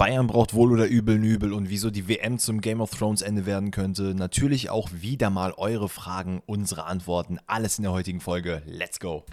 Bayern 0.00 0.28
braucht 0.28 0.54
wohl 0.54 0.72
oder 0.72 0.86
übel 0.86 1.18
Nübel 1.18 1.52
und 1.52 1.68
wieso 1.68 1.90
die 1.90 2.08
WM 2.08 2.38
zum 2.38 2.62
Game 2.62 2.80
of 2.80 2.90
Thrones 2.90 3.20
Ende 3.20 3.44
werden 3.44 3.70
könnte. 3.70 4.14
Natürlich 4.14 4.70
auch 4.70 4.88
wieder 4.94 5.28
mal 5.28 5.52
eure 5.58 5.90
Fragen, 5.90 6.40
unsere 6.46 6.84
Antworten. 6.84 7.38
Alles 7.46 7.76
in 7.76 7.82
der 7.82 7.92
heutigen 7.92 8.20
Folge. 8.20 8.62
Let's 8.64 8.98
go! 8.98 9.26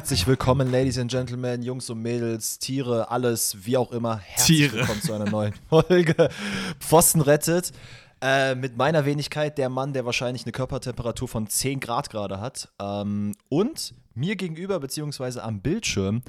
Herzlich 0.00 0.26
willkommen, 0.26 0.72
Ladies 0.72 0.98
and 0.98 1.10
Gentlemen, 1.10 1.60
Jungs 1.60 1.90
und 1.90 2.00
Mädels, 2.00 2.58
Tiere, 2.58 3.10
alles, 3.10 3.54
wie 3.66 3.76
auch 3.76 3.92
immer. 3.92 4.16
Herzlich 4.16 4.70
Tiere. 4.70 4.78
willkommen 4.78 5.02
zu 5.02 5.12
einer 5.12 5.28
neuen 5.28 5.52
Folge. 5.68 6.30
Pfosten 6.80 7.20
rettet. 7.20 7.70
Äh, 8.22 8.54
mit 8.54 8.78
meiner 8.78 9.04
Wenigkeit 9.04 9.58
der 9.58 9.68
Mann, 9.68 9.92
der 9.92 10.06
wahrscheinlich 10.06 10.46
eine 10.46 10.52
Körpertemperatur 10.52 11.28
von 11.28 11.48
10 11.48 11.80
Grad 11.80 12.08
gerade 12.08 12.40
hat. 12.40 12.70
Ähm, 12.80 13.34
und 13.50 13.92
mir 14.14 14.36
gegenüber, 14.36 14.80
beziehungsweise 14.80 15.42
am 15.42 15.60
Bildschirm, 15.60 16.22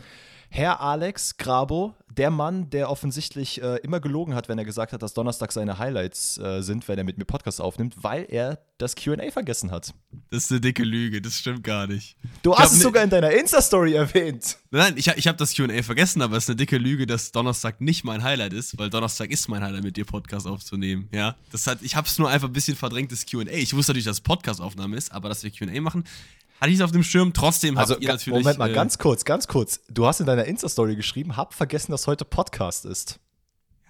Herr 0.54 0.82
Alex 0.82 1.38
Grabo, 1.38 1.96
der 2.10 2.30
Mann, 2.30 2.70
der 2.70 2.90
offensichtlich 2.90 3.62
äh, 3.64 3.78
immer 3.84 4.02
gelogen 4.02 4.36
hat, 4.36 4.50
wenn 4.50 4.58
er 4.58 4.66
gesagt 4.66 4.92
hat, 4.92 5.02
dass 5.02 5.14
Donnerstag 5.14 5.54
seine 5.54 5.78
Highlights 5.78 6.38
äh, 6.40 6.62
sind, 6.62 6.90
wenn 6.90 6.98
er 6.98 7.06
mit 7.06 7.18
mir 7.18 7.24
Podcast 7.24 7.62
aufnimmt, 7.62 7.96
weil 8.04 8.26
er 8.28 8.60
das 8.78 8.96
QA 8.96 9.32
vergessen 9.32 9.72
hat. 9.72 9.94
Das 10.30 10.44
ist 10.44 10.52
eine 10.52 10.60
dicke 10.60 10.84
Lüge, 10.84 11.22
das 11.22 11.36
stimmt 11.36 11.64
gar 11.64 11.88
nicht. 11.88 12.18
Du 12.42 12.52
Ich 12.52 12.60
hast 12.60 12.72
es 12.74 12.78
ne- 12.80 12.84
sogar 12.84 13.04
in 13.06 13.10
deiner 13.10 13.32
Insta-Story 13.32 13.94
erwähnt. 13.94 14.58
Nein, 14.72 14.96
ich, 14.98 15.08
ich 15.08 15.26
habe 15.28 15.38
das 15.38 15.56
QA 15.56 15.84
vergessen, 15.84 16.22
aber 16.22 16.36
es 16.36 16.44
ist 16.44 16.50
eine 16.50 16.58
dicke 16.58 16.78
Lüge, 16.78 17.06
dass 17.06 17.32
Donnerstag 17.32 17.80
nicht 17.80 18.04
mein 18.04 18.22
Highlight 18.22 18.52
ist, 18.52 18.78
weil 18.78 18.90
Donnerstag 18.90 19.32
ist 19.32 19.48
mein 19.48 19.64
Highlight, 19.64 19.86
mit 19.86 19.96
dir 19.96 20.04
Podcast 20.04 20.48
aufzunehmen. 20.48 21.08
Ja, 21.14 21.38
das 21.54 21.66
hat, 21.66 21.78
ich 21.82 21.96
habe 21.96 22.08
es 22.10 22.20
nur 22.20 22.30
einfach 22.30 22.50
ein 22.50 22.54
bisschen 22.54 22.76
verdrängt, 22.76 23.14
das 23.14 23.26
QA. 23.26 23.44
Ich 23.54 23.74
wusste 23.74 23.94
natürlich, 23.94 24.06
dass 24.06 24.20
Podcast-Aufnahme 24.20 24.98
ist, 24.98 25.14
aber 25.14 25.30
dass 25.30 25.44
wir 25.46 25.52
QA 25.52 25.80
machen, 25.80 26.04
hatte 26.62 26.70
ich 26.72 26.78
es 26.78 26.82
auf 26.82 26.92
dem 26.92 27.04
Schirm. 27.04 27.34
Trotzdem 27.34 27.78
habt 27.78 27.90
Also, 27.90 28.00
ihr 28.02 28.08
ga- 28.08 28.14
natürlich. 28.14 28.40
Moment 28.40 28.60
mal, 28.60 28.70
äh, 28.70 28.74
ganz 28.74 28.98
kurz, 28.98 29.26
ganz 29.26 29.48
kurz. 29.48 29.82
Du 29.90 30.06
hast 30.06 30.20
in 30.22 30.26
deiner 30.28 30.46
Insta-Story 30.46 30.96
geschrieben, 30.96 31.36
hab 31.36 31.54
vergessen, 31.54 31.92
dass 31.92 32.08
heute 32.08 32.24
Podcast 32.24 32.86
ist. 32.86 33.20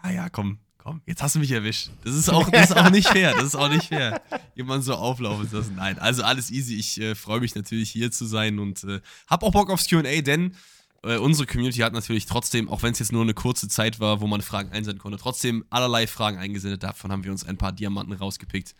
Ja, 0.04 0.12
ja, 0.12 0.30
komm, 0.30 0.58
komm, 0.78 1.02
jetzt 1.06 1.22
hast 1.22 1.36
du 1.36 1.40
mich 1.40 1.52
erwischt. 1.52 1.90
Das 2.04 2.16
ist 2.16 2.30
auch, 2.30 2.50
das 2.50 2.72
ist 2.72 2.78
auch 2.78 2.90
nicht 2.90 3.08
fair. 3.08 3.34
Das 3.36 3.44
ist 3.44 3.56
auch 3.56 3.70
nicht 3.70 3.90
fair, 3.90 4.22
jemanden 4.56 4.84
so 4.84 4.96
auflaufen 4.96 5.48
zu 5.50 5.58
lassen. 5.58 5.76
Nein, 5.76 6.00
also 6.00 6.24
alles 6.24 6.50
easy. 6.50 6.76
Ich 6.76 7.00
äh, 7.00 7.14
freue 7.14 7.40
mich 7.42 7.54
natürlich 7.54 7.92
hier 7.92 8.10
zu 8.12 8.26
sein 8.26 8.58
und 8.58 8.84
äh, 8.86 9.02
hab 9.28 9.44
auch 9.44 9.52
Bock 9.52 9.70
aufs 9.70 9.88
QA, 9.88 10.22
denn 10.22 10.56
äh, 11.04 11.18
unsere 11.18 11.46
Community 11.48 11.80
hat 11.80 11.94
natürlich 11.94 12.26
trotzdem, 12.26 12.70
auch 12.70 12.84
wenn 12.84 12.94
es 12.94 13.00
jetzt 13.00 13.12
nur 13.12 13.22
eine 13.24 13.34
kurze 13.34 13.68
Zeit 13.68 14.00
war, 14.00 14.22
wo 14.22 14.28
man 14.28 14.42
Fragen 14.42 14.72
einsenden 14.72 15.00
konnte, 15.00 15.18
trotzdem 15.18 15.66
allerlei 15.70 16.08
Fragen 16.08 16.38
eingesendet. 16.38 16.84
Davon 16.84 17.12
haben 17.12 17.24
wir 17.24 17.32
uns 17.32 17.44
ein 17.46 17.58
paar 17.58 17.72
Diamanten 17.74 18.14
rausgepickt 18.14 18.76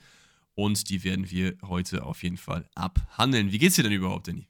und 0.56 0.90
die 0.90 1.04
werden 1.04 1.30
wir 1.30 1.56
heute 1.64 2.04
auf 2.06 2.24
jeden 2.24 2.38
Fall 2.38 2.68
abhandeln. 2.76 3.52
Wie 3.52 3.58
geht's 3.58 3.76
dir 3.76 3.84
denn 3.84 3.92
überhaupt, 3.92 4.28
Danny? 4.28 4.48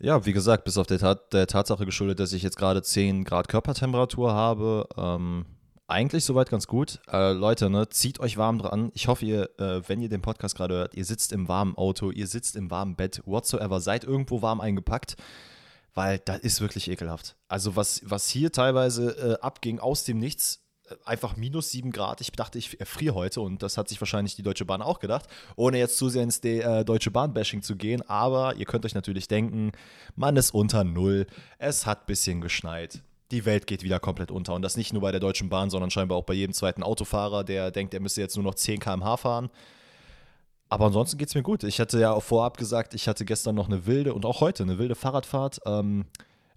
Ja, 0.00 0.24
wie 0.24 0.32
gesagt, 0.32 0.64
bis 0.64 0.78
auf 0.78 0.86
der, 0.86 0.98
Tat, 1.00 1.32
der 1.32 1.48
Tatsache 1.48 1.84
geschuldet, 1.84 2.20
dass 2.20 2.32
ich 2.32 2.42
jetzt 2.42 2.56
gerade 2.56 2.82
10 2.82 3.24
Grad 3.24 3.48
Körpertemperatur 3.48 4.32
habe, 4.32 4.88
ähm, 4.96 5.44
eigentlich 5.88 6.24
soweit 6.24 6.50
ganz 6.50 6.66
gut. 6.66 7.00
Äh, 7.10 7.32
Leute, 7.32 7.68
ne, 7.68 7.88
zieht 7.88 8.20
euch 8.20 8.36
warm 8.36 8.58
dran. 8.58 8.90
Ich 8.94 9.08
hoffe, 9.08 9.24
ihr, 9.24 9.50
äh, 9.58 9.82
wenn 9.88 10.00
ihr 10.00 10.08
den 10.08 10.22
Podcast 10.22 10.54
gerade 10.54 10.74
hört, 10.74 10.94
ihr 10.94 11.04
sitzt 11.04 11.32
im 11.32 11.48
warmen 11.48 11.74
Auto, 11.76 12.10
ihr 12.10 12.26
sitzt 12.26 12.54
im 12.54 12.70
warmen 12.70 12.94
Bett, 12.94 13.22
whatsoever, 13.24 13.80
seid 13.80 14.04
irgendwo 14.04 14.40
warm 14.42 14.60
eingepackt, 14.60 15.16
weil 15.94 16.20
das 16.20 16.38
ist 16.40 16.60
wirklich 16.60 16.88
ekelhaft. 16.88 17.36
Also 17.48 17.74
was, 17.74 18.02
was 18.04 18.28
hier 18.28 18.52
teilweise 18.52 19.16
äh, 19.18 19.40
abging 19.40 19.80
aus 19.80 20.04
dem 20.04 20.18
Nichts, 20.18 20.67
einfach 21.04 21.36
minus 21.36 21.70
7 21.70 21.90
Grad. 21.90 22.20
Ich 22.20 22.32
dachte, 22.32 22.58
ich 22.58 22.80
erfriere 22.80 23.14
heute 23.14 23.40
und 23.40 23.62
das 23.62 23.76
hat 23.76 23.88
sich 23.88 24.00
wahrscheinlich 24.00 24.36
die 24.36 24.42
Deutsche 24.42 24.64
Bahn 24.64 24.82
auch 24.82 25.00
gedacht, 25.00 25.26
ohne 25.56 25.78
jetzt 25.78 25.96
zu 25.96 26.08
sehr 26.08 26.22
ins 26.22 26.40
De 26.40 26.60
äh, 26.60 26.84
Deutsche 26.84 27.10
Bahn-Bashing 27.10 27.62
zu 27.62 27.76
gehen. 27.76 28.02
Aber 28.08 28.56
ihr 28.56 28.64
könnt 28.64 28.84
euch 28.84 28.94
natürlich 28.94 29.28
denken, 29.28 29.72
man 30.16 30.36
ist 30.36 30.52
unter 30.52 30.84
Null, 30.84 31.26
es 31.58 31.86
hat 31.86 32.02
ein 32.02 32.06
bisschen 32.06 32.40
geschneit. 32.40 33.02
Die 33.30 33.44
Welt 33.44 33.66
geht 33.66 33.82
wieder 33.82 34.00
komplett 34.00 34.30
unter. 34.30 34.54
Und 34.54 34.62
das 34.62 34.76
nicht 34.76 34.92
nur 34.92 35.02
bei 35.02 35.12
der 35.12 35.20
Deutschen 35.20 35.48
Bahn, 35.48 35.70
sondern 35.70 35.90
scheinbar 35.90 36.16
auch 36.16 36.24
bei 36.24 36.34
jedem 36.34 36.54
zweiten 36.54 36.82
Autofahrer, 36.82 37.44
der 37.44 37.70
denkt, 37.70 37.92
er 37.92 38.00
müsste 38.00 38.20
jetzt 38.20 38.36
nur 38.36 38.44
noch 38.44 38.54
10 38.54 38.80
km/h 38.80 39.16
fahren. 39.18 39.50
Aber 40.70 40.86
ansonsten 40.86 41.18
geht 41.18 41.28
es 41.28 41.34
mir 41.34 41.42
gut. 41.42 41.64
Ich 41.64 41.80
hatte 41.80 41.98
ja 41.98 42.12
auch 42.12 42.22
vorab 42.22 42.56
gesagt, 42.56 42.94
ich 42.94 43.08
hatte 43.08 43.24
gestern 43.24 43.54
noch 43.54 43.68
eine 43.68 43.86
wilde 43.86 44.14
und 44.14 44.26
auch 44.26 44.40
heute 44.40 44.62
eine 44.62 44.78
wilde 44.78 44.94
Fahrradfahrt. 44.94 45.60
Ähm, 45.64 46.04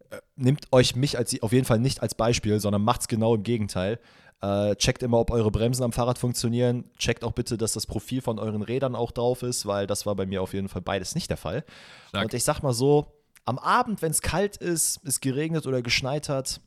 äh, 0.09 0.17
nehmt 0.35 0.67
euch 0.71 0.95
mich 0.95 1.17
als, 1.17 1.41
auf 1.41 1.53
jeden 1.53 1.65
Fall 1.65 1.79
nicht 1.79 2.01
als 2.01 2.15
Beispiel, 2.15 2.59
sondern 2.59 2.83
macht's 2.83 3.07
genau 3.07 3.35
im 3.35 3.43
Gegenteil. 3.43 3.99
Äh, 4.41 4.75
checkt 4.75 5.03
immer, 5.03 5.19
ob 5.19 5.29
eure 5.29 5.51
Bremsen 5.51 5.83
am 5.83 5.91
Fahrrad 5.91 6.17
funktionieren. 6.17 6.89
Checkt 6.97 7.23
auch 7.23 7.33
bitte, 7.33 7.57
dass 7.57 7.73
das 7.73 7.85
Profil 7.85 8.21
von 8.21 8.39
euren 8.39 8.63
Rädern 8.63 8.95
auch 8.95 9.11
drauf 9.11 9.43
ist, 9.43 9.67
weil 9.67 9.85
das 9.85 10.05
war 10.05 10.15
bei 10.15 10.25
mir 10.25 10.41
auf 10.41 10.53
jeden 10.53 10.67
Fall 10.67 10.81
beides 10.81 11.13
nicht 11.13 11.29
der 11.29 11.37
Fall. 11.37 11.63
Stark. 12.09 12.23
Und 12.23 12.33
ich 12.33 12.43
sag 12.43 12.63
mal 12.63 12.73
so, 12.73 13.21
am 13.45 13.59
Abend, 13.59 14.01
wenn 14.01 14.11
es 14.11 14.21
kalt 14.21 14.57
ist, 14.57 14.99
es 15.03 15.19
geregnet 15.19 15.67
oder 15.67 15.81
geschneit 15.81 16.27
hat, 16.27 16.59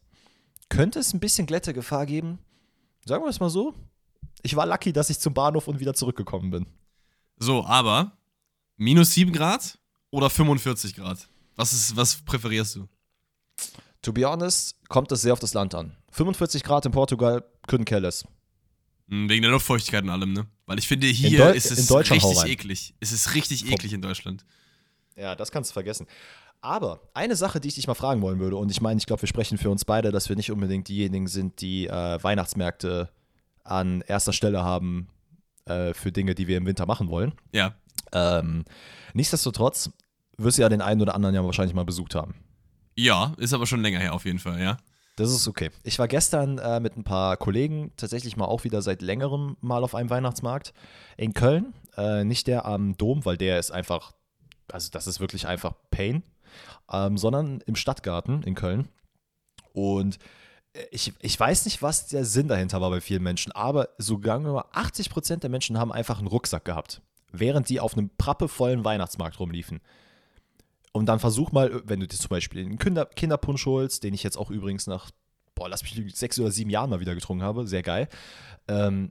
könnte 0.68 1.00
es 1.00 1.12
ein 1.12 1.20
bisschen 1.20 1.46
Glättegefahr 1.46 2.06
geben. 2.06 2.38
Sagen 3.04 3.24
wir 3.24 3.28
es 3.28 3.40
mal 3.40 3.50
so. 3.50 3.74
Ich 4.42 4.54
war 4.54 4.66
lucky, 4.66 4.92
dass 4.92 5.10
ich 5.10 5.18
zum 5.18 5.34
Bahnhof 5.34 5.66
und 5.68 5.80
wieder 5.80 5.94
zurückgekommen 5.94 6.50
bin. 6.50 6.66
So, 7.38 7.64
aber 7.64 8.12
minus 8.76 9.12
7 9.14 9.32
Grad 9.32 9.78
oder 10.10 10.30
45 10.30 10.94
Grad? 10.94 11.28
Was, 11.56 11.72
ist, 11.72 11.96
was 11.96 12.22
präferierst 12.22 12.76
du? 12.76 12.88
To 14.02 14.12
be 14.12 14.28
honest, 14.28 14.76
kommt 14.88 15.10
es 15.12 15.22
sehr 15.22 15.32
auf 15.32 15.40
das 15.40 15.54
Land 15.54 15.74
an. 15.74 15.96
45 16.10 16.62
Grad 16.62 16.86
in 16.86 16.92
Portugal, 16.92 17.44
couldn't 17.68 17.84
care 17.84 18.00
less. 18.00 18.24
Hm, 19.08 19.28
Wegen 19.28 19.42
der 19.42 19.50
Luftfeuchtigkeit 19.50 20.02
und 20.04 20.10
allem, 20.10 20.32
ne? 20.32 20.46
Weil 20.66 20.78
ich 20.78 20.88
finde, 20.88 21.08
In 21.08 21.14
hier 21.14 21.54
ist 21.54 21.70
es 21.70 21.94
richtig 21.94 22.44
eklig. 22.46 22.94
Es 23.00 23.12
ist 23.12 23.34
richtig 23.34 23.70
eklig 23.70 23.92
in 23.92 24.02
Deutschland. 24.02 24.44
Ja, 25.16 25.34
das 25.36 25.50
kannst 25.50 25.70
du 25.70 25.74
vergessen. 25.74 26.06
Aber 26.60 27.02
eine 27.12 27.36
Sache, 27.36 27.60
die 27.60 27.68
ich 27.68 27.74
dich 27.74 27.86
mal 27.86 27.94
fragen 27.94 28.22
wollen 28.22 28.38
würde, 28.40 28.56
und 28.56 28.70
ich 28.70 28.80
meine, 28.80 28.98
ich 28.98 29.06
glaube, 29.06 29.22
wir 29.22 29.28
sprechen 29.28 29.58
für 29.58 29.70
uns 29.70 29.84
beide, 29.84 30.10
dass 30.10 30.30
wir 30.30 30.36
nicht 30.36 30.50
unbedingt 30.50 30.88
diejenigen 30.88 31.26
sind, 31.26 31.60
die 31.60 31.86
äh, 31.86 32.22
Weihnachtsmärkte 32.22 33.10
an 33.64 34.00
erster 34.06 34.32
Stelle 34.32 34.64
haben 34.64 35.08
äh, 35.66 35.92
für 35.92 36.10
Dinge, 36.10 36.34
die 36.34 36.48
wir 36.48 36.56
im 36.56 36.66
Winter 36.66 36.86
machen 36.86 37.08
wollen. 37.08 37.34
Ja. 37.52 37.74
Ähm, 38.12 38.64
nichtsdestotrotz 39.12 39.90
wirst 40.38 40.58
du 40.58 40.62
ja 40.62 40.68
den 40.70 40.80
einen 40.80 41.02
oder 41.02 41.14
anderen 41.14 41.34
ja 41.34 41.44
wahrscheinlich 41.44 41.74
mal 41.74 41.84
besucht 41.84 42.14
haben. 42.14 42.34
Ja, 42.96 43.34
ist 43.36 43.52
aber 43.52 43.66
schon 43.66 43.82
länger 43.82 43.98
her 43.98 44.14
auf 44.14 44.24
jeden 44.24 44.38
Fall, 44.38 44.60
ja. 44.62 44.78
Das 45.16 45.30
ist 45.30 45.46
okay. 45.46 45.70
Ich 45.84 45.98
war 45.98 46.08
gestern 46.08 46.58
äh, 46.58 46.80
mit 46.80 46.96
ein 46.96 47.04
paar 47.04 47.36
Kollegen 47.36 47.92
tatsächlich 47.96 48.36
mal 48.36 48.46
auch 48.46 48.64
wieder 48.64 48.82
seit 48.82 49.00
längerem 49.00 49.56
mal 49.60 49.84
auf 49.84 49.94
einem 49.94 50.10
Weihnachtsmarkt 50.10 50.74
in 51.16 51.34
Köln. 51.34 51.72
Äh, 51.96 52.24
nicht 52.24 52.48
der 52.48 52.66
am 52.66 52.96
Dom, 52.96 53.24
weil 53.24 53.36
der 53.36 53.60
ist 53.60 53.70
einfach, 53.70 54.12
also 54.72 54.90
das 54.90 55.06
ist 55.06 55.20
wirklich 55.20 55.46
einfach 55.46 55.74
Pain, 55.90 56.24
ähm, 56.90 57.16
sondern 57.16 57.60
im 57.66 57.76
Stadtgarten 57.76 58.42
in 58.42 58.56
Köln. 58.56 58.88
Und 59.72 60.18
äh, 60.72 60.84
ich, 60.90 61.12
ich 61.20 61.38
weiß 61.38 61.64
nicht, 61.66 61.80
was 61.80 62.08
der 62.08 62.24
Sinn 62.24 62.48
dahinter 62.48 62.80
war 62.80 62.90
bei 62.90 63.00
vielen 63.00 63.22
Menschen, 63.22 63.52
aber 63.52 63.90
sogar 63.98 64.40
nur 64.40 64.74
80% 64.74 65.36
der 65.36 65.50
Menschen 65.50 65.78
haben 65.78 65.92
einfach 65.92 66.18
einen 66.18 66.26
Rucksack 66.26 66.64
gehabt, 66.64 67.02
während 67.30 67.68
die 67.68 67.78
auf 67.78 67.96
einem 67.96 68.10
prappevollen 68.18 68.84
Weihnachtsmarkt 68.84 69.38
rumliefen. 69.38 69.80
Und 70.96 71.06
dann 71.06 71.18
versuch 71.18 71.50
mal, 71.50 71.82
wenn 71.84 71.98
du 71.98 72.06
dir 72.06 72.16
zum 72.16 72.28
Beispiel 72.28 72.64
einen 72.64 72.78
Kinder 72.78 73.06
Kinderpunsch 73.06 73.66
holst, 73.66 74.04
den 74.04 74.14
ich 74.14 74.22
jetzt 74.22 74.36
auch 74.36 74.48
übrigens 74.48 74.86
nach, 74.86 75.10
boah, 75.56 75.68
lass 75.68 75.82
mich 75.82 76.16
sechs 76.16 76.38
oder 76.38 76.52
sieben 76.52 76.70
Jahren 76.70 76.88
mal 76.88 77.00
wieder 77.00 77.16
getrunken 77.16 77.42
habe, 77.42 77.66
sehr 77.66 77.82
geil. 77.82 78.08
Ähm, 78.68 79.10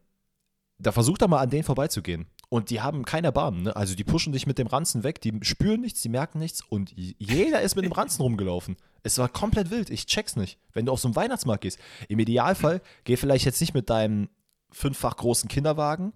da 0.80 0.94
versuch 0.94 1.18
da 1.18 1.28
mal 1.28 1.40
an 1.42 1.50
denen 1.50 1.66
vorbeizugehen. 1.66 2.28
Und 2.48 2.70
die 2.70 2.80
haben 2.80 3.04
kein 3.04 3.26
Erbarmen, 3.26 3.64
ne? 3.64 3.76
Also 3.76 3.96
die 3.96 4.06
pushen 4.06 4.32
dich 4.32 4.48
mit 4.48 4.60
dem 4.60 4.68
Ranzen 4.68 5.04
weg, 5.04 5.20
die 5.20 5.38
spüren 5.42 5.82
nichts, 5.82 6.02
die 6.02 6.08
merken 6.08 6.40
nichts 6.40 6.62
und 6.62 6.94
jeder 6.96 7.62
ist 7.62 7.76
mit 7.76 7.84
dem 7.84 7.92
Ranzen 7.92 8.22
rumgelaufen. 8.22 8.78
Es 9.02 9.18
war 9.18 9.28
komplett 9.28 9.70
wild, 9.70 9.90
ich 9.90 10.06
check's 10.06 10.38
nicht. 10.38 10.60
Wenn 10.72 10.86
du 10.86 10.94
auf 10.94 11.02
so 11.02 11.10
einen 11.10 11.18
Weihnachtsmarkt 11.18 11.64
gehst, 11.64 11.80
im 12.08 12.20
Idealfall 12.20 12.82
geh 13.04 13.18
vielleicht 13.18 13.44
jetzt 13.44 13.60
nicht 13.60 13.74
mit 13.74 13.90
deinem 13.90 14.30
fünffach 14.72 15.18
großen 15.18 15.50
Kinderwagen, 15.50 16.14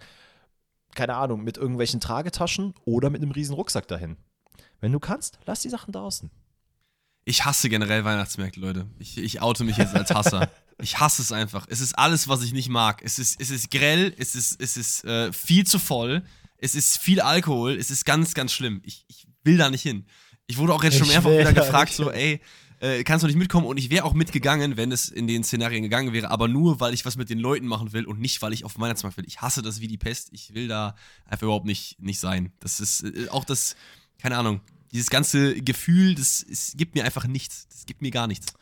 keine 0.95 1.15
Ahnung, 1.15 1.43
mit 1.43 1.57
irgendwelchen 1.57 1.99
Tragetaschen 1.99 2.73
oder 2.85 3.09
mit 3.09 3.21
einem 3.21 3.31
riesen 3.31 3.55
Rucksack 3.55 3.87
dahin. 3.89 4.15
Wenn 4.79 4.91
du 4.91 4.99
kannst, 4.99 5.39
lass 5.45 5.61
die 5.61 5.69
Sachen 5.69 5.91
draußen. 5.91 6.29
Ich 7.25 7.43
hasse 7.43 7.67
generell 7.67 8.05
Weihnachtsmärkte, 8.05 8.59
Leute. 8.59 8.87
Ich, 8.99 9.17
ich 9.17 9.41
oute 9.41 9.63
mich 9.63 9.77
jetzt 9.77 9.95
als 9.95 10.11
Hasser. 10.11 10.49
Ich 10.79 10.99
hasse 10.99 11.23
es 11.23 11.31
einfach. 11.31 11.65
Es 11.71 11.81
ist 11.81 11.97
alles, 11.97 12.27
was 12.27 12.43
ich 12.43 12.53
nicht 12.53 12.69
mag. 12.69 13.01
Es 13.03 13.17
ist, 13.17 13.41
es 13.41 13.49
ist 13.49 13.71
grell, 13.71 14.13
es 14.19 14.35
ist, 14.35 14.61
es 14.61 14.77
ist 14.77 15.03
äh, 15.05 15.33
viel 15.33 15.65
zu 15.65 15.79
voll, 15.79 16.21
es 16.59 16.75
ist 16.75 16.99
viel 16.99 17.19
Alkohol, 17.19 17.77
es 17.79 17.89
ist 17.89 18.05
ganz, 18.05 18.35
ganz 18.35 18.53
schlimm. 18.53 18.81
Ich, 18.85 19.03
ich 19.07 19.27
will 19.43 19.57
da 19.57 19.71
nicht 19.71 19.81
hin. 19.81 20.05
Ich 20.45 20.59
wurde 20.59 20.75
auch 20.75 20.83
jetzt 20.83 20.99
schon 20.99 21.07
mehrfach 21.07 21.31
wieder 21.31 21.51
gefragt, 21.51 21.93
so, 21.93 22.11
ey, 22.11 22.41
äh, 22.79 23.03
kannst 23.03 23.23
du 23.23 23.27
nicht 23.27 23.37
mitkommen? 23.37 23.65
Und 23.65 23.77
ich 23.77 23.89
wäre 23.89 24.05
auch 24.05 24.13
mitgegangen, 24.13 24.77
wenn 24.77 24.91
es 24.91 25.09
in 25.09 25.25
den 25.25 25.43
Szenarien 25.43 25.81
gegangen 25.81 26.13
wäre, 26.13 26.29
aber 26.29 26.47
nur, 26.47 26.79
weil 26.79 26.93
ich 26.93 27.05
was 27.05 27.17
mit 27.17 27.29
den 27.29 27.39
Leuten 27.39 27.65
machen 27.65 27.91
will 27.93 28.05
und 28.05 28.19
nicht, 28.19 28.41
weil 28.41 28.53
ich 28.53 28.63
auf 28.63 28.73
den 28.73 28.81
Weihnachtsmarkt 28.81 29.17
will. 29.17 29.25
Ich 29.27 29.41
hasse 29.41 29.61
das 29.61 29.81
wie 29.81 29.87
die 29.87 29.97
Pest. 29.97 30.29
Ich 30.31 30.53
will 30.53 30.67
da 30.67 30.95
einfach 31.25 31.43
überhaupt 31.43 31.65
nicht, 31.65 31.99
nicht 31.99 32.19
sein. 32.19 32.53
Das 32.59 32.79
ist 32.79 33.03
äh, 33.03 33.29
auch 33.29 33.45
das, 33.45 33.75
keine 34.21 34.37
Ahnung, 34.37 34.61
dieses 34.91 35.09
ganze 35.09 35.61
Gefühl, 35.61 36.15
das, 36.15 36.45
es 36.49 36.73
gibt 36.75 36.95
mir 36.95 37.03
einfach 37.03 37.27
nichts. 37.27 37.67
Das 37.69 37.85
gibt 37.85 38.01
mir 38.01 38.11
gar 38.11 38.27
nichts. 38.27 38.53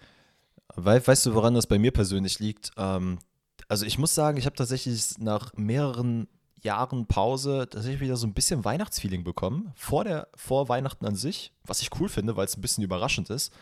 We 0.76 1.02
weißt 1.06 1.26
du, 1.28 1.34
woran 1.34 1.54
das 1.54 1.68
bei 1.68 1.80
mir 1.80 1.92
persönlich 1.92 2.40
liegt? 2.40 2.72
Ähm, 2.78 3.20
also 3.68 3.86
ich 3.86 3.98
muss 3.98 4.14
sagen, 4.14 4.38
ich 4.38 4.46
habe 4.46 4.56
tatsächlich 4.56 5.18
nach 5.20 5.54
mehreren 5.56 6.28
Jahren 6.62 7.06
Pause 7.06 7.68
tatsächlich 7.70 8.02
wieder 8.02 8.18
so 8.18 8.28
ein 8.28 8.34
bisschen 8.34 8.66
Weihnachtsfeeling 8.66 9.24
bekommen. 9.24 9.72
Vor, 9.76 10.04
der, 10.04 10.28
vor 10.36 10.68
Weihnachten 10.68 11.06
an 11.06 11.16
sich, 11.16 11.54
was 11.64 11.82
ich 11.82 11.90
cool 12.00 12.10
finde, 12.10 12.36
weil 12.36 12.46
es 12.46 12.58
ein 12.58 12.62
bisschen 12.62 12.84
überraschend 12.84 13.30
ist. 13.30 13.54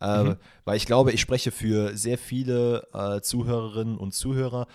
Äh, 0.00 0.24
mhm. 0.24 0.36
Weil 0.64 0.76
ich 0.76 0.86
glaube, 0.86 1.12
ich 1.12 1.20
spreche 1.20 1.50
für 1.50 1.96
sehr 1.96 2.18
viele 2.18 2.88
äh, 2.94 3.20
Zuhörerinnen 3.20 3.98
und 3.98 4.14
Zuhörer, 4.14 4.66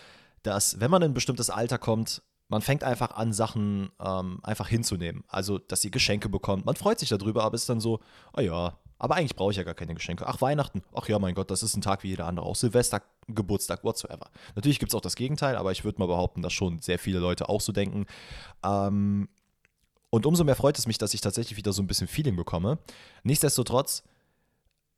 dass 0.44 0.80
wenn 0.80 0.92
man 0.92 1.02
in 1.02 1.12
ein 1.12 1.14
bestimmtes 1.14 1.50
Alter 1.50 1.78
kommt, 1.78 2.22
man 2.50 2.62
fängt 2.62 2.84
einfach 2.84 3.12
an, 3.12 3.34
Sachen 3.34 3.90
ähm, 4.00 4.40
einfach 4.44 4.68
hinzunehmen. 4.68 5.24
Also, 5.28 5.58
dass 5.58 5.84
ihr 5.84 5.92
Geschenke 5.92 6.30
bekommt. 6.30 6.66
Man 6.66 6.76
freut 6.76 7.00
sich 7.00 7.10
darüber, 7.10 7.44
aber 7.44 7.56
ist 7.56 7.70
dann 7.70 7.82
so, 7.82 8.00
oh 8.36 8.42
ja, 8.42 8.78
aber 9.00 9.16
eigentlich 9.16 9.36
brauche 9.36 9.52
ich 9.52 9.58
ja 9.58 9.64
gar 9.64 9.76
keine 9.76 9.94
Geschenke. 9.94 10.26
Ach, 10.26 10.42
Weihnachten. 10.42 10.82
Ach 10.94 11.08
ja, 11.08 11.20
mein 11.20 11.36
Gott, 11.36 11.52
das 11.52 11.62
ist 11.62 11.76
ein 11.76 11.82
Tag 11.82 12.04
wie 12.04 12.10
jeder 12.10 12.26
andere. 12.26 12.46
Auch 12.46 12.56
Silvester, 12.56 13.02
Geburtstag, 13.28 13.84
whatsoever. 13.84 14.30
Natürlich 14.56 14.80
gibt 14.80 14.92
es 14.92 14.96
auch 14.96 15.02
das 15.02 15.16
Gegenteil, 15.16 15.56
aber 15.56 15.72
ich 15.72 15.84
würde 15.84 16.00
mal 16.00 16.08
behaupten, 16.08 16.42
dass 16.42 16.54
schon 16.54 16.80
sehr 16.80 16.98
viele 16.98 17.20
Leute 17.20 17.50
auch 17.50 17.62
so 17.62 17.72
denken. 17.72 18.06
Ähm, 18.64 19.30
und 20.10 20.26
umso 20.26 20.44
mehr 20.44 20.56
freut 20.56 20.78
es 20.78 20.88
mich, 20.88 20.98
dass 20.98 21.14
ich 21.14 21.22
tatsächlich 21.22 21.58
wieder 21.58 21.74
so 21.74 21.82
ein 21.82 21.88
bisschen 21.88 22.08
Feeling 22.08 22.36
bekomme. 22.36 22.80
Nichtsdestotrotz, 23.24 24.04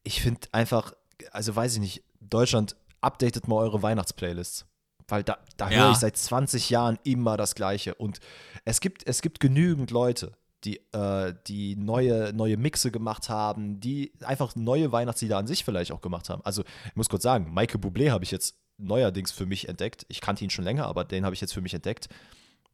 ich 0.04 0.22
finde 0.22 0.48
einfach, 0.52 0.94
also 1.32 1.56
weiß 1.56 1.74
ich 1.74 1.80
nicht, 1.80 2.04
Deutschland, 2.22 2.76
updatet 3.02 3.48
mal 3.48 3.56
eure 3.56 3.82
Weihnachtsplaylists. 3.82 4.66
Weil 5.10 5.24
da, 5.24 5.38
da 5.58 5.70
ja. 5.70 5.84
höre 5.84 5.92
ich 5.92 5.98
seit 5.98 6.18
20 6.18 6.70
Jahren 6.70 7.00
immer 7.04 7.38
das 7.38 7.56
Gleiche. 7.56 7.96
Und 7.96 8.20
es 8.66 8.80
gibt, 8.80 9.06
es 9.08 9.22
gibt 9.22 9.40
genügend 9.40 9.92
Leute, 9.92 10.34
die, 10.64 10.78
äh, 10.92 11.34
die 11.48 11.76
neue, 11.76 12.34
neue 12.34 12.58
Mixe 12.58 12.92
gemacht 12.92 13.30
haben, 13.30 13.80
die 13.80 14.12
einfach 14.24 14.56
neue 14.56 14.92
Weihnachtslieder 14.92 15.38
an 15.38 15.48
sich 15.48 15.64
vielleicht 15.64 15.92
auch 15.92 16.02
gemacht 16.02 16.30
haben. 16.30 16.42
Also 16.44 16.64
ich 16.86 16.96
muss 16.96 17.10
kurz 17.10 17.24
sagen, 17.24 17.54
Michael 17.54 17.80
Bublé 17.80 18.12
habe 18.12 18.24
ich 18.24 18.32
jetzt 18.32 18.56
neuerdings 18.78 19.32
für 19.32 19.46
mich 19.46 19.70
entdeckt. 19.70 20.06
Ich 20.10 20.22
kannte 20.22 20.44
ihn 20.44 20.50
schon 20.50 20.66
länger, 20.66 20.86
aber 20.86 21.04
den 21.04 21.26
habe 21.26 21.34
ich 21.34 21.42
jetzt 21.42 21.54
für 21.54 21.62
mich 21.62 21.74
entdeckt. 21.74 22.10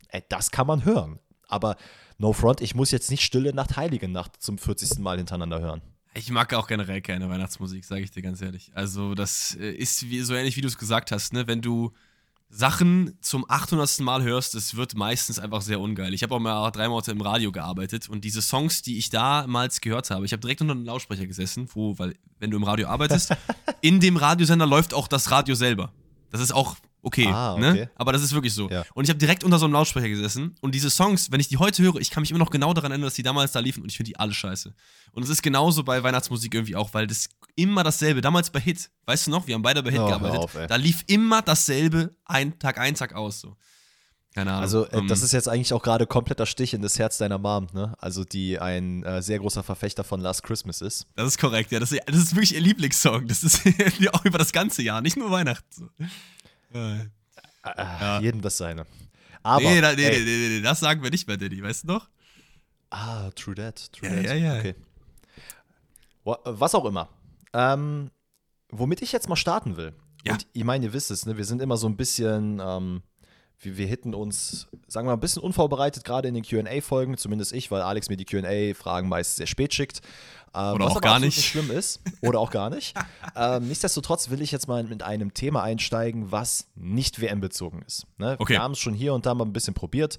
Ey, 0.10 0.24
das 0.30 0.52
kann 0.52 0.68
man 0.68 0.86
hören. 0.86 1.20
Aber 1.48 1.76
No 2.18 2.34
Front, 2.34 2.62
ich 2.62 2.76
muss 2.76 2.92
jetzt 2.92 3.12
nicht 3.12 3.24
Stille 3.24 3.54
Nacht, 3.54 3.78
Heilige 3.78 4.08
Nacht 4.08 4.42
zum 4.42 4.58
40. 4.58 5.00
Mal 5.00 5.18
hintereinander 5.18 5.60
hören. 5.60 5.82
Ich 6.14 6.30
mag 6.32 6.54
auch 6.54 6.68
generell 6.68 7.02
keine 7.02 7.30
Weihnachtsmusik, 7.30 7.84
sage 7.84 8.02
ich 8.02 8.12
dir 8.12 8.22
ganz 8.22 8.42
ehrlich. 8.42 8.72
Also 8.74 9.16
das 9.16 9.58
äh, 9.60 9.72
ist 9.72 10.10
wie, 10.10 10.22
so 10.22 10.34
ähnlich, 10.34 10.56
wie 10.56 10.62
du 10.62 10.68
es 10.68 10.78
gesagt 10.78 11.12
hast, 11.12 11.34
ne? 11.34 11.46
Wenn 11.48 11.62
du 11.62 11.92
Sachen 12.56 13.18
zum 13.22 13.46
800. 13.50 14.00
Mal 14.00 14.24
hörst, 14.24 14.56
es 14.56 14.78
wird 14.78 14.96
meistens 14.96 15.40
einfach 15.40 15.62
sehr 15.62 15.80
ungeil. 15.81 16.13
Ich 16.13 16.24
habe 16.24 16.34
auch 16.34 16.40
mal 16.40 16.72
drei 16.72 16.88
Monate 16.88 17.12
im 17.12 17.19
Radio 17.19 17.52
gearbeitet 17.52 18.07
und 18.07 18.24
diese 18.24 18.42
Songs, 18.42 18.81
die 18.81 18.98
ich 18.98 19.10
damals 19.10 19.81
gehört 19.81 20.10
habe, 20.10 20.25
ich 20.25 20.31
habe 20.31 20.40
direkt 20.40 20.62
unter 20.62 20.74
einem 20.74 20.86
Lautsprecher 20.86 21.28
gesessen, 21.28 21.68
wo, 21.74 22.00
weil, 22.00 22.16
wenn 22.40 22.52
du 22.52 22.57
im 22.57 22.63
Radio 22.63 22.88
arbeitest, 22.88 23.36
in 23.81 24.00
dem 24.00 24.16
Radiosender 24.16 24.66
läuft 24.66 24.94
auch 24.94 25.10
das 25.10 25.31
Radio 25.31 25.54
selber. 25.54 25.92
Das 26.31 26.40
ist 26.40 26.54
auch 26.54 26.78
okay, 27.06 27.28
ah, 27.28 27.56
ne? 27.57 27.69
okay. 27.69 27.80
Ne? 27.81 27.92
Aber 27.96 28.12
das 28.12 28.22
ist 28.22 28.34
wirklich 28.34 28.54
so. 28.54 28.69
Ja. 28.69 28.84
Und 28.94 29.04
ich 29.04 29.10
habe 29.10 29.19
direkt 29.19 29.44
unter 29.44 29.60
so 29.60 29.66
einem 29.66 29.74
Lautsprecher 29.74 30.10
gesessen 30.10 30.56
und 30.62 30.74
diese 30.74 30.90
Songs, 30.90 31.31
wenn 31.31 31.40
ich 31.40 31.48
die 31.48 31.57
heute 31.57 31.84
höre, 31.84 31.96
ich 31.98 32.10
kann 32.10 32.22
mich 32.22 32.31
immer 32.31 32.40
noch 32.40 32.50
genau 32.50 32.74
daran 32.74 32.92
erinnern, 32.92 33.07
dass 33.07 33.13
die 33.13 33.24
damals 33.24 33.52
da 33.52 33.60
liefen 33.60 33.84
und 33.84 33.92
ich 33.92 33.98
finde 33.98 34.10
die 34.10 34.19
alle 34.19 34.34
scheiße. 34.34 34.74
Und 35.12 35.24
es 35.24 35.30
ist 35.30 35.42
genauso 35.42 35.84
bei 35.84 36.04
Weihnachtsmusik 36.04 36.54
irgendwie 36.54 36.75
auch, 36.75 36.94
weil 36.94 37.07
das 37.07 37.30
immer 37.56 37.84
dasselbe. 37.84 38.22
Damals 38.22 38.50
bei 38.50 38.60
Hit, 38.60 38.90
weißt 39.06 39.28
du 39.28 39.31
noch, 39.31 39.48
wir 39.48 39.56
haben 39.56 39.62
beide 39.62 39.84
bei 39.84 39.92
Hit 39.92 40.00
oh, 40.00 40.07
gearbeitet. 40.07 40.40
Auf, 40.40 40.57
da 40.68 40.75
lief 40.75 41.04
immer 41.07 41.42
dasselbe, 41.42 42.16
ein 42.25 42.57
Tag 42.60 42.80
ein, 42.80 42.96
Tag 42.96 43.13
aus 43.13 43.40
so. 43.40 43.56
Keine 44.34 44.51
Ahnung. 44.51 44.63
Also, 44.63 44.86
äh, 44.88 45.06
das 45.08 45.19
ähm, 45.19 45.25
ist 45.25 45.31
jetzt 45.31 45.48
eigentlich 45.48 45.72
auch 45.72 45.81
gerade 45.81 46.06
kompletter 46.06 46.46
Stich 46.46 46.74
in 46.74 46.81
das 46.81 47.00
Herz 47.00 47.18
deiner 47.18 47.38
Mom, 47.38 47.68
ne? 47.72 47.96
Also, 48.00 48.25
die 48.25 48.60
ein 48.60 49.01
äh, 49.04 49.22
sehr 49.22 49.40
großer 49.40 49.63
Verfechter 49.63 50.04
von 50.04 50.19
Last 50.19 50.44
Christmas 50.44 50.81
ist. 50.81 51.08
Das 51.16 51.25
ist 51.25 51.40
korrekt, 51.40 51.72
ja. 51.72 51.80
Das 51.80 51.94
ist, 51.94 52.01
das 52.06 52.18
ist 52.18 52.36
wirklich 52.36 52.54
ihr 52.54 52.60
Lieblingssong. 52.60 53.28
Das 53.28 53.44
ist 53.44 53.62
auch 54.12 54.25
über 54.25 54.38
das 54.38 54.51
ganze 54.51 54.81
Jahr, 54.81 55.01
nicht 55.01 55.16
nur 55.16 55.31
Weihnachten. 55.31 55.90
Äh, 56.73 57.06
ja. 57.65 58.19
Jedem 58.19 58.41
das 58.41 58.57
seine. 58.57 58.85
Aber, 59.44 59.62
nee, 59.62 59.81
da, 59.81 59.94
nee, 59.94 60.09
nee, 60.09 60.19
nee, 60.19 60.47
nee, 60.50 60.62
das 60.62 60.79
sagen 60.79 61.03
wir 61.03 61.12
nicht 61.12 61.27
mehr, 61.27 61.38
Daddy, 61.38 61.62
weißt 61.62 61.83
du 61.83 61.88
noch? 61.88 62.09
Ah, 62.89 63.29
true 63.35 63.56
that, 63.56 63.91
true 63.94 64.09
ja, 64.09 64.15
that. 64.15 64.25
Ja, 64.25 64.33
ja, 64.33 64.59
okay. 64.59 64.75
Was 66.23 66.73
auch 66.73 66.85
immer. 66.85 67.09
Ähm, 67.53 68.09
womit 68.69 69.01
ich 69.01 69.12
jetzt 69.12 69.29
mal 69.29 69.35
starten 69.35 69.77
will. 69.77 69.94
Ja. 70.25 70.33
Und 70.33 70.47
ich 70.53 70.63
meine, 70.63 70.85
ihr 70.85 70.94
wisst 70.94 71.12
es, 71.12 71.25
ne? 71.25 71.38
wir 71.38 71.45
sind 71.45 71.62
immer 71.62 71.77
so 71.77 71.88
ein 71.88 71.95
bisschen, 71.95 72.59
ähm, 72.63 73.03
wir, 73.59 73.77
wir 73.77 73.85
hitten 73.85 74.15
uns, 74.15 74.67
sagen 74.88 75.06
wir 75.06 75.12
mal, 75.12 75.17
ein 75.17 75.19
bisschen 75.19 75.44
unvorbereitet, 75.44 76.03
gerade 76.03 76.27
in 76.27 76.33
den 76.33 76.44
QA-Folgen, 76.44 77.17
zumindest 77.17 77.53
ich, 77.53 77.69
weil 77.69 77.81
Alex 77.81 78.09
mir 78.09 78.17
die 78.17 78.25
QA-Fragen 78.25 79.07
meist 79.07 79.35
sehr 79.35 79.47
spät 79.47 79.73
schickt. 79.73 80.01
Ähm, 80.56 80.75
Oder 80.75 80.86
auch 80.88 81.02
gar 81.02 81.19
nicht. 81.19 81.36
nicht 81.36 81.46
schlimm 81.46 81.69
ist. 81.69 82.02
Oder 82.22 82.40
auch 82.40 82.50
gar 82.50 82.69
nicht. 82.69 82.96
ähm, 83.36 83.68
nichtsdestotrotz 83.68 84.30
will 84.30 84.42
ich 84.42 84.52
jetzt 84.52 84.68
mal 84.68 84.84
mit 84.84 85.04
einem 85.04 85.34
Thema 85.34 85.63
einsteigen, 85.63 86.31
was 86.31 86.68
nicht 86.75 87.22
WM-bezogen 87.22 87.81
ist. 87.81 88.07
Ne? 88.18 88.38
Okay. 88.40 88.54
Wir 88.54 88.62
haben 88.62 88.72
es 88.72 88.80
schon 88.80 88.94
hier 88.94 89.13
und 89.13 89.25
da 89.25 89.34
mal 89.34 89.46
ein 89.46 89.54
bisschen 89.54 89.74
probiert. 89.74 90.18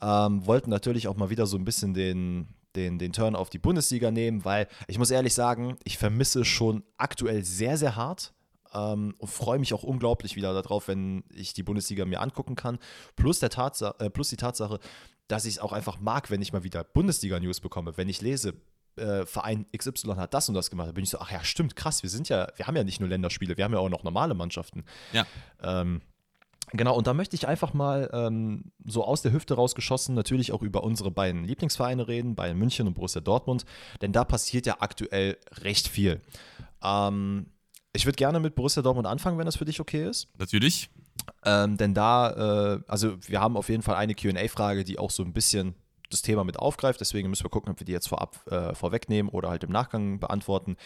Ähm, 0.00 0.46
wollten 0.46 0.70
natürlich 0.70 1.06
auch 1.08 1.16
mal 1.16 1.30
wieder 1.30 1.46
so 1.46 1.58
ein 1.58 1.64
bisschen 1.64 1.92
den, 1.92 2.48
den, 2.76 2.98
den 2.98 3.12
Turn 3.12 3.36
auf 3.36 3.50
die 3.50 3.58
Bundesliga 3.58 4.10
nehmen, 4.10 4.44
weil 4.44 4.68
ich 4.88 4.98
muss 4.98 5.10
ehrlich 5.10 5.34
sagen, 5.34 5.76
ich 5.84 5.98
vermisse 5.98 6.44
schon 6.44 6.82
aktuell 6.96 7.44
sehr, 7.44 7.76
sehr 7.76 7.94
hart 7.94 8.32
ähm, 8.72 9.14
und 9.18 9.28
freue 9.28 9.58
mich 9.58 9.74
auch 9.74 9.82
unglaublich 9.82 10.34
wieder 10.34 10.54
darauf, 10.54 10.88
wenn 10.88 11.24
ich 11.32 11.52
die 11.52 11.62
Bundesliga 11.62 12.04
mir 12.06 12.20
angucken 12.20 12.54
kann. 12.56 12.78
Plus, 13.16 13.38
der 13.38 13.50
Tatsache, 13.50 13.94
äh, 13.98 14.10
plus 14.10 14.30
die 14.30 14.36
Tatsache, 14.36 14.80
dass 15.28 15.44
ich 15.44 15.54
es 15.54 15.58
auch 15.58 15.72
einfach 15.72 16.00
mag, 16.00 16.30
wenn 16.30 16.42
ich 16.42 16.52
mal 16.52 16.64
wieder 16.64 16.84
Bundesliga-News 16.84 17.60
bekomme. 17.60 17.96
Wenn 17.96 18.08
ich 18.08 18.20
lese, 18.20 18.54
äh, 18.96 19.26
Verein 19.26 19.66
XY 19.76 20.14
hat 20.16 20.34
das 20.34 20.48
und 20.48 20.54
das 20.54 20.70
gemacht, 20.70 20.88
da 20.88 20.92
bin 20.92 21.04
ich 21.04 21.10
so, 21.10 21.18
ach 21.18 21.30
ja, 21.30 21.42
stimmt, 21.44 21.76
krass, 21.76 22.02
wir 22.02 22.10
sind 22.10 22.28
ja, 22.28 22.48
wir 22.56 22.66
haben 22.66 22.76
ja 22.76 22.84
nicht 22.84 23.00
nur 23.00 23.08
Länderspiele, 23.08 23.56
wir 23.56 23.64
haben 23.64 23.72
ja 23.72 23.78
auch 23.78 23.88
noch 23.88 24.02
normale 24.02 24.34
Mannschaften. 24.34 24.84
Ja. 25.12 25.26
Ähm, 25.62 26.00
Genau, 26.72 26.96
und 26.96 27.06
da 27.06 27.14
möchte 27.14 27.36
ich 27.36 27.46
einfach 27.46 27.72
mal 27.72 28.10
ähm, 28.12 28.72
so 28.84 29.04
aus 29.04 29.22
der 29.22 29.32
Hüfte 29.32 29.54
rausgeschossen 29.54 30.14
natürlich 30.14 30.50
auch 30.50 30.62
über 30.62 30.82
unsere 30.82 31.10
beiden 31.10 31.44
Lieblingsvereine 31.44 32.08
reden, 32.08 32.34
Bayern 32.34 32.56
München 32.56 32.88
und 32.88 32.94
Borussia 32.94 33.20
Dortmund, 33.20 33.64
denn 34.00 34.12
da 34.12 34.24
passiert 34.24 34.66
ja 34.66 34.78
aktuell 34.80 35.36
recht 35.62 35.86
viel. 35.86 36.20
Ähm, 36.82 37.46
ich 37.92 38.06
würde 38.06 38.16
gerne 38.16 38.40
mit 38.40 38.56
Borussia 38.56 38.82
Dortmund 38.82 39.06
anfangen, 39.06 39.38
wenn 39.38 39.46
das 39.46 39.56
für 39.56 39.66
dich 39.66 39.78
okay 39.78 40.08
ist. 40.08 40.28
Natürlich. 40.38 40.90
Ähm, 41.44 41.76
denn 41.76 41.94
da, 41.94 42.74
äh, 42.74 42.80
also 42.88 43.16
wir 43.20 43.40
haben 43.40 43.56
auf 43.56 43.68
jeden 43.68 43.82
Fall 43.82 43.94
eine 43.94 44.14
QA-Frage, 44.14 44.82
die 44.84 44.98
auch 44.98 45.10
so 45.10 45.22
ein 45.22 45.32
bisschen 45.32 45.74
das 46.10 46.22
Thema 46.22 46.44
mit 46.44 46.58
aufgreift. 46.58 47.00
Deswegen 47.00 47.30
müssen 47.30 47.44
wir 47.44 47.50
gucken, 47.50 47.72
ob 47.72 47.80
wir 47.80 47.84
die 47.84 47.92
jetzt 47.92 48.08
vorab 48.08 48.46
äh, 48.50 48.74
vorwegnehmen 48.74 49.30
oder 49.30 49.50
halt 49.50 49.64
im 49.64 49.70
Nachgang 49.70 50.20
beantworten. 50.20 50.76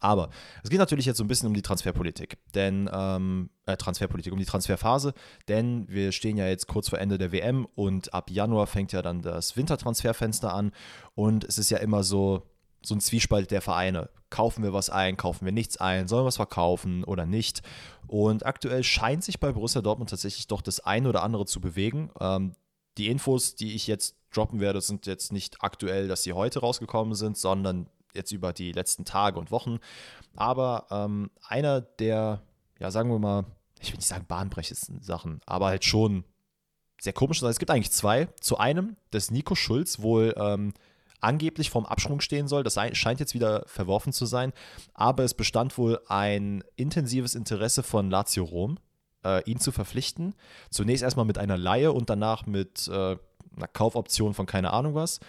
Aber 0.00 0.30
es 0.62 0.70
geht 0.70 0.78
natürlich 0.78 1.06
jetzt 1.06 1.18
so 1.18 1.24
ein 1.24 1.28
bisschen 1.28 1.48
um 1.48 1.54
die 1.54 1.62
Transferpolitik. 1.62 2.38
Denn, 2.54 2.88
ähm, 2.92 3.50
äh, 3.66 3.76
Transferpolitik, 3.76 4.32
um 4.32 4.38
die 4.38 4.44
Transferphase. 4.44 5.14
Denn 5.48 5.86
wir 5.88 6.12
stehen 6.12 6.36
ja 6.36 6.46
jetzt 6.46 6.66
kurz 6.66 6.88
vor 6.88 6.98
Ende 6.98 7.18
der 7.18 7.32
WM 7.32 7.66
und 7.74 8.14
ab 8.14 8.30
Januar 8.30 8.66
fängt 8.66 8.92
ja 8.92 9.02
dann 9.02 9.22
das 9.22 9.56
Wintertransferfenster 9.56 10.52
an. 10.52 10.72
Und 11.14 11.44
es 11.44 11.58
ist 11.58 11.70
ja 11.70 11.78
immer 11.78 12.02
so, 12.02 12.42
so 12.82 12.94
ein 12.94 13.00
Zwiespalt 13.00 13.50
der 13.50 13.60
Vereine. 13.60 14.10
Kaufen 14.30 14.62
wir 14.62 14.72
was 14.72 14.90
ein, 14.90 15.16
kaufen 15.16 15.44
wir 15.44 15.52
nichts 15.52 15.78
ein, 15.78 16.06
sollen 16.06 16.22
wir 16.22 16.26
was 16.26 16.36
verkaufen 16.36 17.04
oder 17.04 17.26
nicht? 17.26 17.62
Und 18.06 18.46
aktuell 18.46 18.82
scheint 18.84 19.24
sich 19.24 19.40
bei 19.40 19.52
Borussia 19.52 19.82
Dortmund 19.82 20.10
tatsächlich 20.10 20.46
doch 20.46 20.62
das 20.62 20.80
eine 20.80 21.08
oder 21.08 21.22
andere 21.22 21.46
zu 21.46 21.60
bewegen. 21.60 22.10
Ähm, 22.20 22.52
die 22.96 23.08
Infos, 23.08 23.54
die 23.54 23.74
ich 23.74 23.86
jetzt 23.86 24.17
droppen 24.32 24.60
werde, 24.60 24.80
sind 24.80 25.06
jetzt 25.06 25.32
nicht 25.32 25.62
aktuell, 25.62 26.08
dass 26.08 26.22
sie 26.22 26.32
heute 26.32 26.60
rausgekommen 26.60 27.14
sind, 27.14 27.36
sondern 27.36 27.88
jetzt 28.14 28.32
über 28.32 28.52
die 28.52 28.72
letzten 28.72 29.04
Tage 29.04 29.38
und 29.38 29.50
Wochen. 29.50 29.78
Aber 30.36 30.86
ähm, 30.90 31.30
einer 31.46 31.80
der, 31.80 32.42
ja, 32.78 32.90
sagen 32.90 33.10
wir 33.10 33.18
mal, 33.18 33.44
ich 33.80 33.90
will 33.90 33.96
nicht 33.96 34.08
sagen 34.08 34.26
bahnbrechendsten 34.26 35.02
Sachen, 35.02 35.40
aber 35.46 35.66
halt 35.66 35.84
schon 35.84 36.24
sehr 37.00 37.12
komisch. 37.12 37.42
Es 37.42 37.58
gibt 37.58 37.70
eigentlich 37.70 37.92
zwei. 37.92 38.26
Zu 38.40 38.58
einem, 38.58 38.96
dass 39.10 39.30
Nico 39.30 39.54
Schulz 39.54 40.00
wohl 40.00 40.34
ähm, 40.36 40.74
angeblich 41.20 41.70
vorm 41.70 41.86
Absprung 41.86 42.20
stehen 42.20 42.48
soll. 42.48 42.62
Das 42.62 42.78
scheint 42.92 43.20
jetzt 43.20 43.34
wieder 43.34 43.64
verworfen 43.66 44.12
zu 44.12 44.26
sein. 44.26 44.52
Aber 44.94 45.24
es 45.24 45.34
bestand 45.34 45.78
wohl 45.78 46.00
ein 46.08 46.64
intensives 46.76 47.34
Interesse 47.34 47.82
von 47.82 48.10
Lazio 48.10 48.44
Rom, 48.44 48.78
äh, 49.24 49.42
ihn 49.44 49.60
zu 49.60 49.72
verpflichten. 49.72 50.34
Zunächst 50.70 51.02
erstmal 51.02 51.26
mit 51.26 51.38
einer 51.38 51.56
Laie 51.56 51.92
und 51.92 52.10
danach 52.10 52.46
mit 52.46 52.88
äh, 52.88 53.16
einer 53.58 53.68
Kaufoption 53.68 54.34
von 54.34 54.46
keine 54.46 54.72
Ahnung 54.72 54.94
was. 54.94 55.20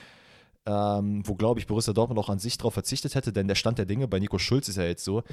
Ähm, 0.66 1.24
wo, 1.26 1.36
glaube 1.36 1.60
ich, 1.60 1.68
Borussia 1.68 1.94
Dortmund 1.94 2.20
auch 2.20 2.30
an 2.30 2.40
sich 2.40 2.58
darauf 2.58 2.74
verzichtet 2.74 3.16
hätte, 3.16 3.34
denn 3.34 3.48
der 3.48 3.56
Stand 3.56 3.78
der 3.78 3.86
Dinge 3.86 4.08
bei 4.08 4.20
Nico 4.20 4.38
Schulz 4.38 4.68
ist 4.68 4.76
ja 4.76 4.84
jetzt 4.84 5.04
so. 5.04 5.24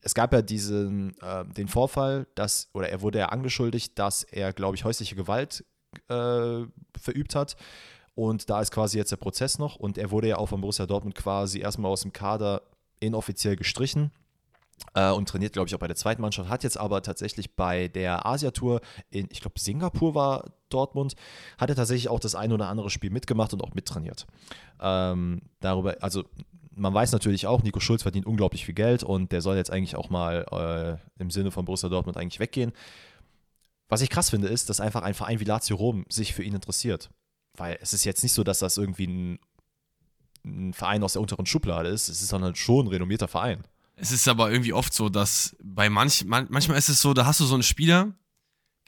Es 0.00 0.14
gab 0.14 0.32
ja 0.32 0.40
diesen, 0.40 1.18
äh, 1.20 1.44
den 1.44 1.68
Vorfall, 1.68 2.26
dass, 2.36 2.70
oder 2.72 2.88
er 2.88 3.02
wurde 3.02 3.18
ja 3.18 3.26
angeschuldigt, 3.30 3.98
dass 3.98 4.22
er, 4.22 4.52
glaube 4.52 4.76
ich, 4.76 4.84
häusliche 4.84 5.16
Gewalt 5.16 5.64
äh, 6.08 6.64
verübt 6.96 7.34
hat. 7.34 7.56
Und 8.14 8.48
da 8.48 8.60
ist 8.60 8.70
quasi 8.70 8.96
jetzt 8.96 9.12
der 9.12 9.16
Prozess 9.16 9.58
noch. 9.58 9.76
Und 9.76 9.98
er 9.98 10.10
wurde 10.10 10.28
ja 10.28 10.38
auch 10.38 10.46
von 10.46 10.60
Borussia 10.60 10.86
Dortmund 10.86 11.14
quasi 11.14 11.60
erstmal 11.60 11.90
aus 11.90 12.02
dem 12.02 12.12
Kader 12.12 12.62
inoffiziell 12.98 13.56
gestrichen 13.56 14.10
äh, 14.94 15.10
und 15.10 15.28
trainiert, 15.28 15.52
glaube 15.52 15.68
ich, 15.68 15.74
auch 15.74 15.80
bei 15.80 15.86
der 15.86 15.96
zweiten 15.96 16.22
Mannschaft. 16.22 16.48
Hat 16.48 16.64
jetzt 16.64 16.78
aber 16.78 17.02
tatsächlich 17.02 17.54
bei 17.54 17.88
der 17.88 18.24
Asia-Tour 18.24 18.80
in, 19.10 19.28
ich 19.30 19.40
glaube, 19.40 19.60
Singapur 19.60 20.14
war 20.14 20.44
Dortmund, 20.68 21.14
hat 21.58 21.70
er 21.70 21.76
tatsächlich 21.76 22.08
auch 22.08 22.20
das 22.20 22.34
ein 22.34 22.52
oder 22.52 22.68
andere 22.68 22.90
Spiel 22.90 23.10
mitgemacht 23.10 23.52
und 23.52 23.62
auch 23.62 23.74
mittrainiert. 23.74 24.26
Ähm, 24.80 25.42
darüber, 25.60 25.96
also 26.00 26.24
man 26.76 26.92
weiß 26.92 27.12
natürlich 27.12 27.46
auch, 27.46 27.62
Nico 27.62 27.80
Schulz 27.80 28.02
verdient 28.02 28.26
unglaublich 28.26 28.64
viel 28.66 28.74
Geld 28.74 29.02
und 29.02 29.32
der 29.32 29.40
soll 29.40 29.56
jetzt 29.56 29.70
eigentlich 29.70 29.96
auch 29.96 30.10
mal 30.10 30.98
äh, 31.18 31.22
im 31.22 31.30
Sinne 31.30 31.50
von 31.50 31.64
Borussia 31.64 31.88
Dortmund 31.88 32.16
eigentlich 32.16 32.38
weggehen. 32.38 32.72
Was 33.88 34.02
ich 34.02 34.10
krass 34.10 34.30
finde, 34.30 34.48
ist, 34.48 34.68
dass 34.68 34.80
einfach 34.80 35.02
ein 35.02 35.14
Verein 35.14 35.40
wie 35.40 35.44
Lazio 35.44 35.76
Rom 35.76 36.04
sich 36.08 36.34
für 36.34 36.42
ihn 36.42 36.54
interessiert. 36.54 37.10
Weil 37.56 37.78
es 37.80 37.92
ist 37.92 38.04
jetzt 38.04 38.22
nicht 38.22 38.32
so, 38.32 38.44
dass 38.44 38.58
das 38.58 38.76
irgendwie 38.76 39.06
ein, 39.06 39.38
ein 40.44 40.72
Verein 40.74 41.02
aus 41.02 41.14
der 41.14 41.22
unteren 41.22 41.46
Schublade 41.46 41.88
ist. 41.88 42.08
Es 42.08 42.20
ist 42.20 42.28
sondern 42.28 42.54
schon 42.54 42.86
ein 42.86 42.90
renommierter 42.90 43.28
Verein. 43.28 43.64
Es 43.94 44.12
ist 44.12 44.28
aber 44.28 44.50
irgendwie 44.50 44.74
oft 44.74 44.92
so, 44.92 45.08
dass 45.08 45.56
bei 45.62 45.88
manch, 45.88 46.24
man, 46.26 46.46
manchmal 46.50 46.76
ist 46.76 46.90
es 46.90 47.00
so, 47.00 47.14
da 47.14 47.24
hast 47.24 47.40
du 47.40 47.44
so 47.44 47.54
einen 47.54 47.62
Spieler. 47.62 48.12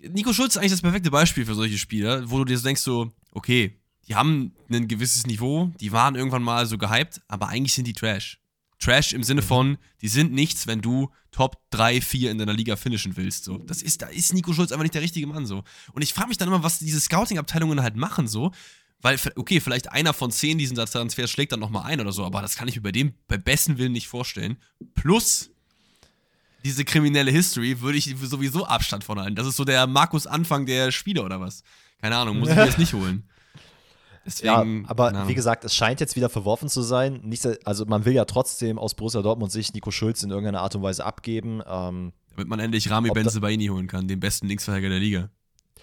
Nico 0.00 0.32
Schulz 0.32 0.54
ist 0.54 0.58
eigentlich 0.58 0.72
das 0.72 0.82
perfekte 0.82 1.10
Beispiel 1.10 1.44
für 1.44 1.54
solche 1.54 1.78
Spieler, 1.78 2.30
wo 2.30 2.38
du 2.38 2.44
dir 2.44 2.58
so 2.58 2.64
denkst, 2.64 2.82
so, 2.82 3.12
okay, 3.32 3.78
die 4.06 4.14
haben 4.14 4.52
ein 4.70 4.88
gewisses 4.88 5.26
Niveau, 5.26 5.70
die 5.80 5.92
waren 5.92 6.14
irgendwann 6.14 6.42
mal 6.42 6.66
so 6.66 6.78
gehypt, 6.78 7.20
aber 7.28 7.48
eigentlich 7.48 7.74
sind 7.74 7.86
die 7.86 7.92
Trash. 7.92 8.40
Trash 8.78 9.12
im 9.12 9.24
Sinne 9.24 9.42
von, 9.42 9.76
die 10.00 10.08
sind 10.08 10.32
nichts, 10.32 10.66
wenn 10.66 10.80
du 10.80 11.10
Top 11.32 11.58
3, 11.70 12.00
4 12.00 12.30
in 12.30 12.38
deiner 12.38 12.52
Liga 12.52 12.76
finishen 12.76 13.16
willst. 13.16 13.44
So. 13.44 13.58
Das 13.58 13.82
ist, 13.82 14.02
da 14.02 14.06
ist 14.06 14.32
Nico 14.32 14.52
Schulz 14.52 14.70
einfach 14.70 14.84
nicht 14.84 14.94
der 14.94 15.02
richtige 15.02 15.26
Mann 15.26 15.46
so. 15.46 15.64
Und 15.92 16.02
ich 16.02 16.14
frage 16.14 16.28
mich 16.28 16.38
dann 16.38 16.48
immer, 16.48 16.62
was 16.62 16.78
diese 16.78 17.00
Scouting-Abteilungen 17.00 17.82
halt 17.82 17.96
machen 17.96 18.28
so. 18.28 18.52
Weil, 19.00 19.18
okay, 19.36 19.60
vielleicht 19.60 19.92
einer 19.92 20.12
von 20.12 20.32
zehn 20.32 20.58
diesen 20.58 20.76
Transfers 20.76 21.30
schlägt 21.30 21.52
dann 21.52 21.60
nochmal 21.60 21.84
ein 21.84 22.00
oder 22.00 22.10
so, 22.10 22.24
aber 22.24 22.42
das 22.42 22.56
kann 22.56 22.66
ich 22.66 22.74
mir 22.74 22.82
bei 22.82 22.90
dem 22.90 23.14
bei 23.28 23.36
besten 23.36 23.78
Willen 23.78 23.92
nicht 23.92 24.08
vorstellen. 24.08 24.56
Plus 24.94 25.50
diese 26.68 26.84
kriminelle 26.84 27.30
History 27.30 27.80
würde 27.80 27.96
ich 27.96 28.14
sowieso 28.22 28.66
Abstand 28.66 29.02
von 29.02 29.18
halten. 29.18 29.34
Das 29.34 29.46
ist 29.46 29.56
so 29.56 29.64
der 29.64 29.86
Markus 29.86 30.26
Anfang 30.26 30.66
der 30.66 30.92
Spieler 30.92 31.24
oder 31.24 31.40
was. 31.40 31.62
Keine 32.00 32.16
Ahnung, 32.16 32.38
muss 32.38 32.50
ich 32.50 32.56
mir 32.56 32.66
jetzt 32.66 32.78
nicht 32.78 32.92
holen. 32.92 33.26
Deswegen, 34.26 34.82
ja, 34.82 34.90
aber 34.90 35.26
wie 35.26 35.34
gesagt, 35.34 35.64
es 35.64 35.74
scheint 35.74 36.00
jetzt 36.00 36.14
wieder 36.14 36.28
verworfen 36.28 36.68
zu 36.68 36.82
sein. 36.82 37.20
Nicht, 37.24 37.46
also 37.66 37.86
man 37.86 38.04
will 38.04 38.12
ja 38.12 38.26
trotzdem 38.26 38.78
aus 38.78 38.94
Borussia 38.94 39.22
Dortmund 39.22 39.50
sich 39.50 39.72
Nico 39.72 39.90
Schulz 39.90 40.22
in 40.22 40.28
irgendeiner 40.28 40.60
Art 40.60 40.74
und 40.74 40.82
Weise 40.82 41.06
abgeben. 41.06 41.62
Ähm, 41.66 42.12
Damit 42.36 42.48
man 42.48 42.60
endlich 42.60 42.90
Rami 42.90 43.08
Benzebaini 43.08 43.68
holen 43.68 43.86
kann, 43.86 44.06
den 44.06 44.20
besten 44.20 44.46
Linksverteidiger 44.46 44.90
der 44.90 44.98
Liga. 44.98 45.30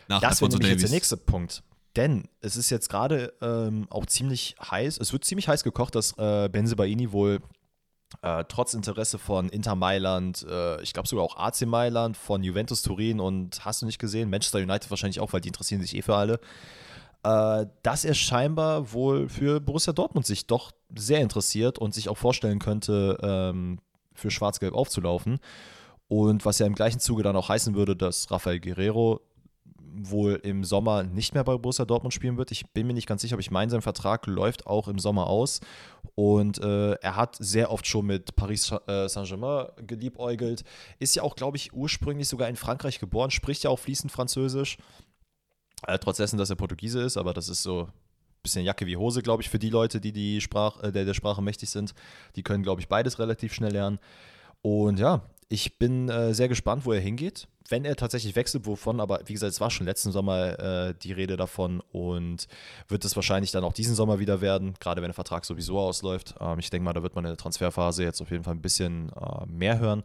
Nach 0.08 0.22
das 0.22 0.42
wäre 0.42 0.52
nämlich 0.52 0.70
jetzt 0.70 0.84
der 0.84 0.92
nächste 0.92 1.18
Punkt. 1.18 1.64
Denn 1.96 2.28
es 2.42 2.56
ist 2.56 2.70
jetzt 2.70 2.90
gerade 2.90 3.34
ähm, 3.42 3.88
auch 3.90 4.06
ziemlich 4.06 4.56
heiß, 4.62 5.00
es 5.00 5.12
wird 5.12 5.26
ziemlich 5.26 5.48
heiß 5.48 5.64
gekocht, 5.64 5.96
dass 5.96 6.16
äh, 6.20 6.48
Benzebaini 6.48 7.12
wohl 7.12 7.42
äh, 8.22 8.44
trotz 8.48 8.74
Interesse 8.74 9.18
von 9.18 9.50
Inter 9.50 9.76
Mailand, 9.76 10.46
äh, 10.50 10.82
ich 10.82 10.94
glaube 10.94 11.08
sogar 11.08 11.26
auch 11.26 11.38
AC 11.38 11.66
Mailand, 11.66 12.18
von 12.18 12.44
Juventus 12.44 12.82
Turin 12.82 13.20
und 13.20 13.64
hast 13.66 13.82
du 13.82 13.86
nicht 13.86 14.00
gesehen, 14.00 14.30
Manchester 14.30 14.60
United 14.60 14.90
wahrscheinlich 14.90 15.20
auch, 15.20 15.34
weil 15.34 15.42
die 15.42 15.50
interessieren 15.50 15.82
sich 15.82 15.96
eh 15.96 16.02
für 16.02 16.16
alle, 16.16 16.40
äh, 17.24 17.66
dass 17.84 18.06
er 18.06 18.14
scheinbar 18.14 18.94
wohl 18.94 19.30
für 19.30 19.60
Borussia 19.60 19.94
Dortmund 19.94 20.26
sich 20.26 20.48
doch 20.48 20.72
sehr 20.96 21.22
interessiert 21.22 21.80
und 21.80 21.94
sich 21.94 22.10
auch 22.10 22.18
vorstellen 22.18 22.60
könnte, 22.60 23.18
ähm, 23.22 23.80
für 24.14 24.32
Schwarz-Gelb 24.32 24.74
aufzulaufen. 24.74 25.40
Und 26.08 26.46
was 26.46 26.60
ja 26.60 26.68
im 26.68 26.76
gleichen 26.76 27.00
Zuge 27.00 27.24
dann 27.24 27.36
auch 27.36 27.50
heißen 27.50 27.74
würde, 27.76 27.96
dass 27.96 28.30
Rafael 28.30 28.60
Guerrero 28.60 29.22
wohl 29.98 30.40
im 30.44 30.64
Sommer 30.64 31.04
nicht 31.04 31.34
mehr 31.34 31.44
bei 31.44 31.58
Borussia 31.58 31.86
Dortmund 31.86 32.14
spielen 32.14 32.38
wird. 32.38 32.52
Ich 32.52 32.68
bin 32.72 32.88
mir 32.88 32.94
nicht 32.94 33.08
ganz 33.08 33.22
sicher, 33.22 33.36
aber 33.36 33.42
ich 33.42 33.52
meine, 33.52 33.72
sein 33.72 33.82
Vertrag 33.82 34.28
läuft 34.28 34.68
auch 34.68 34.88
im 34.88 35.00
Sommer 35.00 35.28
aus. 35.28 35.62
Und 36.16 36.60
äh, 36.60 36.94
er 36.94 37.16
hat 37.16 37.36
sehr 37.40 37.72
oft 37.72 37.86
schon 37.88 38.06
mit 38.06 38.36
Paris 38.36 38.72
äh, 38.88 39.08
Saint-Germain 39.08 39.68
geliebäugelt. 39.86 40.64
Ist 41.00 41.16
ja 41.16 41.24
auch, 41.24 41.36
glaube 41.36 41.58
ich, 41.58 41.74
ursprünglich 41.74 42.28
sogar 42.28 42.48
in 42.48 42.56
Frankreich 42.56 43.00
geboren, 43.00 43.32
spricht 43.32 43.64
ja 43.64 43.70
auch 43.70 43.80
fließend 43.80 44.12
Französisch. 44.12 44.78
Äh, 45.88 46.00
trotz 46.00 46.18
dessen, 46.18 46.38
dass 46.38 46.50
er 46.50 46.56
Portugiese 46.56 47.02
ist, 47.02 47.18
aber 47.18 47.34
das 47.34 47.50
ist 47.50 47.64
so 47.64 47.84
ein 47.84 47.92
bisschen 48.42 48.64
Jacke 48.64 48.86
wie 48.86 48.98
Hose, 48.98 49.22
glaube 49.22 49.44
ich, 49.44 49.50
für 49.50 49.60
die 49.60 49.70
Leute, 49.70 50.00
die 50.00 50.12
die 50.12 50.42
Sprach, 50.42 50.82
äh, 50.84 50.92
der, 50.92 51.06
der 51.06 51.14
Sprache 51.14 51.42
mächtig 51.42 51.70
sind. 51.70 51.94
Die 52.36 52.44
können, 52.44 52.64
glaube 52.64 52.82
ich, 52.82 52.88
beides 52.88 53.20
relativ 53.20 53.54
schnell 53.54 53.72
lernen. 53.72 54.00
Und 54.62 55.00
ja, 55.00 55.22
ich 55.48 55.78
bin 55.78 56.10
äh, 56.10 56.34
sehr 56.34 56.48
gespannt, 56.48 56.86
wo 56.86 56.92
er 56.92 57.00
hingeht. 57.00 57.48
Wenn 57.68 57.86
er 57.86 57.96
tatsächlich 57.96 58.36
wechselt, 58.36 58.66
wovon, 58.66 59.00
aber 59.00 59.22
wie 59.26 59.34
gesagt, 59.34 59.52
es 59.52 59.62
war 59.62 59.72
schon 59.72 59.88
letzten 59.88 60.12
Sommer 60.12 60.60
äh, 60.60 60.94
die 60.94 61.14
Rede 61.14 61.36
davon 61.36 61.82
und 61.92 62.48
wird 62.88 63.06
es 63.06 63.16
wahrscheinlich 63.16 63.52
dann 63.52 63.64
auch 63.64 63.74
diesen 63.74 63.96
Sommer 63.96 64.20
wieder 64.20 64.42
werden, 64.42 64.76
gerade 64.80 65.02
wenn 65.02 65.10
der 65.10 65.16
Vertrag 65.16 65.46
sowieso 65.46 65.80
ausläuft. 65.80 66.36
Ähm, 66.40 66.60
ich 66.60 66.70
denke 66.70 66.86
mal, 66.86 66.94
da 66.94 67.04
wird 67.04 67.16
man 67.16 67.26
in 67.26 67.30
der 67.30 67.38
Transferphase 67.38 68.04
jetzt 68.04 68.22
auf 68.22 68.30
jeden 68.32 68.44
Fall 68.44 68.54
ein 68.54 68.62
bisschen 68.62 69.12
äh, 69.14 69.46
mehr 69.48 69.80
hören. 69.80 70.04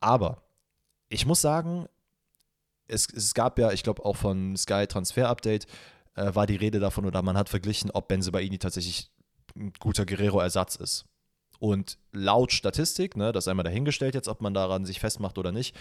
Aber 0.00 0.42
ich 1.08 1.26
muss 1.26 1.40
sagen, 1.40 1.86
es, 2.88 3.08
es 3.12 3.34
gab 3.34 3.58
ja, 3.58 3.72
ich 3.72 3.82
glaube 3.82 4.04
auch 4.04 4.16
von 4.16 4.56
Sky 4.56 4.86
Transfer 4.86 5.28
Update, 5.28 5.66
äh, 6.14 6.34
war 6.34 6.46
die 6.46 6.56
Rede 6.56 6.80
davon 6.80 7.06
oder 7.06 7.22
man 7.22 7.36
hat 7.36 7.48
verglichen, 7.48 7.90
ob 7.90 8.08
Benzebaini 8.08 8.58
tatsächlich 8.58 9.10
ein 9.56 9.72
guter 9.78 10.06
Guerrero-Ersatz 10.06 10.76
ist. 10.76 11.06
Und 11.62 11.96
laut 12.10 12.50
Statistik, 12.50 13.16
ne, 13.16 13.30
das 13.30 13.46
einmal 13.46 13.62
dahingestellt 13.62 14.16
jetzt, 14.16 14.26
ob 14.26 14.40
man 14.40 14.52
daran 14.52 14.84
sich 14.84 14.98
festmacht 14.98 15.38
oder 15.38 15.52
nicht, 15.52 15.76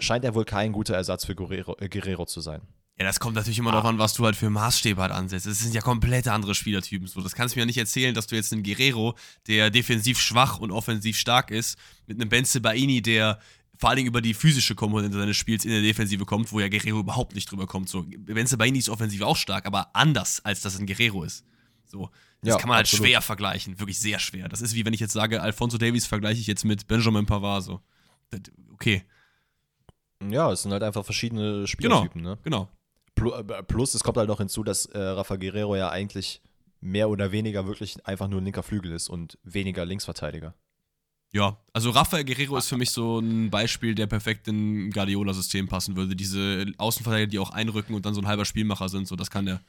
scheint 0.00 0.24
er 0.24 0.34
wohl 0.34 0.44
kein 0.44 0.72
guter 0.72 0.96
Ersatz 0.96 1.24
für 1.24 1.36
Guerrero, 1.36 1.76
äh, 1.78 1.88
Guerrero 1.88 2.26
zu 2.26 2.40
sein. 2.40 2.62
Ja, 2.98 3.04
das 3.04 3.20
kommt 3.20 3.36
natürlich 3.36 3.60
immer 3.60 3.70
ah. 3.70 3.74
darauf 3.74 3.88
an, 3.88 4.00
was 4.00 4.14
du 4.14 4.24
halt 4.24 4.34
für 4.34 4.50
Maßstäbe 4.50 5.00
halt 5.00 5.12
ansetzt. 5.12 5.46
Es 5.46 5.60
sind 5.60 5.76
ja 5.76 5.80
komplett 5.80 6.26
andere 6.26 6.56
Spielertypen. 6.56 7.06
So, 7.06 7.20
das 7.20 7.36
kannst 7.36 7.54
du 7.54 7.58
mir 7.58 7.62
ja 7.62 7.66
nicht 7.66 7.78
erzählen, 7.78 8.16
dass 8.16 8.26
du 8.26 8.34
jetzt 8.34 8.52
einen 8.52 8.64
Guerrero, 8.64 9.14
der 9.46 9.70
defensiv 9.70 10.18
schwach 10.18 10.58
und 10.58 10.72
offensiv 10.72 11.16
stark 11.16 11.52
ist, 11.52 11.78
mit 12.08 12.20
einem 12.20 12.28
Benze 12.28 12.60
Baini, 12.60 13.00
der 13.00 13.38
vor 13.78 13.90
allen 13.90 13.98
Dingen 13.98 14.08
über 14.08 14.22
die 14.22 14.34
physische 14.34 14.74
Komponente 14.74 15.16
seines 15.16 15.36
Spiels 15.36 15.64
in 15.64 15.70
der 15.70 15.82
Defensive 15.82 16.24
kommt, 16.24 16.50
wo 16.50 16.58
ja 16.58 16.66
Guerrero 16.66 16.98
überhaupt 16.98 17.36
nicht 17.36 17.48
drüber 17.48 17.68
kommt. 17.68 17.88
So, 17.88 18.04
Benze 18.08 18.56
Baini 18.56 18.80
ist 18.80 18.88
offensiv 18.88 19.22
auch 19.22 19.36
stark, 19.36 19.66
aber 19.66 19.94
anders, 19.94 20.44
als 20.44 20.62
das 20.62 20.80
ein 20.80 20.86
Guerrero 20.86 21.22
ist. 21.22 21.44
So, 21.84 22.10
das 22.42 22.54
ja, 22.54 22.58
kann 22.58 22.68
man 22.68 22.76
halt 22.76 22.86
absolut. 22.86 23.06
schwer 23.06 23.22
vergleichen, 23.22 23.78
wirklich 23.78 23.98
sehr 23.98 24.18
schwer. 24.18 24.48
Das 24.48 24.60
ist 24.60 24.74
wie 24.74 24.84
wenn 24.84 24.92
ich 24.92 25.00
jetzt 25.00 25.12
sage, 25.12 25.40
Alfonso 25.40 25.78
Davies 25.78 26.06
vergleiche 26.06 26.40
ich 26.40 26.46
jetzt 26.46 26.64
mit 26.64 26.86
Benjamin 26.86 27.26
Pavard. 27.26 27.64
So. 27.64 27.80
Okay. 28.74 29.04
Ja, 30.28 30.52
es 30.52 30.62
sind 30.62 30.72
halt 30.72 30.82
einfach 30.82 31.04
verschiedene 31.04 31.66
Spielertypen, 31.66 32.22
genau, 32.22 32.34
ne? 32.34 32.38
Genau. 32.42 32.68
Äh, 33.18 33.62
plus, 33.62 33.94
es 33.94 34.02
kommt 34.02 34.18
halt 34.18 34.28
noch 34.28 34.38
hinzu, 34.38 34.62
dass 34.62 34.86
äh, 34.86 34.98
Rafa 34.98 35.36
Guerrero 35.36 35.76
ja 35.76 35.90
eigentlich 35.90 36.42
mehr 36.80 37.08
oder 37.08 37.32
weniger 37.32 37.66
wirklich 37.66 38.04
einfach 38.06 38.28
nur 38.28 38.40
ein 38.40 38.44
linker 38.44 38.62
Flügel 38.62 38.92
ist 38.92 39.08
und 39.08 39.38
weniger 39.42 39.84
Linksverteidiger. 39.84 40.54
Ja, 41.32 41.58
also 41.72 41.90
Rafael 41.90 42.24
Guerrero 42.24 42.56
ist 42.56 42.68
für 42.68 42.76
mich 42.76 42.90
so 42.90 43.18
ein 43.18 43.50
Beispiel, 43.50 43.94
der 43.94 44.06
perfekt 44.06 44.48
in 44.48 44.90
Guardiola-System 44.90 45.68
passen 45.68 45.96
würde. 45.96 46.14
Diese 46.14 46.66
Außenverteidiger, 46.78 47.30
die 47.30 47.38
auch 47.38 47.50
einrücken 47.50 47.94
und 47.94 48.06
dann 48.06 48.14
so 48.14 48.20
ein 48.20 48.26
halber 48.26 48.44
Spielmacher 48.44 48.88
sind, 48.88 49.08
so 49.08 49.16
das 49.16 49.30
kann 49.30 49.46
der. 49.46 49.60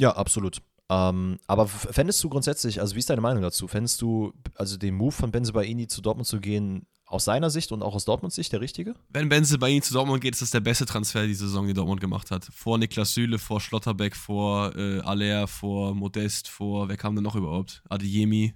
Ja, 0.00 0.14
absolut. 0.14 0.62
Ähm, 0.90 1.38
aber 1.46 1.68
fändest 1.68 2.22
du 2.24 2.30
grundsätzlich, 2.30 2.80
also 2.80 2.94
wie 2.94 3.00
ist 3.00 3.10
deine 3.10 3.20
Meinung 3.20 3.42
dazu? 3.42 3.68
Fändest 3.68 4.00
du 4.00 4.32
also 4.54 4.76
den 4.76 4.94
Move 4.94 5.12
von 5.12 5.30
Benzebaini 5.30 5.86
zu 5.86 6.00
Dortmund 6.00 6.26
zu 6.26 6.40
gehen 6.40 6.86
aus 7.04 7.24
seiner 7.24 7.50
Sicht 7.50 7.72
und 7.72 7.82
auch 7.82 7.94
aus 7.94 8.04
Dortmunds 8.04 8.36
Sicht 8.36 8.52
der 8.52 8.60
richtige? 8.60 8.94
Wenn 9.10 9.28
Benzebaini 9.28 9.82
zu 9.82 9.92
Dortmund 9.92 10.22
geht, 10.22 10.34
ist 10.34 10.42
das 10.42 10.50
der 10.50 10.60
beste 10.60 10.86
Transfer 10.86 11.26
die 11.26 11.34
Saison, 11.34 11.66
die 11.66 11.74
Dortmund 11.74 12.00
gemacht 12.00 12.30
hat. 12.30 12.48
Vor 12.52 12.78
Niklas 12.78 13.12
Süle, 13.14 13.38
vor 13.38 13.60
Schlotterbeck, 13.60 14.16
vor 14.16 14.74
äh, 14.76 15.00
Aller, 15.00 15.46
vor 15.46 15.94
Modest, 15.94 16.48
vor, 16.48 16.88
wer 16.88 16.96
kam 16.96 17.14
denn 17.14 17.24
noch 17.24 17.36
überhaupt? 17.36 17.82
Adeyemi. 17.88 18.54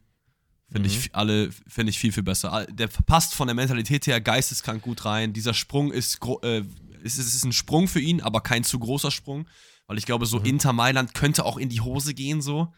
Finde 0.70 0.88
mhm. 0.88 0.94
ich 0.94 1.14
alle, 1.14 1.50
finde 1.68 1.90
ich 1.90 1.98
viel, 1.98 2.12
viel 2.12 2.22
besser. 2.22 2.66
Der 2.70 2.86
passt 2.86 3.34
von 3.34 3.46
der 3.46 3.54
Mentalität 3.54 4.06
her 4.06 4.22
geisteskrank 4.22 4.80
gut 4.80 5.04
rein. 5.04 5.34
Dieser 5.34 5.52
Sprung 5.52 5.92
ist, 5.92 6.18
äh, 6.42 6.62
ist, 7.02 7.18
ist 7.18 7.44
ein 7.44 7.52
Sprung 7.52 7.88
für 7.88 8.00
ihn, 8.00 8.22
aber 8.22 8.40
kein 8.40 8.64
zu 8.64 8.78
großer 8.78 9.10
Sprung. 9.10 9.46
Weil 9.86 9.98
ich 9.98 10.06
glaube, 10.06 10.26
so 10.26 10.38
mhm. 10.38 10.46
Inter 10.46 10.72
Mailand 10.72 11.14
könnte 11.14 11.44
auch 11.44 11.56
in 11.56 11.68
die 11.68 11.80
Hose 11.80 12.14
gehen, 12.14 12.40
so. 12.40 12.72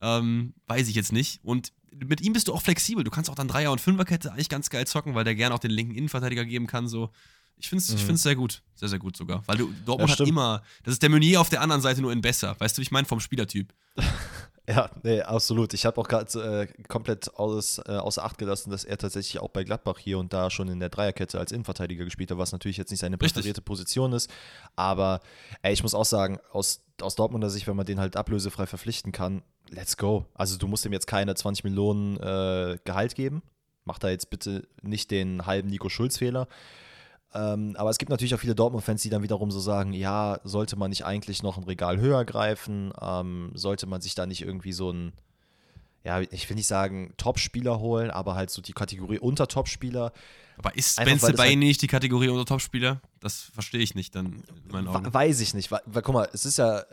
Ähm, 0.00 0.54
weiß 0.66 0.88
ich 0.88 0.94
jetzt 0.94 1.12
nicht. 1.12 1.40
Und 1.42 1.72
mit 1.90 2.20
ihm 2.20 2.32
bist 2.32 2.48
du 2.48 2.54
auch 2.54 2.62
flexibel. 2.62 3.04
Du 3.04 3.10
kannst 3.10 3.30
auch 3.30 3.34
dann 3.34 3.48
Dreier- 3.48 3.72
und 3.72 3.80
Fünferkette 3.80 4.32
eigentlich 4.32 4.48
ganz 4.48 4.70
geil 4.70 4.86
zocken, 4.86 5.14
weil 5.14 5.24
der 5.24 5.34
gerne 5.34 5.54
auch 5.54 5.60
den 5.60 5.70
linken 5.70 5.94
Innenverteidiger 5.94 6.44
geben 6.44 6.66
kann, 6.66 6.88
so. 6.88 7.10
Ich 7.56 7.68
finde 7.68 7.84
es 7.84 8.08
mhm. 8.08 8.16
sehr 8.16 8.34
gut. 8.34 8.62
Sehr, 8.74 8.88
sehr 8.88 8.98
gut 8.98 9.16
sogar. 9.16 9.42
Weil 9.46 9.58
du, 9.58 9.72
Dortmund 9.86 10.10
ja, 10.10 10.18
hat 10.18 10.28
immer, 10.28 10.62
das 10.82 10.94
ist 10.94 11.02
der 11.02 11.10
Meunier 11.10 11.40
auf 11.40 11.50
der 11.50 11.60
anderen 11.60 11.80
Seite 11.80 12.02
nur 12.02 12.12
in 12.12 12.20
besser. 12.20 12.56
Weißt 12.58 12.76
du, 12.76 12.80
wie 12.80 12.82
ich 12.82 12.90
meine? 12.90 13.06
Vom 13.06 13.20
Spielertyp. 13.20 13.72
Ja, 14.66 14.90
nee, 15.02 15.20
absolut. 15.20 15.74
Ich 15.74 15.84
habe 15.84 16.00
auch 16.00 16.08
gerade 16.08 16.66
äh, 16.72 16.82
komplett 16.84 17.34
aus, 17.34 17.78
äh, 17.86 17.92
außer 17.92 18.24
Acht 18.24 18.38
gelassen, 18.38 18.70
dass 18.70 18.84
er 18.84 18.96
tatsächlich 18.96 19.38
auch 19.40 19.50
bei 19.50 19.62
Gladbach 19.62 19.98
hier 19.98 20.18
und 20.18 20.32
da 20.32 20.50
schon 20.50 20.68
in 20.68 20.80
der 20.80 20.88
Dreierkette 20.88 21.38
als 21.38 21.52
Innenverteidiger 21.52 22.04
gespielt 22.04 22.30
hat, 22.30 22.38
was 22.38 22.52
natürlich 22.52 22.78
jetzt 22.78 22.90
nicht 22.90 23.00
seine 23.00 23.18
präferierte 23.18 23.60
Position 23.60 24.14
ist. 24.14 24.30
Aber 24.74 25.20
ey, 25.60 25.74
ich 25.74 25.82
muss 25.82 25.94
auch 25.94 26.06
sagen, 26.06 26.38
aus, 26.50 26.82
aus 27.02 27.14
Dortmunder 27.14 27.50
Sicht, 27.50 27.66
wenn 27.66 27.76
man 27.76 27.84
den 27.84 28.00
halt 28.00 28.16
ablösefrei 28.16 28.64
verpflichten 28.64 29.12
kann, 29.12 29.42
let's 29.68 29.98
go. 29.98 30.24
Also 30.32 30.56
du 30.56 30.66
musst 30.66 30.86
ihm 30.86 30.94
jetzt 30.94 31.06
keine 31.06 31.34
20 31.34 31.64
Millionen 31.64 32.16
äh, 32.16 32.78
Gehalt 32.84 33.14
geben. 33.14 33.42
Mach 33.84 33.98
da 33.98 34.08
jetzt 34.08 34.30
bitte 34.30 34.66
nicht 34.80 35.10
den 35.10 35.44
halben 35.44 35.68
Nico 35.68 35.90
Schulz-Fehler. 35.90 36.48
Ähm, 37.34 37.74
aber 37.76 37.90
es 37.90 37.98
gibt 37.98 38.10
natürlich 38.10 38.34
auch 38.34 38.38
viele 38.38 38.54
Dortmund-Fans, 38.54 39.02
die 39.02 39.10
dann 39.10 39.22
wiederum 39.22 39.50
so 39.50 39.58
sagen, 39.58 39.92
ja, 39.92 40.38
sollte 40.44 40.76
man 40.76 40.90
nicht 40.90 41.04
eigentlich 41.04 41.42
noch 41.42 41.56
ein 41.56 41.64
Regal 41.64 41.98
höher 41.98 42.24
greifen? 42.24 42.92
Ähm, 43.00 43.50
sollte 43.54 43.86
man 43.86 44.00
sich 44.00 44.14
da 44.14 44.24
nicht 44.26 44.42
irgendwie 44.42 44.72
so 44.72 44.92
ein, 44.92 45.12
ja, 46.04 46.20
ich 46.20 46.48
will 46.48 46.54
nicht 46.54 46.68
sagen 46.68 47.12
Top-Spieler 47.16 47.80
holen, 47.80 48.10
aber 48.10 48.36
halt 48.36 48.50
so 48.50 48.62
die 48.62 48.72
Kategorie 48.72 49.18
unter 49.18 49.48
Top-Spieler. 49.48 50.12
Aber 50.58 50.76
ist 50.76 51.00
Spencer 51.00 51.32
bei 51.32 51.48
halt 51.48 51.58
nicht 51.58 51.82
die 51.82 51.88
Kategorie 51.88 52.28
unter 52.28 52.44
Top-Spieler? 52.44 53.00
Das 53.18 53.40
verstehe 53.40 53.80
ich 53.80 53.96
nicht 53.96 54.14
dann 54.14 54.44
in 54.64 54.70
meinen 54.70 54.86
Augen. 54.86 55.12
Weiß 55.12 55.40
ich 55.40 55.54
nicht, 55.54 55.72
weil, 55.72 55.80
weil 55.86 56.02
guck 56.02 56.14
mal, 56.14 56.28
es 56.32 56.44
ist 56.44 56.58
ja, 56.58 56.84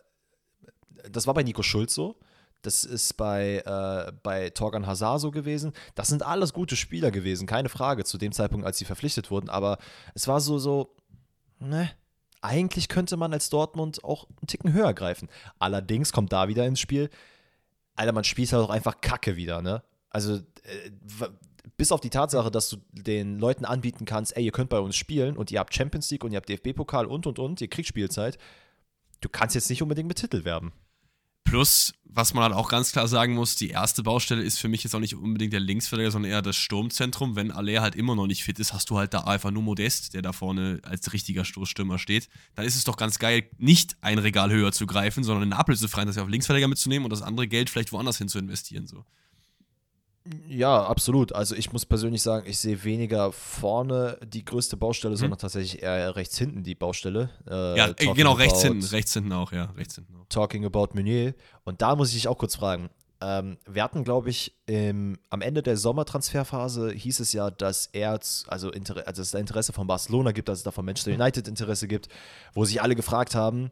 das 1.09 1.27
war 1.27 1.35
bei 1.35 1.43
Nico 1.43 1.61
Schulz 1.61 1.93
so. 1.93 2.15
Das 2.61 2.83
ist 2.83 3.17
bei, 3.17 3.63
äh, 3.65 4.11
bei 4.23 4.51
Torgan 4.51 4.85
Hazard 4.85 5.21
so 5.21 5.31
gewesen. 5.31 5.73
Das 5.95 6.07
sind 6.07 6.23
alles 6.23 6.53
gute 6.53 6.75
Spieler 6.75 7.11
gewesen, 7.11 7.47
keine 7.47 7.69
Frage, 7.69 8.03
zu 8.03 8.17
dem 8.17 8.31
Zeitpunkt, 8.31 8.65
als 8.65 8.77
sie 8.77 8.85
verpflichtet 8.85 9.31
wurden. 9.31 9.49
Aber 9.49 9.77
es 10.13 10.27
war 10.27 10.41
so, 10.41 10.59
so, 10.59 10.95
ne, 11.59 11.89
eigentlich 12.41 12.87
könnte 12.87 13.17
man 13.17 13.33
als 13.33 13.49
Dortmund 13.49 14.03
auch 14.03 14.27
einen 14.29 14.47
Ticken 14.47 14.73
höher 14.73 14.93
greifen. 14.93 15.29
Allerdings 15.59 16.11
kommt 16.11 16.31
da 16.33 16.47
wieder 16.47 16.65
ins 16.65 16.79
Spiel, 16.79 17.09
Alter, 17.95 18.13
man 18.13 18.23
spielt 18.23 18.51
halt 18.53 18.63
auch 18.63 18.69
einfach 18.69 19.01
Kacke 19.01 19.35
wieder, 19.35 19.61
ne? 19.61 19.83
Also, 20.09 20.35
äh, 20.35 20.91
bis 21.77 21.91
auf 21.91 22.01
die 22.01 22.09
Tatsache, 22.09 22.51
dass 22.51 22.69
du 22.69 22.77
den 22.91 23.39
Leuten 23.39 23.65
anbieten 23.65 24.05
kannst, 24.05 24.35
ey, 24.35 24.43
ihr 24.43 24.51
könnt 24.51 24.69
bei 24.69 24.79
uns 24.79 24.95
spielen 24.95 25.37
und 25.37 25.51
ihr 25.51 25.59
habt 25.59 25.73
Champions 25.73 26.09
League 26.09 26.23
und 26.23 26.31
ihr 26.31 26.37
habt 26.37 26.49
DFB-Pokal 26.49 27.05
und 27.05 27.27
und 27.27 27.39
und, 27.39 27.61
ihr 27.61 27.69
kriegt 27.69 27.87
Spielzeit, 27.87 28.37
du 29.19 29.29
kannst 29.29 29.55
jetzt 29.55 29.69
nicht 29.69 29.81
unbedingt 29.81 30.07
mit 30.07 30.17
Titel 30.17 30.43
werben. 30.43 30.73
Plus, 31.43 31.93
was 32.13 32.33
man 32.33 32.43
halt 32.43 32.53
auch 32.53 32.69
ganz 32.69 32.91
klar 32.91 33.07
sagen 33.07 33.33
muss, 33.35 33.55
die 33.55 33.69
erste 33.69 34.03
Baustelle 34.03 34.41
ist 34.41 34.59
für 34.59 34.67
mich 34.67 34.83
jetzt 34.83 34.93
auch 34.93 34.99
nicht 34.99 35.15
unbedingt 35.15 35.53
der 35.53 35.59
Linksverteidiger, 35.61 36.11
sondern 36.11 36.31
eher 36.31 36.41
das 36.41 36.57
Sturmzentrum. 36.57 37.35
Wenn 37.35 37.51
Aller 37.51 37.81
halt 37.81 37.95
immer 37.95 38.15
noch 38.15 38.27
nicht 38.27 38.43
fit 38.43 38.59
ist, 38.59 38.73
hast 38.73 38.89
du 38.89 38.97
halt 38.97 39.13
da 39.13 39.21
einfach 39.21 39.51
nur 39.51 39.63
Modest, 39.63 40.13
der 40.13 40.21
da 40.21 40.33
vorne 40.33 40.81
als 40.83 41.13
richtiger 41.13 41.45
Stoßstürmer 41.45 41.99
steht. 41.99 42.27
Dann 42.55 42.65
ist 42.65 42.75
es 42.75 42.83
doch 42.83 42.97
ganz 42.97 43.17
geil, 43.17 43.49
nicht 43.57 43.95
ein 44.01 44.17
Regal 44.17 44.51
höher 44.51 44.71
zu 44.73 44.85
greifen, 44.85 45.23
sondern 45.23 45.43
eine 45.43 45.57
Ablöse 45.57 45.87
frei, 45.87 46.03
das 46.03 46.17
auf 46.17 46.27
Linksverteidiger 46.27 46.67
mitzunehmen 46.67 47.05
und 47.05 47.11
das 47.11 47.21
andere 47.21 47.47
Geld 47.47 47.69
vielleicht 47.69 47.93
woanders 47.93 48.17
hin 48.17 48.27
zu 48.27 48.39
investieren. 48.39 48.87
So. 48.87 49.05
Ja, 50.47 50.83
absolut. 50.83 51.33
Also 51.33 51.55
ich 51.55 51.73
muss 51.73 51.85
persönlich 51.85 52.21
sagen, 52.21 52.45
ich 52.47 52.59
sehe 52.59 52.83
weniger 52.83 53.31
vorne 53.31 54.19
die 54.23 54.45
größte 54.45 54.77
Baustelle, 54.77 55.15
mhm. 55.15 55.19
sondern 55.19 55.39
tatsächlich 55.39 55.81
eher 55.81 56.15
rechts 56.15 56.37
hinten 56.37 56.63
die 56.63 56.75
Baustelle. 56.75 57.29
Äh, 57.49 57.77
ja, 57.77 57.87
äh, 57.87 58.13
genau, 58.13 58.33
rechts 58.33 58.61
hinten, 58.61 58.83
rechts 58.85 59.13
hinten 59.13 59.33
auch, 59.33 59.51
ja, 59.51 59.65
rechts 59.77 59.95
hinten 59.95 60.15
auch. 60.15 60.25
Talking 60.29 60.65
about 60.65 60.89
Meunier. 60.93 61.33
Und 61.63 61.81
da 61.81 61.95
muss 61.95 62.09
ich 62.09 62.15
dich 62.15 62.27
auch 62.27 62.37
kurz 62.37 62.55
fragen. 62.55 62.89
Ähm, 63.19 63.57
wir 63.67 63.83
hatten, 63.83 64.03
glaube 64.03 64.29
ich, 64.29 64.55
im, 64.67 65.17
am 65.29 65.41
Ende 65.41 65.63
der 65.63 65.77
Sommertransferphase 65.77 66.91
hieß 66.91 67.19
es 67.19 67.33
ja, 67.33 67.49
dass 67.49 67.87
er, 67.87 68.19
also, 68.47 68.71
Inter 68.71 68.97
also 68.97 69.05
dass 69.05 69.19
es 69.19 69.31
da 69.31 69.39
Interesse 69.39 69.73
von 69.73 69.87
Barcelona 69.87 70.31
gibt, 70.31 70.49
dass 70.49 70.59
es 70.59 70.63
da 70.63 70.71
von 70.71 70.85
Manchester 70.85 71.13
United 71.13 71.47
Interesse 71.47 71.87
gibt, 71.87 72.09
wo 72.53 72.65
sich 72.65 72.81
alle 72.81 72.95
gefragt 72.95 73.33
haben, 73.33 73.71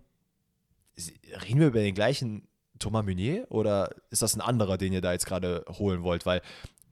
reden 1.48 1.60
wir 1.60 1.68
über 1.68 1.80
den 1.80 1.96
gleichen 1.96 2.49
Thomas 2.80 3.06
Meunier 3.06 3.46
oder 3.50 3.90
ist 4.10 4.22
das 4.22 4.36
ein 4.36 4.42
anderer, 4.42 4.78
den 4.78 4.94
ihr 4.94 5.02
da 5.02 5.12
jetzt 5.12 5.26
gerade 5.26 5.66
holen 5.70 6.04
wollt? 6.04 6.26
Weil 6.26 6.42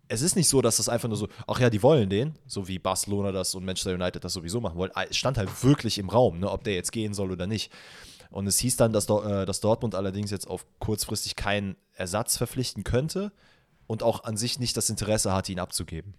es 0.10 0.22
ist 0.22 0.36
nicht 0.36 0.48
so, 0.48 0.62
dass 0.62 0.77
das 0.77 0.89
einfach 0.89 1.08
nur 1.08 1.17
so, 1.17 1.27
ach 1.48 1.60
ja, 1.60 1.70
die 1.70 1.84
wollen 1.84 2.10
den, 2.10 2.36
so 2.46 2.67
wie 2.67 2.79
Barcelona 2.79 3.32
das 3.32 3.56
und 3.56 3.65
Manchester 3.65 3.94
United 3.94 4.24
das 4.24 4.34
sowieso 4.34 4.62
machen 4.62 4.77
wollen. 4.77 4.91
Es 5.10 5.17
stand 5.17 5.38
halt 5.38 5.63
wirklich 5.63 5.98
im 5.98 6.10
Raum, 6.10 6.39
ne, 6.39 6.50
ob 6.50 6.63
der 6.63 6.75
jetzt 6.75 6.91
gehen 6.91 7.13
soll 7.13 7.32
oder 7.32 7.48
nicht. 7.48 7.72
Und 8.29 8.48
es 8.48 8.60
hieß 8.60 8.77
dann, 8.77 8.94
dass, 8.94 9.10
äh, 9.10 9.46
dass 9.46 9.62
Dortmund 9.62 9.96
allerdings 9.96 10.32
jetzt 10.32 10.48
auf 10.48 10.65
kurzfristig 10.79 11.36
keinen 11.36 11.75
Ersatz 11.94 12.38
verpflichten 12.38 12.84
könnte 12.84 13.32
und 13.86 14.03
auch 14.03 14.24
an 14.24 14.38
sich 14.38 14.60
nicht 14.60 14.75
das 14.77 14.89
Interesse 14.89 15.34
hatte, 15.34 15.51
ihn 15.51 15.60
abzugeben. 15.60 16.13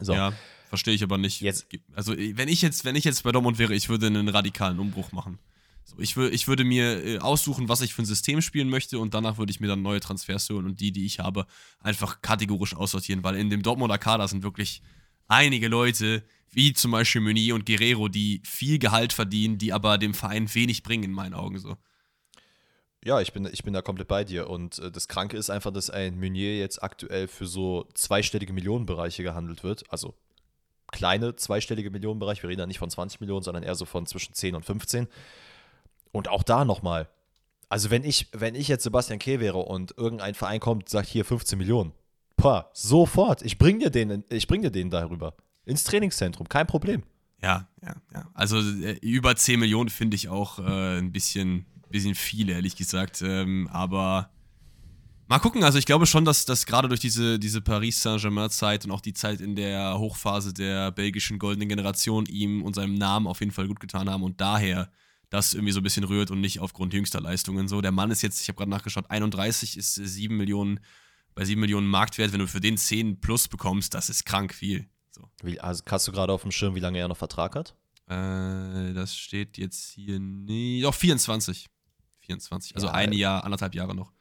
So. 0.00 0.12
Ja, 0.12 0.32
verstehe 0.68 0.94
ich 0.94 1.02
aber 1.02 1.18
nicht. 1.18 1.40
Jetzt, 1.40 1.66
also, 1.94 2.14
wenn 2.16 2.48
ich 2.48 2.62
jetzt, 2.62 2.84
wenn 2.84 2.96
ich 2.96 3.04
jetzt 3.04 3.22
bei 3.22 3.32
Dortmund 3.32 3.58
wäre, 3.58 3.74
ich 3.74 3.88
würde 3.88 4.06
einen 4.06 4.28
radikalen 4.28 4.78
Umbruch 4.78 5.12
machen. 5.12 5.38
So, 5.86 6.00
ich, 6.00 6.16
ich 6.16 6.48
würde 6.48 6.64
mir 6.64 7.04
äh, 7.04 7.18
aussuchen, 7.18 7.68
was 7.68 7.80
ich 7.80 7.94
für 7.94 8.02
ein 8.02 8.06
System 8.06 8.42
spielen 8.42 8.68
möchte 8.68 8.98
und 8.98 9.14
danach 9.14 9.38
würde 9.38 9.52
ich 9.52 9.60
mir 9.60 9.68
dann 9.68 9.82
neue 9.82 10.00
Transfers 10.00 10.50
holen 10.50 10.66
und 10.66 10.80
die, 10.80 10.90
die 10.90 11.06
ich 11.06 11.20
habe, 11.20 11.46
einfach 11.78 12.22
kategorisch 12.22 12.74
aussortieren, 12.74 13.22
weil 13.22 13.36
in 13.36 13.50
dem 13.50 13.62
Dortmunder 13.62 13.96
Kader 13.96 14.26
sind 14.26 14.42
wirklich 14.42 14.82
einige 15.28 15.68
Leute, 15.68 16.24
wie 16.50 16.72
zum 16.72 16.90
Beispiel 16.90 17.20
Meunier 17.20 17.54
und 17.54 17.66
Guerrero, 17.66 18.08
die 18.08 18.42
viel 18.44 18.80
Gehalt 18.80 19.12
verdienen, 19.12 19.58
die 19.58 19.72
aber 19.72 19.96
dem 19.96 20.12
Verein 20.12 20.52
wenig 20.52 20.82
bringen, 20.82 21.04
in 21.04 21.12
meinen 21.12 21.34
Augen 21.34 21.58
so. 21.58 21.76
Ja, 23.04 23.20
ich 23.20 23.32
bin, 23.32 23.48
ich 23.52 23.62
bin 23.62 23.72
da 23.72 23.82
komplett 23.82 24.08
bei 24.08 24.24
dir. 24.24 24.50
Und 24.50 24.80
äh, 24.80 24.90
das 24.90 25.06
Kranke 25.06 25.36
ist 25.36 25.48
einfach, 25.48 25.72
dass 25.72 25.90
ein 25.90 26.18
Meunier 26.18 26.58
jetzt 26.58 26.82
aktuell 26.82 27.28
für 27.28 27.46
so 27.46 27.86
zweistellige 27.94 28.52
Millionenbereiche 28.52 29.22
gehandelt 29.22 29.62
wird. 29.62 29.84
Also 29.92 30.14
kleine 30.90 31.36
zweistellige 31.36 31.90
Millionenbereiche. 31.90 32.42
Wir 32.42 32.50
reden 32.50 32.60
da 32.60 32.66
nicht 32.66 32.80
von 32.80 32.90
20 32.90 33.20
Millionen, 33.20 33.44
sondern 33.44 33.62
eher 33.62 33.76
so 33.76 33.84
von 33.84 34.06
zwischen 34.06 34.34
10 34.34 34.56
und 34.56 34.64
15. 34.64 35.06
Und 36.12 36.28
auch 36.28 36.42
da 36.42 36.64
nochmal. 36.64 37.08
Also 37.68 37.90
wenn 37.90 38.04
ich, 38.04 38.28
wenn 38.32 38.54
ich 38.54 38.68
jetzt 38.68 38.84
Sebastian 38.84 39.18
Kehl 39.18 39.40
wäre 39.40 39.58
und 39.58 39.94
irgendein 39.96 40.34
Verein 40.34 40.60
kommt 40.60 40.84
und 40.84 40.88
sagt, 40.88 41.08
hier 41.08 41.24
15 41.24 41.58
Millionen, 41.58 41.92
Pah, 42.36 42.70
sofort. 42.74 43.42
Ich 43.42 43.58
bring 43.58 43.78
dir 43.78 43.90
den, 43.90 44.24
ich 44.28 44.46
bring 44.46 44.62
dir 44.62 44.70
den 44.70 44.90
darüber. 44.90 45.34
Ins 45.64 45.84
Trainingszentrum, 45.84 46.48
kein 46.48 46.66
Problem. 46.66 47.02
Ja, 47.42 47.68
ja, 47.82 47.96
ja. 48.14 48.30
Also 48.34 48.58
äh, 48.58 48.98
über 49.00 49.34
10 49.34 49.58
Millionen 49.58 49.88
finde 49.88 50.14
ich 50.14 50.28
auch 50.28 50.58
äh, 50.58 50.98
ein 50.98 51.12
bisschen, 51.12 51.66
bisschen 51.90 52.14
viel, 52.14 52.50
ehrlich 52.50 52.76
gesagt. 52.76 53.22
Ähm, 53.22 53.68
aber 53.72 54.30
mal 55.28 55.38
gucken. 55.38 55.64
Also 55.64 55.78
ich 55.78 55.86
glaube 55.86 56.06
schon, 56.06 56.24
dass, 56.24 56.44
dass 56.44 56.66
gerade 56.66 56.88
durch 56.88 57.00
diese, 57.00 57.38
diese 57.38 57.62
Paris 57.62 58.02
Saint-Germain-Zeit 58.02 58.84
und 58.84 58.90
auch 58.90 59.00
die 59.00 59.14
Zeit 59.14 59.40
in 59.40 59.56
der 59.56 59.98
Hochphase 59.98 60.52
der 60.52 60.92
belgischen 60.92 61.38
goldenen 61.38 61.68
Generation 61.68 62.26
ihm 62.26 62.62
und 62.62 62.74
seinem 62.74 62.94
Namen 62.94 63.26
auf 63.26 63.40
jeden 63.40 63.52
Fall 63.52 63.66
gut 63.66 63.80
getan 63.80 64.10
haben 64.10 64.22
und 64.22 64.40
daher 64.40 64.90
das 65.30 65.54
irgendwie 65.54 65.72
so 65.72 65.80
ein 65.80 65.82
bisschen 65.82 66.04
rührt 66.04 66.30
und 66.30 66.40
nicht 66.40 66.60
aufgrund 66.60 66.94
jüngster 66.94 67.20
Leistungen. 67.20 67.68
So, 67.68 67.80
der 67.80 67.92
Mann 67.92 68.10
ist 68.10 68.22
jetzt, 68.22 68.40
ich 68.40 68.48
habe 68.48 68.56
gerade 68.56 68.70
nachgeschaut, 68.70 69.10
31 69.10 69.76
ist 69.76 69.94
7 69.94 70.36
Millionen, 70.36 70.80
bei 71.34 71.44
7 71.44 71.60
Millionen 71.60 71.86
Marktwert. 71.86 72.32
Wenn 72.32 72.40
du 72.40 72.46
für 72.46 72.60
den 72.60 72.76
10 72.76 73.20
plus 73.20 73.48
bekommst, 73.48 73.94
das 73.94 74.08
ist 74.08 74.24
krank 74.24 74.54
viel. 74.54 74.88
So. 75.10 75.28
Wie, 75.42 75.60
also 75.60 75.82
hast 75.88 76.06
du 76.06 76.12
gerade 76.12 76.32
auf 76.32 76.42
dem 76.42 76.52
Schirm, 76.52 76.74
wie 76.74 76.80
lange 76.80 76.98
er 76.98 77.08
noch 77.08 77.16
Vertrag 77.16 77.56
hat? 77.56 77.74
Äh, 78.06 78.92
das 78.94 79.16
steht 79.16 79.58
jetzt 79.58 79.90
hier 79.90 80.20
nicht. 80.20 80.84
Doch, 80.84 80.94
24. 80.94 81.66
24. 82.20 82.74
Also 82.74 82.88
ja, 82.88 82.92
ein 82.92 83.12
Jahr, 83.12 83.44
anderthalb 83.44 83.74
Jahre 83.74 83.94
noch. 83.94 84.12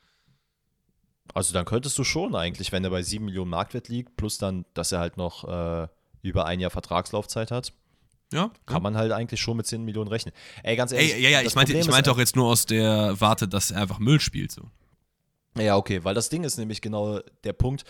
Also 1.33 1.53
dann 1.53 1.65
könntest 1.65 1.97
du 1.97 2.03
schon 2.03 2.35
eigentlich, 2.35 2.71
wenn 2.71 2.83
er 2.83 2.89
bei 2.89 3.01
7 3.01 3.25
Millionen 3.25 3.49
Marktwert 3.49 3.89
liegt, 3.89 4.15
plus 4.15 4.37
dann, 4.37 4.65
dass 4.73 4.91
er 4.91 4.99
halt 4.99 5.17
noch 5.17 5.43
äh, 5.43 5.87
über 6.21 6.45
ein 6.45 6.59
Jahr 6.59 6.71
Vertragslaufzeit 6.71 7.51
hat, 7.51 7.73
ja, 8.33 8.51
kann 8.65 8.81
man 8.81 8.97
halt 8.97 9.11
eigentlich 9.11 9.39
schon 9.39 9.57
mit 9.57 9.65
10 9.65 9.83
Millionen 9.83 10.07
rechnen. 10.07 10.33
Ey, 10.63 10.75
ganz 10.75 10.91
ehrlich. 10.91 11.13
Ey, 11.13 11.21
ja, 11.21 11.29
ja, 11.29 11.41
ich 11.41 11.55
meinte, 11.55 11.73
ich 11.73 11.87
meinte 11.87 12.11
auch 12.11 12.17
jetzt 12.17 12.35
nur 12.35 12.47
aus 12.47 12.65
der 12.65 13.19
Warte, 13.19 13.47
dass 13.47 13.71
er 13.71 13.81
einfach 13.81 13.99
Müll 13.99 14.19
spielt. 14.19 14.51
So. 14.51 14.63
Ja, 15.57 15.77
okay, 15.77 16.03
weil 16.03 16.15
das 16.15 16.29
Ding 16.29 16.43
ist 16.43 16.57
nämlich 16.57 16.81
genau 16.81 17.19
der 17.43 17.53
Punkt. 17.53 17.85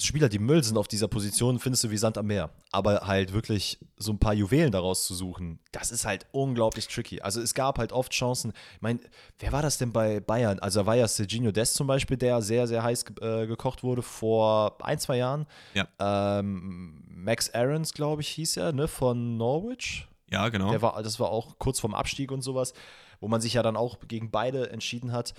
Spieler, 0.00 0.28
die 0.28 0.38
Müll 0.38 0.62
sind 0.62 0.78
auf 0.78 0.86
dieser 0.86 1.08
Position, 1.08 1.58
findest 1.58 1.82
du 1.82 1.90
wie 1.90 1.96
Sand 1.96 2.18
am 2.18 2.26
Meer. 2.26 2.50
Aber 2.70 3.06
halt 3.06 3.32
wirklich 3.32 3.78
so 3.96 4.12
ein 4.12 4.18
paar 4.20 4.32
Juwelen 4.32 4.70
daraus 4.70 5.04
zu 5.04 5.14
suchen, 5.14 5.58
das 5.72 5.90
ist 5.90 6.04
halt 6.04 6.26
unglaublich 6.30 6.86
tricky. 6.86 7.20
Also 7.20 7.40
es 7.40 7.52
gab 7.52 7.78
halt 7.78 7.92
oft 7.92 8.12
Chancen. 8.12 8.52
Ich 8.76 8.80
meine, 8.80 9.00
wer 9.40 9.50
war 9.50 9.60
das 9.60 9.76
denn 9.78 9.92
bei 9.92 10.20
Bayern? 10.20 10.60
Also 10.60 10.80
da 10.80 10.86
war 10.86 10.94
ja 10.94 11.08
Serginho 11.08 11.50
Dest 11.50 11.74
zum 11.74 11.88
Beispiel, 11.88 12.16
der 12.16 12.42
sehr, 12.42 12.68
sehr 12.68 12.84
heiß 12.84 13.06
äh, 13.20 13.46
gekocht 13.48 13.82
wurde 13.82 14.02
vor 14.02 14.76
ein, 14.82 15.00
zwei 15.00 15.16
Jahren. 15.16 15.46
Ja. 15.74 15.88
Ähm, 15.98 17.02
Max 17.08 17.52
Aarons, 17.52 17.92
glaube 17.92 18.22
ich, 18.22 18.28
hieß 18.28 18.56
er, 18.58 18.72
ne, 18.72 18.86
von 18.86 19.36
Norwich. 19.36 20.06
Ja, 20.30 20.48
genau. 20.48 20.70
Der 20.70 20.80
war, 20.80 21.02
das 21.02 21.18
war 21.18 21.30
auch 21.30 21.58
kurz 21.58 21.80
vorm 21.80 21.94
Abstieg 21.94 22.30
und 22.30 22.42
sowas, 22.42 22.72
wo 23.20 23.26
man 23.26 23.40
sich 23.40 23.54
ja 23.54 23.64
dann 23.64 23.76
auch 23.76 23.98
gegen 24.06 24.30
beide 24.30 24.70
entschieden 24.70 25.10
hat. 25.10 25.34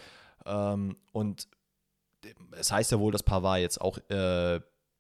Ähm, 0.46 0.98
und 1.14 1.48
es 2.52 2.72
heißt 2.72 2.92
ja 2.92 3.00
wohl, 3.00 3.12
dass 3.12 3.24
Pavard 3.24 3.60
jetzt 3.60 3.82
auch, 3.82 3.98
äh, 4.10 4.60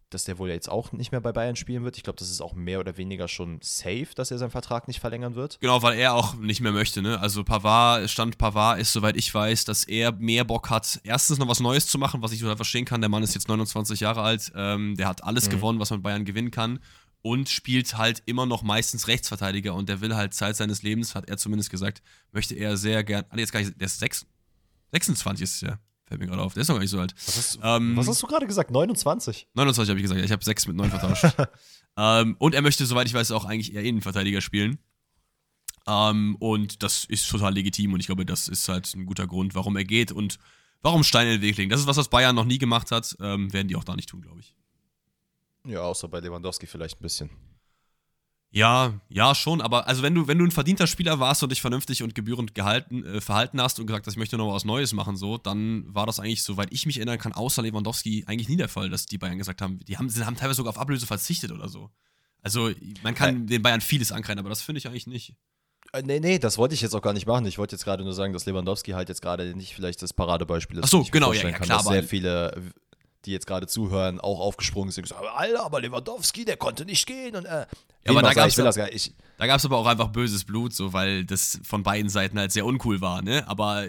dass 0.10 0.24
der 0.24 0.40
wohl 0.40 0.50
jetzt 0.50 0.70
auch 0.70 0.92
nicht 0.92 1.12
mehr 1.12 1.22
bei 1.22 1.32
Bayern 1.32 1.56
spielen 1.56 1.84
wird. 1.84 1.98
Ich 1.98 2.04
glaube, 2.04 2.18
das 2.18 2.30
ist 2.30 2.42
auch 2.42 2.54
mehr 2.54 2.80
oder 2.80 2.98
weniger 2.98 3.28
schon 3.28 3.60
safe, 3.62 4.08
dass 4.16 4.32
er 4.32 4.40
seinen 4.40 4.50
Vertrag 4.50 4.88
nicht 4.88 5.00
verlängern 5.00 5.36
wird. 5.36 5.60
Genau, 5.60 5.84
weil 5.84 6.00
er 6.00 6.16
auch 6.16 6.34
nicht 6.36 6.62
mehr 6.62 6.72
möchte. 6.72 7.02
Ne? 7.02 7.20
Also 7.20 7.44
Pavard, 7.44 8.10
Stand 8.10 8.38
Pavard 8.38 8.80
ist, 8.80 8.92
soweit 8.92 9.16
ich 9.16 9.32
weiß, 9.32 9.66
dass 9.66 9.84
er 9.84 10.12
mehr 10.14 10.46
Bock 10.46 10.70
hat, 10.70 11.00
erstens 11.04 11.38
noch 11.38 11.48
was 11.48 11.60
Neues 11.60 11.88
zu 11.88 12.00
machen, 12.00 12.24
was 12.24 12.32
ich 12.32 12.40
total 12.40 12.56
verstehen 12.56 12.86
kann. 12.86 13.02
Der 13.02 13.10
Mann 13.10 13.24
ist 13.24 13.36
jetzt 13.36 13.48
29 13.48 14.00
Jahre 14.00 14.22
alt, 14.22 14.52
ähm, 14.56 14.96
der 14.96 15.08
hat 15.08 15.24
alles 15.24 15.48
mhm. 15.48 15.52
gewonnen, 15.52 15.80
was 15.80 15.92
man 15.92 16.02
Bayern 16.02 16.26
gewinnen 16.26 16.52
kann 16.52 16.80
und 17.22 17.50
spielt 17.50 17.98
halt 17.98 18.24
immer 18.26 18.46
noch 18.46 18.64
meistens 18.64 19.08
Rechtsverteidiger 19.08 19.74
und 19.74 19.90
der 19.90 20.02
will 20.02 20.16
halt 20.16 20.34
Zeit 20.34 20.56
seines 20.56 20.84
Lebens, 20.84 21.16
hat 21.16 21.28
er 21.28 21.38
zumindest 21.38 21.70
gesagt, 21.70 22.02
möchte 22.32 22.56
er 22.56 22.78
sehr 22.78 23.04
gern, 23.04 23.26
ah, 23.30 23.38
jetzt 23.38 23.52
gar 23.52 23.60
nicht, 23.60 23.80
der 23.80 23.86
ist 23.86 24.00
6, 24.00 24.26
26 24.92 25.44
ist 25.44 25.62
ja. 25.62 25.80
Fällt 26.10 26.22
mir 26.22 26.28
gerade 26.28 26.41
auf. 26.41 26.56
Der 26.56 26.62
ist 26.62 26.67
noch 26.67 26.76
gar 26.76 26.82
nicht 26.82 26.89
so 26.89 27.00
alt. 27.00 27.13
Was 27.28 27.38
hast, 27.38 27.60
ähm, 27.62 27.95
was 27.95 28.08
hast 28.08 28.24
du 28.24 28.26
gerade 28.26 28.48
gesagt? 28.48 28.72
29? 28.72 29.48
29 29.54 29.89
habe 29.91 30.00
ich 30.00 30.04
gesagt. 30.04 30.19
Ich 30.26 30.32
habe 30.32 30.43
6 30.43 30.65
mit 30.65 30.76
9 30.76 30.89
vertauscht. 30.89 31.24
ähm, 31.98 32.36
und 32.39 32.56
er 32.56 32.63
möchte, 32.63 32.84
soweit 32.88 33.06
ich 33.06 33.13
weiß, 33.13 33.30
auch 33.30 33.45
eigentlich 33.45 33.76
eher 33.76 33.84
Innenverteidiger 33.84 34.41
spielen. 34.41 34.80
Ähm, 35.86 36.36
und 36.39 36.82
das 36.82 37.06
ist 37.06 37.30
total 37.30 37.54
legitim 37.54 37.93
und 37.93 38.00
ich 38.00 38.08
glaube, 38.08 38.26
das 38.26 38.48
ist 38.48 38.67
halt 38.69 38.91
ein 38.95 39.06
guter 39.06 39.28
Grund, 39.28 39.54
warum 39.54 39.78
er 39.78 39.86
geht 39.86 40.12
und 40.12 40.39
warum 40.82 41.04
Stein 41.04 41.28
in 41.28 41.34
den 41.34 41.41
Weg 41.43 41.58
legen. 41.58 41.69
Das 41.69 41.80
ist 41.80 41.86
was, 41.86 41.98
was 41.98 42.10
Bayern 42.10 42.36
noch 42.36 42.45
nie 42.45 42.58
gemacht 42.58 42.89
hat. 42.89 43.15
Ähm, 43.22 43.54
werden 43.54 43.67
die 43.67 43.76
auch 43.76 43.84
da 43.84 43.95
nicht 43.95 44.10
tun, 44.10 44.22
glaube 44.22 44.39
ich. 44.39 44.56
Ja, 45.65 45.82
außer 45.82 46.08
bei 46.08 46.22
Lewandowski 46.22 46.65
vielleicht 46.65 47.00
ein 47.00 47.04
bisschen. 47.04 47.30
Ja, 48.52 49.00
ja, 49.10 49.36
schon, 49.36 49.62
aber 49.62 49.88
also 49.88 50.02
wenn 50.02 50.16
du, 50.16 50.28
wenn 50.28 50.40
du 50.40 50.46
ein 50.46 50.52
verdienter 50.52 50.88
Spieler 50.88 51.20
warst 51.20 51.44
und 51.44 51.52
dich 51.52 51.62
vernünftig 51.62 52.02
und 52.02 52.16
gebührend 52.16 52.56
gehalten, 52.56 53.06
äh, 53.06 53.22
verhalten 53.22 53.62
hast 53.62 53.80
und 53.80 53.86
gesagt 53.86 54.08
hast, 54.08 54.14
ich 54.14 54.18
möchte 54.18 54.38
noch 54.38 54.52
was 54.52 54.66
Neues 54.66 54.92
machen, 54.92 55.18
so, 55.18 55.38
dann 55.38 55.86
war 55.94 56.08
das 56.08 56.20
eigentlich, 56.20 56.42
soweit 56.42 56.70
ich 56.72 56.88
mich 56.88 56.98
erinnern 56.98 57.20
kann, 57.20 57.32
außer 57.34 57.62
Lewandowski 57.62 58.24
eigentlich 58.26 58.50
nie 58.50 58.58
der 58.58 58.68
Fall, 58.68 58.90
dass 58.90 59.06
die 59.06 59.20
Bayern 59.20 59.38
gesagt 59.38 59.62
haben, 59.62 59.80
die 59.88 59.98
haben, 59.98 60.10
haben 60.26 60.36
teilweise 60.36 60.58
sogar 60.58 60.72
auf 60.72 60.80
Ablöse 60.80 61.06
verzichtet 61.06 61.52
oder 61.52 61.70
so. 61.70 61.92
Also 62.42 62.72
man 63.04 63.14
kann 63.14 63.42
ja. 63.42 63.46
den 63.46 63.62
Bayern 63.62 63.82
vieles 63.82 64.12
ankreiden, 64.12 64.40
aber 64.40 64.50
das 64.50 64.64
finde 64.64 64.80
ich 64.80 64.88
eigentlich 64.88 65.06
nicht. 65.06 65.36
Äh, 65.94 66.02
nee, 66.02 66.20
nee, 66.20 66.40
das 66.40 66.58
wollte 66.58 66.74
ich 66.74 66.82
jetzt 66.82 66.96
auch 66.96 67.02
gar 67.02 67.14
nicht 67.14 67.28
machen. 67.28 67.46
Ich 67.46 67.60
wollte 67.60 67.76
jetzt 67.76 67.84
gerade 67.84 68.04
nur 68.04 68.14
sagen, 68.14 68.34
dass 68.34 68.46
Lewandowski 68.46 68.92
halt 68.92 69.10
jetzt 69.10 69.22
gerade 69.22 69.56
nicht 69.56 69.76
vielleicht 69.76 70.02
das 70.02 70.14
Paradebeispiel 70.14 70.78
ist. 70.78 70.86
Ach 70.86 70.90
so, 70.90 71.04
genau, 71.12 71.34
ja, 71.34 71.44
ja, 71.44 71.52
kann, 71.52 71.62
klar. 71.62 71.78
Dass 71.80 71.88
sehr 71.88 72.04
viele, 72.04 72.72
die 73.30 73.34
jetzt 73.34 73.48
gerade 73.48 73.68
zuhören, 73.68 74.20
auch 74.20 74.39
aufgesprungen 74.39 74.92
sind 74.92 75.04
und 75.04 75.10
gesagt, 75.10 75.26
Alter, 75.34 75.63
aber 75.63 75.80
Lewandowski, 75.80 76.46
der 76.46 76.58
konnte 76.58 76.84
nicht 76.84 77.06
gehen. 77.06 77.36
Und, 77.36 77.46
äh, 77.46 77.50
ja, 77.50 77.68
aber 78.08 78.22
da 78.22 78.34
gab 78.34 78.48
es 78.48 78.56
gab's 79.38 79.65
aber 79.65 79.78
auch 79.78 79.86
einfach 79.86 80.10
böses 80.10 80.44
Blut, 80.44 80.74
so, 80.74 80.92
weil 80.92 81.26
das 81.26 81.60
von 81.63 81.84
beiden 81.84 82.10
Seiten 82.10 82.38
halt 82.39 82.52
sehr 82.52 82.65
uncool 82.65 83.00
war, 83.02 83.22
ne? 83.22 83.48
Aber 83.48 83.86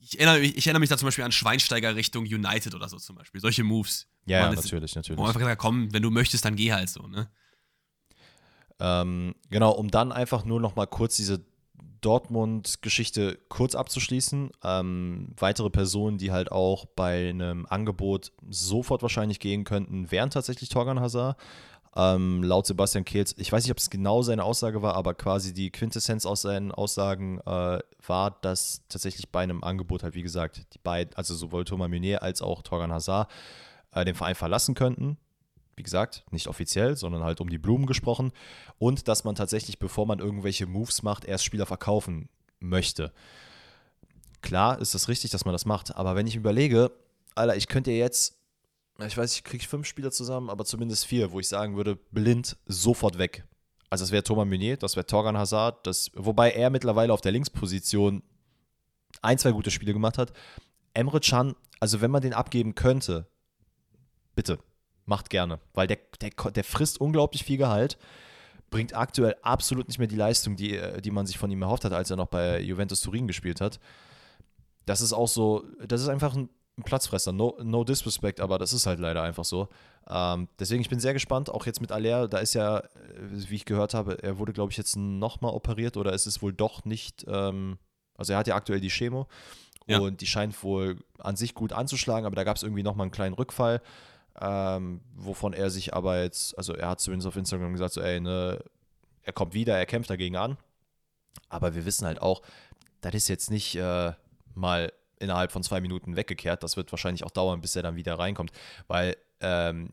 ich 0.00 0.18
erinnere, 0.18 0.40
mich, 0.40 0.56
ich 0.56 0.66
erinnere 0.66 0.80
mich 0.80 0.90
da 0.90 0.98
zum 0.98 1.06
Beispiel 1.06 1.24
an 1.24 1.32
Schweinsteiger 1.32 1.96
Richtung 1.96 2.24
United 2.24 2.74
oder 2.74 2.88
so 2.88 2.98
zum 2.98 3.16
Beispiel. 3.16 3.40
Solche 3.40 3.64
Moves. 3.64 4.06
Ja, 4.26 4.40
ja 4.40 4.52
natürlich, 4.52 4.94
natürlich. 4.94 5.16
Wo 5.16 5.22
man 5.22 5.30
einfach 5.30 5.40
gesagt 5.40 5.60
komm, 5.60 5.92
wenn 5.92 6.02
du 6.02 6.10
möchtest, 6.10 6.44
dann 6.44 6.54
geh 6.54 6.72
halt 6.72 6.90
so, 6.90 7.06
ne? 7.06 7.30
Ähm, 8.78 9.34
genau, 9.48 9.72
um 9.72 9.90
dann 9.90 10.12
einfach 10.12 10.44
nur 10.44 10.60
noch 10.60 10.76
mal 10.76 10.86
kurz 10.86 11.16
diese 11.16 11.44
Dortmund-Geschichte 12.02 13.38
kurz 13.48 13.74
abzuschließen. 13.74 14.50
Ähm, 14.62 15.28
weitere 15.38 15.70
Personen, 15.70 16.18
die 16.18 16.30
halt 16.30 16.52
auch 16.52 16.84
bei 16.84 17.30
einem 17.30 17.66
Angebot 17.66 18.32
sofort 18.50 19.02
wahrscheinlich 19.02 19.40
gehen 19.40 19.64
könnten, 19.64 20.10
wären 20.10 20.30
tatsächlich 20.30 20.68
Torgan 20.68 21.00
Hazard. 21.00 21.38
Ähm, 21.94 22.42
laut 22.42 22.66
Sebastian 22.66 23.04
Kehls, 23.04 23.34
ich 23.36 23.52
weiß 23.52 23.64
nicht, 23.64 23.70
ob 23.70 23.78
es 23.78 23.90
genau 23.90 24.22
seine 24.22 24.44
Aussage 24.44 24.80
war, 24.80 24.94
aber 24.94 25.12
quasi 25.14 25.52
die 25.52 25.70
Quintessenz 25.70 26.24
aus 26.24 26.40
seinen 26.42 26.72
Aussagen 26.72 27.38
äh, 27.40 27.80
war, 28.06 28.30
dass 28.40 28.82
tatsächlich 28.88 29.30
bei 29.30 29.42
einem 29.42 29.62
Angebot 29.62 30.02
halt, 30.02 30.14
wie 30.14 30.22
gesagt, 30.22 30.62
die 30.74 30.78
beiden, 30.78 31.14
also 31.16 31.34
sowohl 31.34 31.64
Thomas 31.64 31.90
Meunier 31.90 32.22
als 32.22 32.40
auch 32.40 32.62
Torgan 32.62 32.92
Hazard, 32.92 33.30
äh, 33.92 34.04
den 34.04 34.14
Verein 34.14 34.34
verlassen 34.34 34.74
könnten 34.74 35.18
wie 35.76 35.82
gesagt, 35.82 36.24
nicht 36.30 36.48
offiziell, 36.48 36.96
sondern 36.96 37.22
halt 37.22 37.40
um 37.40 37.48
die 37.48 37.58
Blumen 37.58 37.86
gesprochen. 37.86 38.32
Und 38.78 39.08
dass 39.08 39.24
man 39.24 39.34
tatsächlich, 39.34 39.78
bevor 39.78 40.06
man 40.06 40.18
irgendwelche 40.18 40.66
Moves 40.66 41.02
macht, 41.02 41.24
erst 41.24 41.44
Spieler 41.44 41.66
verkaufen 41.66 42.28
möchte. 42.60 43.12
Klar 44.42 44.80
ist 44.80 44.94
es 44.94 45.08
richtig, 45.08 45.30
dass 45.30 45.44
man 45.44 45.52
das 45.52 45.66
macht, 45.66 45.94
aber 45.94 46.16
wenn 46.16 46.26
ich 46.26 46.36
überlege, 46.36 46.90
Alter, 47.34 47.56
ich 47.56 47.68
könnte 47.68 47.92
jetzt, 47.92 48.36
ich 48.98 49.16
weiß, 49.16 49.36
ich 49.36 49.44
kriege 49.44 49.64
fünf 49.64 49.86
Spieler 49.86 50.10
zusammen, 50.10 50.50
aber 50.50 50.64
zumindest 50.64 51.06
vier, 51.06 51.32
wo 51.32 51.40
ich 51.40 51.48
sagen 51.48 51.76
würde, 51.76 51.96
blind 52.10 52.56
sofort 52.66 53.18
weg. 53.18 53.44
Also 53.88 54.04
das 54.04 54.10
wäre 54.10 54.24
Thomas 54.24 54.46
Meunier, 54.46 54.76
das 54.76 54.96
wäre 54.96 55.06
Torgan 55.06 55.36
Hazard, 55.36 55.86
das, 55.86 56.10
wobei 56.14 56.50
er 56.50 56.70
mittlerweile 56.70 57.12
auf 57.12 57.20
der 57.20 57.32
Linksposition 57.32 58.22
ein, 59.20 59.38
zwei 59.38 59.52
gute 59.52 59.70
Spiele 59.70 59.92
gemacht 59.92 60.18
hat. 60.18 60.32
Emre 60.94 61.20
Can, 61.20 61.54
also 61.78 62.00
wenn 62.00 62.10
man 62.10 62.22
den 62.22 62.32
abgeben 62.32 62.74
könnte, 62.74 63.26
bitte, 64.34 64.58
macht 65.04 65.30
gerne, 65.30 65.60
weil 65.74 65.86
der, 65.86 65.98
der, 66.20 66.30
der 66.30 66.64
frisst 66.64 67.00
unglaublich 67.00 67.44
viel 67.44 67.58
Gehalt, 67.58 67.98
bringt 68.70 68.94
aktuell 68.96 69.36
absolut 69.42 69.88
nicht 69.88 69.98
mehr 69.98 70.08
die 70.08 70.16
Leistung, 70.16 70.56
die, 70.56 70.76
äh, 70.76 71.00
die 71.00 71.10
man 71.10 71.26
sich 71.26 71.38
von 71.38 71.50
ihm 71.50 71.62
erhofft 71.62 71.84
hat, 71.84 71.92
als 71.92 72.10
er 72.10 72.16
noch 72.16 72.28
bei 72.28 72.60
Juventus 72.60 73.00
Turin 73.00 73.26
gespielt 73.26 73.60
hat. 73.60 73.78
Das 74.86 75.00
ist 75.00 75.12
auch 75.12 75.28
so, 75.28 75.64
das 75.86 76.00
ist 76.00 76.08
einfach 76.08 76.34
ein 76.34 76.48
Platzfresser, 76.82 77.32
no, 77.32 77.56
no 77.62 77.84
disrespect, 77.84 78.40
aber 78.40 78.58
das 78.58 78.72
ist 78.72 78.86
halt 78.86 78.98
leider 78.98 79.22
einfach 79.22 79.44
so. 79.44 79.68
Ähm, 80.08 80.48
deswegen, 80.58 80.80
ich 80.80 80.88
bin 80.88 81.00
sehr 81.00 81.12
gespannt, 81.12 81.50
auch 81.50 81.66
jetzt 81.66 81.80
mit 81.80 81.92
Aller, 81.92 82.28
da 82.28 82.38
ist 82.38 82.54
ja, 82.54 82.78
äh, 82.78 82.84
wie 83.30 83.56
ich 83.56 83.64
gehört 83.64 83.94
habe, 83.94 84.22
er 84.22 84.38
wurde, 84.38 84.52
glaube 84.52 84.72
ich, 84.72 84.78
jetzt 84.78 84.96
nochmal 84.96 85.52
operiert 85.52 85.96
oder 85.96 86.12
es 86.12 86.26
ist 86.26 86.42
wohl 86.42 86.52
doch 86.52 86.84
nicht, 86.84 87.24
ähm, 87.28 87.78
also 88.16 88.32
er 88.32 88.38
hat 88.38 88.46
ja 88.46 88.56
aktuell 88.56 88.80
die 88.80 88.90
Chemo 88.90 89.28
ja. 89.86 89.98
und 89.98 90.20
die 90.20 90.26
scheint 90.26 90.60
wohl 90.62 90.96
an 91.18 91.36
sich 91.36 91.54
gut 91.54 91.72
anzuschlagen, 91.72 92.26
aber 92.26 92.36
da 92.36 92.44
gab 92.44 92.56
es 92.56 92.62
irgendwie 92.62 92.82
nochmal 92.82 93.04
einen 93.04 93.12
kleinen 93.12 93.34
Rückfall 93.34 93.82
ähm, 94.40 95.00
wovon 95.14 95.52
er 95.52 95.70
sich 95.70 95.94
aber 95.94 96.22
jetzt, 96.22 96.56
also 96.56 96.74
er 96.74 96.88
hat 96.90 97.00
zumindest 97.00 97.28
auf 97.28 97.36
Instagram 97.36 97.72
gesagt, 97.72 97.94
so 97.94 98.00
ey, 98.00 98.20
ne, 98.20 98.62
er 99.22 99.32
kommt 99.32 99.54
wieder, 99.54 99.76
er 99.76 99.86
kämpft 99.86 100.10
dagegen 100.10 100.36
an. 100.36 100.56
Aber 101.48 101.74
wir 101.74 101.84
wissen 101.84 102.06
halt 102.06 102.20
auch, 102.20 102.42
das 103.00 103.14
ist 103.14 103.28
jetzt 103.28 103.50
nicht 103.50 103.74
äh, 103.76 104.12
mal 104.54 104.92
innerhalb 105.18 105.52
von 105.52 105.62
zwei 105.62 105.80
Minuten 105.80 106.16
weggekehrt. 106.16 106.62
Das 106.62 106.76
wird 106.76 106.90
wahrscheinlich 106.92 107.24
auch 107.24 107.30
dauern, 107.30 107.60
bis 107.60 107.76
er 107.76 107.82
dann 107.82 107.96
wieder 107.96 108.18
reinkommt. 108.18 108.52
Weil 108.88 109.16
ähm, 109.40 109.90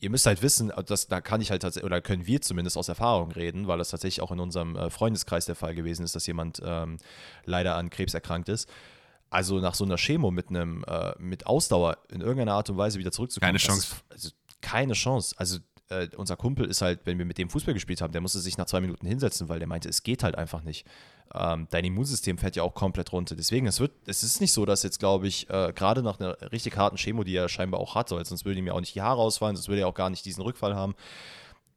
ihr 0.00 0.10
müsst 0.10 0.26
halt 0.26 0.42
wissen, 0.42 0.72
dass, 0.86 1.08
da 1.08 1.20
kann 1.20 1.40
ich 1.40 1.50
halt 1.50 1.62
tatsächlich, 1.62 1.86
oder 1.86 2.00
können 2.00 2.26
wir 2.26 2.40
zumindest 2.40 2.76
aus 2.76 2.88
Erfahrung 2.88 3.32
reden, 3.32 3.66
weil 3.68 3.78
das 3.78 3.90
tatsächlich 3.90 4.22
auch 4.22 4.32
in 4.32 4.40
unserem 4.40 4.76
äh, 4.76 4.90
Freundeskreis 4.90 5.46
der 5.46 5.54
Fall 5.54 5.74
gewesen 5.74 6.04
ist, 6.04 6.14
dass 6.14 6.26
jemand 6.26 6.60
ähm, 6.64 6.98
leider 7.44 7.76
an 7.76 7.90
Krebs 7.90 8.14
erkrankt 8.14 8.48
ist. 8.48 8.68
Also 9.30 9.60
nach 9.60 9.74
so 9.74 9.84
einer 9.84 9.96
Chemo 9.96 10.30
mit 10.30 10.48
einem, 10.48 10.84
äh, 10.86 11.12
mit 11.18 11.46
Ausdauer 11.46 11.98
in 12.10 12.20
irgendeiner 12.20 12.54
Art 12.54 12.68
und 12.68 12.76
Weise 12.76 12.98
wieder 12.98 13.12
zurückzukommen. 13.12 13.48
Keine 13.48 13.58
Chance. 13.58 13.94
Ist, 13.94 14.04
also 14.12 14.30
keine 14.60 14.92
Chance. 14.94 15.34
Also 15.38 15.58
äh, 15.88 16.08
unser 16.16 16.36
Kumpel 16.36 16.66
ist 16.66 16.82
halt, 16.82 17.00
wenn 17.04 17.18
wir 17.18 17.24
mit 17.24 17.38
dem 17.38 17.48
Fußball 17.50 17.74
gespielt 17.74 18.00
haben, 18.00 18.12
der 18.12 18.20
musste 18.20 18.38
sich 18.38 18.58
nach 18.58 18.66
zwei 18.66 18.80
Minuten 18.80 19.06
hinsetzen, 19.06 19.48
weil 19.48 19.58
der 19.58 19.68
meinte, 19.68 19.88
es 19.88 20.02
geht 20.02 20.22
halt 20.22 20.36
einfach 20.36 20.62
nicht. 20.62 20.86
Ähm, 21.32 21.68
dein 21.70 21.84
Immunsystem 21.84 22.38
fährt 22.38 22.56
ja 22.56 22.62
auch 22.62 22.74
komplett 22.74 23.12
runter. 23.12 23.36
Deswegen, 23.36 23.66
es 23.66 23.78
wird, 23.78 23.92
es 24.06 24.22
ist 24.22 24.40
nicht 24.40 24.52
so, 24.52 24.66
dass 24.66 24.82
jetzt, 24.82 24.98
glaube 24.98 25.28
ich, 25.28 25.48
äh, 25.48 25.72
gerade 25.74 26.02
nach 26.02 26.18
einer 26.18 26.36
richtig 26.52 26.76
harten 26.76 26.96
Chemo, 26.96 27.22
die 27.24 27.36
er 27.36 27.48
scheinbar 27.48 27.80
auch 27.80 27.94
hat, 27.94 28.08
sonst 28.08 28.44
würde 28.44 28.58
ihm 28.58 28.66
ja 28.66 28.72
auch 28.72 28.80
nicht 28.80 28.94
die 28.94 29.02
Haare 29.02 29.20
ausfallen, 29.20 29.56
sonst 29.56 29.68
würde 29.68 29.82
er 29.82 29.88
auch 29.88 29.94
gar 29.94 30.10
nicht 30.10 30.24
diesen 30.24 30.42
Rückfall 30.42 30.74
haben, 30.74 30.94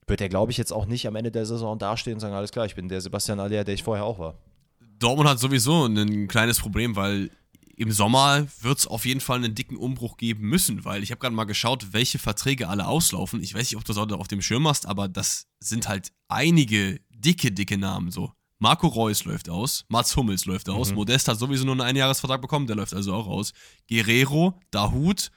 wird 0.08 0.22
er, 0.22 0.30
glaube 0.30 0.52
ich, 0.52 0.58
jetzt 0.58 0.74
auch 0.74 0.86
nicht 0.86 1.08
am 1.08 1.16
Ende 1.16 1.32
der 1.32 1.46
Saison 1.46 1.78
dastehen 1.78 2.16
und 2.16 2.20
sagen, 2.20 2.34
alles 2.34 2.52
klar, 2.52 2.66
ich 2.66 2.76
bin 2.76 2.90
der 2.90 3.02
Sebastian 3.02 3.40
Aller, 3.40 3.64
der 3.64 3.74
ich 3.74 3.84
vorher 3.84 4.06
auch 4.06 4.20
war. 4.20 4.36
Dortmund 5.00 5.30
hat 5.30 5.40
sowieso 5.40 5.86
ein 5.86 6.28
kleines 6.28 6.60
Problem, 6.60 6.96
weil 6.96 7.30
im 7.76 7.92
Sommer 7.92 8.46
wird 8.62 8.80
es 8.80 8.88
auf 8.88 9.06
jeden 9.06 9.20
Fall 9.20 9.38
einen 9.38 9.56
dicken 9.56 9.78
Umbruch 9.78 10.18
geben 10.18 10.48
müssen, 10.48 10.86
weil 10.86 11.04
ich 11.04 11.12
habe 11.12 11.20
gerade 11.20 11.36
mal 11.36 11.46
geschaut, 11.46 11.88
welche 11.92 12.20
Verträge 12.20 12.70
alle 12.70 12.88
auslaufen. 12.88 13.42
Ich 13.42 13.54
weiß 13.54 13.72
nicht, 13.72 13.78
ob 13.78 13.86
du 13.86 13.94
das 13.94 14.20
auf 14.20 14.28
dem 14.28 14.42
Schirm 14.42 14.68
hast, 14.68 14.86
aber 14.86 15.08
das 15.08 15.48
sind 15.60 15.88
halt 15.88 16.12
einige 16.28 17.00
dicke, 17.10 17.52
dicke 17.52 17.78
Namen 17.78 18.12
so. 18.12 18.32
Marco 18.60 18.88
Reus 18.88 19.26
läuft 19.26 19.50
aus, 19.50 19.86
Mats 19.90 20.16
Hummels 20.16 20.46
läuft 20.46 20.70
aus, 20.70 20.90
mhm. 20.90 20.96
Modest 20.96 21.28
hat 21.28 21.38
sowieso 21.38 21.66
nur 21.66 21.74
einen 21.74 21.82
Einjahresvertrag 21.82 22.42
bekommen, 22.42 22.68
der 22.68 22.76
läuft 22.76 22.94
also 22.94 23.14
auch 23.14 23.28
aus. 23.28 23.52
Guerrero, 23.90 24.60
Dahut, 24.72 25.32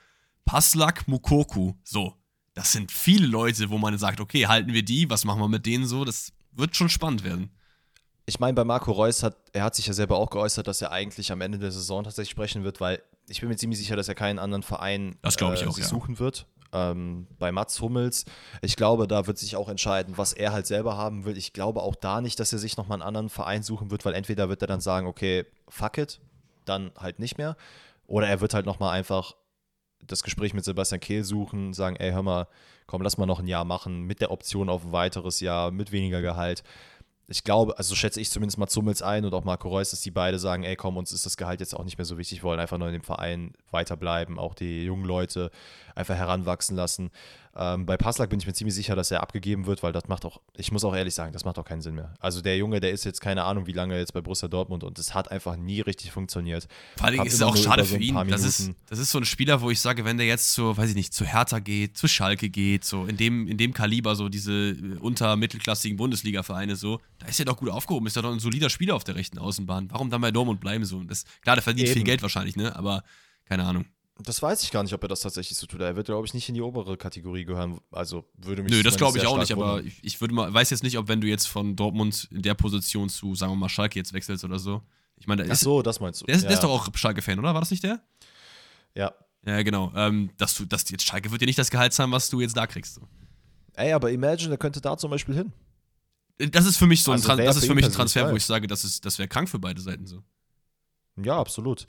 Paslak, 0.45 1.09
Mukoku. 1.09 1.73
So, 1.83 2.15
das 2.55 2.71
sind 2.71 2.93
viele 2.93 3.27
Leute, 3.27 3.71
wo 3.71 3.79
man 3.79 3.99
sagt, 3.99 4.21
okay, 4.21 4.47
halten 4.47 4.73
wir 4.73 4.85
die, 4.85 5.11
was 5.11 5.25
machen 5.25 5.41
wir 5.41 5.49
mit 5.49 5.67
denen 5.67 5.87
so? 5.87 6.05
Das 6.05 6.33
wird 6.53 6.77
schon 6.77 6.89
spannend 6.89 7.25
werden 7.25 7.51
ich 8.27 8.41
meine, 8.41 8.55
bei 8.55 8.65
Marco 8.65 8.91
Reus 8.91 9.23
hat, 9.23 9.37
er 9.53 9.63
hat 9.63 9.77
sich 9.77 9.87
ja 9.87 9.93
selber 9.93 10.17
auch 10.17 10.31
geäußert, 10.31 10.67
dass 10.67 10.83
er 10.83 10.91
eigentlich 10.91 11.31
am 11.31 11.41
Ende 11.41 11.59
der 11.59 11.71
Saison 11.71 12.03
tatsächlich 12.03 12.31
sprechen 12.31 12.65
wird, 12.65 12.81
weil 12.81 13.01
ich 13.29 13.41
bin 13.41 13.49
mir 13.49 13.57
ziemlich 13.57 13.79
sicher, 13.79 13.95
dass 13.95 14.09
er 14.09 14.17
keinen 14.17 14.41
anderen 14.41 14.65
Verein 14.65 15.17
das 15.23 15.37
ich 15.37 15.43
äh, 15.43 15.45
auch, 15.45 15.57
sich 15.57 15.85
ja. 15.85 15.85
suchen 15.85 16.19
wird. 16.19 16.47
Ähm, 16.73 17.29
bei 17.39 17.53
Mats 17.53 17.81
Hummels, 17.81 18.25
ich 18.63 18.75
glaube, 18.75 19.07
da 19.07 19.29
wird 19.29 19.39
sich 19.39 19.55
auch 19.55 19.69
entscheiden, 19.69 20.19
was 20.19 20.33
er 20.33 20.53
halt 20.53 20.67
selber 20.67 20.97
haben 20.97 21.25
will. 21.25 21.37
Ich 21.37 21.53
glaube 21.53 21.83
auch 21.83 21.95
da 21.95 22.21
nicht, 22.21 22.41
dass 22.41 22.53
er 22.53 22.59
sich 22.59 22.77
nochmal 22.77 22.97
einen 22.97 23.07
anderen 23.07 23.29
Verein 23.29 23.63
suchen 23.63 23.93
wird, 23.93 24.05
weil 24.05 24.15
entweder 24.15 24.49
wird 24.49 24.61
er 24.61 24.69
dann 24.69 24.81
sagen, 24.81 25.07
okay, 25.07 25.47
fuck 25.69 25.97
it, 25.97 26.21
dann 26.65 26.91
halt 26.99 27.21
nicht 27.21 27.39
mehr. 27.39 27.57
Oder 28.09 28.27
er 28.27 28.41
wird 28.41 28.55
halt 28.55 28.67
nochmal 28.67 28.93
einfach 28.93 29.37
das 30.05 30.25
Gespräch 30.25 30.53
mit 30.53 30.65
Sebastian 30.65 31.01
Kehl 31.01 31.23
suchen, 31.23 31.73
sagen, 31.73 31.97
ey, 31.97 32.11
hör 32.11 32.23
mal, 32.23 32.49
komm, 32.87 33.03
lass 33.03 33.19
mal 33.19 33.27
noch 33.27 33.39
ein 33.39 33.47
Jahr 33.47 33.65
machen, 33.65 34.03
mit 34.03 34.21
der 34.21 34.31
Option 34.33 34.69
auf 34.69 34.85
ein 34.85 34.93
weiteres 34.93 35.41
Jahr, 35.41 35.71
mit 35.71 35.93
weniger 35.93 36.23
Gehalt 36.23 36.65
ich 37.29 37.43
glaube, 37.43 37.77
also 37.77 37.95
schätze 37.97 38.21
ich 38.21 38.31
zumindest 38.31 38.57
mal 38.59 38.69
Zummels 38.69 39.03
ein 39.03 39.25
und 39.25 39.35
auch 39.35 39.43
Marco 39.43 39.69
Reus, 39.69 39.91
dass 39.91 40.01
die 40.01 40.13
beide 40.13 40.39
sagen, 40.39 40.63
ey 40.63 40.77
komm, 40.77 40.97
uns 40.97 41.13
ist 41.13 41.27
das 41.27 41.37
Gehalt 41.37 41.59
jetzt 41.61 41.75
auch 41.75 41.85
nicht 41.85 41.99
mehr 41.99 42.05
so 42.05 42.19
wichtig, 42.19 42.45
wollen 42.45 42.61
einfach 42.61 42.79
nur 42.79 42.87
in 42.89 42.95
dem 42.95 43.03
Verein 43.03 43.53
weiterbleiben, 43.73 44.39
auch 44.39 44.55
die 44.55 44.85
jungen 44.85 45.05
Leute 45.05 45.51
einfach 45.97 46.15
heranwachsen 46.15 46.77
lassen. 46.77 47.11
Ähm, 47.59 47.87
bei 47.87 47.97
Passlack 47.97 48.29
bin 48.29 48.39
ich 48.39 48.47
mir 48.47 48.53
ziemlich 48.53 48.75
sicher, 48.75 48.95
dass 48.97 49.11
er 49.11 49.23
abgegeben 49.23 49.65
wird, 49.67 49.83
weil 49.83 49.93
das 49.93 50.09
macht 50.09 50.27
auch, 50.27 50.41
ich 50.57 50.73
muss 50.73 50.85
auch 50.85 50.95
ehrlich 50.95 51.15
sagen, 51.15 51.33
das 51.33 51.45
macht 51.47 51.59
auch 51.59 51.65
keinen 51.65 51.81
Sinn 51.81 51.95
mehr. 51.95 52.13
Also 52.21 52.43
der 52.43 52.59
Junge, 52.59 52.81
der 52.81 52.91
ist 52.91 53.05
jetzt 53.05 53.21
keine 53.21 53.45
Ahnung, 53.45 53.67
wie 53.67 53.73
lange 53.73 53.99
jetzt 53.99 54.13
bei 54.13 54.21
Borussia 54.21 54.47
Dortmund 54.49 54.85
und 54.85 54.99
das 54.99 55.15
hat 55.15 55.31
einfach 55.31 55.57
nie 55.57 55.81
richtig 55.81 56.13
funktioniert. 56.13 56.69
Vor 56.99 57.07
allem 57.07 57.23
ist 57.23 57.33
es 57.33 57.43
auch 57.43 57.57
schade 57.57 57.85
für 57.85 57.97
ihn. 57.97 58.15
Das 58.29 58.45
ist, 58.45 58.73
das 58.89 58.99
ist 58.99 59.11
so 59.11 59.19
ein 59.19 59.25
Spieler, 59.25 59.63
wo 59.63 59.71
ich 59.71 59.81
sage, 59.81 60.05
wenn 60.05 60.19
der 60.19 60.27
jetzt 60.27 60.53
zu, 60.53 60.77
weiß 60.77 60.91
ich 60.91 60.97
nicht, 60.97 61.15
zu 61.15 61.25
Hertha 61.25 61.59
geht, 61.59 61.97
zu 61.97 62.09
Schalke 62.09 62.51
geht, 62.51 62.85
so 62.85 63.07
in 63.07 63.17
dem, 63.17 63.49
in 63.49 63.57
dem 63.57 63.73
Kaliber, 63.73 64.17
so 64.17 64.29
diese 64.29 64.53
äh, 64.53 64.99
untermittelklassigen 64.99 65.97
Bundesliga-Vereine, 65.97 66.77
so, 66.77 67.01
da 67.19 67.27
ist 67.27 67.39
er 67.39 67.47
doch 67.47 67.57
gut 67.57 67.71
aufgehoben, 67.71 68.07
ist 68.07 68.17
er 68.17 68.23
doch 68.23 68.33
ein 68.33 68.41
solider 68.41 68.69
Spieler 68.69 68.95
auf 68.95 69.05
der 69.05 69.15
rechten 69.15 69.39
Außenbahn. 69.39 69.91
Warum 69.91 70.11
dann 70.11 70.21
bei 70.21 70.31
Dortmund 70.31 70.61
bleiben 70.61 70.85
so? 70.85 71.03
Das, 71.05 71.25
klar, 71.41 71.57
der 71.57 71.63
verdient 71.63 71.89
Eben. 71.89 71.95
viel 71.95 72.05
Geld 72.05 72.21
wahrscheinlich, 72.21 72.57
ne? 72.57 72.77
Aber 72.77 73.03
keine 73.47 73.65
Ahnung. 73.65 73.87
Das 74.19 74.41
weiß 74.41 74.63
ich 74.63 74.71
gar 74.71 74.83
nicht, 74.83 74.95
ob 74.95 75.03
er 75.03 75.09
das 75.09 75.21
tatsächlich 75.21 75.59
so 75.59 75.67
tut. 75.67 75.81
Er 75.81 75.95
wird, 75.95 76.07
glaube 76.07 76.27
ich, 76.27 76.33
nicht 76.33 76.49
in 76.49 76.55
die 76.55 76.63
obere 76.63 76.97
Kategorie 76.97 77.45
gehören. 77.45 77.81
Also 77.91 78.25
würde 78.37 78.63
mich. 78.63 78.73
Nö, 78.73 78.83
das 78.83 78.97
glaube 78.97 79.19
ich 79.19 79.27
auch 79.27 79.39
nicht, 79.39 79.53
aber 79.53 79.83
ich, 79.83 80.03
ich, 80.03 80.21
würde 80.21 80.33
mal, 80.33 80.53
weiß 80.53 80.71
jetzt 80.71 80.83
nicht, 80.83 80.97
ob 80.97 81.09
wenn 81.09 81.21
du 81.21 81.27
jetzt 81.27 81.47
von 81.47 81.77
Dortmund 81.77 82.29
in 82.31 82.41
der 82.41 82.55
Position 82.55 83.11
zu, 83.11 83.35
sagen 83.35 83.53
wir 83.53 83.57
mal, 83.57 83.69
Schalke 83.69 83.99
jetzt 83.99 84.15
wechselst 84.15 84.45
oder 84.45 84.59
so. 84.59 84.83
Ich 85.19 85.27
meine, 85.27 85.47
Ach 85.51 85.57
so, 85.57 85.83
das 85.83 86.01
meinst 86.01 86.23
du. 86.23 86.27
Der 86.27 86.35
ist, 86.35 86.43
ja. 86.43 86.49
der 86.49 86.55
ist 86.57 86.63
doch 86.63 86.71
auch 86.71 86.89
Schalke-Fan, 86.95 87.39
oder? 87.39 87.53
War 87.53 87.61
das 87.61 87.71
nicht 87.71 87.83
der? 87.83 88.03
Ja. 88.95 89.13
Ja, 89.45 89.63
genau. 89.63 89.93
Ähm, 89.95 90.31
dass 90.39 90.57
du, 90.57 90.65
dass 90.65 90.89
jetzt 90.91 91.07
Schalke 91.07 91.31
wird 91.31 91.43
dir 91.43 91.47
nicht 91.47 91.59
das 91.59 91.71
Gehalt 91.71 91.93
zahlen, 91.93 92.11
was 92.11 92.31
du 92.31 92.41
jetzt 92.41 92.57
da 92.57 92.67
kriegst. 92.67 92.95
So. 92.95 93.03
Ey, 93.75 93.93
aber 93.93 94.11
Imagine, 94.11 94.51
der 94.51 94.59
könnte 94.59 94.81
da 94.81 94.97
zum 94.97 95.11
Beispiel 95.11 95.35
hin. 95.35 95.53
Das 96.39 96.67
ist 96.67 96.77
für 96.77 96.87
mich 96.87 97.03
so 97.03 97.13
ein, 97.13 97.17
also 97.17 97.37
das 97.37 97.57
ist 97.57 97.67
für 97.67 97.75
mich 97.75 97.85
ein 97.85 97.93
Transfer, 97.93 98.31
wo 98.31 98.37
ich 98.37 98.45
sage, 98.45 98.67
das, 98.67 99.01
das 99.01 99.19
wäre 99.19 99.29
krank 99.29 99.49
für 99.49 99.59
beide 99.59 99.81
Seiten 99.81 100.07
so. 100.07 100.23
Ja, 101.23 101.39
absolut. 101.39 101.87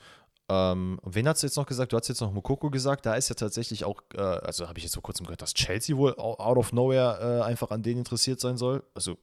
Ähm, 0.50 1.00
wen 1.04 1.28
hast 1.28 1.44
du 1.44 1.48
jetzt 1.48 1.58
noch 1.58 1.66
gesagt? 1.66 1.92
Du 1.92 1.98
hast 1.98 2.08
jetzt 2.08 2.22
noch 2.22 2.32
Mokoko 2.32 2.70
gesagt. 2.70 3.06
Da 3.06 3.16
ist 3.16 3.30
ja 3.30 3.36
tatsächlich 3.36 3.84
auch, 3.84 4.02
äh, 4.14 4.22
also 4.22 4.68
habe 4.68 4.78
ich 4.80 4.86
jetzt 4.86 4.94
vor 4.94 5.04
kurzem 5.04 5.26
gehört, 5.26 5.42
dass 5.42 5.54
Chelsea 5.54 5.98
wohl 5.98 6.16
out 6.18 6.58
of 6.58 6.72
nowhere 6.72 7.40
äh, 7.40 7.44
einfach 7.44 7.72
an 7.72 7.84
denen 7.84 8.00
interessiert 8.00 8.40
sein 8.40 8.58
soll. 8.58 8.84
Also 8.94 9.18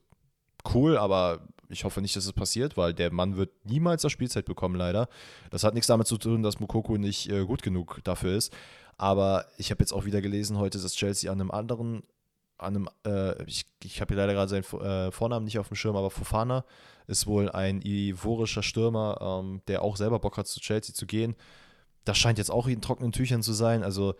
cool, 0.75 0.97
aber 0.99 1.41
Ich 1.69 1.85
hoffe 1.85 2.01
nicht, 2.01 2.15
dass 2.17 2.25
es 2.27 2.33
passiert, 2.33 2.77
weil 2.77 2.95
der 2.95 3.13
Mann 3.13 3.37
wird 3.37 3.51
niemals 3.65 4.03
das 4.03 4.13
Spielzeit 4.13 4.45
bekommen, 4.45 4.77
leider. 4.77 5.09
Das 5.51 5.65
hat 5.65 5.75
nichts 5.75 5.87
damit 5.87 6.07
zu 6.07 6.19
tun, 6.19 6.43
dass 6.43 6.61
Mukoko 6.61 6.97
nicht 6.99 7.29
äh, 7.31 7.45
gut 7.45 7.63
genug 7.63 8.01
dafür 8.05 8.37
ist. 8.37 8.53
Aber 8.97 9.47
ich 9.57 9.71
habe 9.71 9.83
jetzt 9.83 9.93
auch 9.93 10.05
wieder 10.05 10.21
gelesen 10.21 10.59
heute, 10.59 10.79
dass 10.81 10.95
Chelsea 10.95 11.31
an 11.31 11.41
einem 11.41 11.51
anderen, 11.51 12.03
an 12.59 12.77
einem, 12.77 12.89
äh, 13.07 13.43
ich, 13.45 13.67
ich 13.83 14.01
habe 14.01 14.15
hier 14.15 14.23
leider 14.23 14.35
gerade 14.35 14.49
seinen 14.49 14.83
äh, 14.83 15.11
Vornamen 15.11 15.45
nicht 15.45 15.59
auf 15.59 15.69
dem 15.69 15.77
Schirm, 15.77 15.97
aber 15.97 16.11
Fofana 16.11 16.65
ist 17.07 17.27
wohl 17.27 17.51
ein 17.51 17.83
ivorischer 17.83 18.63
Stürmer, 18.63 19.19
ähm, 19.21 19.63
der 19.69 19.83
auch 19.83 19.97
selber 19.97 20.19
Bock 20.19 20.37
hat, 20.37 20.47
zu 20.47 20.61
Chelsea 20.61 20.95
zu 20.95 21.07
gehen. 21.07 21.35
Das 22.05 22.19
scheint 22.19 22.39
jetzt 22.39 22.51
auch 22.51 22.67
in 22.67 22.81
trockenen 22.81 23.13
Tüchern 23.13 23.43
zu 23.43 23.53
sein. 23.53 23.83
Also 23.83 24.15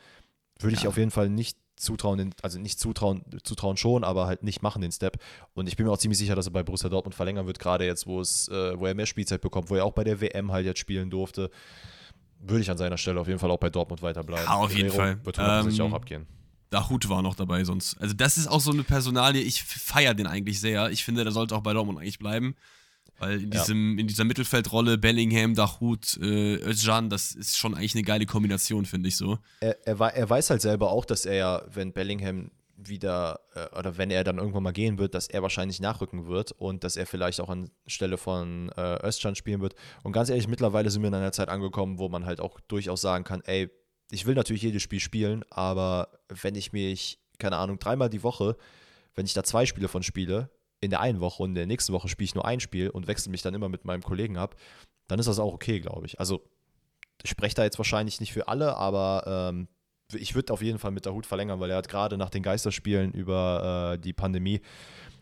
würde 0.59 0.77
ich 0.77 0.83
ja. 0.83 0.89
auf 0.89 0.97
jeden 0.97 1.11
Fall 1.11 1.29
nicht 1.29 1.59
zutrauen, 1.77 2.33
also 2.43 2.59
nicht 2.59 2.79
zutrauen, 2.79 3.25
zutrauen 3.43 3.77
schon, 3.77 4.05
aber 4.05 4.27
halt 4.27 4.43
nicht 4.43 4.63
machen 4.63 4.83
den 4.83 4.93
Step. 4.93 5.19
Und 5.55 5.67
ich 5.69 5.77
bin 5.77 5.87
mir 5.87 5.93
auch 5.93 5.99
ziemlich 5.99 6.19
sicher, 6.19 6.35
dass 6.35 6.47
er 6.47 6.53
bei 6.53 6.63
Borussia 6.63 6.89
Dortmund 6.89 7.15
verlängern 7.15 7.47
wird, 7.47 7.59
gerade 7.59 7.85
jetzt, 7.85 8.07
wo 8.07 8.21
es, 8.21 8.49
äh, 8.49 8.79
wo 8.79 8.87
er 8.87 8.95
mehr 8.95 9.07
Spielzeit 9.07 9.41
bekommt, 9.41 9.71
wo 9.71 9.77
er 9.77 9.85
auch 9.85 9.93
bei 9.93 10.05
der 10.05 10.21
WM 10.21 10.53
halt 10.53 10.67
jetzt 10.67 10.79
spielen 10.79 11.11
durfte. 11.11 11.51
Würde 12.39 12.61
ich 12.61 12.71
an 12.71 12.79
seiner 12.79 12.99
Stelle 12.99 13.21
auf 13.21 13.27
jeden 13.27 13.39
Fall 13.39 13.51
auch 13.51 13.59
bei 13.59 13.71
Dortmund 13.71 14.03
weiterbleiben. 14.03 14.45
Ja, 14.45 14.57
auf 14.57 14.75
jeden 14.75 14.91
Guerrero 14.91 15.17
Fall. 15.17 15.25
Wird 15.25 15.39
ähm, 15.39 15.81
auch 15.81 15.95
abgehen. 15.95 16.27
Dahut 16.75 17.09
war 17.09 17.23
noch 17.23 17.37
dabei 17.37 17.63
sonst. 17.63 18.01
Also 18.01 18.15
das 18.15 18.37
ist 18.37 18.49
auch 18.49 18.61
so 18.61 18.73
eine 18.73 18.83
Personalie, 18.83 19.43
ich 19.43 19.63
feiere 19.63 20.15
den 20.15 20.27
eigentlich 20.27 20.61
sehr. 20.61 20.91
Ich 20.91 21.05
finde, 21.05 21.23
der 21.23 21.33
sollte 21.33 21.55
auch 21.55 21.63
bei 21.63 21.73
Dortmund 21.73 22.01
eigentlich 22.01 22.19
bleiben. 22.19 22.57
Weil 23.21 23.45
in, 23.45 23.51
diesem, 23.51 23.95
ja. 23.95 24.01
in 24.01 24.09
dieser 24.09 24.25
Mittelfeldrolle 24.25 24.99
Bellingham, 24.99 25.55
Dachut, 25.55 26.19
äh, 26.21 26.57
Özcan, 26.57 27.11
das 27.11 27.33
ist 27.33 27.57
schon 27.57 27.75
eigentlich 27.75 27.95
eine 27.95 28.03
geile 28.03 28.27
Kombination, 28.27 28.87
finde 28.87 29.09
ich 29.09 29.17
so. 29.17 29.39
Er, 29.61 29.79
er, 29.87 30.01
er, 30.01 30.29
weiß 30.29 30.51
halt 30.51 30.63
selber 30.63 30.91
auch, 30.91 31.05
dass 31.05 31.25
er 31.27 31.35
ja, 31.35 31.63
wenn 31.73 31.93
Bellingham 31.93 32.51
wieder, 32.77 33.39
äh, 33.55 33.79
oder 33.79 33.97
wenn 33.99 34.11
er 34.11 34.25
dann 34.25 34.39
irgendwann 34.39 34.65
mal 34.65 34.73
gehen 34.73 34.99
wird, 34.99 35.15
dass 35.15 35.29
er 35.29 35.43
wahrscheinlich 35.43 35.81
nachrücken 35.81 36.27
wird 36.27 36.51
und 36.51 36.83
dass 36.83 36.97
er 36.97 37.07
vielleicht 37.07 37.41
auch 37.41 37.49
anstelle 37.49 38.19
von 38.19 38.71
äh, 38.77 39.07
Özcan 39.07 39.37
spielen 39.37 39.61
wird. 39.61 39.77
Und 40.03 40.11
ganz 40.11 40.29
ehrlich, 40.29 40.49
mittlerweile 40.49 40.91
sind 40.91 41.03
wir 41.03 41.09
in 41.09 41.15
einer 41.15 41.31
Zeit 41.31 41.49
angekommen, 41.49 41.99
wo 41.99 42.09
man 42.09 42.27
halt 42.27 42.41
auch 42.41 42.59
durchaus 42.67 43.01
sagen 43.01 43.23
kann, 43.23 43.43
ey, 43.43 43.71
ich 44.15 44.27
will 44.27 44.35
natürlich 44.35 44.63
jedes 44.63 44.83
Spiel 44.83 45.01
spielen, 45.01 45.45
aber 45.51 46.09
wenn 46.29 46.55
ich 46.55 46.73
mich, 46.73 47.19
keine 47.39 47.57
Ahnung, 47.57 47.79
dreimal 47.79 48.09
die 48.09 48.23
Woche, 48.23 48.57
wenn 49.15 49.27
ich 49.27 49.35
da 49.35 49.43
zwei 49.43 49.67
Spiele 49.67 49.89
von 49.89 50.03
spiele, 50.03 50.51
in 50.81 50.91
der 50.91 51.01
einen 51.01 51.21
Woche 51.21 51.43
und 51.43 51.51
in 51.51 51.55
der 51.57 51.67
nächsten 51.67 51.93
Woche 51.93 52.09
spiele 52.09 52.27
ich 52.27 52.35
nur 52.35 52.45
ein 52.45 52.61
Spiel 52.61 52.91
und 52.91 53.07
wechsle 53.07 53.31
mich 53.31 53.43
dann 53.43 53.55
immer 53.55 53.69
mit 53.69 53.85
meinem 53.85 54.03
Kollegen 54.03 54.37
ab, 54.37 54.55
dann 55.09 55.19
ist 55.19 55.27
das 55.27 55.39
auch 55.39 55.53
okay, 55.53 55.81
glaube 55.81 56.07
ich. 56.07 56.21
Also 56.21 56.45
ich 57.23 57.31
spreche 57.31 57.57
da 57.57 57.65
jetzt 57.65 57.79
wahrscheinlich 57.79 58.21
nicht 58.21 58.33
für 58.33 58.49
alle, 58.49 58.77
aber 58.77 59.51
ähm, 59.51 59.69
ich 60.13 60.35
würde 60.35 60.53
auf 60.53 60.63
jeden 60.63 60.79
Fall 60.79 60.93
mit 60.93 61.07
der 61.07 61.15
Hut 61.15 61.27
verlängern, 61.27 61.59
weil 61.59 61.71
er 61.71 61.79
hat 61.79 61.89
gerade 61.89 62.17
nach 62.17 62.31
den 62.31 62.43
Geisterspielen 62.43 63.13
über 63.13 63.95
äh, 63.95 63.99
die 63.99 64.13
Pandemie 64.13 64.61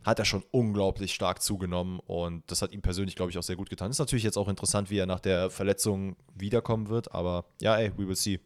hat 0.04 0.18
er 0.18 0.24
schon 0.24 0.42
unglaublich 0.50 1.14
stark 1.14 1.40
zugenommen 1.40 2.00
und 2.00 2.42
das 2.50 2.60
hat 2.60 2.72
ihm 2.72 2.82
persönlich, 2.82 3.14
glaube 3.14 3.30
ich, 3.30 3.38
auch 3.38 3.42
sehr 3.42 3.56
gut 3.56 3.70
getan. 3.70 3.90
Ist 3.90 4.00
natürlich 4.00 4.24
jetzt 4.24 4.36
auch 4.36 4.48
interessant, 4.48 4.90
wie 4.90 4.98
er 4.98 5.06
nach 5.06 5.20
der 5.20 5.48
Verletzung 5.48 6.16
wiederkommen 6.34 6.88
wird, 6.88 7.14
aber 7.14 7.44
ja, 7.60 7.76
ey, 7.76 7.92
we 7.96 8.08
will 8.08 8.16
see. 8.16 8.40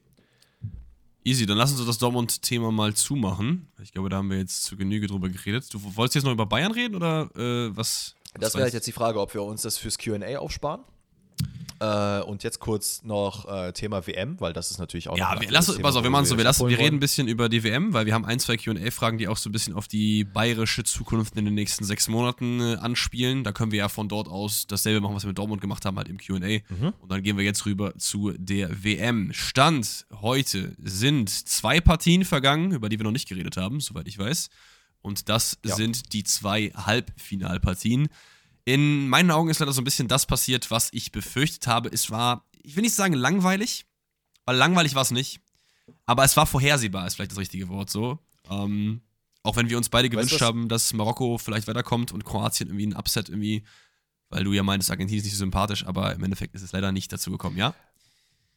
Easy, 1.27 1.45
dann 1.45 1.59
lass 1.59 1.73
uns 1.73 1.85
das 1.85 1.99
Dortmund-Thema 1.99 2.71
mal 2.71 2.95
zumauen. 2.95 3.67
Ich 3.83 3.91
glaube, 3.91 4.09
da 4.09 4.19
haben 4.19 4.31
wir 4.31 4.39
jetzt 4.39 4.63
zu 4.63 4.77
Genüge 4.77 5.09
drüber 5.09 5.29
geredet. 5.29 5.67
Du 5.75 5.81
wolltest 5.97 6.15
jetzt 6.15 6.23
noch 6.25 6.31
über 6.31 6.47
Bayern 6.47 6.71
reden 6.71 6.95
oder 6.95 7.29
äh, 7.35 7.77
was? 7.77 8.15
Das 8.39 8.55
wäre 8.55 8.63
halt 8.63 8.75
jetzt 8.75 8.87
die 8.87 8.93
Frage, 8.93 9.21
ob 9.21 9.35
wir 9.35 9.43
uns 9.43 9.63
das 9.63 9.77
fürs 9.77 9.99
QA 9.99 10.39
aufsparen. 10.39 10.83
Äh, 11.81 12.21
und 12.23 12.43
jetzt 12.43 12.61
kurz 12.61 13.03
noch 13.03 13.47
äh, 13.49 13.73
Thema 13.73 14.07
WM, 14.07 14.41
weil 14.41 14.53
das 14.53 14.71
ist 14.71 14.79
natürlich 14.79 15.09
auch. 15.09 15.19
Ja, 15.19 15.41
wir, 15.41 15.51
lass, 15.51 15.67
Thema, 15.67 15.81
pass 15.83 15.97
auf, 15.97 16.03
wir 16.03 16.11
machen 16.11 16.27
so, 16.27 16.37
wir, 16.37 16.45
lassen, 16.45 16.69
wir 16.69 16.79
reden 16.79 16.97
ein 16.97 17.01
bisschen 17.01 17.29
über 17.29 17.49
die 17.49 17.63
WM, 17.65 17.93
weil 17.93 18.07
wir 18.07 18.15
haben 18.15 18.25
ein, 18.25 18.39
zwei 18.39 18.57
QA-Fragen, 18.57 19.19
die 19.19 19.29
auch 19.29 19.37
so 19.37 19.49
ein 19.49 19.53
bisschen 19.53 19.75
auf 19.75 19.89
die 19.89 20.25
bayerische 20.25 20.85
Zukunft 20.85 21.37
in 21.37 21.45
den 21.45 21.55
nächsten 21.55 21.85
sechs 21.85 22.09
Monaten 22.09 22.61
äh, 22.61 22.77
anspielen. 22.77 23.45
Da 23.45 23.53
können 23.53 23.73
wir 23.73 23.79
ja 23.79 23.89
von 23.89 24.09
dort 24.09 24.29
aus 24.29 24.67
dasselbe 24.67 25.01
machen, 25.01 25.15
was 25.15 25.25
wir 25.25 25.29
mit 25.29 25.39
Dortmund 25.39 25.61
gemacht 25.61 25.85
haben, 25.85 25.97
halt 25.97 26.09
im 26.09 26.19
QA. 26.19 26.39
Mhm. 26.39 26.93
Und 27.01 27.11
dann 27.11 27.23
gehen 27.23 27.37
wir 27.37 27.45
jetzt 27.45 27.67
rüber 27.67 27.97
zu 27.99 28.33
der 28.37 28.85
WM. 28.85 29.33
Stand 29.33 30.07
heute 30.21 30.75
sind 30.83 31.31
zwei 31.31 31.81
Partien 31.81 32.25
vergangen, 32.25 32.73
über 32.73 32.89
die 32.89 32.99
wir 32.99 33.05
noch 33.05 33.13
nicht 33.13 33.29
geredet 33.29 33.57
haben, 33.57 33.81
soweit 33.81 34.09
ich 34.09 34.19
weiß. 34.19 34.51
Und 35.03 35.29
das 35.29 35.59
ja. 35.65 35.75
sind 35.77 36.13
die 36.13 36.25
zwei 36.25 36.73
Halbfinalpartien. 36.75 38.09
In 38.67 39.09
meinen 39.09 39.31
Augen 39.31 39.49
ist 39.49 39.61
leider 39.61 39.73
so 39.73 39.81
ein 39.81 39.85
bisschen 39.85 40.09
das 40.09 40.27
passiert, 40.27 40.73
was 40.73 40.89
ich 40.93 41.13
befürchtet 41.13 41.69
habe. 41.69 41.89
Es 41.89 42.11
war, 42.11 42.45
ich 42.63 42.75
will 42.75 42.83
nicht 42.83 42.97
sagen 42.97 43.15
langweilig, 43.15 43.87
weil 44.45 44.57
langweilig 44.57 44.97
war 44.97 45.03
es 45.03 45.13
nicht. 45.13 45.41
Aber 46.05 46.25
es 46.25 46.37
war 46.37 46.47
vorhersehbar, 46.47 47.07
ist 47.07 47.15
vielleicht 47.15 47.31
das 47.31 47.39
richtige 47.39 47.69
Wort 47.69 47.91
so. 47.91 48.19
Ähm, 48.51 49.03
auch 49.45 49.55
wenn 49.55 49.71
wir 49.71 49.77
uns 49.77 49.89
beide 49.89 50.11
gewünscht 50.11 50.33
weißt, 50.33 50.43
haben, 50.43 50.69
dass 50.69 50.93
Marokko 50.93 51.39
vielleicht 51.39 51.69
weiterkommt 51.69 52.11
und 52.11 52.25
Kroatien 52.25 52.69
irgendwie 52.69 52.89
ein 52.89 52.97
Upset 52.97 53.29
irgendwie, 53.29 53.65
weil 54.31 54.43
du 54.43 54.53
ja 54.53 54.65
meintest, 54.65 54.91
Argentinien 54.91 55.21
ist 55.21 55.27
nicht 55.27 55.35
so 55.35 55.39
sympathisch, 55.39 55.87
aber 55.87 56.13
im 56.15 56.25
Endeffekt 56.25 56.57
ist 56.57 56.63
es 56.63 56.73
leider 56.73 56.91
nicht 56.91 57.13
dazu 57.13 57.31
gekommen, 57.31 57.57
ja? 57.57 57.73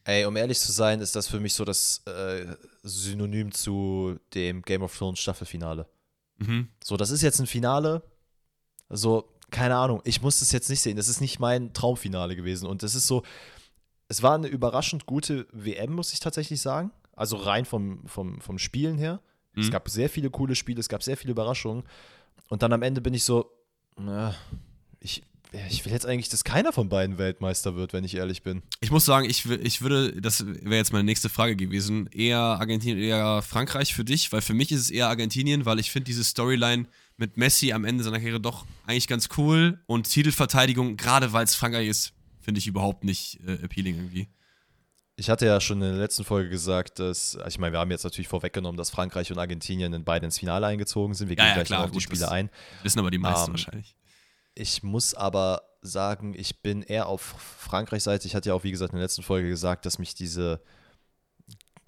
Ey, 0.02 0.24
um 0.24 0.34
ehrlich 0.34 0.58
zu 0.58 0.72
sein, 0.72 1.00
ist 1.00 1.14
das 1.14 1.28
für 1.28 1.38
mich 1.38 1.54
so 1.54 1.64
das 1.64 2.02
äh, 2.06 2.56
Synonym 2.82 3.52
zu 3.52 4.18
dem 4.34 4.62
Game 4.62 4.82
of 4.82 4.96
Thrones 4.98 5.20
Staffelfinale. 5.20 5.88
Mhm. 6.38 6.68
So, 6.82 6.96
das 6.96 7.10
ist 7.10 7.22
jetzt 7.22 7.38
ein 7.38 7.46
Finale. 7.46 8.02
So, 8.88 9.32
keine 9.50 9.76
Ahnung, 9.76 10.00
ich 10.04 10.22
muss 10.22 10.40
das 10.40 10.52
jetzt 10.52 10.70
nicht 10.70 10.80
sehen. 10.80 10.96
Das 10.96 11.08
ist 11.08 11.20
nicht 11.20 11.38
mein 11.38 11.72
Traumfinale 11.72 12.36
gewesen. 12.36 12.66
Und 12.66 12.82
das 12.82 12.94
ist 12.94 13.06
so, 13.06 13.22
es 14.08 14.22
war 14.22 14.34
eine 14.34 14.48
überraschend 14.48 15.06
gute 15.06 15.46
WM, 15.52 15.92
muss 15.92 16.12
ich 16.12 16.20
tatsächlich 16.20 16.60
sagen. 16.60 16.90
Also 17.14 17.36
rein 17.36 17.64
vom, 17.64 18.06
vom, 18.06 18.40
vom 18.40 18.58
Spielen 18.58 18.98
her. 18.98 19.20
Mhm. 19.54 19.62
Es 19.62 19.70
gab 19.70 19.88
sehr 19.88 20.08
viele 20.08 20.30
coole 20.30 20.54
Spiele, 20.54 20.80
es 20.80 20.88
gab 20.88 21.02
sehr 21.02 21.16
viele 21.16 21.32
Überraschungen. 21.32 21.84
Und 22.48 22.62
dann 22.62 22.72
am 22.72 22.82
Ende 22.82 23.00
bin 23.00 23.14
ich 23.14 23.24
so, 23.24 23.50
na, 23.96 24.34
ich, 24.98 25.22
ich 25.68 25.84
will 25.84 25.92
jetzt 25.92 26.06
eigentlich, 26.06 26.28
dass 26.28 26.44
keiner 26.44 26.72
von 26.72 26.88
beiden 26.88 27.18
Weltmeister 27.18 27.76
wird, 27.76 27.92
wenn 27.92 28.04
ich 28.04 28.16
ehrlich 28.16 28.42
bin. 28.42 28.62
Ich 28.80 28.90
muss 28.90 29.04
sagen, 29.04 29.28
ich, 29.28 29.48
ich 29.48 29.82
würde, 29.82 30.20
das 30.20 30.46
wäre 30.46 30.76
jetzt 30.76 30.92
meine 30.92 31.04
nächste 31.04 31.28
Frage 31.28 31.56
gewesen, 31.56 32.08
eher 32.12 32.38
Argentinien, 32.38 32.98
eher 32.98 33.42
Frankreich 33.42 33.94
für 33.94 34.04
dich, 34.04 34.32
weil 34.32 34.40
für 34.40 34.54
mich 34.54 34.72
ist 34.72 34.80
es 34.80 34.90
eher 34.90 35.08
Argentinien, 35.08 35.66
weil 35.66 35.78
ich 35.78 35.90
finde 35.90 36.06
diese 36.06 36.24
Storyline 36.24 36.86
mit 37.20 37.36
Messi 37.36 37.72
am 37.72 37.84
Ende 37.84 38.02
seiner 38.02 38.18
Karriere 38.18 38.40
doch 38.40 38.66
eigentlich 38.86 39.06
ganz 39.06 39.28
cool 39.36 39.78
und 39.86 40.10
Titelverteidigung, 40.10 40.96
gerade 40.96 41.32
weil 41.32 41.44
es 41.44 41.54
Frankreich 41.54 41.86
ist, 41.86 42.12
finde 42.40 42.58
ich 42.58 42.66
überhaupt 42.66 43.04
nicht 43.04 43.38
äh, 43.46 43.62
appealing 43.62 43.96
irgendwie. 43.96 44.28
Ich 45.16 45.28
hatte 45.28 45.44
ja 45.44 45.60
schon 45.60 45.82
in 45.82 45.90
der 45.90 46.00
letzten 46.00 46.24
Folge 46.24 46.48
gesagt, 46.48 46.98
dass, 46.98 47.38
ich 47.46 47.58
meine, 47.58 47.74
wir 47.74 47.78
haben 47.78 47.90
jetzt 47.90 48.04
natürlich 48.04 48.28
vorweggenommen, 48.28 48.78
dass 48.78 48.88
Frankreich 48.88 49.30
und 49.30 49.38
Argentinien 49.38 49.92
in 49.92 50.02
beide 50.02 50.24
ins 50.24 50.38
Finale 50.38 50.66
eingezogen 50.66 51.12
sind. 51.12 51.28
Wir 51.28 51.36
gehen 51.36 51.44
ja, 51.44 51.52
gleich 51.52 51.66
klar, 51.66 51.84
auf 51.84 51.90
die 51.90 52.00
Spiele 52.00 52.30
ein. 52.30 52.48
Wissen 52.82 52.98
aber 52.98 53.10
die 53.10 53.18
meisten 53.18 53.50
ähm, 53.50 53.52
wahrscheinlich. 53.52 53.94
Ich 54.54 54.82
muss 54.82 55.12
aber 55.12 55.62
sagen, 55.82 56.34
ich 56.34 56.62
bin 56.62 56.82
eher 56.82 57.06
auf 57.06 57.20
Frankreichs 57.20 58.04
Seite. 58.04 58.26
Ich 58.26 58.34
hatte 58.34 58.48
ja 58.48 58.54
auch, 58.54 58.64
wie 58.64 58.70
gesagt, 58.70 58.92
in 58.92 58.96
der 58.96 59.04
letzten 59.04 59.22
Folge 59.22 59.48
gesagt, 59.48 59.84
dass 59.84 59.98
mich 59.98 60.14
diese, 60.14 60.62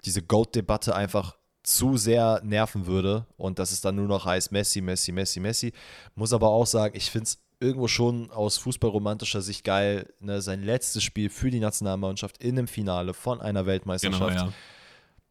diese 0.05 0.21
Goat-Debatte 0.21 0.95
einfach 0.95 1.35
zu 1.63 1.97
sehr 1.97 2.41
nerven 2.43 2.85
würde 2.85 3.25
und 3.37 3.57
dass 3.57 3.71
es 3.71 3.81
dann 3.81 3.95
nur 3.95 4.07
noch 4.07 4.25
heißt 4.25 4.51
Messi, 4.51 4.81
Messi, 4.81 5.11
Messi, 5.11 5.39
Messi. 5.39 5.73
Muss 6.15 6.33
aber 6.33 6.49
auch 6.49 6.67
sagen, 6.67 6.95
ich 6.95 7.09
finde 7.09 7.25
es 7.25 7.43
irgendwo 7.59 7.87
schon 7.87 8.29
aus 8.31 8.57
fußballromantischer 8.57 9.41
Sicht 9.41 9.63
geil, 9.63 10.13
ne, 10.19 10.41
sein 10.41 10.61
letztes 10.61 11.03
Spiel 11.03 11.29
für 11.29 11.49
die 11.49 11.61
Nationalmannschaft 11.61 12.37
in 12.43 12.57
einem 12.57 12.67
Finale 12.67 13.13
von 13.13 13.39
einer 13.39 13.65
Weltmeisterschaft. 13.65 14.35
Genau, 14.35 14.47
ja. 14.47 14.53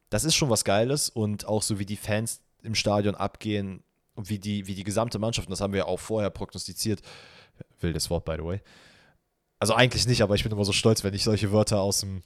Das 0.09 0.25
ist 0.25 0.35
schon 0.35 0.49
was 0.49 0.65
Geiles 0.65 1.11
und 1.11 1.47
auch 1.47 1.63
so 1.63 1.79
wie 1.79 1.87
die 1.87 1.97
Fans 1.97 2.41
im 2.63 2.75
Stadion 2.75 3.15
abgehen 3.15 3.83
und 4.15 4.31
wie 4.31 4.39
die, 4.39 4.67
wie 4.67 4.75
die 4.75 4.85
gesamte 4.85 5.19
Mannschaft, 5.19 5.49
und 5.49 5.51
das 5.51 5.61
haben 5.61 5.73
wir 5.73 5.81
ja 5.81 5.87
auch 5.87 6.01
vorher 6.01 6.31
prognostiziert, 6.31 7.03
wildes 7.81 8.09
Wort, 8.09 8.25
by 8.25 8.37
the 8.39 8.45
way. 8.45 8.61
Also 9.59 9.75
eigentlich 9.75 10.07
nicht, 10.07 10.23
aber 10.23 10.35
ich 10.35 10.43
bin 10.43 10.53
immer 10.53 10.65
so 10.65 10.73
stolz, 10.73 11.05
wenn 11.05 11.15
ich 11.15 11.25
solche 11.25 11.53
Wörter 11.53 11.81
aus 11.81 12.01
dem, 12.01 12.23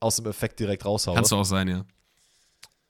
aus 0.00 0.16
dem 0.16 0.26
Effekt 0.26 0.60
direkt 0.60 0.84
raushaue. 0.84 1.14
Kannst 1.14 1.32
du 1.32 1.36
auch 1.36 1.44
sein, 1.44 1.68
ja. 1.68 1.84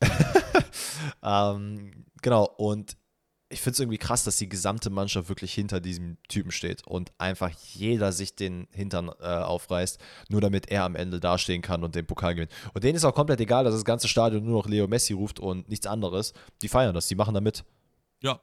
ähm, 1.22 2.04
genau, 2.20 2.44
und 2.56 2.96
ich 3.52 3.60
finde 3.60 3.74
es 3.74 3.80
irgendwie 3.80 3.98
krass, 3.98 4.24
dass 4.24 4.36
die 4.36 4.48
gesamte 4.48 4.88
Mannschaft 4.88 5.28
wirklich 5.28 5.52
hinter 5.52 5.80
diesem 5.80 6.16
Typen 6.28 6.50
steht 6.50 6.86
und 6.86 7.12
einfach 7.18 7.50
jeder 7.50 8.12
sich 8.12 8.34
den 8.34 8.66
Hintern 8.72 9.10
äh, 9.20 9.26
aufreißt, 9.26 10.00
nur 10.30 10.40
damit 10.40 10.70
er 10.70 10.84
am 10.84 10.96
Ende 10.96 11.20
dastehen 11.20 11.60
kann 11.60 11.84
und 11.84 11.94
den 11.94 12.06
Pokal 12.06 12.34
gewinnt. 12.34 12.52
Und 12.72 12.82
denen 12.82 12.96
ist 12.96 13.04
auch 13.04 13.14
komplett 13.14 13.40
egal, 13.40 13.64
dass 13.64 13.74
das 13.74 13.84
ganze 13.84 14.08
Stadion 14.08 14.44
nur 14.44 14.54
noch 14.54 14.68
Leo 14.68 14.88
Messi 14.88 15.12
ruft 15.12 15.38
und 15.38 15.68
nichts 15.68 15.86
anderes. 15.86 16.32
Die 16.62 16.68
feiern 16.68 16.94
das, 16.94 17.08
die 17.08 17.14
machen 17.14 17.34
da 17.34 17.40
mit. 17.40 17.64
Ja, 18.22 18.40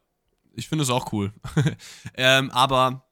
ich 0.53 0.69
finde 0.69 0.83
es 0.83 0.89
auch 0.91 1.11
cool. 1.11 1.33
ähm, 2.15 2.51
aber 2.51 3.08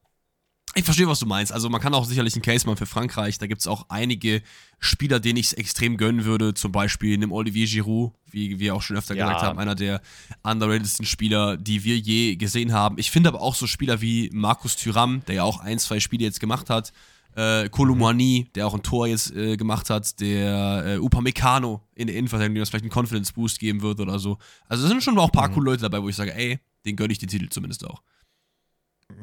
ich 0.78 0.86
verstehe, 0.86 1.08
was 1.08 1.20
du 1.20 1.26
meinst. 1.26 1.52
Also 1.52 1.70
man 1.70 1.82
kann 1.82 1.94
auch 1.94 2.06
sicherlich 2.06 2.36
einen 2.36 2.44
Case 2.44 2.66
machen 2.66 2.78
für 2.78 2.86
Frankreich. 2.86 3.38
Da 3.38 3.48
gibt 3.48 3.62
es 3.62 3.68
auch 3.68 3.86
einige 3.90 4.42
Spieler, 4.80 5.20
denen 5.20 5.38
ich 5.38 5.48
es 5.48 5.54
extrem 5.54 5.98
gönnen 5.98 6.24
würde. 6.24 6.54
Zum 6.54 6.72
Beispiel 6.72 7.16
einem 7.16 7.32
Olivier 7.32 7.66
Giroud, 7.66 8.14
wie 8.30 8.60
wir 8.60 8.76
auch 8.76 8.82
schon 8.82 8.96
öfter 8.96 9.16
ja. 9.16 9.26
gesagt 9.26 9.44
haben, 9.44 9.60
einer 9.60 9.76
der 9.76 10.02
underratedsten 10.44 11.06
Spieler, 11.06 11.58
die 11.58 11.84
wir 11.84 11.98
je 11.98 12.36
gesehen 12.36 12.74
haben. 12.74 12.98
Ich 13.00 13.10
finde 13.10 13.30
aber 13.30 13.42
auch 13.42 13.56
so 13.56 13.66
Spieler 13.66 14.02
wie 14.02 14.30
Markus 14.32 14.76
Thuram, 14.76 15.24
der 15.28 15.36
ja 15.36 15.44
auch 15.44 15.60
ein, 15.60 15.80
zwei 15.80 16.00
Spiele 16.00 16.24
jetzt 16.24 16.40
gemacht 16.40 16.70
hat. 16.70 16.94
Äh, 17.36 17.70
Kolumani, 17.70 18.48
der 18.56 18.68
auch 18.68 18.74
ein 18.74 18.84
Tor 18.84 19.08
jetzt 19.08 19.36
äh, 19.36 19.58
gemacht 19.58 19.90
hat, 19.90 20.20
der 20.20 20.84
äh, 20.86 20.98
Upamecano 20.98 21.82
in 21.96 22.08
der 22.08 22.16
Innenverteidigung, 22.16 22.56
dem 22.56 22.62
das 22.62 22.70
vielleicht 22.70 22.86
einen 22.86 22.92
Confidence 22.92 23.32
Boost 23.32 23.60
geben 23.60 23.82
wird 23.82 24.00
oder 24.00 24.20
so. 24.20 24.38
Also 24.68 24.84
es 24.84 24.90
sind 24.90 25.04
schon 25.04 25.18
auch 25.18 25.26
ein 25.26 25.32
paar 25.32 25.50
mhm. 25.50 25.54
coole 25.54 25.72
Leute 25.72 25.84
dabei, 25.84 26.02
wo 26.02 26.10
ich 26.10 26.16
sage, 26.16 26.34
ey, 26.36 26.60
den 26.86 26.96
gönne 26.96 27.12
ich 27.12 27.20
den 27.20 27.30
Titel 27.30 27.50
zumindest 27.50 27.86
auch. 27.86 28.02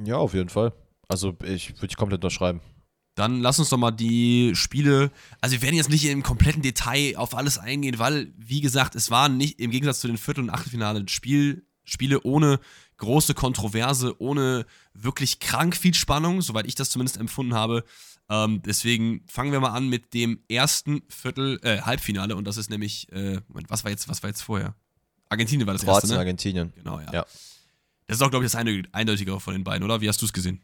Ja, 0.04 0.16
auf 0.16 0.34
jeden 0.34 0.48
Fall. 0.48 0.72
Also 1.08 1.36
ich 1.44 1.74
würde 1.76 1.88
ich 1.88 1.96
komplett 1.96 2.24
unterschreiben. 2.24 2.60
Dann 3.14 3.40
lass 3.40 3.60
uns 3.60 3.68
doch 3.68 3.78
mal 3.78 3.92
die 3.92 4.52
Spiele. 4.56 5.12
Also 5.40 5.54
wir 5.54 5.62
werden 5.62 5.76
jetzt 5.76 5.90
nicht 5.90 6.04
im 6.04 6.22
kompletten 6.24 6.62
Detail 6.62 7.16
auf 7.16 7.36
alles 7.36 7.58
eingehen, 7.58 7.98
weil, 7.98 8.32
wie 8.36 8.60
gesagt, 8.60 8.96
es 8.96 9.10
waren 9.10 9.36
nicht 9.36 9.60
im 9.60 9.70
Gegensatz 9.70 10.00
zu 10.00 10.08
den 10.08 10.18
Viertel- 10.18 10.44
und 10.44 10.50
Achtelfinale 10.50 11.08
Spiel, 11.08 11.64
Spiele 11.84 12.22
ohne 12.22 12.58
große 12.96 13.34
Kontroverse, 13.34 14.20
ohne 14.20 14.66
wirklich 14.94 15.38
krank 15.38 15.76
viel 15.76 15.94
Spannung, 15.94 16.42
soweit 16.42 16.66
ich 16.66 16.74
das 16.74 16.90
zumindest 16.90 17.18
empfunden 17.18 17.54
habe. 17.54 17.84
Ähm, 18.28 18.62
deswegen 18.62 19.22
fangen 19.28 19.52
wir 19.52 19.60
mal 19.60 19.72
an 19.72 19.88
mit 19.88 20.14
dem 20.14 20.40
ersten 20.48 21.02
Viertel, 21.08 21.60
äh, 21.62 21.82
Halbfinale 21.82 22.34
und 22.36 22.46
das 22.46 22.56
ist 22.56 22.70
nämlich, 22.70 23.12
äh, 23.12 23.40
Moment, 23.48 23.68
was 23.68 23.84
war 23.84 23.90
jetzt, 23.90 24.08
was 24.08 24.22
war 24.22 24.30
jetzt 24.30 24.42
vorher? 24.42 24.74
Argentinien 25.28 25.66
war 25.66 25.74
das 25.74 25.82
Kroatien, 25.82 26.10
erste, 26.10 26.14
ne? 26.14 26.18
Argentinien. 26.18 26.72
Genau, 26.74 27.00
ja. 27.00 27.12
Ja. 27.12 27.26
Das 28.06 28.16
ist 28.16 28.22
auch, 28.22 28.30
glaube 28.30 28.44
ich, 28.44 28.52
das 28.52 28.60
eindeutigere 28.92 29.40
von 29.40 29.54
den 29.54 29.64
beiden, 29.64 29.84
oder? 29.84 30.00
Wie 30.00 30.08
hast 30.08 30.20
du 30.20 30.26
es 30.26 30.32
gesehen? 30.32 30.62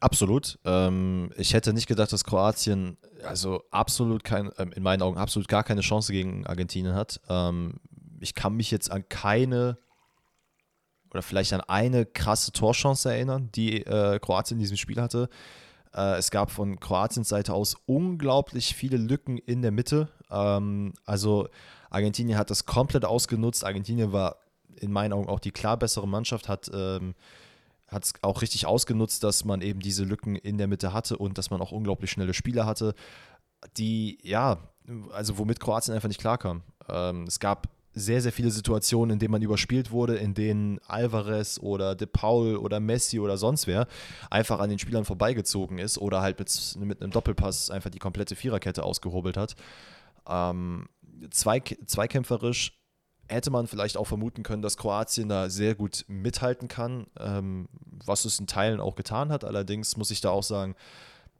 Absolut. 0.00 0.58
Ähm, 0.64 1.30
ich 1.36 1.54
hätte 1.54 1.72
nicht 1.72 1.88
gedacht, 1.88 2.12
dass 2.12 2.24
Kroatien 2.24 2.98
also 3.24 3.64
absolut 3.70 4.22
kein, 4.22 4.50
ähm, 4.58 4.72
in 4.72 4.82
meinen 4.82 5.02
Augen 5.02 5.18
absolut 5.18 5.48
gar 5.48 5.64
keine 5.64 5.80
Chance 5.80 6.12
gegen 6.12 6.46
Argentinien 6.46 6.94
hat. 6.94 7.20
Ähm, 7.28 7.80
ich 8.20 8.34
kann 8.34 8.54
mich 8.54 8.70
jetzt 8.70 8.90
an 8.90 9.08
keine 9.08 9.78
oder 11.10 11.22
vielleicht 11.22 11.52
an 11.52 11.62
eine 11.62 12.06
krasse 12.06 12.52
Torchance 12.52 13.10
erinnern, 13.10 13.50
die 13.54 13.84
äh, 13.86 14.18
Kroatien 14.20 14.58
in 14.58 14.62
diesem 14.62 14.76
Spiel 14.76 15.00
hatte. 15.00 15.28
Äh, 15.94 16.16
es 16.16 16.30
gab 16.30 16.50
von 16.50 16.78
Kroatiens 16.78 17.28
Seite 17.28 17.54
aus 17.54 17.76
unglaublich 17.86 18.74
viele 18.74 18.98
Lücken 18.98 19.38
in 19.38 19.62
der 19.62 19.70
Mitte. 19.70 20.08
Ähm, 20.30 20.92
also 21.06 21.48
Argentinien 21.90 22.38
hat 22.38 22.50
das 22.50 22.66
komplett 22.66 23.04
ausgenutzt. 23.04 23.64
Argentinien 23.64 24.12
war 24.12 24.36
in 24.76 24.92
meinen 24.92 25.12
Augen 25.12 25.28
auch 25.28 25.40
die 25.40 25.50
klar 25.50 25.76
bessere 25.76 26.06
Mannschaft, 26.06 26.48
hat 26.48 26.70
ähm, 26.72 27.14
hat 27.88 28.04
es 28.04 28.12
auch 28.22 28.42
richtig 28.42 28.66
ausgenutzt, 28.66 29.24
dass 29.24 29.44
man 29.44 29.62
eben 29.62 29.80
diese 29.80 30.04
Lücken 30.04 30.36
in 30.36 30.58
der 30.58 30.66
Mitte 30.66 30.92
hatte 30.92 31.16
und 31.16 31.38
dass 31.38 31.50
man 31.50 31.60
auch 31.60 31.72
unglaublich 31.72 32.10
schnelle 32.10 32.34
Spieler 32.34 32.66
hatte, 32.66 32.94
die, 33.76 34.18
ja, 34.22 34.58
also 35.10 35.38
womit 35.38 35.60
Kroatien 35.60 35.94
einfach 35.94 36.08
nicht 36.08 36.20
klarkam. 36.20 36.62
Ähm, 36.88 37.24
es 37.24 37.40
gab 37.40 37.68
sehr, 37.94 38.20
sehr 38.20 38.32
viele 38.32 38.50
Situationen, 38.50 39.14
in 39.14 39.18
denen 39.18 39.32
man 39.32 39.42
überspielt 39.42 39.90
wurde, 39.90 40.16
in 40.16 40.34
denen 40.34 40.78
Alvarez 40.86 41.58
oder 41.60 41.94
De 41.94 42.06
Paul 42.06 42.56
oder 42.56 42.80
Messi 42.80 43.18
oder 43.18 43.36
sonst 43.36 43.66
wer 43.66 43.88
einfach 44.30 44.60
an 44.60 44.70
den 44.70 44.78
Spielern 44.78 45.04
vorbeigezogen 45.04 45.78
ist 45.78 45.98
oder 45.98 46.20
halt 46.20 46.38
mit, 46.38 46.76
mit 46.78 47.02
einem 47.02 47.10
Doppelpass 47.10 47.70
einfach 47.70 47.90
die 47.90 47.98
komplette 47.98 48.36
Viererkette 48.36 48.84
ausgehobelt 48.84 49.36
hat. 49.36 49.56
Ähm, 50.28 50.88
zwei, 51.30 51.60
zweikämpferisch 51.60 52.77
hätte 53.28 53.50
man 53.50 53.66
vielleicht 53.66 53.96
auch 53.96 54.06
vermuten 54.06 54.42
können, 54.42 54.62
dass 54.62 54.76
Kroatien 54.76 55.28
da 55.28 55.50
sehr 55.50 55.74
gut 55.74 56.04
mithalten 56.08 56.68
kann, 56.68 57.06
ähm, 57.18 57.68
was 58.04 58.24
es 58.24 58.38
in 58.38 58.46
Teilen 58.46 58.80
auch 58.80 58.96
getan 58.96 59.30
hat. 59.30 59.44
Allerdings 59.44 59.96
muss 59.96 60.10
ich 60.10 60.20
da 60.20 60.30
auch 60.30 60.42
sagen, 60.42 60.74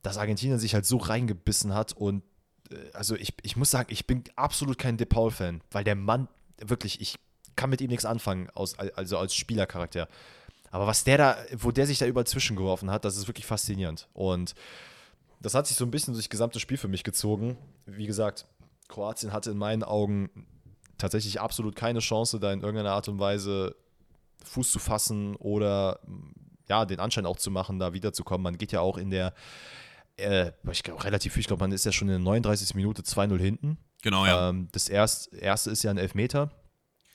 dass 0.02 0.18
Argentinien 0.18 0.58
sich 0.58 0.74
halt 0.74 0.86
so 0.86 0.98
reingebissen 0.98 1.74
hat 1.74 1.92
und 1.92 2.22
äh, 2.70 2.76
also 2.92 3.16
ich, 3.16 3.34
ich 3.42 3.56
muss 3.56 3.70
sagen, 3.70 3.88
ich 3.90 4.06
bin 4.06 4.24
absolut 4.36 4.78
kein 4.78 4.96
De 4.96 5.06
Paul-Fan, 5.06 5.62
weil 5.70 5.84
der 5.84 5.96
Mann 5.96 6.28
wirklich, 6.58 7.00
ich 7.00 7.18
kann 7.56 7.70
mit 7.70 7.80
ihm 7.80 7.88
nichts 7.88 8.04
anfangen, 8.04 8.50
aus, 8.50 8.78
also 8.78 9.18
als 9.18 9.34
Spielercharakter. 9.34 10.08
Aber 10.70 10.86
was 10.86 11.04
der 11.04 11.18
da, 11.18 11.36
wo 11.56 11.70
der 11.70 11.86
sich 11.86 11.98
da 11.98 12.06
überall 12.06 12.26
zwischengeworfen 12.26 12.90
hat, 12.90 13.04
das 13.04 13.16
ist 13.16 13.26
wirklich 13.26 13.46
faszinierend. 13.46 14.08
Und 14.12 14.54
das 15.40 15.54
hat 15.54 15.66
sich 15.66 15.76
so 15.76 15.84
ein 15.84 15.90
bisschen 15.90 16.14
durch 16.14 16.26
das 16.26 16.30
gesamte 16.30 16.60
Spiel 16.60 16.76
für 16.76 16.88
mich 16.88 17.04
gezogen. 17.04 17.56
Wie 17.86 18.06
gesagt, 18.06 18.46
Kroatien 18.88 19.32
hatte 19.32 19.50
in 19.50 19.58
meinen 19.58 19.82
Augen 19.82 20.30
tatsächlich 20.98 21.40
absolut 21.40 21.76
keine 21.76 22.00
Chance, 22.00 22.40
da 22.40 22.52
in 22.52 22.60
irgendeiner 22.60 22.92
Art 22.92 23.08
und 23.08 23.18
Weise 23.18 23.76
Fuß 24.44 24.70
zu 24.70 24.78
fassen 24.78 25.36
oder 25.36 26.00
ja, 26.68 26.84
den 26.84 27.00
Anschein 27.00 27.26
auch 27.26 27.38
zu 27.38 27.50
machen, 27.50 27.78
da 27.78 27.92
wiederzukommen. 27.92 28.42
Man 28.42 28.58
geht 28.58 28.72
ja 28.72 28.80
auch 28.80 28.98
in 28.98 29.10
der, 29.10 29.32
äh, 30.16 30.52
ich 30.70 30.82
glaube, 30.82 31.02
relativ 31.04 31.32
viel, 31.32 31.40
ich 31.40 31.46
glaube, 31.46 31.62
man 31.62 31.72
ist 31.72 31.86
ja 31.86 31.92
schon 31.92 32.08
in 32.08 32.14
der 32.14 32.20
39. 32.20 32.74
Minute 32.74 33.02
2-0 33.02 33.38
hinten. 33.38 33.78
Genau, 34.02 34.26
ja. 34.26 34.50
Ähm, 34.50 34.68
das 34.72 34.88
erst, 34.88 35.32
erste 35.32 35.70
ist 35.70 35.82
ja 35.82 35.90
ein 35.90 35.98
Elfmeter. 35.98 36.50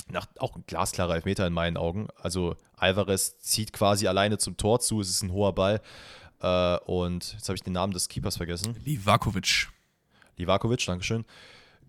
Nach, 0.10 0.28
auch 0.40 0.56
ein 0.56 0.64
glasklarer 0.68 1.16
Elfmeter 1.16 1.48
in 1.48 1.54
meinen 1.54 1.78
Augen. 1.78 2.08
Also 2.16 2.58
Alvarez 2.76 3.40
zieht 3.40 3.72
quasi 3.72 4.08
alleine 4.08 4.38
zum 4.38 4.58
Tor 4.58 4.80
zu, 4.80 5.00
es 5.00 5.10
ist 5.10 5.24
ein 5.24 5.32
hoher 5.32 5.54
Ball. 5.54 5.82
Äh, 6.42 6.78
und 6.80 7.34
jetzt 7.34 7.48
habe 7.48 7.56
ich 7.56 7.64
den 7.64 7.74
Namen 7.74 7.94
des 7.94 8.10
Keepers 8.10 8.38
vergessen. 8.38 8.76
Livakovic. 8.84 9.70
Livakovic, 10.36 10.86
Dankeschön 10.86 11.26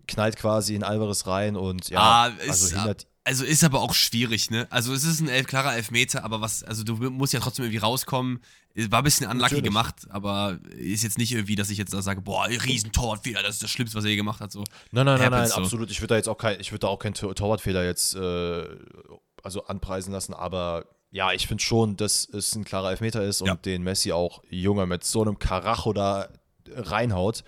knallt 0.07 0.37
quasi 0.37 0.75
in 0.75 0.83
Alvarez 0.83 1.27
rein 1.27 1.55
und 1.55 1.89
ja, 1.89 1.99
ah, 1.99 2.23
also 2.47 2.67
ist, 2.67 2.73
hindert. 2.73 3.07
Also 3.23 3.43
ist 3.43 3.63
aber 3.63 3.81
auch 3.81 3.93
schwierig, 3.95 4.51
ne? 4.51 4.67
Also 4.69 4.93
es 4.93 5.03
ist 5.03 5.19
ein 5.19 5.27
elf, 5.27 5.47
klarer 5.47 5.75
Elfmeter, 5.75 6.23
aber 6.23 6.41
was, 6.41 6.63
also 6.63 6.83
du 6.83 6.95
musst 7.09 7.33
ja 7.33 7.39
trotzdem 7.39 7.65
irgendwie 7.65 7.79
rauskommen. 7.79 8.39
War 8.75 8.99
ein 8.99 9.03
bisschen 9.03 9.25
unlucky 9.25 9.55
Natürlich. 9.55 9.63
gemacht, 9.63 9.95
aber 10.09 10.59
ist 10.77 11.01
jetzt 11.03 11.17
nicht 11.17 11.31
irgendwie, 11.31 11.55
dass 11.55 11.69
ich 11.69 11.77
jetzt 11.77 11.93
da 11.93 12.01
sage, 12.01 12.21
boah, 12.21 12.45
Riesentorwartfehler, 12.45 13.41
das 13.41 13.55
ist 13.55 13.63
das 13.63 13.71
Schlimmste, 13.71 13.97
was 13.97 14.03
er 14.03 14.11
je 14.11 14.17
gemacht 14.17 14.41
hat. 14.41 14.51
So. 14.51 14.63
Nein, 14.91 15.05
nein, 15.05 15.19
nein, 15.19 15.31
nein, 15.31 15.47
so. 15.47 15.55
absolut. 15.55 15.89
Ich 15.89 16.01
würde 16.01 16.09
da 16.09 16.15
jetzt 16.17 16.27
auch 16.27 16.37
kein, 16.37 16.59
ich 16.59 16.71
würde 16.71 16.81
da 16.81 16.87
auch 16.87 16.99
keinen 16.99 17.13
Tor 17.13 17.33
Torwartfehler 17.33 17.85
jetzt 17.85 18.15
äh, 18.15 18.63
also 19.41 19.65
anpreisen 19.65 20.11
lassen, 20.11 20.33
aber 20.33 20.85
ja, 21.11 21.31
ich 21.31 21.47
finde 21.47 21.63
schon, 21.63 21.95
dass 21.95 22.27
es 22.27 22.53
ein 22.55 22.65
klarer 22.65 22.91
Elfmeter 22.91 23.23
ist 23.23 23.41
und 23.41 23.47
Ja. 23.47 23.55
den 23.55 23.83
Messi 23.83 24.11
auch 24.11 24.43
Junge 24.49 24.85
mit 24.85 25.05
so 25.05 25.21
einem 25.21 25.39
Karacho 25.39 25.93
da 25.93 26.27
reinhaut. 26.67 27.45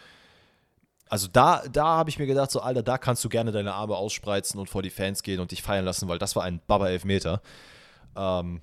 Also 1.09 1.27
da, 1.27 1.63
da 1.71 1.85
habe 1.85 2.09
ich 2.09 2.19
mir 2.19 2.25
gedacht, 2.27 2.51
so 2.51 2.59
Alter, 2.61 2.83
da 2.83 2.97
kannst 2.97 3.23
du 3.23 3.29
gerne 3.29 3.51
deine 3.51 3.73
Arme 3.73 3.95
ausspreizen 3.95 4.59
und 4.59 4.69
vor 4.69 4.81
die 4.83 4.89
Fans 4.89 5.23
gehen 5.23 5.39
und 5.39 5.51
dich 5.51 5.61
feiern 5.61 5.85
lassen, 5.85 6.07
weil 6.07 6.17
das 6.19 6.35
war 6.35 6.43
ein 6.43 6.59
Baba-Elfmeter. 6.67 7.41
Ähm, 8.15 8.61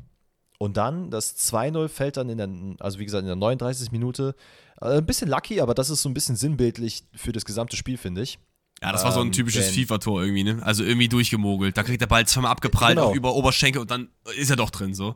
und 0.59 0.77
dann 0.77 1.11
das 1.11 1.37
2-0 1.53 1.89
fällt 1.89 2.17
dann 2.17 2.29
in 2.29 2.39
der, 2.39 2.49
also 2.85 2.99
wie 2.99 3.05
gesagt, 3.05 3.23
in 3.23 3.27
der 3.27 3.37
39. 3.37 3.91
Minute. 3.93 4.35
Äh, 4.81 4.99
ein 4.99 5.07
bisschen 5.07 5.29
lucky, 5.29 5.61
aber 5.61 5.75
das 5.75 5.91
ist 5.91 6.03
so 6.03 6.09
ein 6.09 6.15
bisschen 6.15 6.37
sinnbildlich 6.37 7.05
für 7.15 7.33
das 7.33 7.45
gesamte 7.45 7.77
Spiel, 7.77 7.97
finde 7.99 8.23
ich. 8.23 8.39
Ja, 8.83 8.93
das 8.93 9.05
war 9.05 9.13
so 9.13 9.21
ein 9.21 9.27
Ähm, 9.29 9.33
typisches 9.33 9.67
denn- 9.67 9.75
FIFA-Tor 9.87 10.23
irgendwie, 10.23 10.45
ne? 10.45 10.61
Also 10.63 10.85
irgendwie 10.85 11.09
durchgemogelt. 11.09 11.77
Da 11.77 11.83
kriegt 11.83 12.01
der 12.01 12.07
Ball 12.07 12.27
zweimal 12.27 12.51
abgeprallt 12.51 12.97
Genau. 12.97 13.15
über 13.15 13.35
Oberschenkel 13.35 13.81
und 13.81 13.91
dann 13.91 14.09
ist 14.37 14.51
er 14.51 14.57
doch 14.57 14.71
drin, 14.71 14.95
so. 14.95 15.15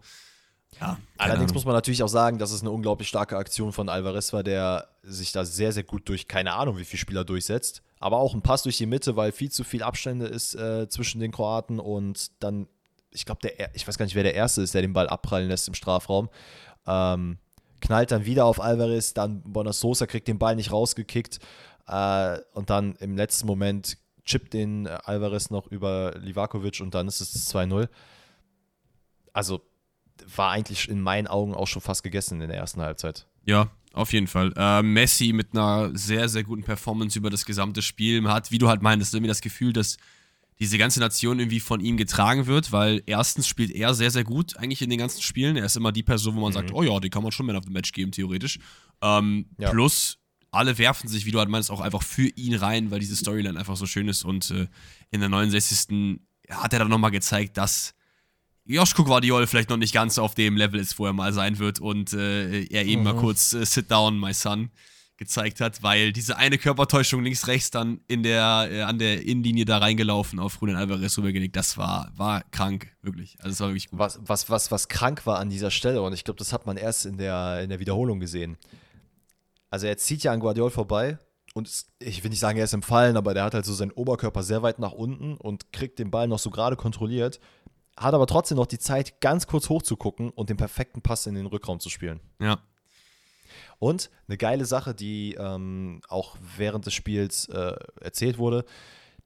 Ja. 0.81 0.99
Allerdings 1.17 1.51
Ahnung. 1.51 1.55
muss 1.55 1.65
man 1.65 1.75
natürlich 1.75 2.03
auch 2.03 2.09
sagen, 2.09 2.39
dass 2.39 2.53
es 2.53 2.61
eine 2.61 2.71
unglaublich 2.71 3.09
starke 3.09 3.37
Aktion 3.37 3.73
von 3.73 3.89
Alvarez 3.89 4.33
war, 4.33 4.43
der 4.43 4.89
sich 5.03 5.33
da 5.33 5.45
sehr, 5.45 5.73
sehr 5.73 5.83
gut 5.83 6.09
durch 6.09 6.29
keine 6.29 6.53
Ahnung, 6.55 6.79
wie 6.79 6.85
viele 6.85 7.01
Spieler 7.01 7.25
durchsetzt. 7.25 7.83
Aber 8.01 8.19
auch 8.19 8.35
ein 8.35 8.43
Pass 8.43 8.63
durch 8.63 8.77
die 8.77 8.87
Mitte, 8.87 9.17
weil 9.17 9.33
viel 9.33 9.51
zu 9.51 9.65
viel 9.65 9.83
Abstände 9.83 10.27
ist 10.27 10.55
äh, 10.55 10.89
zwischen 10.89 11.21
den 11.21 11.33
Kroaten 11.33 11.81
und 11.81 12.31
dann, 12.41 12.69
ich 13.11 13.25
glaube, 13.25 13.41
der, 13.43 13.75
ich 13.75 13.89
weiß 13.89 13.99
gar 13.99 14.05
nicht, 14.05 14.15
wer 14.15 14.23
der 14.23 14.35
Erste 14.35 14.63
ist, 14.63 14.75
der 14.75 14.83
den 14.83 14.93
Ball 14.93 15.09
abprallen 15.09 15.49
lässt 15.49 15.67
im 15.67 15.75
Strafraum. 15.75 16.29
Ähm, 16.87 17.39
knallt 17.81 18.13
dann 18.13 18.25
wieder 18.25 18.45
auf 18.45 18.61
Alvarez, 18.61 19.15
dann 19.15 19.43
Bonasosa 19.43 20.07
kriegt 20.07 20.29
den 20.29 20.39
Ball 20.39 20.55
nicht 20.55 20.71
rausgekickt 20.71 21.41
äh, 21.89 22.39
und 22.53 22.71
dann 22.71 22.95
im 22.97 23.17
letzten 23.17 23.47
Moment 23.47 23.99
chippt 24.25 24.53
den 24.53 24.87
äh, 24.87 24.99
Alvarez 25.05 25.51
noch 25.51 25.67
über 25.67 26.15
Livakovic 26.19 26.81
und 26.81 26.95
dann 26.95 27.09
ist 27.09 27.21
es 27.21 27.53
2-0. 27.53 27.89
Also 29.33 29.63
war 30.37 30.51
eigentlich 30.51 30.89
in 30.89 31.01
meinen 31.01 31.27
Augen 31.27 31.55
auch 31.55 31.67
schon 31.67 31.83
fast 31.83 32.03
gegessen 32.03 32.41
in 32.41 32.49
der 32.49 32.59
ersten 32.59 32.81
Halbzeit. 32.81 33.27
Ja, 33.45 33.71
auf 33.93 34.13
jeden 34.13 34.27
Fall. 34.27 34.53
Äh, 34.57 34.83
Messi 34.83 35.33
mit 35.33 35.49
einer 35.53 35.91
sehr, 35.97 36.29
sehr 36.29 36.45
guten 36.45 36.63
Performance 36.63 37.19
über 37.19 37.31
das 37.31 37.45
gesamte 37.45 37.83
Spiel 37.83 38.21
Man 38.21 38.33
hat, 38.33 38.51
wie 38.51 38.59
du 38.59 38.69
halt 38.69 38.83
meintest, 38.83 39.15
irgendwie 39.15 39.29
das 39.29 39.41
Gefühl, 39.41 39.73
dass 39.73 39.97
diese 40.61 40.77
ganze 40.77 41.01
Nation 41.01 41.39
irgendwie 41.39 41.61
von 41.61 41.81
ihm 41.81 41.97
getragen 41.97 42.47
wird, 42.47 42.73
weil 42.73 43.03
erstens 43.07 43.47
spielt 43.47 43.71
er 43.71 43.95
sehr, 43.95 44.11
sehr 44.11 44.25
gut 44.25 44.57
eigentlich 44.57 44.83
in 44.83 44.91
den 44.91 44.99
ganzen 44.99 45.23
Spielen. 45.23 45.57
Er 45.57 45.65
ist 45.65 45.77
immer 45.77 45.93
die 45.93 46.03
Person, 46.03 46.35
wo 46.35 46.41
man 46.41 46.53
sagt, 46.53 46.73
oh 46.73 46.83
ja, 46.83 46.99
die 46.99 47.11
kann 47.11 47.23
man 47.23 47.31
schon 47.33 47.47
Man 47.47 47.57
of 47.57 47.65
the 47.65 47.71
Match 47.71 47.93
geben, 47.93 48.11
theoretisch. 48.11 48.59
Ähm, 49.01 49.47
Ja. 49.59 49.71
Plus, 49.71 50.19
alle 50.51 50.77
werfen 50.79 51.09
sich, 51.09 51.27
wie 51.27 51.31
du 51.31 51.39
halt 51.39 51.49
meinst, 51.49 51.71
auch 51.71 51.81
einfach 51.81 52.03
für 52.03 52.29
ihn 52.29 52.55
rein, 52.55 52.91
weil 52.91 53.01
diese 53.01 53.15
Storyline 53.15 53.59
einfach 53.59 53.77
so 53.77 53.87
schön 53.87 54.09
ist. 54.09 54.25
Und 54.25 54.51
äh, 54.51 54.67
in 55.11 55.21
der 55.21 55.29
69. 55.29 56.21
hat 56.51 56.73
er 56.73 56.81
dann 56.81 56.89
nochmal 56.89 57.11
gezeigt, 57.11 57.57
dass 57.57 57.95
Joschko 58.75 59.05
Guardiol 59.05 59.47
vielleicht 59.47 59.71
noch 59.71 59.79
nicht 59.79 59.95
ganz 59.95 60.19
auf 60.19 60.35
dem 60.35 60.57
Level 60.57 60.79
ist, 60.79 60.99
wo 60.99 61.07
er 61.07 61.15
mal 61.15 61.33
sein 61.33 61.59
wird 61.59 61.81
und 61.81 62.13
äh, 62.13 62.65
er 62.65 62.85
eben 62.85 63.03
mal 63.03 63.15
kurz 63.15 63.55
äh, 63.55 63.65
Sit 63.65 63.91
Down, 63.91 64.21
my 64.21 64.35
son 64.35 64.71
gezeigt 65.17 65.61
hat, 65.61 65.83
weil 65.83 66.13
diese 66.13 66.37
eine 66.37 66.59
Körpertäuschung 66.59 67.25
links, 67.25 67.49
rechts 67.49 67.71
dann 67.71 68.01
in 68.07 68.23
der, 68.23 68.69
äh, 68.71 68.83
an 68.83 68.99
der 68.99 69.23
Innenlinie 69.27 69.65
da 69.65 69.79
reingelaufen 69.79 70.39
auf 70.39 70.59
Julian 70.61 70.79
Alvarez 70.79 71.19
rübergelegt, 71.19 71.57
das 71.57 71.77
war, 71.77 72.13
war 72.15 72.45
krank, 72.51 72.93
wirklich. 73.03 73.37
Also 73.41 73.51
es 73.51 73.61
war 73.61 73.69
wirklich 73.69 73.89
gut. 73.89 73.99
Was, 73.99 74.21
was, 74.23 74.49
was, 74.49 74.71
was 74.71 74.89
krank 74.89 75.27
war 75.27 75.39
an 75.39 75.51
dieser 75.51 75.71
Stelle, 75.71 76.03
und 76.03 76.13
ich 76.13 76.25
glaube, 76.25 76.39
das 76.39 76.53
hat 76.53 76.67
man 76.67 76.77
erst 76.77 77.05
in 77.05 77.17
der, 77.17 77.63
in 77.63 77.71
der 77.71 77.81
Wiederholung 77.81 78.21
gesehen. 78.21 78.59
Also 79.71 79.87
er 79.87 79.97
zieht 79.97 80.23
ja 80.23 80.33
an 80.33 80.41
Guardiol 80.41 80.71
vorbei 80.71 81.19
und 81.55 81.69
ich 81.99 82.23
will 82.23 82.31
nicht 82.31 82.41
sagen, 82.41 82.59
er 82.59 82.65
ist 82.65 82.75
im 82.75 82.83
Fallen, 82.83 83.17
aber 83.17 83.35
der 83.35 83.45
hat 83.45 83.55
halt 83.55 83.65
so 83.65 83.75
seinen 83.75 83.91
Oberkörper 83.91 84.43
sehr 84.43 84.63
weit 84.63 84.79
nach 84.79 84.93
unten 84.93 85.37
und 85.37 85.73
kriegt 85.73 85.99
den 85.99 86.11
Ball 86.11 86.29
noch 86.29 86.39
so 86.39 86.51
gerade 86.51 86.77
kontrolliert, 86.77 87.41
hat 87.99 88.15
aber 88.15 88.27
trotzdem 88.27 88.57
noch 88.57 88.67
die 88.67 88.79
Zeit, 88.79 89.21
ganz 89.21 89.47
kurz 89.47 89.69
hochzugucken 89.69 90.31
und 90.31 90.51
den 90.51 90.57
perfekten 90.57 91.03
Pass 91.03 91.27
in 91.27 91.35
den 91.35 91.47
Rückraum 91.47 91.81
zu 91.81 91.89
spielen. 91.89 92.21
Ja, 92.41 92.59
Und 93.79 94.11
eine 94.27 94.37
geile 94.37 94.65
Sache, 94.65 94.95
die 94.95 95.35
ähm, 95.35 96.01
auch 96.09 96.37
während 96.57 96.87
des 96.87 96.95
Spiels 96.95 97.49
äh, 97.49 97.77
erzählt 98.01 98.39
wurde, 98.39 98.65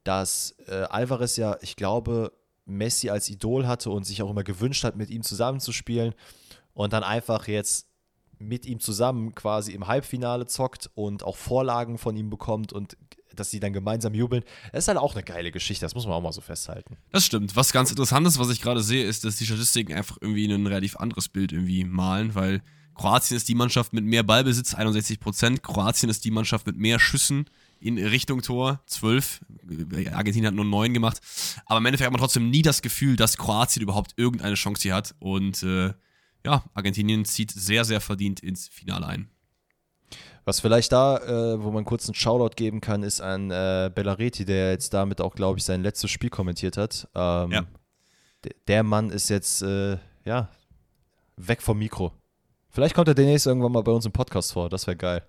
dass 0.05 0.57
äh, 0.67 0.85
Alvarez 0.91 1.37
ja, 1.37 1.57
ich 1.61 1.77
glaube, 1.77 2.33
Messi 2.65 3.11
als 3.11 3.29
Idol 3.29 3.67
hatte 3.67 3.91
und 3.91 4.05
sich 4.05 4.23
auch 4.23 4.31
immer 4.31 4.45
gewünscht 4.45 4.85
hat, 4.85 4.97
mit 4.97 5.11
ihm 5.11 5.23
zusammenzuspielen 5.23 6.15
und 6.75 6.93
dann 6.93 7.03
einfach 7.03 7.49
jetzt 7.49 7.89
mit 8.39 8.67
ihm 8.67 8.81
zusammen 8.81 9.35
quasi 9.35 9.73
im 9.73 9.87
Halbfinale 9.87 10.47
zockt 10.47 10.91
und 10.95 11.23
auch 11.23 11.37
Vorlagen 11.37 11.99
von 11.99 12.17
ihm 12.17 12.31
bekommt 12.31 12.73
und 12.73 12.97
dass 13.37 13.51
sie 13.51 13.61
dann 13.61 13.73
gemeinsam 13.73 14.15
jubeln. 14.15 14.43
Das 14.73 14.85
ist 14.85 14.89
halt 14.89 14.99
auch 14.99 15.15
eine 15.15 15.23
geile 15.23 15.53
Geschichte, 15.53 15.85
das 15.85 15.95
muss 15.95 16.07
man 16.07 16.15
auch 16.15 16.23
mal 16.23 16.33
so 16.33 16.41
festhalten. 16.41 16.97
Das 17.11 17.25
stimmt. 17.25 17.57
Was 17.57 17.73
ganz 17.73 17.91
interessant 17.91 18.27
ist, 18.27 18.39
was 18.39 18.51
ich 18.51 18.61
gerade 18.61 18.83
sehe, 18.83 19.05
ist, 19.05 19.25
dass 19.25 19.37
die 19.37 19.47
Statistiken 19.47 19.95
einfach 19.95 20.19
irgendwie 20.21 20.47
ein 20.47 20.67
relativ 20.67 20.97
anderes 20.97 21.29
Bild 21.29 21.53
irgendwie 21.53 21.85
malen, 21.85 22.35
weil 22.35 22.63
Kroatien 22.95 23.37
ist 23.37 23.49
die 23.49 23.55
Mannschaft 23.55 23.93
mit 23.93 24.05
mehr 24.05 24.23
Ballbesitz, 24.23 24.75
61 24.75 25.19
Prozent. 25.19 25.63
Kroatien 25.63 26.11
ist 26.11 26.25
die 26.25 26.31
Mannschaft 26.31 26.67
mit 26.67 26.77
mehr 26.77 26.99
Schüssen 26.99 27.47
in 27.81 27.99
Richtung 27.99 28.43
Tor, 28.43 28.81
12. 28.87 29.41
Argentinien 30.13 30.49
hat 30.49 30.55
nur 30.55 30.65
9 30.65 30.95
gemacht. 30.95 31.21
Aber 31.67 31.79
im 31.79 31.87
Endeffekt 31.87 32.07
hat 32.07 32.13
man 32.13 32.21
trotzdem 32.21 32.51
nie 32.51 32.63
das 32.63 32.83
Gefühl, 32.83 33.17
dass 33.17 33.37
Kroatien 33.37 33.83
überhaupt 33.83 34.13
irgendeine 34.17 34.55
Chance 34.55 34.83
hier 34.83 34.95
hat. 34.95 35.15
Und 35.19 35.63
äh, 35.63 35.93
ja, 36.45 36.65
Argentinien 36.75 37.25
zieht 37.25 37.51
sehr, 37.51 37.85
sehr 37.85 38.01
verdient 38.01 38.41
ins 38.41 38.69
Finale 38.69 39.07
ein. 39.07 39.29
Was 40.45 40.61
vielleicht 40.61 40.91
da, 40.91 41.19
äh, 41.19 41.63
wo 41.63 41.71
man 41.71 41.85
kurz 41.85 42.09
einen 42.09 42.15
Shoutout 42.15 42.57
geben 42.57 42.81
kann, 42.81 43.03
ist 43.05 43.21
an 43.21 43.51
äh, 43.51 43.91
Bellareti, 43.95 44.45
der 44.45 44.73
jetzt 44.73 44.93
damit 44.93 45.21
auch, 45.21 45.35
glaube 45.35 45.59
ich, 45.59 45.65
sein 45.65 45.83
letztes 45.83 46.11
Spiel 46.11 46.31
kommentiert 46.31 46.77
hat. 46.77 47.09
Ähm, 47.15 47.53
ja. 47.53 47.65
Der 48.67 48.83
Mann 48.83 49.11
ist 49.11 49.29
jetzt, 49.29 49.63
äh, 49.63 49.99
ja, 50.25 50.49
weg 51.37 51.63
vom 51.63 51.79
Mikro. 51.79 52.13
Vielleicht 52.71 52.95
kommt 52.95 53.09
er 53.09 53.15
demnächst 53.15 53.47
irgendwann 53.47 53.73
mal 53.73 53.83
bei 53.83 53.93
uns 53.93 54.05
im 54.05 54.13
Podcast 54.13 54.53
vor. 54.53 54.69
Das 54.69 54.87
wäre 54.87 54.97
geil. 54.97 55.23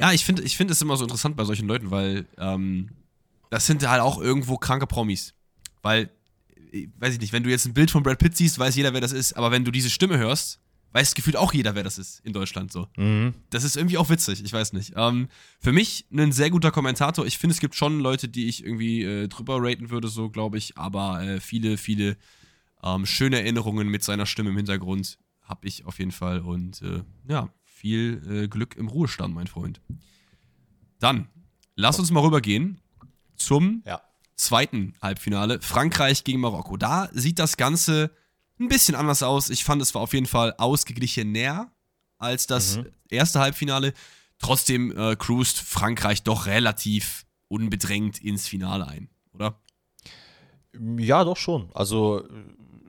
Ja, 0.00 0.12
ich 0.12 0.24
finde 0.24 0.42
ich 0.42 0.56
find 0.56 0.70
es 0.70 0.80
immer 0.80 0.96
so 0.96 1.04
interessant 1.04 1.36
bei 1.36 1.44
solchen 1.44 1.68
Leuten, 1.68 1.90
weil 1.90 2.26
ähm, 2.38 2.90
das 3.50 3.66
sind 3.66 3.86
halt 3.86 4.00
auch 4.00 4.18
irgendwo 4.20 4.56
kranke 4.56 4.86
Promis. 4.86 5.34
Weil, 5.82 6.08
äh, 6.72 6.88
weiß 6.98 7.14
ich 7.14 7.20
nicht, 7.20 7.34
wenn 7.34 7.42
du 7.42 7.50
jetzt 7.50 7.66
ein 7.66 7.74
Bild 7.74 7.90
von 7.90 8.02
Brad 8.02 8.18
Pitt 8.18 8.36
siehst, 8.36 8.58
weiß 8.58 8.74
jeder, 8.76 8.94
wer 8.94 9.02
das 9.02 9.12
ist. 9.12 9.34
Aber 9.34 9.50
wenn 9.50 9.64
du 9.64 9.70
diese 9.70 9.90
Stimme 9.90 10.16
hörst, 10.16 10.61
weiß 10.92 11.14
gefühlt 11.14 11.36
auch 11.36 11.52
jeder, 11.52 11.74
wer 11.74 11.82
das 11.82 11.98
ist 11.98 12.20
in 12.20 12.32
Deutschland 12.32 12.72
so. 12.72 12.88
Mhm. 12.96 13.34
Das 13.50 13.64
ist 13.64 13.76
irgendwie 13.76 13.98
auch 13.98 14.10
witzig, 14.10 14.44
ich 14.44 14.52
weiß 14.52 14.72
nicht. 14.72 14.92
Ähm, 14.96 15.28
für 15.60 15.72
mich 15.72 16.06
ein 16.12 16.32
sehr 16.32 16.50
guter 16.50 16.70
Kommentator. 16.70 17.26
Ich 17.26 17.38
finde, 17.38 17.54
es 17.54 17.60
gibt 17.60 17.74
schon 17.74 18.00
Leute, 18.00 18.28
die 18.28 18.48
ich 18.48 18.64
irgendwie 18.64 19.02
äh, 19.02 19.28
drüber 19.28 19.58
raten 19.60 19.90
würde, 19.90 20.08
so 20.08 20.30
glaube 20.30 20.58
ich, 20.58 20.76
aber 20.76 21.22
äh, 21.22 21.40
viele, 21.40 21.76
viele 21.76 22.16
ähm, 22.82 23.06
schöne 23.06 23.40
Erinnerungen 23.40 23.88
mit 23.88 24.04
seiner 24.04 24.26
Stimme 24.26 24.50
im 24.50 24.56
Hintergrund 24.56 25.18
habe 25.42 25.66
ich 25.66 25.84
auf 25.84 25.98
jeden 25.98 26.12
Fall 26.12 26.40
und 26.40 26.82
äh, 26.82 27.02
ja, 27.28 27.48
viel 27.64 28.22
äh, 28.28 28.48
Glück 28.48 28.76
im 28.76 28.88
Ruhestand, 28.88 29.34
mein 29.34 29.46
Freund. 29.46 29.80
Dann, 30.98 31.28
lass 31.74 31.98
uns 31.98 32.10
mal 32.10 32.20
rübergehen 32.20 32.80
zum 33.36 33.82
ja. 33.84 34.00
zweiten 34.36 34.94
Halbfinale. 35.02 35.60
Frankreich 35.60 36.24
gegen 36.24 36.40
Marokko. 36.40 36.76
Da 36.76 37.08
sieht 37.12 37.38
das 37.38 37.56
Ganze 37.56 38.12
ein 38.58 38.68
bisschen 38.68 38.94
anders 38.94 39.22
aus. 39.22 39.50
Ich 39.50 39.64
fand, 39.64 39.82
es 39.82 39.94
war 39.94 40.02
auf 40.02 40.12
jeden 40.12 40.26
Fall 40.26 40.54
ausgeglichener 40.58 41.72
als 42.18 42.46
das 42.46 42.78
mhm. 42.78 42.86
erste 43.10 43.40
Halbfinale. 43.40 43.94
Trotzdem 44.38 44.96
äh, 44.96 45.16
cruist 45.16 45.60
Frankreich 45.60 46.22
doch 46.22 46.46
relativ 46.46 47.24
unbedrängt 47.48 48.18
ins 48.18 48.48
Finale 48.48 48.86
ein, 48.86 49.10
oder? 49.32 49.60
Ja, 50.98 51.24
doch 51.24 51.36
schon. 51.36 51.70
Also 51.74 52.26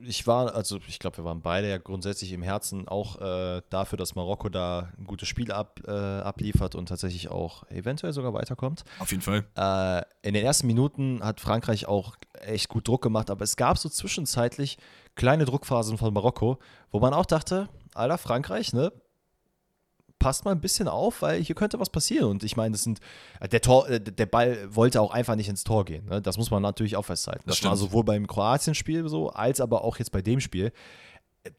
ich 0.06 0.26
war, 0.26 0.54
also 0.54 0.78
ich 0.88 0.98
glaube, 0.98 1.18
wir 1.18 1.24
waren 1.24 1.40
beide 1.40 1.68
ja 1.68 1.78
grundsätzlich 1.78 2.32
im 2.32 2.42
Herzen 2.42 2.88
auch 2.88 3.20
äh, 3.20 3.62
dafür, 3.70 3.96
dass 3.96 4.14
Marokko 4.14 4.48
da 4.48 4.90
ein 4.98 5.04
gutes 5.04 5.28
Spiel 5.28 5.52
ab, 5.52 5.80
äh, 5.86 5.90
abliefert 5.90 6.74
und 6.74 6.88
tatsächlich 6.88 7.28
auch 7.28 7.68
eventuell 7.70 8.12
sogar 8.12 8.32
weiterkommt. 8.34 8.84
Auf 8.98 9.10
jeden 9.10 9.22
Fall. 9.22 9.44
Äh, 9.56 10.26
in 10.26 10.34
den 10.34 10.44
ersten 10.44 10.66
Minuten 10.66 11.22
hat 11.22 11.40
Frankreich 11.40 11.86
auch 11.86 12.16
echt 12.40 12.68
gut 12.68 12.86
Druck 12.88 13.02
gemacht, 13.02 13.30
aber 13.30 13.44
es 13.44 13.56
gab 13.56 13.78
so 13.78 13.88
zwischenzeitlich 13.88 14.78
kleine 15.14 15.44
Druckphasen 15.44 15.98
von 15.98 16.12
Marokko, 16.12 16.58
wo 16.90 17.00
man 17.00 17.14
auch 17.14 17.26
dachte, 17.26 17.68
Alter, 17.94 18.18
Frankreich, 18.18 18.72
ne? 18.72 18.92
Passt 20.24 20.46
mal 20.46 20.52
ein 20.52 20.60
bisschen 20.60 20.88
auf, 20.88 21.20
weil 21.20 21.42
hier 21.42 21.54
könnte 21.54 21.78
was 21.78 21.90
passieren. 21.90 22.30
Und 22.30 22.44
ich 22.44 22.56
meine, 22.56 22.72
das 22.72 22.82
sind, 22.82 22.98
äh, 23.40 23.48
der, 23.48 23.60
Tor, 23.60 23.86
äh, 23.90 24.00
der 24.00 24.24
Ball 24.24 24.74
wollte 24.74 25.02
auch 25.02 25.10
einfach 25.10 25.36
nicht 25.36 25.50
ins 25.50 25.64
Tor 25.64 25.84
gehen. 25.84 26.06
Ne? 26.06 26.22
Das 26.22 26.38
muss 26.38 26.50
man 26.50 26.62
natürlich 26.62 26.96
auch 26.96 27.04
festhalten. 27.04 27.42
Das, 27.44 27.60
das 27.60 27.68
war 27.68 27.76
sowohl 27.76 28.04
beim 28.04 28.26
Kroatien-Spiel 28.26 29.06
so, 29.10 29.28
als 29.28 29.60
aber 29.60 29.84
auch 29.84 29.98
jetzt 29.98 30.12
bei 30.12 30.22
dem 30.22 30.40
Spiel. 30.40 30.72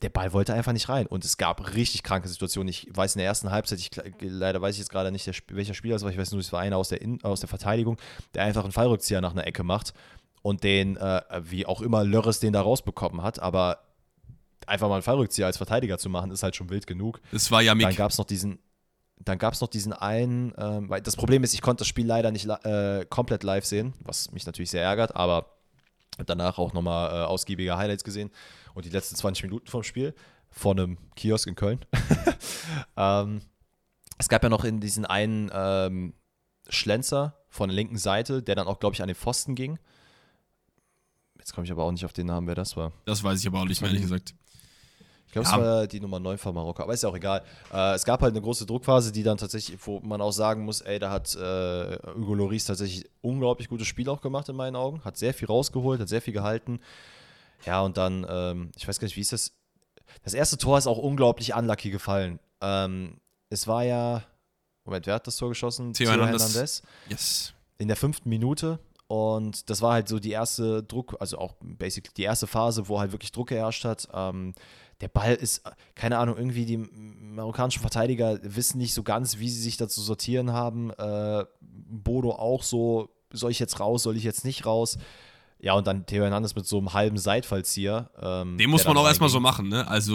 Der 0.02 0.10
Ball 0.10 0.34
wollte 0.34 0.56
einfach 0.56 0.74
nicht 0.74 0.90
rein. 0.90 1.06
Und 1.06 1.24
es 1.24 1.38
gab 1.38 1.76
richtig 1.76 2.02
kranke 2.02 2.28
Situationen. 2.28 2.68
Ich 2.70 2.88
weiß 2.92 3.14
in 3.14 3.20
der 3.20 3.28
ersten 3.28 3.52
Halbzeit, 3.52 3.78
ich, 3.78 3.92
leider 4.20 4.60
weiß 4.64 4.74
ich 4.74 4.80
jetzt 4.80 4.90
gerade 4.90 5.12
nicht, 5.12 5.28
der, 5.28 5.36
welcher 5.50 5.76
Spieler 5.76 5.98
es 5.98 6.02
war, 6.02 6.10
ich 6.10 6.18
weiß 6.18 6.32
nur, 6.32 6.42
es 6.42 6.52
war 6.52 6.62
einer 6.62 6.78
aus 6.78 6.90
der, 6.90 7.04
In, 7.04 7.24
aus 7.24 7.42
der 7.42 7.50
Verteidigung, 7.50 7.98
der 8.34 8.46
einfach 8.46 8.64
einen 8.64 8.74
Fallrückzieher 8.74 9.22
nach 9.22 9.34
einer 9.34 9.46
Ecke 9.46 9.62
macht 9.62 9.94
und 10.42 10.64
den, 10.64 10.98
äh, 10.98 11.22
wie 11.44 11.68
auch 11.68 11.82
immer 11.82 12.04
Lörres 12.04 12.40
den 12.40 12.54
da 12.54 12.62
rausbekommen 12.62 13.22
hat, 13.22 13.38
aber 13.38 13.86
einfach 14.68 14.88
mal 14.88 14.96
einen 14.96 15.04
Fallrückzieher 15.04 15.46
als 15.46 15.58
Verteidiger 15.58 15.98
zu 15.98 16.10
machen, 16.10 16.32
ist 16.32 16.44
halt 16.44 16.56
schon 16.56 16.70
wild 16.70 16.88
genug. 16.88 17.22
Das 17.32 17.52
war 17.52 17.62
ja 17.62 17.76
Mick. 17.76 17.88
Dann 17.88 17.96
gab 17.96 18.12
es 18.12 18.18
noch 18.18 18.26
diesen, 18.26 18.60
dann 19.18 19.38
gab 19.38 19.54
es 19.54 19.62
noch 19.62 19.68
diesen 19.68 19.94
einen, 19.94 20.54
ähm, 20.58 20.90
weil 20.90 21.02
das 21.02 21.16
Problem 21.16 21.44
ist, 21.44 21.54
ich 21.54 21.62
konnte 21.62 21.82
das 21.82 21.88
Spiel 21.88 22.06
leider 22.06 22.32
nicht 22.32 22.48
äh, 22.48 23.06
komplett 23.10 23.44
live 23.44 23.66
sehen, 23.66 23.94
was 24.00 24.32
mich 24.32 24.46
natürlich 24.46 24.72
sehr 24.72 24.84
ärgert, 24.84 25.16
aber 25.16 25.56
danach 26.26 26.58
auch 26.58 26.74
nochmal 26.74 27.12
äh, 27.12 27.26
ausgiebige 27.26 27.78
Highlights 27.78 28.04
gesehen 28.04 28.32
und 28.74 28.86
die 28.86 28.90
letzten 28.90 29.16
20 29.16 29.44
Minuten 29.44 29.68
vom 29.68 29.84
Spiel 29.84 30.14
vor 30.50 30.72
einem 30.72 30.98
Kiosk 31.16 31.48
in 31.48 31.56
Köln. 31.56 31.86
ähm, 32.98 33.42
es 34.18 34.30
gab 34.30 34.44
ja 34.44 34.50
noch 34.50 34.64
in 34.64 34.80
diesen 34.80 35.06
einen 35.06 35.52
ähm, 35.54 36.14
Schlenzer 36.70 37.38
von 37.50 37.70
der 37.70 37.76
linken 37.76 37.98
Seite, 37.98 38.42
der 38.42 38.56
dann 38.56 38.68
auch, 38.68 38.80
glaube 38.80 38.96
ich, 38.96 39.02
an 39.02 39.08
den 39.08 39.16
Pfosten 39.16 39.56
ging. 39.56 39.78
Jetzt 41.38 41.54
komme 41.54 41.66
ich 41.66 41.72
aber 41.72 41.84
auch 41.84 41.92
nicht 41.92 42.06
auf 42.06 42.14
den 42.14 42.28
Namen, 42.28 42.48
wer 42.48 42.56
das 42.56 42.76
war. 42.76 42.92
Das 43.06 43.24
weiß 43.24 43.40
ich 43.40 43.48
aber 43.48 43.60
auch 43.60 43.66
nicht 43.66 43.82
ehrlich 43.82 44.02
gesagt. 44.02 44.34
Ich 45.36 45.42
glaube, 45.42 45.50
ja. 45.50 45.72
es 45.74 45.80
war 45.80 45.88
die 45.88 46.00
Nummer 46.00 46.18
9 46.18 46.38
von 46.38 46.56
Marokko, 46.56 46.84
aber 46.84 46.94
ist 46.94 47.04
ja 47.04 47.10
auch 47.10 47.16
egal. 47.16 47.44
Äh, 47.74 47.96
es 47.96 48.06
gab 48.06 48.22
halt 48.22 48.32
eine 48.32 48.42
große 48.42 48.66
Druckphase, 48.66 49.12
die 49.12 49.22
dann 49.22 49.36
tatsächlich, 49.36 49.78
wo 49.86 50.00
man 50.00 50.22
auch 50.22 50.32
sagen 50.32 50.64
muss, 50.64 50.80
ey, 50.80 50.98
da 50.98 51.12
hat 51.12 51.36
äh, 51.36 51.98
Hugo 52.16 52.36
Loris 52.36 52.64
tatsächlich 52.64 53.10
unglaublich 53.20 53.68
gutes 53.68 53.86
Spiel 53.86 54.08
auch 54.08 54.22
gemacht 54.22 54.48
in 54.48 54.56
meinen 54.56 54.78
Augen. 54.78 55.04
Hat 55.04 55.18
sehr 55.18 55.34
viel 55.34 55.50
rausgeholt, 55.50 56.00
hat 56.00 56.08
sehr 56.08 56.22
viel 56.22 56.34
gehalten. 56.34 56.80
Ja, 57.66 57.82
und 57.82 57.98
dann, 57.98 58.26
ähm, 58.30 58.72
ich 58.78 58.88
weiß 58.88 58.98
gar 58.98 59.08
nicht, 59.08 59.18
wie 59.18 59.22
ist 59.22 59.34
das? 59.34 59.52
Das 60.24 60.34
erste 60.34 60.58
Tor 60.58 60.78
ist 60.78 60.88
auch 60.88 61.00
unglaublich 61.00 61.54
unlucky 61.54 61.90
gefallen. 61.92 62.40
Ähm, 62.62 63.18
es 63.50 63.68
war 63.68 63.84
ja, 63.84 64.24
Moment, 64.86 65.06
wer 65.06 65.16
hat 65.16 65.28
das 65.28 65.36
Tor 65.36 65.50
geschossen? 65.50 65.92
Theo 65.92 66.12
Hernandez. 66.12 66.82
Yes. 67.10 67.54
In 67.78 67.90
der 67.90 67.98
fünften 67.98 68.30
Minute. 68.30 68.80
Und 69.08 69.70
das 69.70 69.82
war 69.82 69.94
halt 69.94 70.08
so 70.08 70.18
die 70.18 70.32
erste 70.32 70.82
Druck, 70.82 71.18
also 71.20 71.38
auch 71.38 71.56
basically 71.62 72.14
die 72.16 72.24
erste 72.24 72.48
Phase, 72.48 72.88
wo 72.88 73.00
halt 73.00 73.12
wirklich 73.12 73.32
Druck 73.32 73.50
geherrscht 73.50 73.84
hat. 73.84 74.08
Ähm, 74.14 74.56
der 75.02 75.08
Ball 75.10 75.34
ist, 75.36 75.62
keine 75.94 76.18
Ahnung, 76.18 76.38
irgendwie 76.38 76.66
die 76.66 76.78
marokkanischen 76.78 77.82
Verteidiger 77.82 78.40
wissen 78.42 78.78
nicht 78.78 78.94
so 78.94 79.04
ganz, 79.04 79.40
wie 79.40 79.50
sie 79.50 79.62
sich 79.62 79.78
dazu 79.78 80.02
sortieren 80.02 80.54
haben. 80.54 80.92
Äh, 80.92 81.46
Bodo 81.62 82.32
auch 82.32 82.64
so, 82.64 83.10
soll 83.32 83.52
ich 83.52 83.60
jetzt 83.60 83.80
raus, 83.80 84.04
soll 84.04 84.16
ich 84.16 84.24
jetzt 84.24 84.46
nicht 84.46 84.66
raus? 84.66 84.98
Ja, 85.60 85.74
und 85.74 85.88
dann 85.88 86.06
Theo 86.06 86.24
Hernandez 86.24 86.56
mit 86.56 86.66
so 86.66 86.78
einem 86.78 86.94
halben 86.94 87.18
Seitfallzieher. 87.18 88.10
Ähm, 88.22 88.58
Den 88.58 88.70
muss 88.70 88.86
man 88.86 88.96
auch 88.98 89.08
erstmal 89.08 89.30
so 89.30 89.40
machen, 89.40 89.68
ne? 89.70 89.88
Also. 89.88 90.14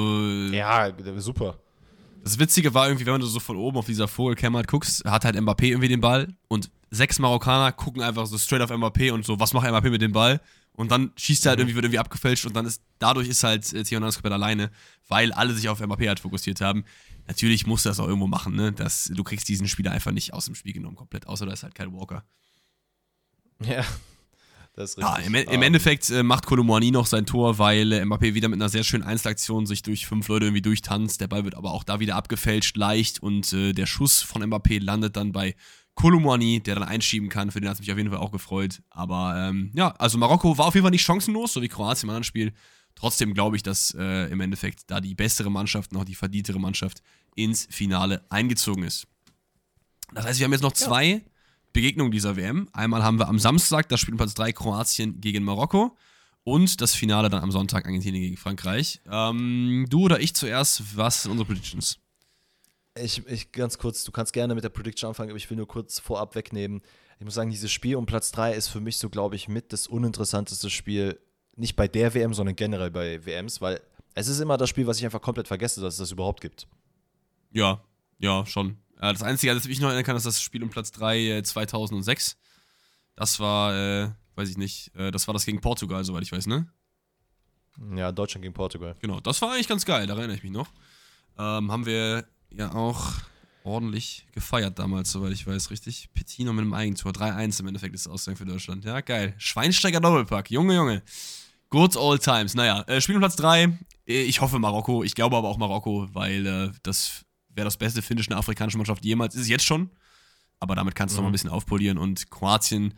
Ja, 0.52 0.90
super. 1.16 1.56
Das 2.22 2.38
Witzige 2.38 2.74
war 2.74 2.88
irgendwie, 2.88 3.06
wenn 3.06 3.20
du 3.20 3.26
so 3.26 3.40
von 3.40 3.56
oben 3.56 3.78
auf 3.78 3.86
dieser 3.86 4.08
Vogelkämmer 4.08 4.62
guckst, 4.62 5.04
hat 5.04 5.24
halt 5.24 5.36
Mbappé 5.36 5.66
irgendwie 5.66 5.88
den 5.88 6.00
Ball 6.00 6.28
und 6.48 6.70
sechs 6.90 7.18
Marokkaner 7.18 7.72
gucken 7.72 8.02
einfach 8.02 8.26
so 8.26 8.36
straight 8.36 8.62
auf 8.62 8.70
Mbappé 8.70 9.12
und 9.12 9.24
so, 9.24 9.40
was 9.40 9.52
macht 9.52 9.66
Mbappé 9.66 9.90
mit 9.90 10.02
dem 10.02 10.12
Ball? 10.12 10.40
Und 10.72 10.90
dann 10.90 11.12
schießt 11.16 11.46
er 11.46 11.50
halt 11.50 11.60
irgendwie, 11.60 11.74
wird 11.74 11.84
irgendwie 11.84 11.98
abgefälscht 11.98 12.46
und 12.46 12.54
dann 12.54 12.66
ist, 12.66 12.82
dadurch 12.98 13.28
ist 13.28 13.44
halt 13.44 13.72
äh, 13.72 13.82
Theo 13.82 13.96
Hernandez 13.96 14.16
komplett 14.16 14.32
alleine, 14.32 14.70
weil 15.08 15.32
alle 15.32 15.52
sich 15.54 15.68
auf 15.68 15.80
Mbappé 15.80 16.08
halt 16.08 16.20
fokussiert 16.20 16.60
haben. 16.60 16.84
Natürlich 17.26 17.66
musst 17.66 17.84
du 17.84 17.90
das 17.90 18.00
auch 18.00 18.06
irgendwo 18.06 18.26
machen, 18.26 18.54
ne? 18.54 18.72
Das, 18.72 19.10
du 19.12 19.22
kriegst 19.22 19.48
diesen 19.48 19.68
Spieler 19.68 19.92
einfach 19.92 20.10
nicht 20.10 20.32
aus 20.32 20.46
dem 20.46 20.54
Spiel 20.54 20.72
genommen 20.72 20.96
komplett, 20.96 21.26
außer 21.26 21.46
da 21.46 21.52
ist 21.52 21.62
halt 21.62 21.74
kein 21.74 21.92
Walker. 21.92 22.24
Ja, 23.62 23.84
das 24.80 24.90
ist 24.90 24.98
richtig. 24.98 25.14
Ja, 25.14 25.26
im, 25.26 25.34
im 25.34 25.56
um. 25.58 25.62
Endeffekt 25.62 26.10
äh, 26.10 26.22
macht 26.22 26.46
Kolomouani 26.46 26.90
noch 26.90 27.06
sein 27.06 27.26
Tor, 27.26 27.58
weil 27.58 27.92
äh, 27.92 28.02
Mbappé 28.02 28.34
wieder 28.34 28.48
mit 28.48 28.58
einer 28.58 28.68
sehr 28.68 28.84
schönen 28.84 29.04
Einzelaktion 29.04 29.66
sich 29.66 29.82
durch 29.82 30.06
fünf 30.06 30.28
Leute 30.28 30.46
irgendwie 30.46 30.62
durchtanzt. 30.62 31.20
Der 31.20 31.28
Ball 31.28 31.44
wird 31.44 31.54
aber 31.54 31.72
auch 31.72 31.84
da 31.84 32.00
wieder 32.00 32.16
abgefälscht, 32.16 32.76
leicht 32.76 33.22
und 33.22 33.52
äh, 33.52 33.72
der 33.72 33.86
Schuss 33.86 34.22
von 34.22 34.42
Mbappé 34.42 34.82
landet 34.82 35.16
dann 35.16 35.32
bei 35.32 35.54
Kolomouani, 35.94 36.60
der 36.60 36.76
dann 36.76 36.84
einschieben 36.84 37.28
kann. 37.28 37.50
Für 37.50 37.60
den 37.60 37.68
hat 37.68 37.74
es 37.74 37.80
mich 37.80 37.92
auf 37.92 37.98
jeden 37.98 38.10
Fall 38.10 38.20
auch 38.20 38.32
gefreut. 38.32 38.82
Aber 38.90 39.34
ähm, 39.36 39.70
ja, 39.74 39.88
also 39.98 40.18
Marokko 40.18 40.56
war 40.56 40.66
auf 40.66 40.74
jeden 40.74 40.84
Fall 40.84 40.90
nicht 40.90 41.04
chancenlos, 41.04 41.52
so 41.52 41.62
wie 41.62 41.68
Kroatien 41.68 42.08
im 42.08 42.10
anderen 42.10 42.24
Spiel. 42.24 42.52
Trotzdem 42.94 43.34
glaube 43.34 43.56
ich, 43.56 43.62
dass 43.62 43.94
äh, 43.98 44.30
im 44.30 44.40
Endeffekt 44.40 44.90
da 44.90 45.00
die 45.00 45.14
bessere 45.14 45.50
Mannschaft, 45.50 45.92
noch 45.92 46.04
die 46.04 46.14
verdientere 46.14 46.58
Mannschaft 46.58 47.02
ins 47.34 47.66
Finale 47.70 48.24
eingezogen 48.30 48.82
ist. 48.82 49.06
Das 50.12 50.24
heißt, 50.24 50.40
wir 50.40 50.44
haben 50.44 50.52
jetzt 50.52 50.62
noch 50.62 50.72
zwei 50.72 51.06
ja. 51.06 51.20
Begegnungen 51.72 52.12
dieser 52.12 52.36
WM. 52.36 52.68
Einmal 52.72 53.02
haben 53.02 53.18
wir 53.18 53.28
am 53.28 53.38
Samstag 53.38 53.88
das 53.88 54.00
Spiel 54.00 54.16
Platz 54.16 54.34
3 54.34 54.52
Kroatien 54.52 55.20
gegen 55.20 55.44
Marokko 55.44 55.96
und 56.44 56.80
das 56.80 56.94
Finale 56.94 57.28
dann 57.28 57.42
am 57.42 57.50
Sonntag 57.50 57.86
Argentinien 57.86 58.22
gegen 58.22 58.36
Frankreich. 58.36 59.00
Ähm, 59.10 59.86
du 59.88 60.02
oder 60.04 60.20
ich 60.20 60.34
zuerst, 60.34 60.96
was 60.96 61.22
sind 61.22 61.32
unsere 61.32 61.46
Predictions? 61.46 61.98
Ich, 62.98 63.26
ich 63.28 63.52
ganz 63.52 63.78
kurz, 63.78 64.04
du 64.04 64.12
kannst 64.12 64.32
gerne 64.32 64.54
mit 64.54 64.64
der 64.64 64.68
Prediction 64.70 65.08
anfangen, 65.08 65.30
aber 65.30 65.36
ich 65.36 65.48
will 65.48 65.56
nur 65.56 65.68
kurz 65.68 66.00
vorab 66.00 66.34
wegnehmen. 66.34 66.82
Ich 67.18 67.24
muss 67.24 67.34
sagen, 67.34 67.50
dieses 67.50 67.70
Spiel 67.70 67.96
um 67.96 68.06
Platz 68.06 68.32
3 68.32 68.54
ist 68.54 68.68
für 68.68 68.80
mich 68.80 68.96
so, 68.98 69.10
glaube 69.10 69.36
ich, 69.36 69.46
mit 69.46 69.72
das 69.72 69.86
uninteressanteste 69.86 70.70
Spiel, 70.70 71.20
nicht 71.54 71.76
bei 71.76 71.86
der 71.86 72.14
WM, 72.14 72.34
sondern 72.34 72.56
generell 72.56 72.90
bei 72.90 73.24
WMs, 73.24 73.60
weil 73.60 73.80
es 74.14 74.28
ist 74.28 74.40
immer 74.40 74.56
das 74.56 74.68
Spiel, 74.70 74.86
was 74.86 74.98
ich 74.98 75.04
einfach 75.04 75.20
komplett 75.20 75.46
vergesse, 75.46 75.80
dass 75.80 75.94
es 75.94 75.98
das 75.98 76.12
überhaupt 76.12 76.40
gibt. 76.40 76.66
Ja, 77.52 77.82
ja, 78.18 78.44
schon. 78.46 78.76
Äh, 79.01 79.12
das 79.12 79.22
Einzige, 79.22 79.55
das 79.55 79.66
ich 79.66 79.80
noch 79.80 79.88
erinnern 79.88 80.05
kann, 80.05 80.16
ist 80.16 80.26
das 80.26 80.40
Spiel 80.40 80.62
um 80.62 80.70
Platz 80.70 80.92
3 80.92 81.18
äh, 81.18 81.42
2006. 81.42 82.36
Das 83.16 83.40
war, 83.40 83.74
äh, 83.74 84.11
weiß 84.36 84.48
ich 84.48 84.59
nicht, 84.59 84.94
äh, 84.94 85.11
das 85.11 85.26
war 85.26 85.34
das 85.34 85.44
gegen 85.44 85.61
Portugal, 85.61 86.05
soweit 86.05 86.22
ich 86.22 86.32
weiß, 86.32 86.46
ne? 86.46 86.70
Ja, 87.96 88.12
Deutschland 88.12 88.42
gegen 88.42 88.55
Portugal. 88.55 88.96
Genau, 89.01 89.20
das 89.20 89.40
war 89.42 89.53
eigentlich 89.53 89.68
ganz 89.68 89.84
geil, 89.84 90.07
da 90.07 90.14
erinnere 90.14 90.36
ich 90.36 90.42
mich 90.42 90.53
noch. 90.53 90.68
Ähm, 91.38 91.72
haben 91.72 91.86
wir 91.86 92.26
ja 92.51 92.72
auch 92.72 93.14
ordentlich 93.64 94.26
gefeiert 94.32 94.78
damals, 94.78 95.12
soweit 95.12 95.32
ich 95.32 95.46
weiß, 95.46 95.70
richtig? 95.70 96.11
Petino 96.12 96.53
mit 96.53 96.62
einem 96.62 96.74
Eigentor. 96.74 97.12
3-1 97.12 97.61
im 97.61 97.68
Endeffekt 97.68 97.94
ist 97.94 98.07
das 98.07 98.12
Ausgang 98.12 98.36
für 98.36 98.44
Deutschland. 98.44 98.84
Ja, 98.84 99.01
geil. 99.01 99.34
Schweinsteiger 99.38 100.01
Doppelpack. 100.01 100.51
Junge, 100.51 100.74
Junge. 100.74 101.03
Good 101.70 101.96
old 101.96 102.22
times. 102.22 102.55
Naja, 102.55 102.82
äh, 102.82 103.01
Spielplatz 103.01 103.36
3. 103.36 103.78
Äh, 104.07 104.22
ich 104.22 104.40
hoffe 104.40 104.59
Marokko. 104.59 105.05
Ich 105.05 105.14
glaube 105.14 105.36
aber 105.36 105.48
auch 105.48 105.59
Marokko, 105.59 106.09
weil 106.12 106.46
äh, 106.46 106.70
das 106.82 107.24
wäre 107.55 107.64
das 107.64 107.76
beste 107.76 108.03
Finish 108.03 108.28
einer 108.28 108.38
afrikanischen 108.38 108.78
Mannschaft 108.78 109.05
jemals. 109.05 109.34
Ist 109.34 109.42
es 109.42 109.48
jetzt 109.48 109.64
schon. 109.64 109.90
Aber 110.59 110.74
damit 110.74 110.94
kannst 110.94 111.14
du 111.14 111.16
mhm. 111.16 111.18
noch 111.18 111.22
mal 111.24 111.30
ein 111.30 111.32
bisschen 111.32 111.51
aufpolieren. 111.51 111.98
Und 111.98 112.30
Kroatien. 112.30 112.94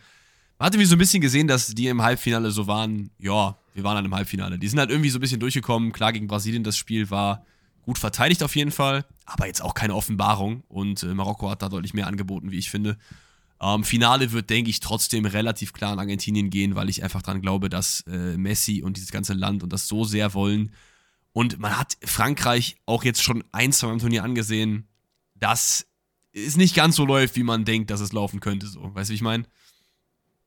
Man 0.59 0.67
hatte 0.67 0.79
wie 0.79 0.85
so 0.85 0.97
ein 0.97 0.99
bisschen 0.99 1.21
gesehen, 1.21 1.49
dass 1.49 1.69
die 1.69 1.87
im 1.87 2.03
Halbfinale 2.03 2.51
so 2.51 2.67
waren. 2.67 3.11
Ja, 3.19 3.59
wir 3.75 3.85
waren 3.85 3.97
dann 3.97 4.05
im 4.05 4.15
Halbfinale. 4.15 4.59
Die 4.59 4.69
sind 4.69 4.79
halt 4.79 4.91
irgendwie 4.91 5.11
so 5.11 5.19
ein 5.19 5.21
bisschen 5.21 5.41
durchgekommen. 5.41 5.93
Klar, 5.93 6.13
gegen 6.13 6.27
Brasilien 6.27 6.65
das 6.65 6.77
Spiel 6.77 7.11
war 7.11 7.45
gut 7.83 7.99
verteidigt 7.99 8.43
auf 8.43 8.55
jeden 8.57 8.71
Fall, 8.71 9.05
aber 9.27 9.47
jetzt 9.47 9.63
auch 9.63 9.75
keine 9.75 9.95
Offenbarung. 9.95 10.63
Und 10.69 11.03
äh, 11.03 11.15
Marokko 11.15 11.51
hat 11.51 11.63
da 11.63 11.69
deutlich 11.69 11.95
mehr 11.95 12.07
angeboten, 12.07 12.51
wie 12.51 12.59
ich 12.59 12.71
finde. 12.71 12.97
Ähm, 13.61 13.85
Finale 13.85 14.33
wird, 14.33 14.51
denke 14.51 14.71
ich, 14.71 14.81
trotzdem 14.81 15.25
relativ 15.25 15.73
klar 15.73 15.93
an 15.93 15.99
Argentinien 15.99 16.51
gehen, 16.51 16.75
weil 16.75 16.89
ich 16.89 17.03
einfach 17.03 17.23
daran 17.23 17.43
glaube, 17.43 17.69
dass 17.69 18.03
äh, 18.03 18.37
Messi 18.37 18.83
und 18.83 18.97
dieses 18.97 19.11
ganze 19.11 19.35
Land 19.35 19.63
und 19.63 19.73
das 19.73 19.89
so 19.89 20.05
sehr 20.05 20.35
wollen. 20.35 20.73
Und 21.33 21.59
man 21.59 21.79
hat 21.79 21.97
Frankreich 22.05 22.77
auch 22.87 23.05
jetzt 23.05 23.23
schon 23.23 23.43
ein, 23.53 23.73
zwei 23.73 23.87
Mal 23.89 23.95
im 23.95 23.99
Turnier 24.01 24.25
angesehen, 24.25 24.89
dass 25.35 25.87
es 26.33 26.57
nicht 26.57 26.75
ganz 26.75 26.97
so 26.97 27.05
läuft, 27.05 27.37
wie 27.37 27.43
man 27.43 27.65
denkt, 27.65 27.91
dass 27.91 28.01
es 28.01 28.13
laufen 28.13 28.41
könnte. 28.41 28.67
So, 28.67 28.95
weißt 28.95 29.09
du, 29.09 29.13
wie 29.13 29.17
ich 29.17 29.23
meine? 29.23 29.45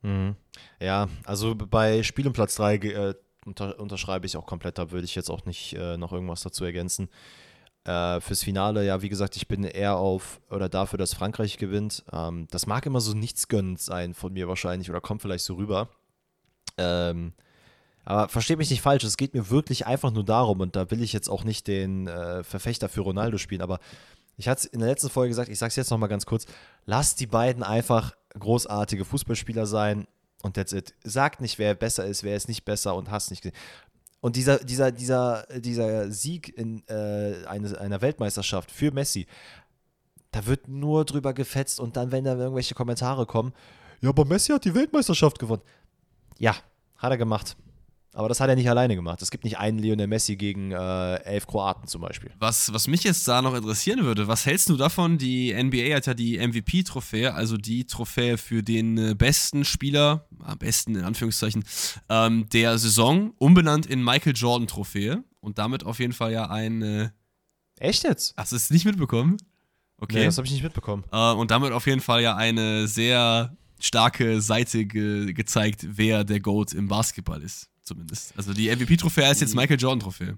Mhm. 0.01 0.35
Ja, 0.79 1.09
also 1.23 1.55
bei 1.55 2.03
Spiel 2.03 2.27
um 2.27 2.33
Platz 2.33 2.55
3 2.55 2.75
äh, 2.75 3.15
unter, 3.45 3.79
unterschreibe 3.79 4.25
ich 4.25 4.37
auch 4.37 4.45
komplett, 4.45 4.77
da 4.77 4.91
würde 4.91 5.05
ich 5.05 5.15
jetzt 5.15 5.29
auch 5.29 5.45
nicht 5.45 5.73
äh, 5.73 5.97
noch 5.97 6.11
irgendwas 6.11 6.41
dazu 6.41 6.65
ergänzen. 6.65 7.09
Äh, 7.83 8.19
fürs 8.19 8.43
Finale, 8.43 8.85
ja, 8.85 9.01
wie 9.03 9.09
gesagt, 9.09 9.35
ich 9.35 9.47
bin 9.47 9.63
eher 9.63 9.97
auf 9.97 10.41
oder 10.49 10.69
dafür, 10.69 10.97
dass 10.97 11.13
Frankreich 11.13 11.57
gewinnt. 11.57 12.03
Ähm, 12.11 12.47
das 12.49 12.65
mag 12.65 12.85
immer 12.85 12.99
so 12.99 13.13
nichts 13.13 13.47
gönnend 13.47 13.79
sein 13.79 14.13
von 14.15 14.33
mir 14.33 14.47
wahrscheinlich 14.47 14.89
oder 14.89 15.01
kommt 15.01 15.21
vielleicht 15.21 15.45
so 15.45 15.55
rüber. 15.55 15.89
Ähm, 16.77 17.33
aber 18.05 18.29
versteht 18.29 18.57
mich 18.57 18.69
nicht 18.69 18.81
falsch, 18.81 19.03
es 19.03 19.17
geht 19.17 19.33
mir 19.33 19.49
wirklich 19.49 19.87
einfach 19.87 20.11
nur 20.11 20.23
darum 20.23 20.61
und 20.61 20.75
da 20.75 20.89
will 20.91 21.01
ich 21.01 21.11
jetzt 21.11 21.29
auch 21.29 21.43
nicht 21.43 21.67
den 21.67 22.07
äh, 22.07 22.43
Verfechter 22.43 22.87
für 22.87 23.01
Ronaldo 23.01 23.37
spielen, 23.37 23.61
aber 23.61 23.79
ich 24.37 24.47
hatte 24.47 24.59
es 24.59 24.65
in 24.65 24.79
der 24.79 24.89
letzten 24.89 25.09
Folge 25.09 25.29
gesagt, 25.29 25.49
ich 25.49 25.57
sage 25.57 25.69
es 25.69 25.75
jetzt 25.75 25.89
nochmal 25.89 26.09
ganz 26.09 26.25
kurz, 26.25 26.45
lasst 26.85 27.19
die 27.19 27.27
beiden 27.27 27.63
einfach 27.63 28.15
großartige 28.37 29.05
Fußballspieler 29.05 29.65
sein 29.65 30.07
und 30.43 30.55
that's 30.55 30.73
it. 30.73 30.93
Sagt 31.03 31.41
nicht, 31.41 31.57
wer 31.57 31.73
besser 31.73 32.05
ist, 32.05 32.23
wer 32.23 32.35
ist 32.35 32.47
nicht 32.47 32.65
besser 32.65 32.95
und 32.95 33.09
hast 33.09 33.31
nicht 33.31 33.41
gesehen. 33.41 33.57
Und 34.21 34.35
dieser, 34.35 34.57
dieser, 34.59 34.91
dieser, 34.91 35.45
dieser 35.59 36.11
Sieg 36.11 36.55
in 36.57 36.83
äh, 36.87 37.45
eine, 37.47 37.79
einer 37.79 38.01
Weltmeisterschaft 38.01 38.71
für 38.71 38.91
Messi, 38.91 39.27
da 40.31 40.45
wird 40.45 40.67
nur 40.67 41.05
drüber 41.05 41.33
gefetzt 41.33 41.79
und 41.79 41.95
dann, 41.95 42.11
wenn 42.11 42.25
da 42.25 42.35
irgendwelche 42.35 42.75
Kommentare 42.75 43.25
kommen, 43.25 43.53
ja, 44.01 44.09
aber 44.09 44.25
Messi 44.25 44.51
hat 44.51 44.65
die 44.65 44.75
Weltmeisterschaft 44.75 45.39
gewonnen. 45.39 45.61
Ja, 46.37 46.55
hat 46.97 47.11
er 47.11 47.17
gemacht. 47.17 47.55
Aber 48.15 48.29
das 48.29 48.39
hat 48.39 48.47
er 48.49 48.55
nicht 48.55 48.69
alleine 48.69 48.95
gemacht. 48.95 49.21
Es 49.21 49.29
gibt 49.29 49.43
nicht 49.43 49.57
einen 49.57 49.77
Lionel 49.77 50.07
Messi 50.07 50.37
gegen 50.37 50.71
äh, 50.71 51.15
elf 51.23 51.47
Kroaten 51.47 51.85
zum 51.89 52.01
Beispiel. 52.01 52.31
Was, 52.39 52.71
was 52.71 52.87
mich 52.87 53.03
jetzt 53.03 53.27
da 53.27 53.41
noch 53.41 53.53
interessieren 53.53 54.05
würde, 54.05 54.29
was 54.29 54.45
hältst 54.45 54.69
du 54.69 54.77
davon? 54.77 55.17
Die 55.17 55.53
NBA 55.53 55.93
hat 55.93 56.05
ja 56.05 56.13
die 56.13 56.37
MVP-Trophäe, 56.39 57.33
also 57.33 57.57
die 57.57 57.85
Trophäe 57.85 58.37
für 58.37 58.63
den 58.63 58.97
äh, 58.97 59.15
besten 59.15 59.65
Spieler, 59.65 60.29
am 60.39 60.57
besten 60.57 60.95
in 60.95 61.03
Anführungszeichen, 61.03 61.65
ähm, 62.07 62.47
der 62.53 62.77
Saison, 62.77 63.33
umbenannt 63.37 63.85
in 63.85 64.01
Michael 64.01 64.33
Jordan-Trophäe. 64.33 65.21
Und 65.41 65.57
damit 65.57 65.83
auf 65.83 65.99
jeden 65.99 66.13
Fall 66.13 66.31
ja 66.31 66.49
ein. 66.49 66.81
Äh, 66.81 67.09
Echt 67.79 68.03
jetzt? 68.03 68.33
Hast 68.37 68.53
du 68.53 68.55
es 68.55 68.69
nicht 68.69 68.85
mitbekommen? 68.85 69.35
Okay. 69.97 70.19
Nee, 70.19 70.25
das 70.25 70.37
habe 70.37 70.47
ich 70.47 70.53
nicht 70.53 70.63
mitbekommen. 70.63 71.03
Äh, 71.11 71.33
und 71.33 71.51
damit 71.51 71.73
auf 71.73 71.85
jeden 71.85 72.01
Fall 72.01 72.21
ja 72.21 72.37
eine 72.37 72.87
sehr 72.87 73.57
starke 73.77 74.39
Seite 74.39 74.85
ge 74.85 75.33
gezeigt, 75.33 75.85
wer 75.85 76.23
der 76.23 76.39
GOAT 76.39 76.71
im 76.71 76.87
Basketball 76.87 77.41
ist 77.41 77.69
zumindest. 77.85 78.33
Also 78.37 78.53
die 78.53 78.69
MVP-Trophäe 78.69 79.31
ist 79.31 79.41
jetzt 79.41 79.55
Michael 79.55 79.79
Jordan-Trophäe. 79.79 80.37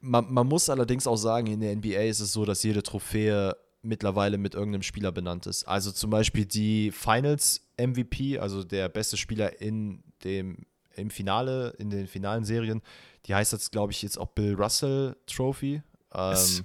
Man, 0.00 0.32
man, 0.32 0.46
muss 0.46 0.68
allerdings 0.68 1.06
auch 1.06 1.16
sagen, 1.16 1.46
in 1.46 1.60
der 1.60 1.74
NBA 1.74 2.02
ist 2.02 2.20
es 2.20 2.32
so, 2.32 2.44
dass 2.44 2.62
jede 2.62 2.82
Trophäe 2.82 3.56
mittlerweile 3.82 4.36
mit 4.36 4.54
irgendeinem 4.54 4.82
Spieler 4.82 5.12
benannt 5.12 5.46
ist. 5.46 5.64
Also 5.64 5.92
zum 5.92 6.10
Beispiel 6.10 6.44
die 6.44 6.90
Finals 6.90 7.62
MVP, 7.78 8.38
also 8.38 8.64
der 8.64 8.88
beste 8.88 9.16
Spieler 9.16 9.60
in 9.60 10.02
dem, 10.24 10.66
im 10.96 11.10
Finale, 11.10 11.70
in 11.78 11.90
den 11.90 12.06
finalen 12.06 12.44
Serien, 12.44 12.82
die 13.26 13.34
heißt 13.34 13.52
jetzt, 13.52 13.72
glaube 13.72 13.92
ich, 13.92 14.02
jetzt 14.02 14.18
auch 14.18 14.28
Bill 14.28 14.54
Russell 14.54 15.16
Trophy. 15.26 15.82
Ähm, 16.12 16.64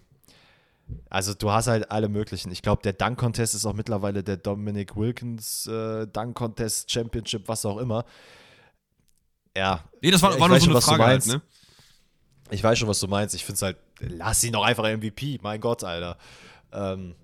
also 1.10 1.34
du 1.34 1.52
hast 1.52 1.68
halt 1.68 1.90
alle 1.90 2.10
möglichen. 2.10 2.52
Ich 2.52 2.62
glaube, 2.62 2.82
der 2.82 2.94
Dunk 2.94 3.18
Contest 3.18 3.56
ist 3.56 3.66
auch 3.66 3.74
mittlerweile 3.74 4.24
der 4.24 4.38
Dominic 4.38 4.96
Wilkins 4.96 5.68
äh, 5.68 6.08
Dunk 6.08 6.36
Contest 6.36 6.92
Championship, 6.92 7.48
was 7.48 7.66
auch 7.66 7.78
immer. 7.78 8.06
Ja. 9.56 9.84
Nee, 10.02 10.12
das 10.12 10.22
war, 10.22 10.40
war 10.40 10.48
nur 10.48 10.60
so 10.60 10.70
eine 10.70 10.82
Frage 10.82 11.04
halt, 11.04 11.26
ne? 11.28 11.42
Ich 12.52 12.64
weiß 12.64 12.78
schon, 12.78 12.88
was 12.88 13.00
du 13.00 13.08
meinst. 13.08 13.34
Ich 13.34 13.46
finde 13.46 13.56
es 13.56 13.62
halt, 13.62 13.78
lass 14.00 14.44
ihn 14.44 14.54
doch 14.54 14.64
einfach 14.64 14.84
MVP. 14.84 15.40
Mein 15.42 15.62
Gott, 15.62 15.84
Alter. 15.84 16.18
Ähm, 16.74 17.16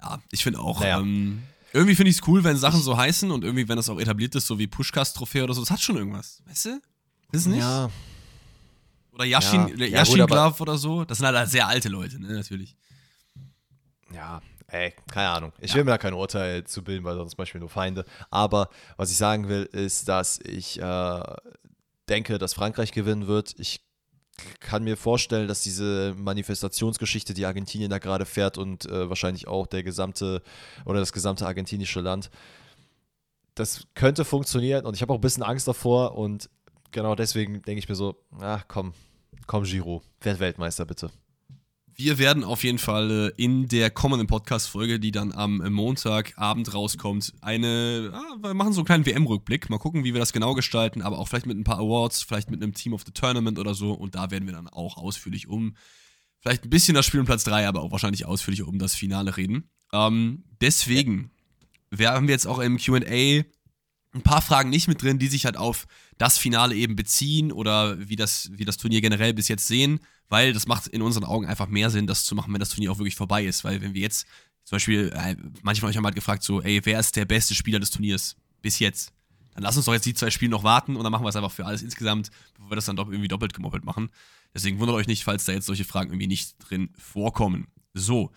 ja, 0.00 0.20
ich 0.30 0.42
finde 0.42 0.60
auch. 0.60 0.80
Naja. 0.80 1.00
Ähm, 1.00 1.42
irgendwie 1.72 1.94
finde 1.96 2.10
ich 2.10 2.16
es 2.18 2.28
cool, 2.28 2.44
wenn 2.44 2.56
Sachen 2.56 2.80
so 2.80 2.96
heißen 2.96 3.30
und 3.30 3.44
irgendwie, 3.44 3.68
wenn 3.68 3.76
das 3.76 3.88
auch 3.88 3.98
etabliert 3.98 4.34
ist, 4.34 4.46
so 4.46 4.58
wie 4.58 4.66
Pushcast-Trophäe 4.66 5.44
oder 5.44 5.54
so. 5.54 5.60
Das 5.60 5.70
hat 5.70 5.80
schon 5.80 5.96
irgendwas. 5.96 6.42
Weißt 6.46 6.66
du? 6.66 6.80
Ist 7.32 7.40
es 7.40 7.46
nicht? 7.46 7.60
Ja. 7.60 7.90
Oder 9.12 9.24
Yashin, 9.24 9.68
ja. 9.76 9.86
Yashin 9.86 10.18
ja, 10.18 10.26
Glove 10.26 10.60
oder 10.60 10.78
so. 10.78 11.04
Das 11.04 11.18
sind 11.18 11.26
halt 11.26 11.48
sehr 11.48 11.66
alte 11.66 11.88
Leute, 11.88 12.20
ne, 12.20 12.32
natürlich. 12.32 12.76
Ja, 14.14 14.40
ey, 14.68 14.94
keine 15.10 15.30
Ahnung. 15.30 15.52
Ich 15.58 15.70
ja. 15.70 15.76
will 15.76 15.84
mir 15.84 15.92
da 15.92 15.98
kein 15.98 16.14
Urteil 16.14 16.64
zu 16.64 16.84
bilden, 16.84 17.04
weil 17.04 17.16
sonst 17.16 17.34
Beispiel 17.34 17.60
nur 17.60 17.70
Feinde. 17.70 18.04
Aber 18.30 18.68
was 18.96 19.10
ich 19.10 19.16
sagen 19.16 19.48
will, 19.48 19.64
ist, 19.64 20.08
dass 20.08 20.38
ich 20.40 20.80
äh, 20.80 21.22
denke, 22.08 22.38
dass 22.38 22.54
Frankreich 22.54 22.92
gewinnen 22.92 23.26
wird. 23.26 23.54
Ich 23.58 23.80
kann 24.60 24.84
mir 24.84 24.96
vorstellen, 24.96 25.48
dass 25.48 25.62
diese 25.62 26.14
Manifestationsgeschichte, 26.18 27.34
die 27.34 27.46
Argentinien 27.46 27.90
da 27.90 27.98
gerade 27.98 28.26
fährt 28.26 28.58
und 28.58 28.84
äh, 28.86 29.08
wahrscheinlich 29.08 29.48
auch 29.48 29.66
der 29.66 29.82
gesamte 29.82 30.42
oder 30.84 31.00
das 31.00 31.12
gesamte 31.12 31.46
argentinische 31.46 32.00
Land, 32.00 32.30
das 33.54 33.86
könnte 33.94 34.24
funktionieren 34.24 34.84
und 34.84 34.94
ich 34.94 35.02
habe 35.02 35.12
auch 35.12 35.18
ein 35.18 35.22
bisschen 35.22 35.42
Angst 35.42 35.66
davor 35.66 36.16
und 36.16 36.50
genau 36.90 37.14
deswegen 37.14 37.62
denke 37.62 37.78
ich 37.78 37.88
mir 37.88 37.94
so, 37.94 38.16
ach 38.38 38.66
komm, 38.68 38.92
komm 39.46 39.64
Giro, 39.64 40.02
werd 40.20 40.38
Weltmeister 40.38 40.84
bitte. 40.84 41.10
Wir 41.98 42.18
werden 42.18 42.44
auf 42.44 42.62
jeden 42.62 42.78
Fall 42.78 43.32
äh, 43.38 43.42
in 43.42 43.68
der 43.68 43.90
kommenden 43.90 44.26
Podcast-Folge, 44.26 45.00
die 45.00 45.12
dann 45.12 45.32
am 45.32 45.62
Montagabend 45.72 46.74
rauskommt, 46.74 47.32
eine, 47.40 48.12
ah, 48.12 48.36
wir 48.42 48.52
machen 48.52 48.74
so 48.74 48.80
einen 48.80 48.86
kleinen 48.86 49.06
WM-Rückblick. 49.06 49.70
Mal 49.70 49.78
gucken, 49.78 50.04
wie 50.04 50.12
wir 50.12 50.20
das 50.20 50.34
genau 50.34 50.52
gestalten, 50.52 51.00
aber 51.00 51.18
auch 51.18 51.26
vielleicht 51.26 51.46
mit 51.46 51.56
ein 51.56 51.64
paar 51.64 51.78
Awards, 51.78 52.22
vielleicht 52.22 52.50
mit 52.50 52.62
einem 52.62 52.74
Team 52.74 52.92
of 52.92 53.04
the 53.06 53.12
Tournament 53.12 53.58
oder 53.58 53.72
so. 53.74 53.92
Und 53.92 54.14
da 54.14 54.30
werden 54.30 54.46
wir 54.46 54.52
dann 54.52 54.68
auch 54.68 54.98
ausführlich 54.98 55.48
um, 55.48 55.74
vielleicht 56.40 56.64
ein 56.64 56.70
bisschen 56.70 56.94
das 56.94 57.06
Spiel 57.06 57.20
um 57.20 57.26
Platz 57.26 57.44
3, 57.44 57.66
aber 57.66 57.82
auch 57.82 57.92
wahrscheinlich 57.92 58.26
ausführlich 58.26 58.62
um 58.62 58.78
das 58.78 58.94
Finale 58.94 59.36
reden. 59.38 59.70
Ähm, 59.92 60.44
deswegen 60.60 61.30
wir 61.90 62.10
haben 62.10 62.26
wir 62.26 62.34
jetzt 62.34 62.46
auch 62.46 62.58
im 62.58 62.78
QA 62.78 63.44
ein 64.16 64.22
paar 64.22 64.42
Fragen 64.42 64.70
nicht 64.70 64.88
mit 64.88 65.02
drin, 65.02 65.18
die 65.18 65.28
sich 65.28 65.44
halt 65.44 65.56
auf 65.56 65.86
das 66.18 66.38
Finale 66.38 66.74
eben 66.74 66.96
beziehen 66.96 67.52
oder 67.52 68.08
wie 68.08 68.16
das, 68.16 68.50
wie 68.52 68.64
das 68.64 68.76
Turnier 68.76 69.00
generell 69.00 69.34
bis 69.34 69.48
jetzt 69.48 69.66
sehen 69.66 70.00
weil 70.28 70.52
das 70.52 70.66
macht 70.66 70.86
in 70.88 71.02
unseren 71.02 71.24
Augen 71.24 71.46
einfach 71.46 71.68
mehr 71.68 71.90
Sinn, 71.90 72.06
das 72.06 72.24
zu 72.24 72.34
machen, 72.34 72.52
wenn 72.52 72.60
das 72.60 72.70
Turnier 72.70 72.92
auch 72.92 72.98
wirklich 72.98 73.16
vorbei 73.16 73.44
ist. 73.44 73.64
Weil 73.64 73.80
wenn 73.80 73.94
wir 73.94 74.02
jetzt 74.02 74.26
zum 74.64 74.76
Beispiel, 74.76 75.12
äh, 75.14 75.36
manche 75.62 75.80
von 75.80 75.90
euch 75.90 75.96
haben 75.96 76.04
halt 76.04 76.14
gefragt, 76.14 76.42
so, 76.42 76.60
ey, 76.62 76.80
wer 76.84 76.98
ist 76.98 77.16
der 77.16 77.24
beste 77.24 77.54
Spieler 77.54 77.78
des 77.78 77.90
Turniers 77.90 78.36
bis 78.62 78.78
jetzt? 78.78 79.12
Dann 79.54 79.62
lass 79.62 79.76
uns 79.76 79.86
doch 79.86 79.92
jetzt 79.92 80.04
die 80.04 80.14
zwei 80.14 80.30
Spiele 80.30 80.50
noch 80.50 80.64
warten 80.64 80.96
und 80.96 81.04
dann 81.04 81.12
machen 81.12 81.24
wir 81.24 81.28
es 81.28 81.36
einfach 81.36 81.52
für 81.52 81.64
alles 81.64 81.82
insgesamt, 81.82 82.30
bevor 82.54 82.70
wir 82.70 82.76
das 82.76 82.86
dann 82.86 82.96
doch 82.96 83.08
irgendwie 83.08 83.28
doppelt 83.28 83.54
gemoppelt 83.54 83.84
machen. 83.84 84.10
Deswegen 84.52 84.78
wundert 84.78 84.96
euch 84.96 85.06
nicht, 85.06 85.24
falls 85.24 85.44
da 85.44 85.52
jetzt 85.52 85.66
solche 85.66 85.84
Fragen 85.84 86.10
irgendwie 86.10 86.26
nicht 86.26 86.56
drin 86.58 86.90
vorkommen. 86.98 87.68
So. 87.94 88.32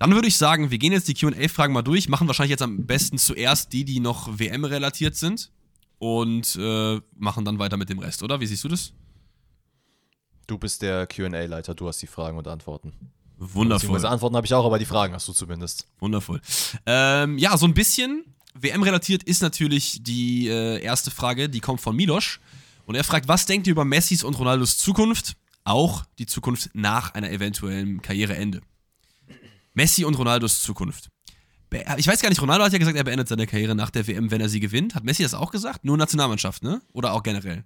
Dann 0.00 0.14
würde 0.14 0.28
ich 0.28 0.38
sagen, 0.38 0.70
wir 0.70 0.78
gehen 0.78 0.94
jetzt 0.94 1.08
die 1.08 1.14
QA-Fragen 1.14 1.74
mal 1.74 1.82
durch, 1.82 2.08
machen 2.08 2.26
wahrscheinlich 2.26 2.52
jetzt 2.52 2.62
am 2.62 2.86
besten 2.86 3.18
zuerst 3.18 3.70
die, 3.74 3.84
die 3.84 4.00
noch 4.00 4.38
WM-relatiert 4.38 5.14
sind 5.14 5.52
und 5.98 6.56
äh, 6.58 7.00
machen 7.18 7.44
dann 7.44 7.58
weiter 7.58 7.76
mit 7.76 7.90
dem 7.90 7.98
Rest, 7.98 8.22
oder? 8.22 8.40
Wie 8.40 8.46
siehst 8.46 8.64
du 8.64 8.68
das? 8.68 8.94
Du 10.46 10.56
bist 10.56 10.80
der 10.80 11.06
QA-Leiter, 11.06 11.74
du 11.74 11.86
hast 11.86 12.00
die 12.00 12.06
Fragen 12.06 12.38
und 12.38 12.48
Antworten. 12.48 12.94
Wundervoll. 13.36 14.06
Antworten 14.06 14.36
habe 14.36 14.46
ich 14.46 14.54
auch, 14.54 14.64
aber 14.64 14.78
die 14.78 14.86
Fragen 14.86 15.12
hast 15.12 15.28
du 15.28 15.34
zumindest. 15.34 15.86
Wundervoll. 15.98 16.40
Ähm, 16.86 17.36
ja, 17.36 17.54
so 17.58 17.66
ein 17.66 17.74
bisschen 17.74 18.24
WM-relatiert 18.54 19.22
ist 19.24 19.42
natürlich 19.42 20.02
die 20.02 20.48
äh, 20.48 20.80
erste 20.82 21.10
Frage, 21.10 21.50
die 21.50 21.60
kommt 21.60 21.82
von 21.82 21.94
Milosch. 21.94 22.40
Und 22.86 22.94
er 22.94 23.04
fragt, 23.04 23.28
was 23.28 23.44
denkt 23.44 23.66
ihr 23.66 23.72
über 23.72 23.84
Messis 23.84 24.24
und 24.24 24.38
Ronaldos 24.38 24.78
Zukunft? 24.78 25.36
Auch 25.64 26.06
die 26.18 26.24
Zukunft 26.24 26.70
nach 26.72 27.12
einer 27.12 27.30
eventuellen 27.30 28.00
Karriereende. 28.00 28.62
Messi 29.74 30.04
und 30.04 30.14
Ronaldos 30.14 30.62
Zukunft. 30.62 31.10
Ich 31.96 32.06
weiß 32.06 32.20
gar 32.20 32.28
nicht, 32.30 32.42
Ronaldo 32.42 32.64
hat 32.64 32.72
ja 32.72 32.78
gesagt, 32.78 32.96
er 32.96 33.04
beendet 33.04 33.28
seine 33.28 33.46
Karriere 33.46 33.76
nach 33.76 33.90
der 33.90 34.06
WM, 34.06 34.30
wenn 34.30 34.40
er 34.40 34.48
sie 34.48 34.58
gewinnt. 34.58 34.96
Hat 34.96 35.04
Messi 35.04 35.22
das 35.22 35.34
auch 35.34 35.52
gesagt? 35.52 35.84
Nur 35.84 35.96
Nationalmannschaft, 35.96 36.64
ne? 36.64 36.82
Oder 36.92 37.12
auch 37.12 37.22
generell? 37.22 37.64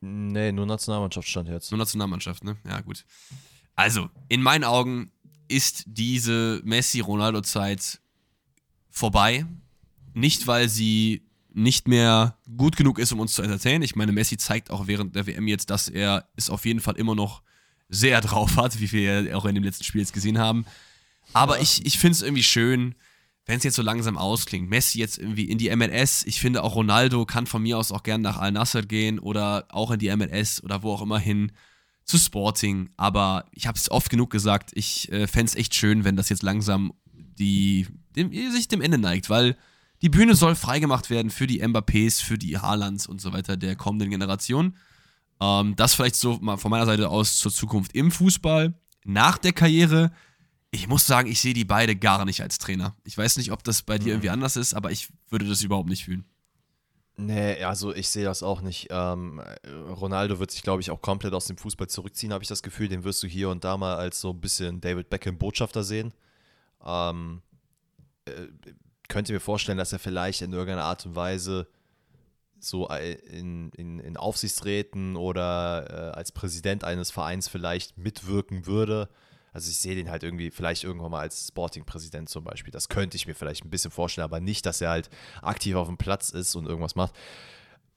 Nee, 0.00 0.52
nur 0.52 0.66
Nationalmannschaft 0.66 1.26
stand 1.26 1.48
jetzt. 1.48 1.70
Nur 1.70 1.78
Nationalmannschaft, 1.78 2.44
ne? 2.44 2.58
Ja, 2.66 2.80
gut. 2.82 3.04
Also, 3.74 4.10
in 4.28 4.42
meinen 4.42 4.64
Augen 4.64 5.10
ist 5.48 5.84
diese 5.86 6.60
Messi-Ronaldo-Zeit 6.64 8.00
vorbei. 8.90 9.46
Nicht, 10.12 10.46
weil 10.46 10.68
sie 10.68 11.22
nicht 11.54 11.88
mehr 11.88 12.36
gut 12.56 12.76
genug 12.76 12.98
ist, 12.98 13.12
um 13.12 13.20
uns 13.20 13.32
zu 13.32 13.42
entertainen. 13.42 13.82
Ich 13.82 13.96
meine, 13.96 14.12
Messi 14.12 14.36
zeigt 14.36 14.70
auch 14.70 14.86
während 14.86 15.16
der 15.16 15.26
WM 15.26 15.48
jetzt, 15.48 15.70
dass 15.70 15.88
er 15.88 16.28
es 16.36 16.50
auf 16.50 16.66
jeden 16.66 16.80
Fall 16.80 16.96
immer 16.96 17.14
noch 17.14 17.42
sehr 17.88 18.20
drauf 18.20 18.56
hat, 18.56 18.78
wie 18.80 18.92
wir 18.92 19.22
ja 19.22 19.36
auch 19.36 19.46
in 19.46 19.54
dem 19.54 19.64
letzten 19.64 19.84
Spiel 19.84 20.02
jetzt 20.02 20.12
gesehen 20.12 20.38
haben. 20.38 20.66
Aber 21.32 21.56
ja. 21.56 21.62
ich, 21.62 21.84
ich 21.86 21.98
finde 21.98 22.12
es 22.12 22.22
irgendwie 22.22 22.42
schön, 22.42 22.94
wenn 23.46 23.58
es 23.58 23.64
jetzt 23.64 23.76
so 23.76 23.82
langsam 23.82 24.18
ausklingt. 24.18 24.68
Messi 24.68 24.98
jetzt 24.98 25.18
irgendwie 25.18 25.44
in 25.44 25.58
die 25.58 25.74
MLS. 25.74 26.24
Ich 26.26 26.40
finde 26.40 26.62
auch 26.62 26.74
Ronaldo 26.74 27.24
kann 27.24 27.46
von 27.46 27.62
mir 27.62 27.78
aus 27.78 27.92
auch 27.92 28.02
gern 28.02 28.20
nach 28.20 28.36
Al-Nassr 28.36 28.82
gehen 28.82 29.18
oder 29.18 29.66
auch 29.70 29.90
in 29.90 29.98
die 29.98 30.14
MLS 30.14 30.62
oder 30.62 30.82
wo 30.82 30.92
auch 30.92 31.02
immer 31.02 31.18
hin 31.18 31.52
zu 32.04 32.18
Sporting. 32.18 32.90
Aber 32.96 33.46
ich 33.52 33.66
habe 33.66 33.78
es 33.78 33.90
oft 33.90 34.10
genug 34.10 34.30
gesagt, 34.30 34.70
ich 34.74 35.10
äh, 35.10 35.26
fände 35.26 35.50
es 35.50 35.54
echt 35.54 35.74
schön, 35.74 36.04
wenn 36.04 36.16
das 36.16 36.28
jetzt 36.28 36.42
langsam 36.42 36.92
die, 37.12 37.86
dem, 38.16 38.32
sich 38.32 38.68
dem 38.68 38.82
Ende 38.82 38.98
neigt, 38.98 39.30
weil 39.30 39.56
die 40.02 40.08
Bühne 40.08 40.34
soll 40.34 40.54
freigemacht 40.54 41.10
werden 41.10 41.30
für 41.30 41.46
die 41.46 41.62
Mbappés, 41.62 42.22
für 42.22 42.38
die 42.38 42.58
Haalands 42.58 43.06
und 43.06 43.20
so 43.20 43.32
weiter 43.32 43.56
der 43.56 43.76
kommenden 43.76 44.10
Generation. 44.10 44.76
Ähm, 45.40 45.74
das 45.76 45.94
vielleicht 45.94 46.16
so 46.16 46.38
mal 46.40 46.56
von 46.56 46.70
meiner 46.70 46.86
Seite 46.86 47.08
aus 47.08 47.38
zur 47.38 47.52
Zukunft 47.52 47.94
im 47.94 48.10
Fußball. 48.10 48.74
Nach 49.04 49.38
der 49.38 49.52
Karriere, 49.52 50.12
ich 50.70 50.88
muss 50.88 51.06
sagen, 51.06 51.30
ich 51.30 51.40
sehe 51.40 51.54
die 51.54 51.64
beide 51.64 51.96
gar 51.96 52.24
nicht 52.24 52.42
als 52.42 52.58
Trainer. 52.58 52.94
Ich 53.04 53.16
weiß 53.16 53.38
nicht, 53.38 53.52
ob 53.52 53.64
das 53.64 53.82
bei 53.82 53.98
dir 53.98 54.04
mhm. 54.04 54.10
irgendwie 54.10 54.30
anders 54.30 54.56
ist, 54.56 54.74
aber 54.74 54.90
ich 54.90 55.08
würde 55.28 55.46
das 55.48 55.62
überhaupt 55.62 55.88
nicht 55.88 56.04
fühlen. 56.04 56.24
Nee, 57.20 57.64
also 57.64 57.92
ich 57.92 58.08
sehe 58.08 58.24
das 58.24 58.44
auch 58.44 58.60
nicht. 58.60 58.88
Ähm, 58.90 59.42
Ronaldo 59.90 60.38
wird 60.38 60.52
sich, 60.52 60.62
glaube 60.62 60.82
ich, 60.82 60.92
auch 60.92 61.02
komplett 61.02 61.34
aus 61.34 61.46
dem 61.46 61.56
Fußball 61.56 61.88
zurückziehen, 61.88 62.32
habe 62.32 62.44
ich 62.44 62.48
das 62.48 62.62
Gefühl. 62.62 62.88
Den 62.88 63.02
wirst 63.02 63.22
du 63.24 63.26
hier 63.26 63.48
und 63.48 63.64
da 63.64 63.76
mal 63.76 63.96
als 63.96 64.20
so 64.20 64.30
ein 64.30 64.40
bisschen 64.40 64.80
David 64.80 65.10
Beckham-Botschafter 65.10 65.82
sehen. 65.82 66.14
Ähm, 66.84 67.42
äh, 68.26 68.46
könnte 69.08 69.32
mir 69.32 69.40
vorstellen, 69.40 69.78
dass 69.78 69.92
er 69.92 69.98
vielleicht 69.98 70.42
in 70.42 70.52
irgendeiner 70.52 70.84
Art 70.84 71.06
und 71.06 71.16
Weise 71.16 71.66
so 72.60 72.88
in, 72.88 73.70
in, 73.70 73.98
in 73.98 74.16
Aufsichtsräten 74.16 75.16
oder 75.16 76.12
äh, 76.12 76.16
als 76.16 76.30
Präsident 76.30 76.84
eines 76.84 77.10
Vereins 77.10 77.48
vielleicht 77.48 77.98
mitwirken 77.98 78.66
würde. 78.66 79.08
Also 79.58 79.72
ich 79.72 79.78
sehe 79.78 79.96
den 79.96 80.08
halt 80.08 80.22
irgendwie 80.22 80.52
vielleicht 80.52 80.84
irgendwann 80.84 81.10
mal 81.10 81.18
als 81.18 81.48
Sporting-Präsident 81.48 82.28
zum 82.28 82.44
Beispiel. 82.44 82.70
Das 82.70 82.88
könnte 82.88 83.16
ich 83.16 83.26
mir 83.26 83.34
vielleicht 83.34 83.64
ein 83.64 83.70
bisschen 83.70 83.90
vorstellen, 83.90 84.24
aber 84.24 84.38
nicht, 84.38 84.64
dass 84.66 84.80
er 84.80 84.90
halt 84.90 85.10
aktiv 85.42 85.74
auf 85.74 85.88
dem 85.88 85.96
Platz 85.96 86.30
ist 86.30 86.54
und 86.54 86.66
irgendwas 86.66 86.94
macht. 86.94 87.12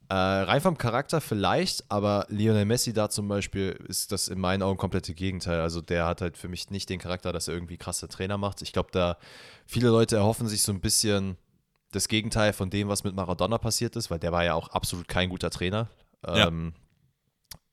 Äh, 0.09 0.15
rein 0.15 0.59
vom 0.59 0.75
Charakter 0.75 1.21
vielleicht, 1.21 1.89
aber 1.91 2.25
Lionel 2.29 2.65
Messi 2.65 2.93
da 2.93 3.11
zum 3.11 3.27
Beispiel 3.27 3.79
ist 3.87 4.11
das 4.11 4.27
in 4.27 4.39
meinen 4.39 4.63
Augen 4.63 4.79
komplette 4.79 5.13
Gegenteil. 5.13 5.59
Also 5.61 5.81
der 5.81 6.07
hat 6.07 6.21
halt 6.21 6.35
für 6.35 6.47
mich 6.47 6.71
nicht 6.71 6.89
den 6.89 6.97
Charakter, 6.97 7.31
dass 7.31 7.47
er 7.47 7.53
irgendwie 7.53 7.77
krasse 7.77 8.07
Trainer 8.07 8.39
macht. 8.39 8.63
Ich 8.63 8.73
glaube, 8.73 8.89
da 8.91 9.19
viele 9.67 9.89
Leute 9.89 10.15
erhoffen 10.15 10.47
sich 10.47 10.63
so 10.63 10.71
ein 10.71 10.81
bisschen 10.81 11.37
das 11.91 12.07
Gegenteil 12.07 12.53
von 12.53 12.71
dem, 12.71 12.87
was 12.87 13.03
mit 13.03 13.13
Maradona 13.13 13.59
passiert 13.59 13.95
ist, 13.95 14.09
weil 14.09 14.17
der 14.17 14.31
war 14.31 14.43
ja 14.43 14.55
auch 14.55 14.69
absolut 14.69 15.07
kein 15.07 15.29
guter 15.29 15.51
Trainer. 15.51 15.89
Ja. 16.25 16.47
Ähm, 16.47 16.73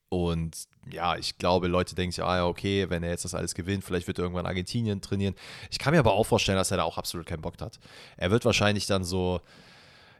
und 0.09 0.67
ja, 0.91 1.15
ich 1.17 1.37
glaube, 1.37 1.67
Leute 1.67 1.93
denken 1.93 2.11
sich, 2.11 2.23
ah 2.23 2.37
ja, 2.37 2.45
okay, 2.45 2.89
wenn 2.89 3.03
er 3.03 3.11
jetzt 3.11 3.25
das 3.25 3.35
alles 3.35 3.53
gewinnt, 3.53 3.83
vielleicht 3.83 4.07
wird 4.07 4.17
er 4.17 4.23
irgendwann 4.23 4.47
Argentinien 4.47 5.01
trainieren. 5.01 5.35
Ich 5.69 5.77
kann 5.77 5.93
mir 5.93 5.99
aber 5.99 6.13
auch 6.13 6.25
vorstellen, 6.25 6.57
dass 6.57 6.71
er 6.71 6.77
da 6.77 6.83
auch 6.83 6.97
absolut 6.97 7.27
keinen 7.27 7.41
Bock 7.41 7.61
hat. 7.61 7.79
Er 8.17 8.31
wird 8.31 8.43
wahrscheinlich 8.43 8.87
dann 8.87 9.03
so, 9.03 9.39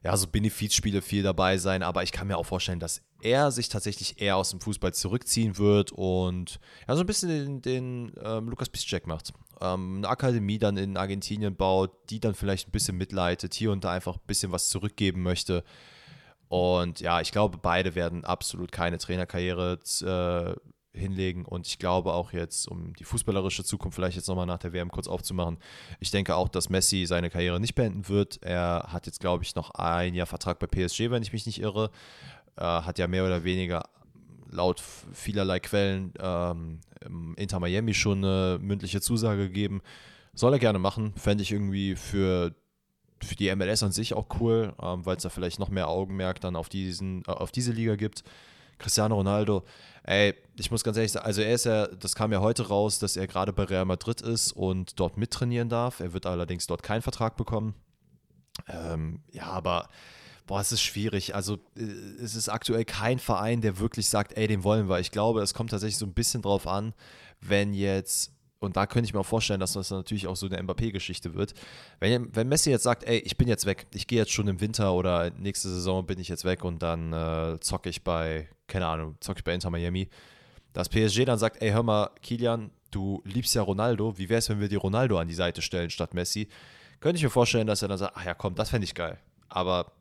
ja, 0.03 0.15
so 0.15 0.27
Benefizspiele 0.27 1.01
viel 1.01 1.23
dabei 1.23 1.57
sein, 1.57 1.81
aber 1.81 2.03
ich 2.03 2.11
kann 2.11 2.27
mir 2.27 2.37
auch 2.37 2.45
vorstellen, 2.45 2.79
dass 2.79 3.01
er 3.21 3.51
sich 3.51 3.67
tatsächlich 3.67 4.21
eher 4.21 4.37
aus 4.37 4.51
dem 4.51 4.61
Fußball 4.61 4.93
zurückziehen 4.93 5.57
wird 5.57 5.91
und 5.91 6.59
ja, 6.87 6.95
so 6.95 7.01
ein 7.01 7.07
bisschen 7.07 7.29
den, 7.29 7.61
den 7.61 8.13
ähm, 8.23 8.49
Lukas 8.49 8.69
Piszczek 8.69 9.07
macht. 9.07 9.33
Ähm, 9.59 9.97
eine 9.97 10.09
Akademie 10.09 10.59
dann 10.59 10.77
in 10.77 10.97
Argentinien 10.97 11.55
baut, 11.55 11.91
die 12.11 12.19
dann 12.19 12.35
vielleicht 12.35 12.67
ein 12.67 12.71
bisschen 12.71 12.95
mitleitet, 12.95 13.55
hier 13.55 13.71
und 13.71 13.83
da 13.83 13.91
einfach 13.91 14.17
ein 14.17 14.27
bisschen 14.27 14.51
was 14.51 14.69
zurückgeben 14.69 15.23
möchte. 15.23 15.63
Und 16.49 16.99
ja, 16.99 17.21
ich 17.21 17.31
glaube, 17.31 17.59
beide 17.61 17.95
werden 17.95 18.25
absolut 18.25 18.71
keine 18.71 18.97
Trainerkarriere 18.97 19.79
äh, 20.01 20.97
hinlegen. 20.97 21.45
Und 21.45 21.67
ich 21.67 21.77
glaube 21.77 22.13
auch 22.13 22.33
jetzt, 22.33 22.67
um 22.67 22.93
die 22.95 23.03
fußballerische 23.03 23.63
Zukunft 23.63 23.95
vielleicht 23.95 24.17
jetzt 24.17 24.27
nochmal 24.27 24.47
nach 24.47 24.57
der 24.57 24.73
WM 24.73 24.89
kurz 24.89 25.07
aufzumachen, 25.07 25.59
ich 25.99 26.09
denke 26.09 26.35
auch, 26.35 26.49
dass 26.49 26.69
Messi 26.69 27.05
seine 27.05 27.29
Karriere 27.29 27.59
nicht 27.59 27.75
beenden 27.75 28.09
wird. 28.09 28.39
Er 28.41 28.87
hat 28.91 29.05
jetzt, 29.05 29.19
glaube 29.19 29.43
ich, 29.43 29.55
noch 29.55 29.71
ein 29.71 30.15
Jahr 30.15 30.25
Vertrag 30.25 30.59
bei 30.59 30.65
PSG, 30.65 31.11
wenn 31.11 31.21
ich 31.21 31.33
mich 31.33 31.45
nicht 31.45 31.61
irre. 31.61 31.91
Äh, 32.57 32.63
hat 32.63 32.97
ja 32.97 33.07
mehr 33.07 33.25
oder 33.25 33.43
weniger 33.43 33.83
laut 34.49 34.81
vielerlei 35.13 35.59
Quellen 35.59 36.13
ähm, 36.19 36.79
Inter 37.37 37.59
Miami 37.59 37.93
schon 37.93 38.25
eine 38.25 38.57
mündliche 38.59 39.01
Zusage 39.01 39.47
gegeben. 39.47 39.81
Soll 40.33 40.53
er 40.53 40.59
gerne 40.59 40.79
machen. 40.79 41.13
Fände 41.15 41.43
ich 41.43 41.51
irgendwie 41.51 41.95
für 41.95 42.55
für 43.23 43.35
die 43.35 43.53
MLS 43.55 43.83
an 43.83 43.91
sich 43.91 44.13
auch 44.13 44.27
cool, 44.39 44.73
ähm, 44.81 45.05
weil 45.05 45.17
es 45.17 45.23
da 45.23 45.29
vielleicht 45.29 45.59
noch 45.59 45.69
mehr 45.69 45.87
Augenmerk 45.87 46.41
dann 46.41 46.55
auf, 46.55 46.69
diesen, 46.69 47.23
äh, 47.27 47.31
auf 47.31 47.51
diese 47.51 47.71
Liga 47.71 47.95
gibt. 47.95 48.23
Cristiano 48.77 49.15
Ronaldo, 49.15 49.63
ey, 50.03 50.33
ich 50.55 50.71
muss 50.71 50.83
ganz 50.83 50.97
ehrlich 50.97 51.11
sagen, 51.11 51.25
also 51.25 51.41
er 51.41 51.53
ist 51.53 51.65
ja, 51.65 51.87
das 51.87 52.15
kam 52.15 52.31
ja 52.31 52.39
heute 52.39 52.67
raus, 52.69 52.97
dass 52.97 53.17
er 53.17 53.27
gerade 53.27 53.51
bei 53.53 53.63
Real 53.63 53.85
Madrid 53.85 54.21
ist 54.21 54.53
und 54.53 54.99
dort 54.99 55.17
mittrainieren 55.17 55.69
darf. 55.69 55.99
Er 55.99 56.13
wird 56.13 56.25
allerdings 56.25 56.65
dort 56.65 56.81
keinen 56.81 57.01
Vertrag 57.01 57.35
bekommen. 57.35 57.75
Ähm, 58.67 59.21
ja, 59.31 59.43
aber 59.43 59.89
boah, 60.47 60.61
es 60.61 60.71
ist 60.71 60.81
schwierig. 60.81 61.35
Also 61.35 61.59
äh, 61.75 61.83
es 62.23 62.35
ist 62.35 62.49
aktuell 62.49 62.85
kein 62.85 63.19
Verein, 63.19 63.61
der 63.61 63.79
wirklich 63.79 64.09
sagt, 64.09 64.35
ey, 64.37 64.47
den 64.47 64.63
wollen 64.63 64.89
wir. 64.89 64.99
Ich 64.99 65.11
glaube, 65.11 65.41
es 65.41 65.53
kommt 65.53 65.71
tatsächlich 65.71 65.97
so 65.97 66.05
ein 66.05 66.13
bisschen 66.13 66.41
drauf 66.41 66.65
an, 66.65 66.93
wenn 67.41 67.73
jetzt 67.73 68.31
und 68.59 68.75
da 68.75 68.85
könnte 68.85 69.05
ich 69.05 69.13
mir 69.13 69.21
auch 69.21 69.25
vorstellen, 69.25 69.59
dass 69.59 69.73
das 69.73 69.89
natürlich 69.89 70.27
auch 70.27 70.35
so 70.35 70.45
eine 70.47 70.61
Mbappé-Geschichte 70.61 71.33
wird. 71.33 71.53
Wenn, 71.99 72.35
wenn 72.35 72.47
Messi 72.47 72.69
jetzt 72.69 72.83
sagt, 72.83 73.05
ey, 73.05 73.19
ich 73.19 73.37
bin 73.37 73.47
jetzt 73.47 73.65
weg, 73.65 73.87
ich 73.93 74.05
gehe 74.05 74.19
jetzt 74.19 74.31
schon 74.31 74.47
im 74.47 74.59
Winter 74.59 74.93
oder 74.93 75.31
nächste 75.31 75.69
Saison 75.69 76.05
bin 76.05 76.19
ich 76.19 76.27
jetzt 76.27 76.43
weg 76.43 76.63
und 76.63 76.83
dann 76.83 77.13
äh, 77.13 77.59
zocke 77.61 77.89
ich 77.89 78.03
bei, 78.03 78.49
keine 78.67 78.87
Ahnung, 78.87 79.15
zocke 79.21 79.39
ich 79.39 79.43
bei 79.43 79.53
Inter 79.53 79.69
Miami, 79.69 80.09
dass 80.73 80.89
PSG 80.89 81.25
dann 81.25 81.39
sagt, 81.39 81.61
ey, 81.61 81.71
hör 81.71 81.83
mal, 81.83 82.09
Kilian, 82.21 82.71
du 82.91 83.21
liebst 83.25 83.55
ja 83.55 83.61
Ronaldo, 83.61 84.17
wie 84.17 84.27
wäre 84.29 84.39
es, 84.39 84.49
wenn 84.49 84.59
wir 84.59 84.67
die 84.67 84.75
Ronaldo 84.75 85.17
an 85.17 85.27
die 85.27 85.33
Seite 85.33 85.61
stellen 85.61 85.89
statt 85.89 86.13
Messi? 86.13 86.49
Könnte 86.99 87.17
ich 87.17 87.23
mir 87.23 87.29
vorstellen, 87.29 87.67
dass 87.67 87.81
er 87.81 87.87
dann 87.87 87.97
sagt, 87.97 88.15
ach 88.17 88.25
ja, 88.25 88.33
komm, 88.33 88.55
das 88.55 88.71
fände 88.71 88.83
ich 88.83 88.93
geil. 88.93 89.19
Aber 89.47 89.93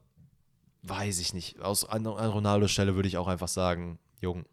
weiß 0.83 1.21
ich 1.21 1.33
nicht. 1.33 1.61
Aus, 1.61 1.85
an, 1.85 2.07
an 2.07 2.31
Ronaldos 2.31 2.73
Stelle 2.73 2.97
würde 2.97 3.09
ich 3.09 3.19
auch 3.19 3.29
einfach 3.29 3.49
sagen, 3.49 3.99
Jung, 4.21 4.47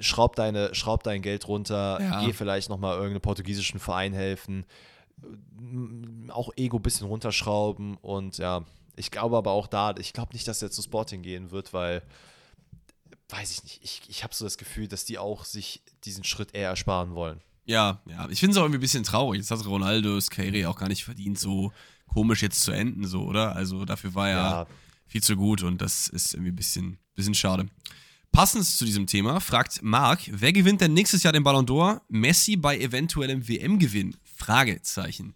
schraub, 0.00 0.36
deine, 0.36 0.74
schraub 0.74 1.02
dein 1.02 1.22
Geld 1.22 1.48
runter, 1.48 1.98
ja. 2.00 2.24
geh 2.24 2.32
vielleicht 2.32 2.68
nochmal 2.68 2.96
irgendeinem 2.96 3.22
portugiesischen 3.22 3.80
Verein 3.80 4.12
helfen, 4.12 4.64
auch 6.28 6.50
Ego 6.56 6.76
ein 6.76 6.82
bisschen 6.82 7.06
runterschrauben 7.06 7.96
und 7.96 8.38
ja, 8.38 8.64
ich 8.96 9.10
glaube 9.10 9.36
aber 9.36 9.52
auch 9.52 9.66
da, 9.66 9.94
ich 9.98 10.12
glaube 10.12 10.32
nicht, 10.32 10.48
dass 10.48 10.62
er 10.62 10.70
zu 10.70 10.82
Sporting 10.82 11.22
gehen 11.22 11.50
wird, 11.50 11.72
weil, 11.72 12.02
weiß 13.28 13.50
ich 13.52 13.62
nicht, 13.64 13.80
ich, 13.82 14.02
ich 14.08 14.24
habe 14.24 14.34
so 14.34 14.44
das 14.44 14.58
Gefühl, 14.58 14.88
dass 14.88 15.04
die 15.04 15.18
auch 15.18 15.44
sich 15.44 15.82
diesen 16.04 16.24
Schritt 16.24 16.54
eher 16.54 16.70
ersparen 16.70 17.14
wollen. 17.14 17.40
Ja, 17.66 18.00
ja, 18.06 18.28
ich 18.30 18.40
finde 18.40 18.52
es 18.52 18.58
auch 18.58 18.62
irgendwie 18.62 18.78
ein 18.78 18.80
bisschen 18.80 19.02
traurig. 19.02 19.40
Jetzt 19.40 19.50
hat 19.50 19.66
Ronaldo's 19.66 20.30
Karriere 20.30 20.70
auch 20.70 20.76
gar 20.78 20.88
nicht 20.88 21.04
verdient, 21.04 21.38
so 21.38 21.72
komisch 22.06 22.42
jetzt 22.42 22.62
zu 22.62 22.70
enden, 22.70 23.04
so, 23.06 23.24
oder? 23.24 23.56
Also 23.56 23.84
dafür 23.84 24.14
war 24.14 24.28
er 24.28 24.36
ja. 24.36 24.66
viel 25.06 25.22
zu 25.22 25.36
gut 25.36 25.62
und 25.62 25.82
das 25.82 26.08
ist 26.08 26.34
irgendwie 26.34 26.52
ein 26.52 26.56
bisschen, 26.56 26.98
bisschen 27.14 27.34
schade. 27.34 27.66
Passend 28.32 28.66
zu 28.66 28.84
diesem 28.84 29.06
Thema 29.06 29.40
fragt 29.40 29.82
Marc, 29.82 30.28
wer 30.30 30.52
gewinnt 30.52 30.80
denn 30.80 30.92
nächstes 30.92 31.22
Jahr 31.22 31.32
den 31.32 31.42
Ballon 31.42 31.66
d'Or? 31.66 32.02
Messi 32.08 32.56
bei 32.56 32.78
eventuellem 32.78 33.48
WM-Gewinn? 33.48 34.16
Fragezeichen. 34.24 35.34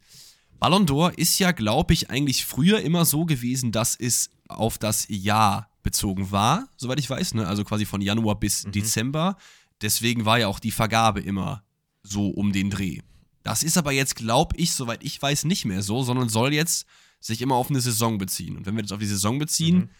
Ballon 0.59 0.85
d'Or 0.87 1.17
ist 1.17 1.39
ja, 1.39 1.53
glaube 1.53 1.95
ich, 1.95 2.11
eigentlich 2.11 2.45
früher 2.45 2.83
immer 2.83 3.07
so 3.07 3.25
gewesen, 3.25 3.73
dass 3.73 3.97
es 3.97 4.31
auf 4.49 4.77
das 4.77 5.07
Jahr 5.09 5.71
bezogen 5.83 6.31
war, 6.31 6.69
soweit 6.77 6.99
ich 6.99 7.09
weiß, 7.09 7.35
ne? 7.35 7.47
also 7.47 7.65
quasi 7.65 7.87
von 7.87 8.03
Januar 8.03 8.39
bis 8.39 8.67
mhm. 8.67 8.73
Dezember. 8.73 9.39
Deswegen 9.81 10.27
war 10.27 10.39
ja 10.39 10.49
auch 10.49 10.61
die 10.61 10.71
Vergabe 10.71 11.21
immer 11.21 11.65
so 12.03 12.29
um 12.29 12.53
den 12.53 12.69
Dreh. 12.69 13.01
Das 13.43 13.63
ist 13.63 13.79
aber 13.79 13.93
jetzt, 13.93 14.17
glaube 14.17 14.55
ich, 14.59 14.73
soweit 14.73 15.03
ich 15.03 15.21
weiß, 15.21 15.45
nicht 15.45 15.65
mehr 15.65 15.81
so, 15.81 16.03
sondern 16.03 16.29
soll 16.29 16.53
jetzt 16.53 16.85
sich 17.21 17.41
immer 17.41 17.55
auf 17.55 17.71
eine 17.71 17.81
Saison 17.81 18.19
beziehen. 18.19 18.59
Und 18.59 18.67
wenn 18.67 18.77
wir 18.77 18.83
das 18.83 18.93
auf 18.93 18.99
die 18.99 19.07
Saison 19.07 19.39
beziehen, 19.39 19.79
mhm 19.79 19.91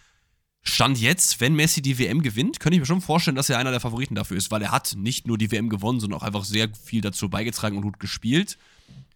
Stand 0.63 1.01
jetzt, 1.01 1.41
wenn 1.41 1.55
Messi 1.55 1.81
die 1.81 1.99
WM 1.99 2.23
gewinnt, 2.23 2.61
könnte 2.61 2.75
ich 2.75 2.81
mir 2.81 2.87
schon 2.87 3.01
vorstellen, 3.01 3.35
dass 3.35 3.49
er 3.49 3.59
einer 3.59 3.71
der 3.71 3.81
Favoriten 3.81 4.15
dafür 4.15 4.37
ist, 4.37 4.51
weil 4.51 4.63
er 4.63 4.73
hat 4.73 4.95
nicht 4.97 5.27
nur 5.27 5.39
die 5.39 5.51
WM 5.51 5.71
gewonnen, 5.71 6.01
sondern 6.01 6.21
auch 6.21 6.25
einfach 6.25 6.45
sehr 6.45 6.69
viel 6.75 7.01
dazu 7.01 7.31
beigetragen 7.31 7.77
und 7.77 7.83
gut 7.83 7.99
gespielt. 7.99 8.59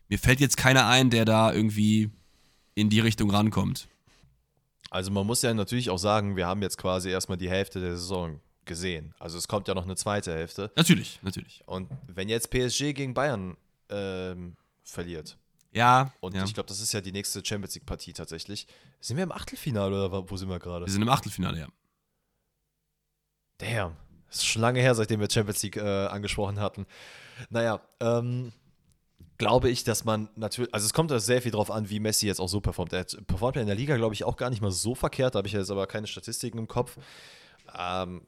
Mir 0.09 0.19
fällt 0.19 0.41
jetzt 0.41 0.57
keiner 0.57 0.87
ein, 0.87 1.11
der 1.11 1.25
da 1.25 1.53
irgendwie 1.53 2.11
in 2.75 2.89
die 2.89 3.01
Richtung 3.01 3.31
rankommt. 3.31 3.89
Also 4.91 5.11
man 5.11 5.27
muss 5.27 5.43
ja 5.43 5.53
natürlich 5.53 5.91
auch 5.91 5.99
sagen, 5.99 6.37
wir 6.37 6.47
haben 6.47 6.63
jetzt 6.63 6.79
quasi 6.79 7.11
erstmal 7.11 7.37
die 7.37 7.51
Hälfte 7.51 7.81
der 7.81 7.97
Saison 7.97 8.41
gesehen. 8.65 9.15
Also 9.19 9.37
es 9.39 9.49
kommt 9.49 9.69
ja 9.69 9.75
noch 9.75 9.85
eine 9.85 9.97
zweite 9.97 10.33
Hälfte. 10.33 10.71
Natürlich, 10.77 11.19
natürlich. 11.23 11.63
Und 11.67 11.91
wenn 12.07 12.29
jetzt 12.29 12.51
PSG 12.51 12.95
gegen 12.95 13.13
Bayern 13.13 13.57
ähm, 13.91 14.57
verliert. 14.83 15.37
Ja. 15.73 16.13
Und 16.21 16.35
ja. 16.35 16.45
ich 16.45 16.55
glaube, 16.55 16.69
das 16.69 16.81
ist 16.81 16.93
ja 16.93 17.01
die 17.01 17.13
nächste 17.13 17.45
Champions 17.45 17.75
League-Partie 17.75 18.13
tatsächlich. 18.13 18.67
Sind 19.05 19.19
wir 19.19 19.25
im 19.25 19.33
Achtelfinale 19.33 20.07
oder 20.07 20.31
wo- 20.31 20.37
sind 20.39 20.49
wir 20.49 20.59
gerade? 20.59 20.87
Wir 20.87 20.91
sind 20.91 21.03
im 21.03 21.11
Achtelfinale, 21.11 21.59
ja. 21.59 21.69
Damn. 23.59 23.97
Das 24.29 24.37
ist 24.37 24.47
schon 24.47 24.63
lange 24.63 24.81
her, 24.81 24.95
seitdem 24.95 25.21
wir 25.21 25.29
Champions 25.31 25.63
League 25.63 25.77
äh, 25.77 26.07
angesprochen 26.07 26.59
hatten. 26.59 26.87
Naja, 27.51 27.83
ähm, 28.01 28.55
glaube 29.37 29.69
ich, 29.69 29.85
dass 29.85 30.07
man 30.07 30.31
natürlich, 30.37 30.73
also 30.73 30.87
es 30.87 30.95
kommt 30.95 31.11
da 31.11 31.21
sehr 31.21 31.43
viel 31.43 31.53
drauf 31.53 31.71
an, 31.71 31.91
wie 31.91 32.01
Messi 32.01 32.27
jetzt 32.27 32.41
auch 32.41 32.49
so 32.49 32.63
performt. 32.63 32.95
Er 32.95 33.05
performt 33.27 33.57
ja 33.57 33.61
in 33.61 33.69
der 33.69 33.77
Liga, 33.77 33.95
glaube 33.99 34.15
ich, 34.15 34.25
auch 34.25 34.39
gar 34.39 34.49
nicht 34.49 34.63
mal 34.63 34.73
so 34.73 34.95
verkehrt. 34.95 35.35
Da 35.35 35.39
habe 35.41 35.49
ich 35.49 35.53
jetzt 35.53 35.71
aber 35.71 35.87
keine 35.87 36.07
Statistiken 36.07 36.57
im 36.57 36.67
Kopf. 36.67 36.97
Ähm, 37.79 38.27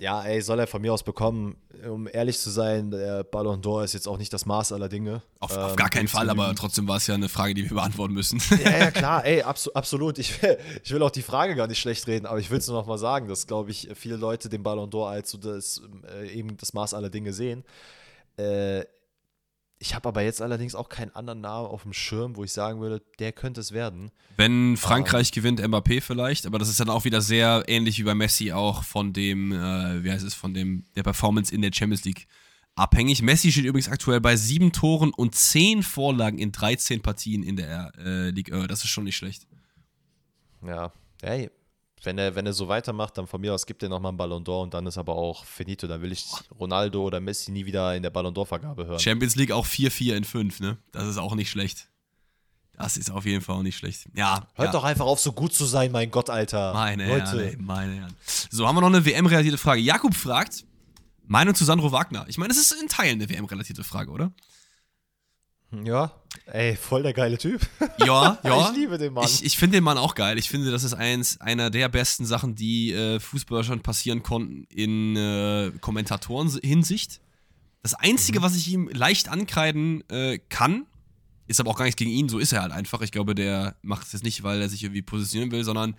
ja, 0.00 0.22
ey, 0.24 0.40
soll 0.42 0.58
er 0.58 0.66
von 0.66 0.80
mir 0.82 0.92
aus 0.92 1.02
bekommen. 1.02 1.56
Um 1.88 2.08
ehrlich 2.10 2.38
zu 2.38 2.50
sein, 2.50 2.90
der 2.90 3.22
Ballon 3.22 3.60
d'Or 3.62 3.84
ist 3.84 3.92
jetzt 3.94 4.08
auch 4.08 4.16
nicht 4.18 4.32
das 4.32 4.46
Maß 4.46 4.72
aller 4.72 4.88
Dinge. 4.88 5.22
Auf, 5.38 5.52
Ähm, 5.54 5.58
auf 5.62 5.76
gar 5.76 5.88
keinen 5.90 6.08
Fall, 6.08 6.28
aber 6.30 6.54
trotzdem 6.54 6.88
war 6.88 6.96
es 6.96 7.06
ja 7.06 7.14
eine 7.14 7.28
Frage, 7.28 7.54
die 7.54 7.64
wir 7.68 7.74
beantworten 7.76 8.14
müssen. 8.14 8.40
ja, 8.64 8.70
ja, 8.78 8.90
klar, 8.90 9.24
ey, 9.26 9.42
abso 9.42 9.70
absolut. 9.74 10.18
Ich, 10.18 10.42
will- 10.42 10.58
ich 10.82 10.90
will 10.90 11.02
auch 11.02 11.10
die 11.10 11.22
Frage 11.22 11.54
gar 11.54 11.66
nicht 11.66 11.78
schlecht 11.78 12.06
reden, 12.06 12.26
aber 12.26 12.38
ich 12.38 12.50
will 12.50 12.58
es 12.58 12.66
nur 12.66 12.76
noch 12.78 12.86
mal 12.86 12.98
sagen, 12.98 13.28
dass, 13.28 13.46
glaube 13.46 13.70
ich, 13.70 13.88
viele 13.94 14.16
Leute 14.16 14.48
den 14.48 14.62
Ballon 14.62 14.90
d'Or 14.90 15.08
als 15.10 15.30
so 15.30 15.38
das, 15.38 15.82
äh, 16.18 16.28
eben 16.32 16.56
das 16.56 16.72
Maß 16.72 16.94
aller 16.94 17.10
Dinge 17.10 17.32
sehen. 17.32 17.62
Äh, 18.36 18.84
ich 19.82 19.94
habe 19.94 20.06
aber 20.08 20.20
jetzt 20.20 20.42
allerdings 20.42 20.74
auch 20.74 20.90
keinen 20.90 21.10
anderen 21.16 21.40
Namen 21.40 21.66
auf 21.66 21.84
dem 21.84 21.94
Schirm, 21.94 22.36
wo 22.36 22.44
ich 22.44 22.52
sagen 22.52 22.80
würde, 22.80 23.02
der 23.18 23.32
könnte 23.32 23.62
es 23.62 23.72
werden. 23.72 24.10
Wenn 24.36 24.76
Frankreich 24.76 25.32
gewinnt, 25.32 25.58
Mbappé 25.58 26.02
vielleicht, 26.02 26.44
aber 26.44 26.58
das 26.58 26.68
ist 26.68 26.80
dann 26.80 26.90
auch 26.90 27.06
wieder 27.06 27.22
sehr 27.22 27.64
ähnlich 27.66 27.98
wie 27.98 28.02
bei 28.02 28.14
Messi 28.14 28.52
auch 28.52 28.84
von 28.84 29.14
dem, 29.14 29.52
äh, 29.52 30.04
wie 30.04 30.12
heißt 30.12 30.24
es, 30.24 30.34
von 30.34 30.52
dem, 30.52 30.84
der 30.96 31.02
Performance 31.02 31.52
in 31.52 31.62
der 31.62 31.72
Champions 31.72 32.04
League 32.04 32.26
abhängig. 32.74 33.22
Messi 33.22 33.50
steht 33.50 33.64
übrigens 33.64 33.88
aktuell 33.88 34.20
bei 34.20 34.36
sieben 34.36 34.72
Toren 34.72 35.14
und 35.14 35.34
zehn 35.34 35.82
Vorlagen 35.82 36.38
in 36.38 36.52
13 36.52 37.00
Partien 37.00 37.42
in 37.42 37.56
der 37.56 37.92
äh, 37.96 38.28
Ligue 38.28 38.54
1. 38.54 38.68
Das 38.68 38.84
ist 38.84 38.90
schon 38.90 39.04
nicht 39.04 39.16
schlecht. 39.16 39.46
Ja, 40.62 40.92
hey, 41.22 41.50
wenn 42.02 42.18
er, 42.18 42.34
wenn 42.34 42.46
er 42.46 42.52
so 42.52 42.68
weitermacht, 42.68 43.18
dann 43.18 43.26
von 43.26 43.40
mir 43.40 43.54
aus 43.54 43.66
gibt 43.66 43.82
er 43.82 43.88
nochmal 43.88 44.10
einen 44.10 44.18
Ballon 44.18 44.44
d'Or 44.44 44.62
und 44.62 44.74
dann 44.74 44.86
ist 44.86 44.98
aber 44.98 45.14
auch 45.14 45.44
finito. 45.44 45.86
Dann 45.86 46.00
will 46.02 46.12
ich 46.12 46.26
Ronaldo 46.58 47.02
oder 47.02 47.20
Messi 47.20 47.50
nie 47.50 47.66
wieder 47.66 47.94
in 47.94 48.02
der 48.02 48.10
Ballon 48.10 48.34
d'Or-Vergabe 48.34 48.86
hören. 48.86 48.98
Champions 48.98 49.36
League 49.36 49.52
auch 49.52 49.66
4-4 49.66 50.14
in 50.16 50.24
5, 50.24 50.60
ne? 50.60 50.78
Das 50.92 51.06
ist 51.06 51.18
auch 51.18 51.34
nicht 51.34 51.50
schlecht. 51.50 51.88
Das 52.76 52.96
ist 52.96 53.10
auf 53.10 53.26
jeden 53.26 53.42
Fall 53.42 53.56
auch 53.56 53.62
nicht 53.62 53.76
schlecht. 53.76 54.08
Ja. 54.14 54.46
Hört 54.54 54.68
ja. 54.68 54.72
doch 54.72 54.84
einfach 54.84 55.04
auf, 55.04 55.20
so 55.20 55.32
gut 55.32 55.52
zu 55.52 55.66
sein, 55.66 55.92
mein 55.92 56.10
Gott, 56.10 56.30
Alter. 56.30 56.72
Meine 56.72 57.06
Leute. 57.06 57.44
Herren, 57.44 57.64
meine 57.64 57.94
Herren. 57.94 58.16
So, 58.50 58.66
haben 58.66 58.76
wir 58.76 58.80
noch 58.80 58.88
eine 58.88 59.04
WM-relatierte 59.04 59.58
Frage. 59.58 59.82
Jakub 59.82 60.14
fragt, 60.14 60.64
Meinung 61.26 61.54
zu 61.54 61.64
Sandro 61.66 61.92
Wagner. 61.92 62.24
Ich 62.28 62.38
meine, 62.38 62.48
das 62.48 62.56
ist 62.56 62.72
in 62.80 62.88
Teilen 62.88 63.20
eine 63.20 63.28
WM-relatierte 63.28 63.84
Frage, 63.84 64.10
oder? 64.10 64.32
Ja, 65.84 66.12
ey, 66.46 66.74
voll 66.76 67.02
der 67.02 67.12
geile 67.12 67.38
Typ. 67.38 67.60
Ja, 67.98 68.38
ja. 68.44 68.70
Ich 68.70 68.76
liebe 68.76 68.98
den 68.98 69.12
Mann. 69.12 69.24
Ich, 69.24 69.44
ich 69.44 69.56
finde 69.56 69.76
den 69.76 69.84
Mann 69.84 69.98
auch 69.98 70.14
geil. 70.14 70.38
Ich 70.38 70.48
finde, 70.48 70.70
das 70.70 70.82
ist 70.82 70.94
eins, 70.94 71.40
einer 71.40 71.70
der 71.70 71.88
besten 71.88 72.26
Sachen, 72.26 72.56
die 72.56 72.92
äh, 72.92 73.20
Fußballer 73.20 73.62
schon 73.62 73.80
passieren 73.80 74.22
konnten 74.22 74.64
in 74.64 75.16
äh, 75.16 75.70
Kommentatoren-Hinsicht. 75.80 77.20
Das 77.82 77.94
Einzige, 77.94 78.42
was 78.42 78.56
ich 78.56 78.68
ihm 78.68 78.88
leicht 78.92 79.28
ankreiden 79.28 80.08
äh, 80.10 80.38
kann, 80.48 80.86
ist 81.46 81.60
aber 81.60 81.70
auch 81.70 81.78
gar 81.78 81.84
nichts 81.84 81.98
gegen 81.98 82.10
ihn, 82.10 82.28
so 82.28 82.38
ist 82.38 82.52
er 82.52 82.62
halt 82.62 82.72
einfach. 82.72 83.00
Ich 83.00 83.12
glaube, 83.12 83.34
der 83.34 83.76
macht 83.82 84.06
es 84.06 84.12
jetzt 84.12 84.24
nicht, 84.24 84.42
weil 84.42 84.60
er 84.60 84.68
sich 84.68 84.82
irgendwie 84.82 85.02
positionieren 85.02 85.50
will, 85.52 85.64
sondern 85.64 85.96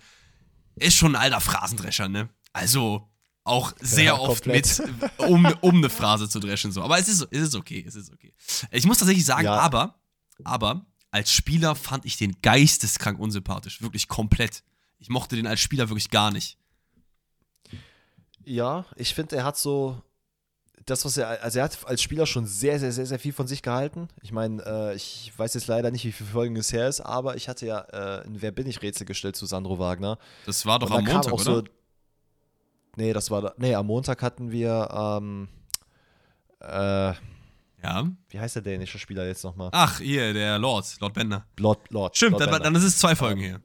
er 0.76 0.88
ist 0.88 0.96
schon 0.96 1.16
ein 1.16 1.22
alter 1.22 1.40
Phrasendrescher, 1.40 2.08
ne? 2.08 2.28
Also 2.52 3.08
auch 3.44 3.72
sehr 3.80 4.04
Ja, 4.04 4.18
oft 4.18 4.44
komplett. 4.44 4.78
mit, 5.00 5.10
um, 5.28 5.46
um 5.60 5.76
eine 5.76 5.90
Phrase 5.90 6.28
zu 6.28 6.38
dreschen, 6.40 6.70
so. 6.72 6.82
Aber 6.82 6.98
es 6.98 7.08
ist, 7.08 7.26
es 7.30 7.40
ist 7.42 7.54
okay, 7.56 7.84
es 7.86 7.94
ist 7.96 8.12
okay. 8.12 8.32
Ich 8.70 8.86
muss 8.86 8.98
tatsächlich 8.98 9.24
sagen, 9.24 9.44
Ja. 9.44 9.58
aber, 9.58 9.96
aber 10.44 10.86
als 11.10 11.30
Spieler 11.32 11.74
fand 11.74 12.04
ich 12.06 12.16
den 12.16 12.40
geisteskrank 12.42 13.18
unsympathisch. 13.18 13.82
Wirklich 13.82 14.08
komplett. 14.08 14.62
Ich 14.98 15.08
mochte 15.08 15.36
den 15.36 15.46
als 15.46 15.60
Spieler 15.60 15.88
wirklich 15.88 16.10
gar 16.10 16.30
nicht. 16.30 16.56
Ja, 18.44 18.86
ich 18.96 19.14
finde, 19.14 19.36
er 19.36 19.44
hat 19.44 19.56
so 19.56 20.00
das, 20.84 21.04
was 21.04 21.16
er, 21.16 21.42
also 21.42 21.58
er 21.60 21.64
hat 21.66 21.78
als 21.86 22.02
Spieler 22.02 22.26
schon 22.26 22.44
sehr, 22.46 22.80
sehr, 22.80 22.90
sehr, 22.90 23.06
sehr 23.06 23.18
viel 23.20 23.32
von 23.32 23.46
sich 23.46 23.62
gehalten. 23.62 24.08
Ich 24.20 24.32
meine, 24.32 24.62
äh, 24.64 24.96
ich 24.96 25.32
weiß 25.36 25.54
jetzt 25.54 25.68
leider 25.68 25.90
nicht, 25.92 26.04
wie 26.04 26.10
viele 26.12 26.30
Folgen 26.30 26.56
es 26.56 26.72
her 26.72 26.88
ist, 26.88 27.00
aber 27.00 27.36
ich 27.36 27.48
hatte 27.48 27.66
ja 27.66 27.80
äh, 27.92 28.24
ein 28.26 28.42
Wer 28.42 28.50
bin 28.50 28.66
ich 28.66 28.82
Rätsel 28.82 29.06
gestellt 29.06 29.36
zu 29.36 29.46
Sandro 29.46 29.78
Wagner. 29.78 30.18
Das 30.44 30.66
war 30.66 30.80
doch 30.80 30.90
am 30.90 31.04
Montag, 31.04 31.32
oder? 31.32 31.42
So, 31.44 31.62
nee, 32.96 33.12
das 33.12 33.30
war, 33.30 33.54
nee, 33.56 33.74
am 33.74 33.86
Montag 33.86 34.22
hatten 34.22 34.50
wir, 34.50 34.88
ähm, 34.92 35.48
äh, 36.60 37.12
ja. 37.82 38.08
wie 38.28 38.40
heißt 38.40 38.56
der 38.56 38.62
dänische 38.62 38.98
Spieler 38.98 39.26
jetzt 39.26 39.44
nochmal? 39.44 39.70
Ach, 39.72 39.98
hier, 39.98 40.32
der 40.32 40.58
Lord, 40.58 40.86
Lord 41.00 41.14
Bender. 41.14 41.44
Lord, 41.58 41.90
Lord. 41.90 42.16
Stimmt, 42.16 42.38
Lord 42.38 42.52
dann, 42.52 42.62
dann 42.62 42.74
ist 42.74 42.84
es 42.84 42.98
zwei 42.98 43.14
Folgen 43.16 43.40
her. 43.40 43.60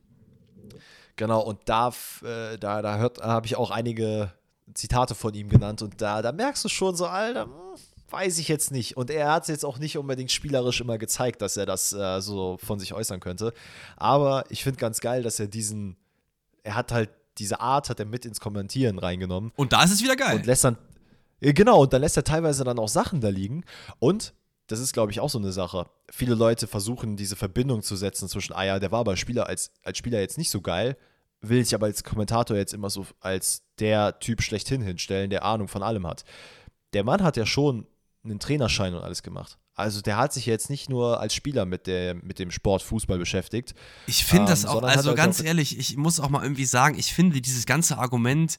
Genau, 1.15 1.41
und 1.41 1.59
da, 1.65 1.91
äh, 2.23 2.57
da, 2.57 2.81
da 2.81 2.97
hört, 2.97 3.21
habe 3.21 3.47
ich 3.47 3.55
auch 3.55 3.71
einige 3.71 4.31
Zitate 4.73 5.15
von 5.15 5.33
ihm 5.33 5.49
genannt 5.49 5.81
und 5.81 6.01
da, 6.01 6.21
da 6.21 6.31
merkst 6.31 6.63
du 6.65 6.69
schon 6.69 6.95
so, 6.95 7.07
Alter, 7.07 7.45
hm, 7.45 7.51
weiß 8.09 8.37
ich 8.37 8.47
jetzt 8.47 8.71
nicht. 8.71 8.97
Und 8.97 9.09
er 9.09 9.31
hat 9.31 9.43
es 9.43 9.49
jetzt 9.49 9.65
auch 9.65 9.79
nicht 9.79 9.97
unbedingt 9.97 10.31
spielerisch 10.31 10.81
immer 10.81 10.97
gezeigt, 10.97 11.41
dass 11.41 11.57
er 11.57 11.65
das 11.65 11.93
äh, 11.93 12.21
so 12.21 12.57
von 12.63 12.79
sich 12.79 12.93
äußern 12.93 13.19
könnte. 13.19 13.53
Aber 13.95 14.45
ich 14.49 14.63
finde 14.63 14.79
ganz 14.79 14.99
geil, 14.99 15.23
dass 15.23 15.39
er 15.39 15.47
diesen, 15.47 15.97
er 16.63 16.75
hat 16.75 16.91
halt 16.91 17.09
diese 17.37 17.59
Art, 17.59 17.89
hat 17.89 17.99
er 17.99 18.05
mit 18.05 18.25
ins 18.25 18.39
Kommentieren 18.39 18.99
reingenommen 18.99 19.51
Und 19.55 19.73
da 19.73 19.83
ist 19.83 19.91
es 19.91 20.03
wieder 20.03 20.15
geil. 20.15 20.35
und 20.37 20.45
lässt 20.45 20.63
dann, 20.63 20.77
genau, 21.39 21.83
und 21.83 21.93
dann 21.93 22.01
lässt 22.01 22.17
er 22.17 22.23
teilweise 22.23 22.63
dann 22.63 22.79
auch 22.79 22.89
Sachen 22.89 23.21
da 23.21 23.29
liegen. 23.29 23.63
Und 23.99 24.33
das 24.67 24.79
ist, 24.79 24.93
glaube 24.93 25.11
ich, 25.11 25.19
auch 25.19 25.29
so 25.29 25.39
eine 25.39 25.51
Sache. 25.51 25.89
Viele 26.09 26.35
Leute 26.35 26.67
versuchen, 26.67 27.15
diese 27.15 27.35
Verbindung 27.35 27.81
zu 27.81 27.95
setzen 27.95 28.27
zwischen, 28.27 28.53
ah 28.53 28.65
ja, 28.65 28.79
der 28.79 28.91
war 28.91 28.99
aber 28.99 29.15
Spieler, 29.15 29.47
als, 29.47 29.71
als 29.83 29.97
Spieler 29.97 30.19
jetzt 30.19 30.37
nicht 30.37 30.49
so 30.49 30.61
geil, 30.61 30.97
will 31.41 31.63
sich 31.63 31.75
aber 31.75 31.85
als 31.85 32.03
Kommentator 32.03 32.57
jetzt 32.57 32.73
immer 32.73 32.89
so 32.89 33.05
als 33.19 33.63
der 33.79 34.19
Typ 34.19 34.41
schlechthin 34.41 34.81
hinstellen, 34.81 35.29
der 35.29 35.45
Ahnung 35.45 35.67
von 35.67 35.83
allem 35.83 36.05
hat. 36.05 36.25
Der 36.93 37.03
Mann 37.03 37.23
hat 37.23 37.37
ja 37.37 37.45
schon 37.45 37.87
einen 38.23 38.39
Trainerschein 38.39 38.93
und 38.93 39.03
alles 39.03 39.23
gemacht. 39.23 39.57
Also 39.77 40.01
der 40.01 40.17
hat 40.17 40.33
sich 40.33 40.45
jetzt 40.47 40.69
nicht 40.71 40.89
nur 40.89 41.19
als 41.21 41.33
Spieler 41.35 41.65
mit, 41.65 41.85
der, 41.87 42.15
mit 42.15 42.39
dem 42.39 42.49
Sport 42.51 42.81
Fußball 42.81 43.17
beschäftigt. 43.19 43.75
Ich 44.07 44.25
finde 44.25 44.43
Ähm, 44.43 44.47
das 44.49 44.65
auch, 44.65 44.73
sondern 44.73 44.89
hat 44.91 44.97
also 44.97 45.09
halt 45.09 45.17
ganz 45.17 45.39
auch- 45.39 45.45
ehrlich, 45.45 45.77
ich 45.77 45.95
muss 45.95 46.19
auch 46.19 46.29
mal 46.29 46.41
irgendwie 46.43 46.65
sagen, 46.65 46.97
ich 46.97 47.13
finde 47.13 47.39
dieses 47.39 47.65
ganze 47.67 47.99
Argument, 47.99 48.57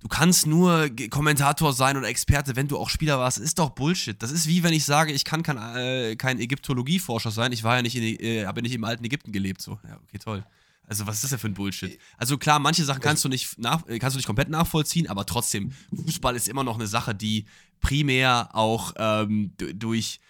du 0.00 0.06
kannst 0.08 0.46
nur 0.46 0.88
Kommentator 1.10 1.72
sein 1.72 1.96
oder 1.96 2.06
Experte, 2.08 2.54
wenn 2.54 2.68
du 2.68 2.78
auch 2.78 2.88
Spieler 2.88 3.18
warst, 3.18 3.38
ist 3.38 3.58
doch 3.58 3.70
Bullshit. 3.70 4.22
Das 4.22 4.30
ist 4.30 4.46
wie 4.46 4.62
wenn 4.62 4.72
ich 4.72 4.84
sage, 4.84 5.12
ich 5.12 5.24
kann 5.24 5.42
kein, 5.42 5.58
äh, 5.76 6.14
kein 6.16 6.38
Ägyptologieforscher 6.38 7.32
sein, 7.32 7.50
ich 7.52 7.64
war 7.64 7.76
ja 7.76 7.82
nicht 7.82 7.96
in, 7.96 8.02
äh, 8.24 8.46
habe 8.46 8.62
nicht 8.62 8.74
im 8.74 8.84
alten 8.84 9.04
Ägypten 9.04 9.32
gelebt, 9.32 9.60
so. 9.60 9.72
Ja, 9.88 9.98
okay, 10.06 10.18
toll. 10.18 10.44
Also 10.86 11.06
was 11.06 11.16
ist 11.16 11.24
das 11.24 11.30
denn 11.30 11.38
für 11.40 11.48
ein 11.48 11.54
Bullshit? 11.54 11.98
Also 12.16 12.38
klar, 12.38 12.60
manche 12.60 12.84
Sachen 12.84 13.00
kannst 13.00 13.24
du 13.24 13.28
nicht 13.28 13.58
nach, 13.58 13.86
äh, 13.88 13.98
kannst 13.98 14.14
du 14.14 14.18
nicht 14.18 14.26
komplett 14.26 14.48
nachvollziehen, 14.50 15.08
aber 15.08 15.26
trotzdem, 15.26 15.72
Fußball 16.04 16.34
ist 16.36 16.48
immer 16.48 16.62
noch 16.64 16.76
eine 16.76 16.86
Sache, 16.86 17.14
die 17.14 17.44
primär 17.80 18.50
auch 18.54 18.92
ähm, 18.98 19.52
durch 19.56 20.20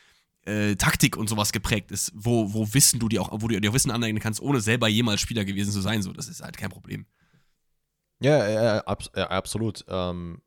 äh, 0.44 0.76
Taktik 0.76 1.16
und 1.16 1.28
sowas 1.28 1.52
geprägt 1.52 1.90
ist, 1.90 2.12
wo, 2.14 2.52
wo 2.52 2.72
Wissen 2.72 2.98
du 2.98 3.08
dir 3.08 3.22
auch, 3.22 3.30
wo 3.32 3.48
du 3.48 3.60
dir 3.60 3.72
Wissen 3.72 3.90
aneignen 3.90 4.22
kannst, 4.22 4.40
ohne 4.40 4.60
selber 4.60 4.88
jemals 4.88 5.20
Spieler 5.20 5.44
gewesen 5.44 5.72
zu 5.72 5.80
sein. 5.80 6.02
So, 6.02 6.12
das 6.12 6.28
ist 6.28 6.42
halt 6.42 6.56
kein 6.56 6.70
Problem. 6.70 7.06
Ja, 8.22 8.48
ja, 8.48 8.62
ja, 8.62 8.78
abs 8.80 9.10
ja 9.14 9.28
absolut. 9.28 9.84
Ähm, 9.88 10.42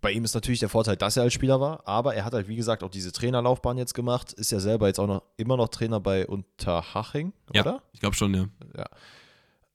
bei 0.00 0.12
ihm 0.12 0.24
ist 0.24 0.34
natürlich 0.34 0.60
der 0.60 0.68
Vorteil, 0.68 0.96
dass 0.96 1.16
er 1.16 1.24
als 1.24 1.34
Spieler 1.34 1.60
war, 1.60 1.86
aber 1.86 2.14
er 2.14 2.24
hat 2.24 2.32
halt, 2.32 2.48
wie 2.48 2.56
gesagt, 2.56 2.82
auch 2.82 2.90
diese 2.90 3.12
Trainerlaufbahn 3.12 3.76
jetzt 3.76 3.94
gemacht, 3.94 4.32
ist 4.32 4.50
ja 4.50 4.58
selber 4.58 4.86
jetzt 4.86 4.98
auch 4.98 5.06
noch 5.06 5.22
immer 5.36 5.56
noch 5.56 5.68
Trainer 5.68 6.00
bei 6.00 6.26
Unterhaching, 6.26 7.32
oder? 7.50 7.82
Ich 7.92 8.00
glaube 8.00 8.16
schon, 8.16 8.32
ja. 8.34 8.86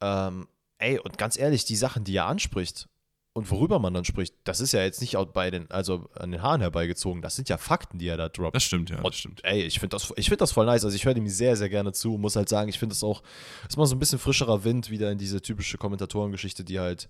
Ähm, 0.02 0.48
ey, 0.80 0.98
und 1.00 1.18
ganz 1.18 1.38
ehrlich, 1.38 1.66
die 1.66 1.76
Sachen, 1.76 2.04
die 2.04 2.16
er 2.16 2.26
anspricht 2.26 2.90
und 3.34 3.49
worüber 3.51 3.80
man 3.80 3.93
dann 3.93 4.05
spricht, 4.05 4.36
das 4.43 4.59
ist 4.59 4.71
ja 4.71 4.82
jetzt 4.84 5.01
nicht 5.01 5.15
auch 5.15 5.25
bei 5.25 5.51
den, 5.51 5.69
also 5.71 6.09
an 6.15 6.32
den 6.32 6.41
Haaren 6.41 6.61
herbeigezogen, 6.61 7.21
das 7.21 7.36
sind 7.36 7.47
ja 7.47 7.57
Fakten, 7.57 7.99
die 7.99 8.07
er 8.07 8.17
da 8.17 8.30
droppt. 8.30 8.55
Das 8.55 8.63
stimmt, 8.63 8.89
ja. 8.89 8.97
Das 8.97 9.05
Und, 9.05 9.15
stimmt. 9.15 9.43
Ey, 9.43 9.61
ich 9.63 9.80
finde 9.80 9.95
das, 9.95 10.11
ich 10.15 10.27
find 10.27 10.41
das 10.41 10.51
voll 10.51 10.65
nice. 10.65 10.84
Also 10.84 10.95
ich 10.95 11.05
höre 11.05 11.15
ihm 11.15 11.27
sehr, 11.27 11.55
sehr 11.55 11.69
gerne 11.69 11.93
zu. 11.93 12.17
Muss 12.17 12.36
halt 12.36 12.49
sagen, 12.49 12.69
ich 12.69 12.80
finde 12.80 12.93
es 12.93 13.03
auch, 13.03 13.21
ist 13.67 13.77
mal 13.77 13.86
so 13.86 13.95
ein 13.95 13.99
bisschen 13.99 14.19
frischerer 14.19 14.63
Wind 14.63 14.89
wieder 14.89 15.11
in 15.11 15.17
diese 15.17 15.41
typische 15.41 15.77
Kommentatorengeschichte, 15.77 16.63
die 16.63 16.80
halt 16.80 17.07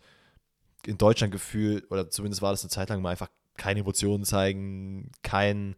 in 0.85 0.97
Deutschland 0.97 1.31
gefühlt, 1.31 1.89
oder 1.89 2.09
zumindest 2.09 2.41
war 2.41 2.51
das 2.51 2.63
eine 2.63 2.69
Zeit 2.69 2.89
lang 2.89 3.01
mal 3.01 3.11
einfach 3.11 3.29
keine 3.57 3.81
Emotionen 3.81 4.23
zeigen, 4.23 5.11
kein, 5.23 5.75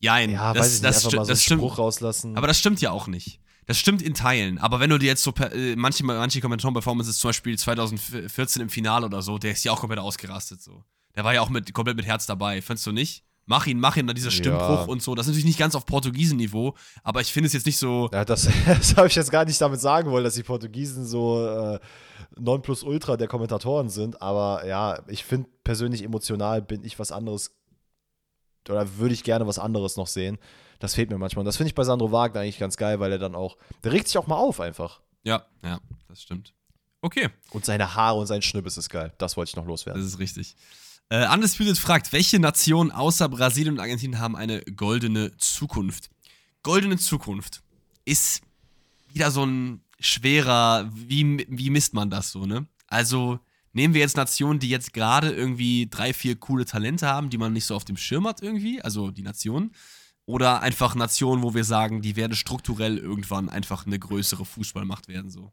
Jein, 0.00 0.30
ja, 0.30 0.52
das, 0.52 0.66
weiß 0.66 0.76
ich 0.76 0.82
nicht, 0.82 0.88
das, 0.88 0.96
einfach 0.96 1.16
mal 1.16 1.24
so 1.24 1.28
einen 1.28 1.28
das 1.28 1.42
stimmt. 1.42 1.60
Spruch 1.60 1.78
rauslassen. 1.78 2.36
Aber 2.36 2.46
das 2.46 2.58
stimmt 2.58 2.80
ja 2.82 2.90
auch 2.90 3.06
nicht. 3.06 3.40
Das 3.66 3.78
stimmt 3.78 4.02
in 4.02 4.14
Teilen. 4.14 4.58
Aber 4.58 4.80
wenn 4.80 4.90
du 4.90 4.98
dir 4.98 5.06
jetzt 5.06 5.22
so 5.22 5.32
äh, 5.52 5.74
manche, 5.76 6.04
manche 6.04 6.40
Kommentatoren-Performances, 6.40 7.18
zum 7.18 7.28
Beispiel 7.30 7.58
2014 7.58 8.62
im 8.62 8.68
Finale 8.68 9.06
oder 9.06 9.22
so, 9.22 9.38
der 9.38 9.52
ist 9.52 9.64
ja 9.64 9.72
auch 9.72 9.80
komplett 9.80 10.00
ausgerastet. 10.00 10.62
So. 10.62 10.84
Der 11.16 11.24
war 11.24 11.32
ja 11.34 11.40
auch 11.40 11.48
mit, 11.48 11.72
komplett 11.72 11.96
mit 11.96 12.06
Herz 12.06 12.26
dabei. 12.26 12.60
Findest 12.60 12.86
du 12.86 12.92
nicht? 12.92 13.24
Mach 13.46 13.66
ihn, 13.66 13.78
mach 13.78 13.96
ihn, 13.98 14.06
dann 14.06 14.16
dieser 14.16 14.30
Stimmbruch 14.30 14.60
Ja. 14.80 14.84
und 14.84 15.02
so. 15.02 15.14
Das 15.14 15.26
ist 15.26 15.32
natürlich 15.32 15.44
nicht 15.44 15.58
ganz 15.58 15.74
auf 15.74 15.84
Portugiesen-Niveau, 15.84 16.74
aber 17.02 17.20
ich 17.20 17.30
finde 17.30 17.46
es 17.48 17.52
jetzt 17.52 17.66
nicht 17.66 17.76
so. 17.78 18.08
ja, 18.10 18.24
das, 18.24 18.48
das 18.66 18.96
habe 18.96 19.06
ich 19.08 19.14
jetzt 19.14 19.30
gar 19.30 19.44
nicht 19.44 19.60
damit 19.60 19.80
sagen 19.80 20.10
wollen, 20.10 20.24
dass 20.24 20.34
die 20.34 20.42
Portugiesen 20.42 21.04
so 21.04 21.46
äh, 21.46 21.78
Nonplusultra 22.38 23.16
der 23.18 23.28
Kommentatoren 23.28 23.90
sind. 23.90 24.22
Aber 24.22 24.66
ja, 24.66 24.98
ich 25.08 25.24
finde 25.24 25.48
persönlich 25.62 26.02
emotional 26.02 26.62
bin 26.62 26.84
ich 26.84 26.98
was 26.98 27.12
anderes 27.12 27.54
oder 28.68 28.96
würde 28.96 29.12
ich 29.14 29.24
gerne 29.24 29.46
was 29.46 29.58
anderes 29.58 29.96
noch 29.96 30.06
sehen. 30.06 30.38
Das 30.78 30.94
fehlt 30.94 31.10
mir 31.10 31.18
manchmal. 31.18 31.40
Und 31.40 31.46
das 31.46 31.56
finde 31.56 31.68
ich 31.68 31.74
bei 31.74 31.84
Sandro 31.84 32.12
Wagner 32.12 32.40
eigentlich 32.40 32.58
ganz 32.58 32.76
geil, 32.76 33.00
weil 33.00 33.12
er 33.12 33.18
dann 33.18 33.34
auch, 33.34 33.56
der 33.82 33.92
regt 33.92 34.08
sich 34.08 34.18
auch 34.18 34.26
mal 34.26 34.36
auf 34.36 34.60
einfach. 34.60 35.00
Ja, 35.22 35.46
ja, 35.64 35.80
das 36.08 36.22
stimmt. 36.22 36.54
Okay. 37.00 37.28
Und 37.50 37.64
seine 37.64 37.94
Haare 37.94 38.18
und 38.18 38.26
sein 38.26 38.42
Schnibbes 38.42 38.76
ist 38.76 38.88
geil. 38.88 39.12
Das 39.18 39.36
wollte 39.36 39.50
ich 39.50 39.56
noch 39.56 39.66
loswerden. 39.66 40.00
Das 40.00 40.10
ist 40.10 40.18
richtig. 40.18 40.56
Äh, 41.10 41.28
Undisputed 41.32 41.78
fragt, 41.78 42.12
welche 42.12 42.38
Nationen 42.38 42.90
außer 42.90 43.28
Brasilien 43.28 43.74
und 43.74 43.80
Argentinien 43.80 44.20
haben 44.20 44.36
eine 44.36 44.62
goldene 44.62 45.36
Zukunft? 45.36 46.10
Goldene 46.62 46.96
Zukunft 46.96 47.62
ist 48.06 48.42
wieder 49.12 49.30
so 49.30 49.44
ein 49.44 49.82
schwerer, 50.00 50.90
wie, 50.94 51.46
wie 51.48 51.70
misst 51.70 51.94
man 51.94 52.10
das 52.10 52.32
so, 52.32 52.46
ne? 52.46 52.66
Also 52.86 53.38
nehmen 53.72 53.92
wir 53.92 54.00
jetzt 54.00 54.16
Nationen, 54.16 54.60
die 54.60 54.70
jetzt 54.70 54.92
gerade 54.92 55.30
irgendwie 55.30 55.88
drei, 55.88 56.14
vier 56.14 56.36
coole 56.36 56.64
Talente 56.64 57.06
haben, 57.06 57.28
die 57.28 57.38
man 57.38 57.52
nicht 57.52 57.66
so 57.66 57.74
auf 57.74 57.84
dem 57.84 57.96
Schirm 57.96 58.26
hat 58.26 58.42
irgendwie, 58.42 58.80
also 58.80 59.10
die 59.10 59.22
Nationen. 59.22 59.72
Oder 60.26 60.62
einfach 60.62 60.94
Nationen, 60.94 61.42
wo 61.42 61.54
wir 61.54 61.64
sagen, 61.64 62.00
die 62.00 62.16
werden 62.16 62.34
strukturell 62.34 62.96
irgendwann 62.96 63.48
einfach 63.48 63.86
eine 63.86 63.98
größere 63.98 64.44
Fußballmacht 64.44 65.08
werden, 65.08 65.30
so. 65.30 65.52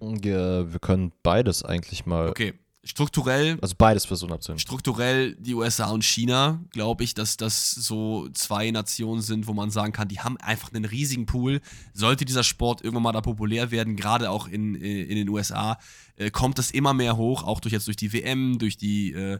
Ja, 0.00 0.72
wir 0.72 0.80
können 0.80 1.12
beides 1.22 1.62
eigentlich 1.62 2.06
mal. 2.06 2.28
Okay, 2.28 2.54
strukturell. 2.82 3.58
Also 3.60 3.74
beides 3.76 4.04
versuchen 4.04 4.32
abzunehmen. 4.32 4.58
Strukturell 4.58 5.36
die 5.36 5.54
USA 5.54 5.90
und 5.90 6.04
China, 6.04 6.64
glaube 6.70 7.04
ich, 7.04 7.14
dass 7.14 7.36
das 7.36 7.70
so 7.70 8.28
zwei 8.30 8.70
Nationen 8.70 9.22
sind, 9.22 9.46
wo 9.46 9.52
man 9.52 9.70
sagen 9.70 9.92
kann, 9.92 10.08
die 10.08 10.20
haben 10.20 10.36
einfach 10.38 10.72
einen 10.72 10.84
riesigen 10.84 11.26
Pool. 11.26 11.60
Sollte 11.92 12.24
dieser 12.24 12.42
Sport 12.42 12.82
irgendwann 12.82 13.04
mal 13.04 13.12
da 13.12 13.20
populär 13.20 13.70
werden, 13.70 13.96
gerade 13.96 14.30
auch 14.30 14.48
in, 14.48 14.74
in 14.74 15.16
den 15.16 15.28
USA, 15.28 15.78
äh, 16.16 16.30
kommt 16.30 16.58
das 16.58 16.70
immer 16.70 16.94
mehr 16.94 17.16
hoch, 17.16 17.42
auch 17.42 17.60
durch 17.60 17.72
jetzt 17.72 17.86
durch 17.86 17.96
die 17.96 18.12
WM, 18.12 18.58
durch 18.58 18.76
die, 18.76 19.12
äh, 19.12 19.38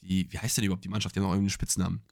die, 0.00 0.30
wie 0.30 0.38
heißt 0.38 0.58
denn 0.58 0.64
überhaupt 0.64 0.84
die 0.84 0.90
Mannschaft? 0.90 1.14
Die 1.14 1.20
haben 1.20 1.26
auch 1.26 1.32
irgendeinen 1.32 1.50
Spitznamen. 1.50 2.02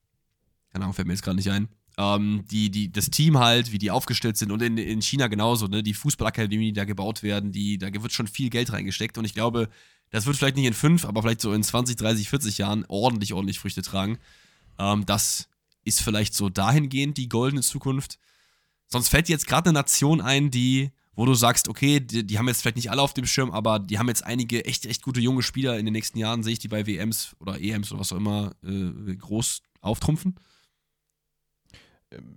Keine 0.77 0.85
Ahnung, 0.85 0.95
fällt 0.95 1.07
mir 1.07 1.14
jetzt 1.14 1.22
gerade 1.22 1.39
nicht 1.39 1.51
ein. 1.51 1.68
Ähm, 1.97 2.45
die, 2.51 2.70
die, 2.70 2.93
das 2.93 3.09
Team 3.09 3.39
halt, 3.39 3.72
wie 3.72 3.79
die 3.79 3.91
aufgestellt 3.91 4.37
sind 4.37 4.53
und 4.53 4.61
in, 4.61 4.77
in 4.77 5.01
China 5.01 5.27
genauso, 5.27 5.68
ne? 5.68 5.83
Die 5.83 5.95
Fußballakademie, 5.95 6.66
die 6.66 6.72
da 6.74 6.85
gebaut 6.85 7.22
werden, 7.22 7.51
die, 7.51 7.79
da 7.79 7.91
wird 7.91 8.12
schon 8.12 8.27
viel 8.27 8.51
Geld 8.51 8.74
reingesteckt 8.74 9.16
und 9.16 9.24
ich 9.24 9.33
glaube, 9.33 9.70
das 10.11 10.27
wird 10.27 10.37
vielleicht 10.37 10.57
nicht 10.57 10.66
in 10.66 10.74
fünf, 10.74 11.07
aber 11.07 11.22
vielleicht 11.22 11.41
so 11.41 11.55
in 11.55 11.62
20, 11.62 11.97
30, 11.97 12.29
40 12.29 12.59
Jahren 12.59 12.85
ordentlich, 12.89 13.33
ordentlich 13.33 13.59
Früchte 13.59 13.81
tragen. 13.81 14.18
Ähm, 14.79 15.07
das 15.07 15.49
ist 15.83 16.03
vielleicht 16.03 16.35
so 16.35 16.51
dahingehend 16.51 17.16
die 17.16 17.31
goldene 17.31 17.62
Zukunft. 17.62 18.18
Sonst 18.87 19.09
fällt 19.09 19.31
jetzt 19.31 19.47
gerade 19.47 19.70
eine 19.70 19.79
Nation 19.79 20.20
ein, 20.20 20.51
die, 20.51 20.91
wo 21.14 21.24
du 21.24 21.33
sagst, 21.33 21.68
okay, 21.68 22.01
die, 22.01 22.27
die, 22.27 22.39
haben 22.39 22.49
jetzt 22.49 22.61
vielleicht 22.61 22.77
nicht 22.77 22.91
alle 22.91 23.01
auf 23.01 23.14
dem 23.14 23.24
Schirm, 23.24 23.51
aber 23.51 23.79
die 23.79 23.99
haben 23.99 24.09
jetzt 24.09 24.27
einige 24.27 24.66
echt, 24.66 24.85
echt 24.85 25.01
gute 25.01 25.20
junge 25.20 25.43
Spieler 25.43 25.79
in 25.79 25.87
den 25.87 25.93
nächsten 25.93 26.18
Jahren, 26.18 26.43
sehe 26.43 26.53
ich 26.53 26.59
die 26.59 26.68
bei 26.68 26.87
WMs 26.87 27.35
oder 27.41 27.59
EMs 27.59 27.91
oder 27.93 28.01
was 28.01 28.12
auch 28.12 28.18
immer 28.18 28.53
äh, 28.62 29.16
groß 29.16 29.62
auftrumpfen. 29.81 30.35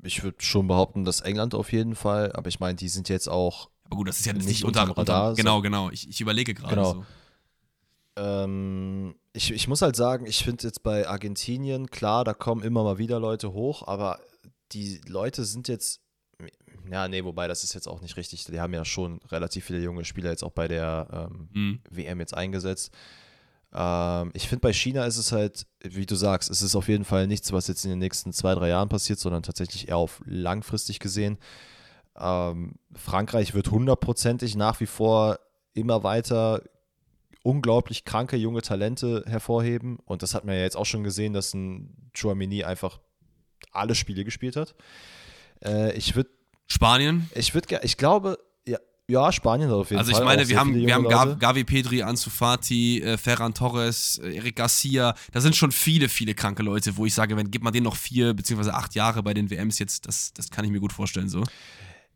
Ich 0.03 0.23
würde 0.23 0.37
schon 0.41 0.67
behaupten, 0.67 1.05
dass 1.05 1.21
England 1.21 1.53
auf 1.53 1.71
jeden 1.71 1.95
Fall, 1.95 2.31
aber 2.33 2.47
ich 2.47 2.59
meine, 2.59 2.75
die 2.75 2.89
sind 2.89 3.09
jetzt 3.09 3.27
auch. 3.29 3.69
Aber 3.85 3.97
gut, 3.97 4.07
das 4.07 4.19
ist 4.19 4.25
ja 4.25 4.33
nicht, 4.33 4.47
nicht 4.47 4.63
unter, 4.63 4.81
Radar. 4.81 5.29
Unter, 5.29 5.33
genau, 5.35 5.61
genau. 5.61 5.89
Ich, 5.91 6.09
ich 6.09 6.21
überlege 6.21 6.53
gerade 6.53 6.75
genau. 6.75 6.93
so. 6.93 7.05
Ähm, 8.15 9.15
ich, 9.33 9.51
ich 9.51 9.67
muss 9.67 9.81
halt 9.81 9.95
sagen, 9.95 10.25
ich 10.25 10.43
finde 10.43 10.67
jetzt 10.67 10.83
bei 10.83 11.07
Argentinien, 11.07 11.89
klar, 11.89 12.23
da 12.23 12.33
kommen 12.33 12.63
immer 12.63 12.83
mal 12.83 12.97
wieder 12.97 13.19
Leute 13.19 13.53
hoch, 13.53 13.87
aber 13.87 14.19
die 14.71 15.01
Leute 15.07 15.45
sind 15.45 15.67
jetzt, 15.67 16.01
ja, 16.91 17.07
nee, 17.07 17.23
wobei 17.23 17.47
das 17.47 17.63
ist 17.63 17.73
jetzt 17.73 17.87
auch 17.87 18.01
nicht 18.01 18.17
richtig. 18.17 18.43
Die 18.45 18.59
haben 18.59 18.73
ja 18.73 18.85
schon 18.85 19.19
relativ 19.29 19.65
viele 19.65 19.79
junge 19.79 20.05
Spieler 20.05 20.31
jetzt 20.31 20.43
auch 20.43 20.51
bei 20.51 20.67
der 20.67 21.29
ähm, 21.31 21.49
mhm. 21.53 21.79
WM 21.89 22.19
jetzt 22.19 22.33
eingesetzt. 22.33 22.91
Ähm, 23.73 24.31
ich 24.33 24.47
finde, 24.47 24.61
bei 24.61 24.73
China 24.73 25.05
ist 25.05 25.17
es 25.17 25.31
halt, 25.31 25.67
wie 25.83 26.05
du 26.05 26.15
sagst, 26.15 26.49
es 26.49 26.61
ist 26.61 26.75
auf 26.75 26.87
jeden 26.87 27.05
Fall 27.05 27.27
nichts, 27.27 27.51
was 27.51 27.67
jetzt 27.67 27.83
in 27.85 27.91
den 27.91 27.99
nächsten 27.99 28.33
zwei, 28.33 28.55
drei 28.55 28.69
Jahren 28.69 28.89
passiert, 28.89 29.19
sondern 29.19 29.43
tatsächlich 29.43 29.89
eher 29.89 29.97
auf 29.97 30.21
langfristig 30.25 30.99
gesehen. 30.99 31.37
Ähm, 32.17 32.75
Frankreich 32.93 33.53
wird 33.53 33.71
hundertprozentig 33.71 34.55
nach 34.55 34.79
wie 34.79 34.87
vor 34.87 35.39
immer 35.73 36.03
weiter 36.03 36.61
unglaublich 37.43 38.03
kranke 38.03 38.35
junge 38.35 38.61
Talente 38.61 39.23
hervorheben. 39.27 39.99
Und 40.05 40.23
das 40.23 40.33
hat 40.33 40.45
man 40.45 40.55
ja 40.55 40.61
jetzt 40.61 40.75
auch 40.75 40.85
schon 40.85 41.03
gesehen, 41.03 41.33
dass 41.33 41.53
ein 41.53 42.11
Chouamini 42.13 42.63
einfach 42.63 42.99
alle 43.71 43.95
Spiele 43.95 44.23
gespielt 44.23 44.55
hat. 44.55 44.75
Äh, 45.63 45.93
ich 45.93 46.15
würde. 46.15 46.29
Spanien? 46.71 47.29
Ich 47.33 47.55
würde, 47.55 47.79
ich 47.81 47.97
glaube, 47.97 48.37
ja, 49.09 49.31
Spanien 49.31 49.71
auf 49.71 49.89
jeden 49.89 50.03
Fall. 50.03 50.09
Also 50.09 50.11
ich 50.11 50.25
meine, 50.25 50.47
wir 50.47 50.59
haben, 50.59 50.75
wir 50.75 50.93
haben 50.93 51.03
Leute. 51.03 51.37
Gavi 51.37 51.63
Pedri, 51.63 52.03
Ansu 52.03 52.29
Fati, 52.29 53.01
äh, 53.01 53.17
Ferran 53.17 53.53
Torres, 53.53 54.19
äh, 54.23 54.37
Eric 54.37 54.55
Garcia. 54.55 55.15
Da 55.31 55.41
sind 55.41 55.55
schon 55.55 55.71
viele, 55.71 56.09
viele 56.09 56.35
kranke 56.35 56.63
Leute, 56.63 56.95
wo 56.97 57.05
ich 57.05 57.13
sage, 57.13 57.35
wenn 57.35 57.51
gibt 57.51 57.63
man 57.63 57.73
denen 57.73 57.85
noch 57.85 57.95
vier 57.95 58.33
beziehungsweise 58.33 58.73
acht 58.73 58.95
Jahre 58.95 59.23
bei 59.23 59.33
den 59.33 59.49
WMs 59.49 59.79
jetzt, 59.79 60.07
das, 60.07 60.31
das 60.33 60.49
kann 60.49 60.63
ich 60.65 60.71
mir 60.71 60.79
gut 60.79 60.93
vorstellen 60.93 61.29
so 61.29 61.43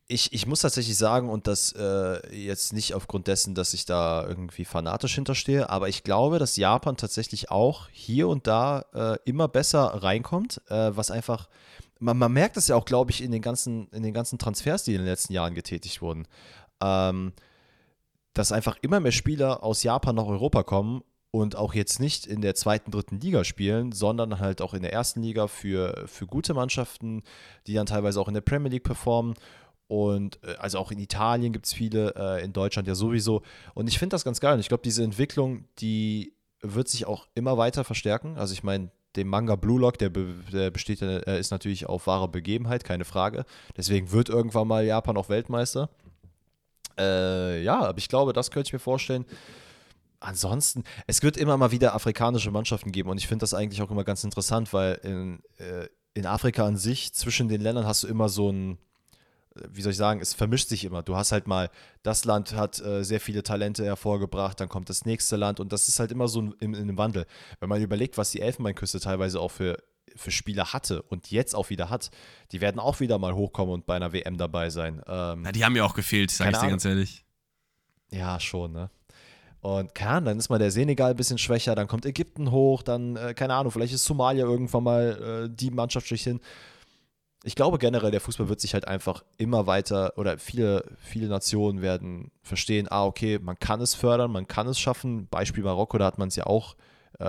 ich, 0.08 0.34
ich 0.34 0.46
muss 0.46 0.62
tatsächlich 0.62 0.98
sagen, 0.98 1.30
und 1.30 1.48
das 1.48 1.72
äh, 1.74 2.36
jetzt 2.36 2.74
nicht 2.74 2.94
aufgrund 2.94 3.28
dessen, 3.28 3.56
dass 3.56 3.74
ich 3.74 3.86
da 3.86 4.26
irgendwie 4.28 4.66
fanatisch 4.66 5.16
hinterstehe, 5.16 5.70
aber 5.70 5.90
ich 5.90 6.04
glaube, 6.04 6.40
dass 6.40 6.58
Japan 6.58 6.98
tatsächlich 6.98 7.52
auch 7.52 7.88
hier 7.92 8.28
und 8.28 8.46
da 8.48 8.86
äh, 8.94 9.18
immer 9.26 9.48
besser 9.48 9.82
reinkommt, 10.04 10.62
äh, 10.70 10.92
was 10.94 11.10
einfach, 11.10 11.48
man, 12.00 12.18
man 12.18 12.34
merkt 12.34 12.58
das 12.58 12.68
ja 12.68 12.76
auch, 12.76 12.86
glaube 12.86 13.12
ich, 13.12 13.24
in 13.24 13.32
den, 13.32 13.42
ganzen, 13.42 13.88
in 13.92 14.04
den 14.04 14.14
ganzen 14.14 14.38
Transfers, 14.38 14.84
die 14.84 14.94
in 14.94 15.00
den 15.00 15.08
letzten 15.08 15.34
Jahren 15.34 15.56
getätigt 15.56 16.02
wurden. 16.02 16.28
Ähm, 16.82 17.34
dass 18.34 18.52
einfach 18.52 18.78
immer 18.82 19.00
mehr 19.00 19.12
Spieler 19.12 19.64
aus 19.64 19.84
Japan 19.84 20.16
nach 20.16 20.26
Europa 20.26 20.64
kommen 20.64 21.04
und 21.30 21.56
auch 21.56 21.74
jetzt 21.74 22.00
nicht 22.00 22.26
in 22.26 22.42
der 22.42 22.56
zweiten, 22.56 22.90
dritten 22.90 23.20
Liga 23.20 23.44
spielen, 23.44 23.92
sondern 23.92 24.40
halt 24.40 24.62
auch 24.62 24.74
in 24.74 24.82
der 24.82 24.94
ersten 24.94 25.22
Liga 25.22 25.48
für, 25.48 26.04
für 26.08 26.26
gute 26.26 26.54
Mannschaften, 26.54 27.22
die 27.68 27.74
dann 27.74 27.86
teilweise 27.86 28.20
auch 28.20 28.28
in 28.28 28.34
der 28.34 28.42
Premier 28.42 28.72
League 28.72 28.84
performen 28.84 29.36
und 29.88 30.40
äh, 30.44 30.56
also 30.56 30.80
auch 30.80 30.92
in 30.92 31.00
Italien 31.00 31.54
gibt 31.54 31.66
es 31.68 31.74
viele, 31.74 32.16
äh, 32.16 32.44
in 32.44 32.54
Deutschland 32.54 32.88
ja 32.88 32.96
sowieso. 32.96 33.44
Und 33.74 33.88
ich 33.88 34.00
finde 34.00 34.16
das 34.16 34.24
ganz 34.24 34.40
geil. 34.40 34.56
Und 34.56 34.60
ich 34.60 34.68
glaube, 34.68 34.84
diese 34.84 35.04
Entwicklung, 35.04 35.66
die 35.80 36.34
wird 36.62 36.88
sich 36.88 37.06
auch 37.06 37.28
immer 37.36 37.58
weiter 37.58 37.84
verstärken. 37.84 38.38
Also 38.38 38.54
ich 38.54 38.64
meine, 38.64 38.90
dem 39.16 39.28
Manga 39.28 39.56
Blue 39.56 39.80
Lock, 39.80 40.00
der, 40.00 40.10
der 40.10 40.72
besteht, 40.72 41.02
äh, 41.02 41.40
ist 41.40 41.52
natürlich 41.52 41.86
auf 41.88 42.08
wahre 42.08 42.28
Begebenheit, 42.28 42.84
keine 42.84 43.06
Frage. 43.06 43.46
Deswegen 43.78 44.12
wird 44.12 44.30
irgendwann 44.30 44.68
mal 44.68 44.84
Japan 44.84 45.18
auch 45.18 45.30
Weltmeister. 45.30 45.90
Äh, 46.98 47.64
ja, 47.64 47.80
aber 47.80 47.98
ich 47.98 48.10
glaube, 48.10 48.34
das 48.34 48.52
könnte 48.52 48.70
ich 48.70 48.74
mir 48.74 48.80
vorstellen. 48.80 49.26
Ansonsten, 50.20 50.84
es 51.06 51.22
wird 51.22 51.36
immer 51.36 51.58
mal 51.58 51.72
wieder 51.72 51.96
afrikanische 51.96 52.50
Mannschaften 52.50 52.92
geben 52.92 53.10
und 53.10 53.18
ich 53.18 53.28
finde 53.28 53.44
das 53.44 53.54
eigentlich 53.54 53.82
auch 53.82 53.92
immer 53.92 54.06
ganz 54.06 54.24
interessant, 54.24 54.72
weil 54.72 54.96
in, 55.04 55.42
äh, 55.58 55.88
in 56.14 56.26
Afrika 56.26 56.66
an 56.66 56.78
sich, 56.78 57.14
zwischen 57.14 57.50
den 57.50 57.60
Ländern 57.60 57.86
hast 57.86 58.04
du 58.04 58.08
immer 58.08 58.30
so 58.30 58.50
ein, 58.50 58.78
wie 59.70 59.82
soll 59.82 59.92
ich 59.92 59.98
sagen, 59.98 60.22
es 60.22 60.34
vermischt 60.34 60.70
sich 60.70 60.86
immer. 60.86 61.04
Du 61.04 61.16
hast 61.16 61.32
halt 61.32 61.48
mal, 61.48 61.70
das 62.02 62.26
Land 62.26 62.54
hat 62.56 62.80
äh, 62.80 63.04
sehr 63.04 63.20
viele 63.20 63.44
Talente 63.44 63.84
hervorgebracht, 63.86 64.60
dann 64.60 64.70
kommt 64.70 64.90
das 64.90 65.06
nächste 65.06 65.36
Land 65.36 65.60
und 65.60 65.74
das 65.74 65.90
ist 65.90 66.00
halt 66.00 66.12
immer 66.12 66.28
so 66.28 66.40
in, 66.42 66.54
in 66.60 66.76
einem 66.76 66.98
Wandel. 66.98 67.26
Wenn 67.60 67.70
man 67.70 67.82
überlegt, 67.82 68.18
was 68.18 68.32
die 68.32 68.42
Elfenbeinküste 68.42 69.00
teilweise 69.00 69.40
auch 69.40 69.52
für, 69.52 69.78
für 70.16 70.32
Spieler 70.32 70.74
hatte 70.74 71.02
und 71.04 71.32
jetzt 71.32 71.56
auch 71.56 71.70
wieder 71.70 71.90
hat, 71.90 72.12
die 72.52 72.62
werden 72.62 72.80
auch 72.80 73.00
wieder 73.00 73.18
mal 73.20 73.34
hochkommen 73.34 73.74
und 73.74 73.86
bei 73.86 73.96
einer 73.96 74.14
WM 74.14 74.38
dabei 74.38 74.70
sein. 74.70 75.02
Ähm, 75.08 75.42
Na, 75.44 75.52
die 75.52 75.64
haben 75.64 75.76
ja 75.76 75.84
auch 75.84 75.96
gefehlt, 75.96 76.32
sag 76.32 76.52
ich 76.52 76.58
dir 76.58 76.70
ganz 76.70 76.86
ehrlich. 76.86 77.26
Ja, 78.12 78.40
schon, 78.40 78.74
ne? 78.74 78.90
Und 79.62 79.96
keine 79.96 80.12
Ahnung, 80.12 80.26
dann 80.26 80.40
ist 80.40 80.50
mal 80.50 80.60
der 80.60 80.72
Senegal 80.72 81.12
ein 81.12 81.16
bisschen 81.16 81.38
schwächer, 81.38 81.74
dann 81.74 81.88
kommt 81.88 82.06
Ägypten 82.06 82.52
hoch, 82.52 82.84
dann, 82.84 83.16
äh, 83.16 83.34
keine 83.34 83.54
Ahnung, 83.54 83.72
vielleicht 83.72 83.94
ist 83.94 84.04
Somalia 84.04 84.46
irgendwann 84.46 84.84
mal 84.84 85.46
äh, 85.46 85.56
die 85.56 85.72
Mannschaft 85.72 86.08
schlechthin 86.08 86.42
ich 87.44 87.56
glaube 87.56 87.78
generell, 87.78 88.12
der 88.12 88.22
Fußball 88.22 88.48
wird 88.48 88.62
sich 88.62 88.74
halt 88.74 88.88
einfach 88.88 89.24
immer 89.38 89.68
weiter 89.68 90.14
oder 90.18 90.38
viele, 90.38 90.86
viele 91.00 91.28
Nationen 91.28 91.82
werden 91.82 92.32
verstehen, 92.42 92.88
ah, 92.90 93.06
okay, 93.06 93.38
man 93.40 93.60
kann 93.60 93.82
es 93.82 93.94
fördern, 93.94 94.32
man 94.32 94.48
kann 94.48 94.68
es 94.68 94.80
schaffen. 94.80 95.28
Beispiel 95.28 95.64
Marokko, 95.64 95.98
da 95.98 96.06
hat 96.06 96.18
man 96.18 96.30
es 96.30 96.38
ja 96.38 96.46
auch 96.46 96.74
äh, 96.74 96.78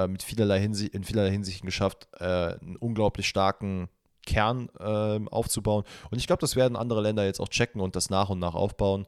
mit 0.06 0.22
vielerlei 0.22 0.60
Hinsicht, 0.60 0.94
in 0.94 1.04
vielerlei 1.04 1.30
Hinsichten 1.30 1.66
geschafft, 1.66 2.08
äh, 2.18 2.24
einen 2.24 2.76
unglaublich 2.76 3.28
starken 3.28 3.88
Kern 4.26 4.68
äh, 4.78 5.20
aufzubauen. 5.30 5.84
Und 6.10 6.18
ich 6.18 6.26
glaube, 6.26 6.40
das 6.40 6.56
werden 6.56 6.76
andere 6.76 7.02
Länder 7.02 7.24
jetzt 7.24 7.40
auch 7.40 7.48
checken 7.48 7.80
und 7.80 7.96
das 7.96 8.10
nach 8.10 8.30
und 8.30 8.38
nach 8.38 8.54
aufbauen. 8.54 9.06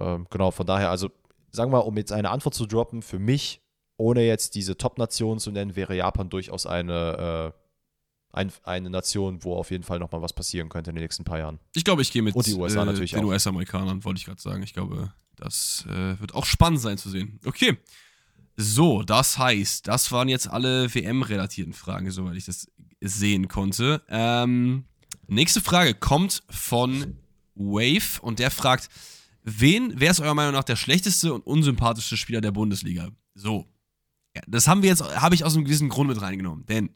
Ähm, 0.00 0.26
genau, 0.30 0.50
von 0.50 0.66
daher, 0.66 0.90
also 0.90 1.10
sagen 1.50 1.70
wir 1.70 1.78
mal, 1.78 1.84
um 1.84 1.96
jetzt 1.96 2.12
eine 2.12 2.30
Antwort 2.30 2.54
zu 2.54 2.66
droppen, 2.66 3.02
für 3.02 3.18
mich, 3.18 3.60
ohne 3.96 4.22
jetzt 4.22 4.54
diese 4.54 4.76
Top-Nation 4.76 5.38
zu 5.38 5.52
nennen, 5.52 5.76
wäre 5.76 5.94
Japan 5.94 6.28
durchaus 6.28 6.66
eine 6.66 7.52
äh, 7.54 7.58
ein, 8.32 8.50
eine 8.64 8.90
Nation, 8.90 9.44
wo 9.44 9.56
auf 9.56 9.70
jeden 9.70 9.84
Fall 9.84 9.98
nochmal 9.98 10.22
was 10.22 10.32
passieren 10.32 10.68
könnte 10.68 10.90
in 10.90 10.96
den 10.96 11.02
nächsten 11.02 11.24
paar 11.24 11.38
Jahren. 11.38 11.58
Ich 11.74 11.84
glaube, 11.84 12.02
ich 12.02 12.10
gehe 12.10 12.22
mit 12.22 12.34
Und 12.34 12.46
die 12.46 12.54
USA 12.54 12.82
äh, 12.82 12.86
natürlich 12.86 13.12
den 13.12 13.24
US-Amerikanern, 13.24 14.04
wollte 14.04 14.18
ich 14.18 14.24
gerade 14.24 14.40
sagen. 14.40 14.62
Ich 14.62 14.72
glaube, 14.72 15.12
das 15.36 15.84
äh, 15.88 16.18
wird 16.18 16.34
auch 16.34 16.46
spannend 16.46 16.80
sein 16.80 16.98
zu 16.98 17.10
sehen. 17.10 17.38
Okay. 17.44 17.76
So, 18.56 19.02
das 19.02 19.38
heißt, 19.38 19.88
das 19.88 20.12
waren 20.12 20.28
jetzt 20.28 20.48
alle 20.48 20.94
WM-relatierten 20.94 21.72
Fragen, 21.72 22.10
soweit 22.10 22.36
ich 22.36 22.44
das 22.44 22.66
sehen 23.00 23.48
konnte. 23.48 24.02
Ähm, 24.08 24.84
nächste 25.26 25.60
Frage 25.60 25.94
kommt 25.94 26.42
von 26.50 27.16
Wave 27.54 28.20
und 28.20 28.38
der 28.38 28.50
fragt, 28.50 28.88
wen, 29.42 29.94
wer 29.96 30.10
ist 30.10 30.20
eurer 30.20 30.34
Meinung 30.34 30.52
nach 30.52 30.64
der 30.64 30.76
schlechteste 30.76 31.32
und 31.32 31.46
unsympathischste 31.46 32.16
Spieler 32.16 32.40
der 32.40 32.52
Bundesliga? 32.52 33.10
So. 33.34 33.66
Ja, 34.36 34.42
das 34.46 34.66
haben 34.66 34.82
wir 34.82 34.88
jetzt, 34.88 35.02
habe 35.02 35.34
ich 35.34 35.44
aus 35.44 35.54
einem 35.54 35.64
gewissen 35.64 35.88
Grund 35.88 36.08
mit 36.08 36.20
reingenommen. 36.20 36.64
Denn 36.66 36.90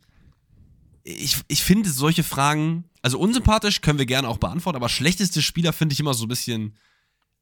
ich, 1.02 1.38
ich 1.48 1.62
finde 1.62 1.90
solche 1.90 2.22
Fragen, 2.22 2.84
also 3.02 3.18
unsympathisch 3.18 3.80
können 3.80 3.98
wir 3.98 4.06
gerne 4.06 4.28
auch 4.28 4.38
beantworten, 4.38 4.76
aber 4.76 4.88
schlechteste 4.88 5.42
Spieler 5.42 5.72
finde 5.72 5.92
ich 5.92 6.00
immer 6.00 6.14
so 6.14 6.24
ein 6.24 6.28
bisschen. 6.28 6.76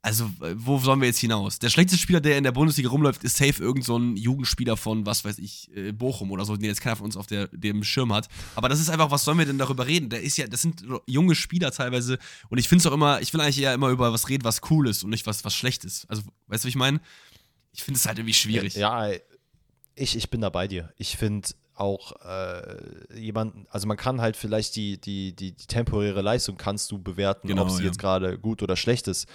Also, 0.05 0.31
wo 0.57 0.79
sollen 0.79 1.01
wir 1.01 1.09
jetzt 1.09 1.21
hinaus? 1.21 1.59
Der 1.59 1.71
schlechteste 1.71 1.99
Spieler, 1.99 2.21
der 2.21 2.37
in 2.37 2.45
der 2.45 2.53
Bundesliga 2.53 2.91
rumläuft, 2.91 3.25
ist 3.25 3.39
safe 3.39 3.63
irgend 3.63 3.87
so 3.87 3.97
ein 3.97 4.19
Jugendspieler 4.19 4.77
von, 4.77 5.07
was 5.07 5.25
weiß 5.25 5.39
ich, 5.39 5.75
äh, 5.75 5.93
Bochum 5.93 6.31
oder 6.31 6.45
so, 6.45 6.55
den 6.59 6.67
jetzt 6.67 6.83
keiner 6.83 6.97
von 6.97 7.07
uns 7.07 7.17
auf 7.17 7.27
der, 7.27 7.49
dem 7.49 7.83
Schirm 7.85 8.13
hat. 8.13 8.29
Aber 8.55 8.69
das 8.69 8.81
ist 8.81 8.91
einfach, 8.91 9.11
was 9.11 9.25
sollen 9.25 9.39
wir 9.39 9.47
denn 9.47 9.57
darüber 9.57 9.87
reden? 9.87 10.11
Der 10.11 10.21
ist 10.21 10.37
ja, 10.37 10.47
das 10.47 10.61
sind 10.61 10.85
junge 11.07 11.35
Spieler 11.35 11.71
teilweise. 11.71 12.19
Und 12.51 12.59
ich 12.59 12.69
finde 12.69 12.83
es 12.83 12.87
auch 12.87 12.93
immer, 12.93 13.23
ich 13.23 13.33
will 13.33 13.41
eigentlich 13.41 13.63
eher 13.63 13.73
immer 13.73 13.89
über 13.89 14.13
was 14.13 14.29
reden, 14.29 14.45
was 14.45 14.61
cool 14.69 14.89
ist 14.89 15.05
und 15.05 15.09
nicht 15.09 15.27
was, 15.27 15.43
was 15.43 15.55
schlecht 15.55 15.87
ist. 15.87 16.05
Also, 16.11 16.21
weißt 16.49 16.65
du, 16.65 16.67
was 16.67 16.71
ich 16.71 16.77
meine? 16.77 17.01
Ich 17.73 17.83
finde 17.83 17.97
es 17.97 18.05
halt 18.05 18.19
irgendwie 18.19 18.35
schwierig. 18.35 18.75
Ja, 18.75 19.09
ich, 19.95 20.17
ich 20.17 20.29
bin 20.29 20.43
da 20.43 20.51
bei 20.51 20.69
dir. 20.69 20.93
Ich 20.99 21.17
finde 21.17 21.49
auch 21.77 22.13
äh, 22.25 23.19
jemanden, 23.19 23.67
also 23.71 23.87
man 23.87 23.97
kann 23.97 24.21
halt 24.21 24.37
vielleicht 24.37 24.77
die, 24.77 25.01
die, 25.01 25.35
die, 25.35 25.53
die 25.53 25.67
temporäre 25.67 26.21
Leistung 26.21 26.57
kannst 26.57 26.91
du 26.91 26.99
bewerten, 26.99 27.49
Genau, 27.49 27.63
ob 27.63 27.71
sie 27.71 27.81
ja. 27.81 27.87
jetzt 27.87 27.99
gerade 27.99 28.39
gut 28.39 28.63
oder 28.63 28.77
schlecht 28.77 29.09
ist. 29.09 29.27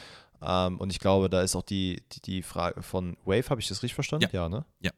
Ähm, 0.41 0.77
und 0.79 0.91
ich 0.91 0.99
glaube, 0.99 1.29
da 1.29 1.41
ist 1.41 1.55
auch 1.55 1.63
die, 1.63 2.01
die, 2.11 2.21
die 2.21 2.41
Frage 2.41 2.81
von 2.81 3.17
Wave, 3.25 3.49
habe 3.49 3.61
ich 3.61 3.67
das 3.67 3.83
richtig 3.83 3.95
verstanden? 3.95 4.27
Ja. 4.31 4.49
ne? 4.49 4.65
Ja. 4.79 4.91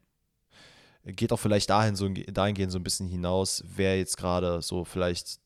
Geht 1.04 1.32
auch 1.32 1.38
vielleicht 1.38 1.68
dahin 1.70 1.96
so, 1.96 2.08
dahingehend 2.08 2.70
so 2.70 2.78
ein 2.78 2.84
bisschen 2.84 3.08
hinaus, 3.08 3.64
wer 3.66 3.98
jetzt 3.98 4.16
gerade 4.16 4.62
so 4.62 4.84
vielleicht 4.84 5.40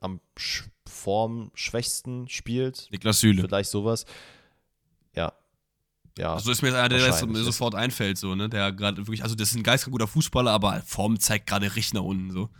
am 0.00 0.20
sch 0.36 0.64
formschwächsten 0.86 2.28
spielt. 2.28 2.88
Niklas 2.90 3.20
Süle. 3.20 3.42
Vielleicht 3.42 3.70
sowas. 3.70 4.04
Ja. 5.14 5.32
Ja. 6.18 6.34
Also 6.34 6.50
ist 6.50 6.62
mir 6.62 6.68
jetzt 6.68 6.76
einer, 6.76 6.88
der 6.88 6.98
jetzt 6.98 7.22
ja. 7.22 7.34
sofort 7.42 7.74
einfällt, 7.74 8.18
so, 8.18 8.34
ne? 8.34 8.48
Der 8.48 8.72
gerade 8.72 8.98
wirklich, 8.98 9.22
also 9.22 9.34
das 9.34 9.50
ist 9.50 9.56
ein 9.56 9.62
geistig 9.62 9.92
guter 9.92 10.08
Fußballer, 10.08 10.50
aber 10.50 10.82
Form 10.82 11.18
zeigt 11.18 11.46
gerade 11.46 11.66
richtig 11.66 11.94
nach 11.94 12.02
unten, 12.02 12.30
so. 12.30 12.50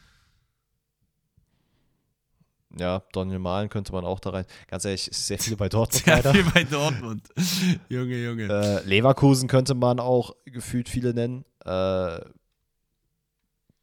Ja, 2.79 3.03
Daniel 3.12 3.41
Mahlen 3.41 3.68
könnte 3.68 3.93
man 3.93 4.05
auch 4.05 4.21
da 4.21 4.31
rein. 4.31 4.45
Ganz 4.68 4.85
ehrlich, 4.85 5.09
ist 5.09 5.27
sehr 5.27 5.39
viele 5.39 5.57
bei 5.57 5.68
Dortmund 5.68 6.07
Ja, 6.07 6.16
leider. 6.16 6.33
viel 6.33 6.45
bei 6.45 6.62
Dortmund. 6.64 7.29
Junge, 7.89 8.16
Junge. 8.16 8.45
Äh, 8.45 8.85
Leverkusen 8.87 9.49
könnte 9.49 9.75
man 9.75 9.99
auch 9.99 10.37
gefühlt 10.45 10.89
viele 10.89 11.12
nennen. 11.12 11.45
Äh, 11.64 12.21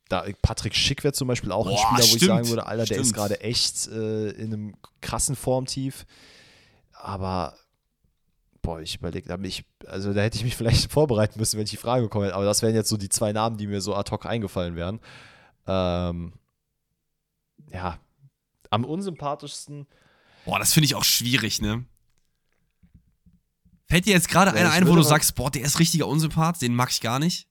da, 0.09 0.23
Patrick 0.41 0.73
Schick 0.73 1.03
wäre 1.03 1.13
zum 1.13 1.27
Beispiel 1.27 1.51
auch 1.51 1.67
ein 1.67 1.73
Boah, 1.75 1.79
Spieler, 1.79 1.99
wo 1.99 2.03
ich 2.03 2.09
stimmt, 2.11 2.23
sagen 2.29 2.47
würde, 2.47 2.65
Alter, 2.65 2.85
der 2.85 2.97
ist 2.97 3.07
stimmt. 3.07 3.17
gerade 3.17 3.41
echt 3.41 3.87
äh, 3.87 4.29
in 4.29 4.53
einem 4.53 4.75
krassen 5.01 5.35
Formtief. 5.35 6.05
Aber, 6.93 7.55
boah, 8.61 8.79
ich 8.79 8.95
überlege, 8.95 9.37
ich, 9.43 9.65
also 9.85 10.13
da 10.13 10.21
hätte 10.21 10.37
ich 10.37 10.45
mich 10.45 10.55
vielleicht 10.55 10.89
vorbereiten 10.93 11.37
müssen, 11.39 11.57
wenn 11.57 11.65
ich 11.65 11.71
die 11.71 11.77
Frage 11.77 12.03
bekommen 12.03 12.23
hätte. 12.23 12.35
Aber 12.35 12.45
das 12.45 12.61
wären 12.61 12.73
jetzt 12.73 12.87
so 12.87 12.95
die 12.95 13.09
zwei 13.09 13.33
Namen, 13.33 13.57
die 13.57 13.67
mir 13.67 13.81
so 13.81 13.93
ad 13.95 14.09
hoc 14.11 14.25
eingefallen 14.25 14.77
wären. 14.77 15.01
Ähm, 15.67 16.31
ja, 17.73 17.97
am 18.71 18.85
unsympathischsten 18.85 19.87
Boah, 20.45 20.59
das 20.59 20.73
finde 20.73 20.85
ich 20.85 20.95
auch 20.95 21.03
schwierig, 21.03 21.61
ne? 21.61 21.85
Fällt 23.89 24.05
dir 24.05 24.13
jetzt 24.13 24.29
gerade 24.29 24.51
Ja, 24.51 24.57
einer 24.57 24.71
ein, 24.71 24.87
wo 24.87 24.95
du 24.95 25.01
sagst, 25.03 25.35
boah, 25.35 25.49
der 25.51 25.61
ist 25.63 25.79
richtiger 25.79 26.07
Unsympath, 26.07 26.61
den 26.61 26.75
mag 26.75 26.89
ich 26.91 27.01
gar 27.01 27.19
nicht? 27.19 27.47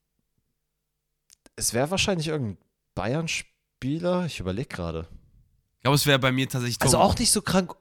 Es 1.55 1.73
wäre 1.73 1.89
wahrscheinlich 1.91 2.27
irgendein 2.27 2.57
Bayern-Spieler. 2.95 4.25
Ich 4.25 4.39
überlege 4.39 4.67
gerade. 4.67 5.07
Ich 5.77 5.81
glaube, 5.81 5.95
es 5.95 6.05
wäre 6.05 6.19
bei 6.19 6.31
mir 6.31 6.47
tatsächlich 6.47 6.81
Also 6.81 6.97
Thomas- 6.97 7.11
auch 7.15 7.19
nicht 7.19 7.31
so 7.31 7.41
krank. 7.41 7.73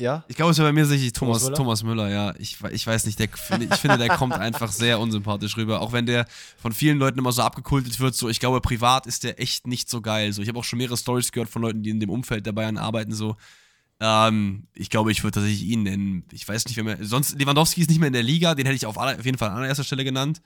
Ja? 0.00 0.24
Ich 0.28 0.36
glaube, 0.36 0.52
es 0.52 0.58
wäre 0.58 0.68
bei 0.68 0.72
mir 0.72 0.82
tatsächlich 0.82 1.12
Thomas, 1.12 1.42
Thomas 1.42 1.58
Thomas, 1.58 1.82
Müller? 1.82 2.04
Müller? 2.04 2.14
ja. 2.14 2.34
Ich, 2.38 2.58
ich 2.72 2.86
weiß 2.86 3.06
nicht, 3.06 3.18
der, 3.18 3.28
ich 3.28 3.74
finde, 3.76 3.98
der 3.98 4.08
kommt 4.08 4.34
einfach 4.34 4.72
sehr 4.72 4.98
unsympathisch 4.98 5.56
rüber. 5.56 5.80
Auch 5.80 5.92
wenn 5.92 6.06
der 6.06 6.26
von 6.56 6.72
vielen 6.72 6.98
Leuten 6.98 7.18
immer 7.18 7.32
so 7.32 7.42
abgekultet 7.42 8.00
wird, 8.00 8.14
so, 8.14 8.28
ich 8.28 8.40
glaube, 8.40 8.60
privat 8.60 9.06
ist 9.06 9.24
der 9.24 9.40
echt 9.40 9.66
nicht 9.66 9.88
so 9.88 10.00
geil. 10.00 10.32
So, 10.32 10.42
ich 10.42 10.48
habe 10.48 10.58
auch 10.58 10.64
schon 10.64 10.78
mehrere 10.78 10.96
Stories 10.96 11.32
gehört 11.32 11.50
von 11.50 11.62
Leuten, 11.62 11.82
die 11.82 11.90
in 11.90 12.00
dem 12.00 12.10
Umfeld 12.10 12.46
der 12.46 12.52
Bayern 12.52 12.78
arbeiten, 12.78 13.12
so. 13.12 13.36
Ähm, 14.00 14.66
ich 14.74 14.88
glaube, 14.88 15.12
ich 15.12 15.22
würde 15.22 15.34
tatsächlich 15.34 15.64
ihn 15.64 15.82
nennen. 15.82 16.24
Ich 16.32 16.48
weiß 16.48 16.64
nicht, 16.64 16.76
wer 16.76 16.84
mehr. 16.84 16.98
Sonst, 17.02 17.38
Lewandowski 17.38 17.82
ist 17.82 17.90
nicht 17.90 18.00
mehr 18.00 18.06
in 18.06 18.14
der 18.14 18.22
Liga, 18.22 18.54
den 18.54 18.64
hätte 18.64 18.76
ich 18.76 18.86
auf, 18.86 18.98
aller, 18.98 19.18
auf 19.18 19.26
jeden 19.26 19.36
Fall 19.38 19.50
an 19.50 19.64
erster 19.64 19.84
Stelle 19.84 20.04
genannt. 20.04 20.40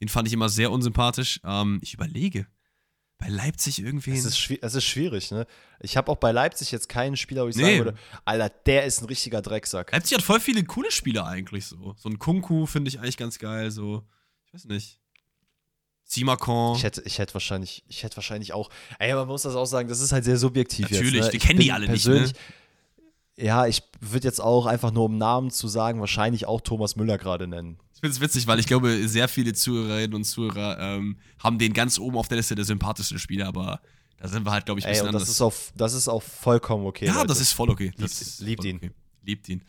Den 0.00 0.08
fand 0.08 0.26
ich 0.26 0.34
immer 0.34 0.48
sehr 0.48 0.70
unsympathisch. 0.72 1.40
Ähm, 1.44 1.78
ich 1.82 1.94
überlege. 1.94 2.46
Bei 3.18 3.28
Leipzig 3.28 3.80
irgendwie. 3.80 4.12
Es 4.12 4.24
ist, 4.24 4.50
es 4.62 4.74
ist 4.74 4.84
schwierig, 4.84 5.32
ne? 5.32 5.46
Ich 5.80 5.96
habe 5.96 6.10
auch 6.10 6.16
bei 6.16 6.30
Leipzig 6.30 6.70
jetzt 6.70 6.88
keinen 6.88 7.16
Spieler, 7.16 7.44
wo 7.44 7.48
ich 7.48 7.56
Nee. 7.56 7.62
sagen 7.62 7.78
würde, 7.78 7.98
Alter, 8.24 8.48
der 8.66 8.84
ist 8.84 9.00
ein 9.02 9.06
richtiger 9.06 9.42
Drecksack. 9.42 9.90
Leipzig 9.92 10.16
hat 10.18 10.24
voll 10.24 10.38
viele 10.38 10.62
coole 10.64 10.90
Spieler 10.92 11.26
eigentlich 11.26 11.66
so. 11.66 11.94
So 11.98 12.08
ein 12.08 12.18
Kunku 12.20 12.66
finde 12.66 12.88
ich 12.90 13.00
eigentlich 13.00 13.16
ganz 13.16 13.38
geil, 13.40 13.70
so. 13.72 14.04
Ich 14.46 14.54
weiß 14.54 14.64
nicht. 14.66 15.00
Simakon. 16.04 16.76
Ich 16.76 16.84
hätte, 16.84 17.02
ich 17.04 17.18
hätte 17.18 17.34
wahrscheinlich, 17.34 17.84
ich 17.86 18.02
hätte 18.02 18.16
wahrscheinlich 18.16 18.54
auch, 18.54 18.70
ey, 18.98 19.12
man 19.14 19.26
muss 19.26 19.42
das 19.42 19.54
auch 19.56 19.66
sagen, 19.66 19.88
das 19.88 20.00
ist 20.00 20.12
halt 20.12 20.24
sehr 20.24 20.38
subjektiv 20.38 20.88
Natürlich, 20.90 21.14
jetzt. 21.14 21.26
Ne? 21.26 21.32
wir 21.34 21.40
kennen 21.40 21.60
die 21.60 21.72
alle 21.72 21.88
nicht, 21.88 22.06
ne? 22.06 22.32
Ja, 23.40 23.66
ich 23.66 23.82
würde 24.00 24.26
jetzt 24.26 24.40
auch 24.40 24.66
einfach 24.66 24.90
nur 24.90 25.04
um 25.04 25.16
Namen 25.16 25.50
zu 25.50 25.68
sagen, 25.68 26.00
wahrscheinlich 26.00 26.46
auch 26.46 26.60
Thomas 26.60 26.96
Müller 26.96 27.18
gerade 27.18 27.46
nennen. 27.46 27.78
Ich 27.94 28.00
finde 28.00 28.14
es 28.14 28.20
witzig, 28.20 28.46
weil 28.46 28.58
ich 28.58 28.66
glaube, 28.66 29.08
sehr 29.08 29.28
viele 29.28 29.52
Zuhörerinnen 29.54 30.14
und 30.14 30.24
Zuhörer 30.24 30.78
ähm, 30.78 31.18
haben 31.42 31.58
den 31.58 31.72
ganz 31.72 31.98
oben 31.98 32.16
auf 32.16 32.28
der 32.28 32.36
Liste 32.38 32.54
der 32.54 32.64
sympathischsten 32.64 33.18
Spieler, 33.18 33.46
aber 33.46 33.80
da 34.18 34.26
sind 34.28 34.44
wir 34.44 34.50
halt, 34.50 34.66
glaube 34.66 34.80
ich, 34.80 34.86
ein 34.86 34.90
Ey, 34.90 34.94
bisschen 34.94 35.06
und 35.08 35.12
das 35.14 35.22
anders. 35.22 35.34
ist, 35.34 35.40
auch, 35.42 35.54
das 35.76 35.92
ist 35.94 36.08
auch 36.08 36.22
vollkommen 36.22 36.84
okay. 36.86 37.06
ja, 37.06 37.14
Leute. 37.14 37.28
das 37.28 37.40
ist 37.40 37.52
voll 37.52 37.70
okay. 37.70 37.92
Das 37.96 38.40
Liebt- 38.40 38.40
liebt 38.40 38.62
voll 38.62 38.70
ihn. 38.70 38.76
Okay. 38.76 38.90
Liebt 39.22 39.48
ihn. 39.48 39.62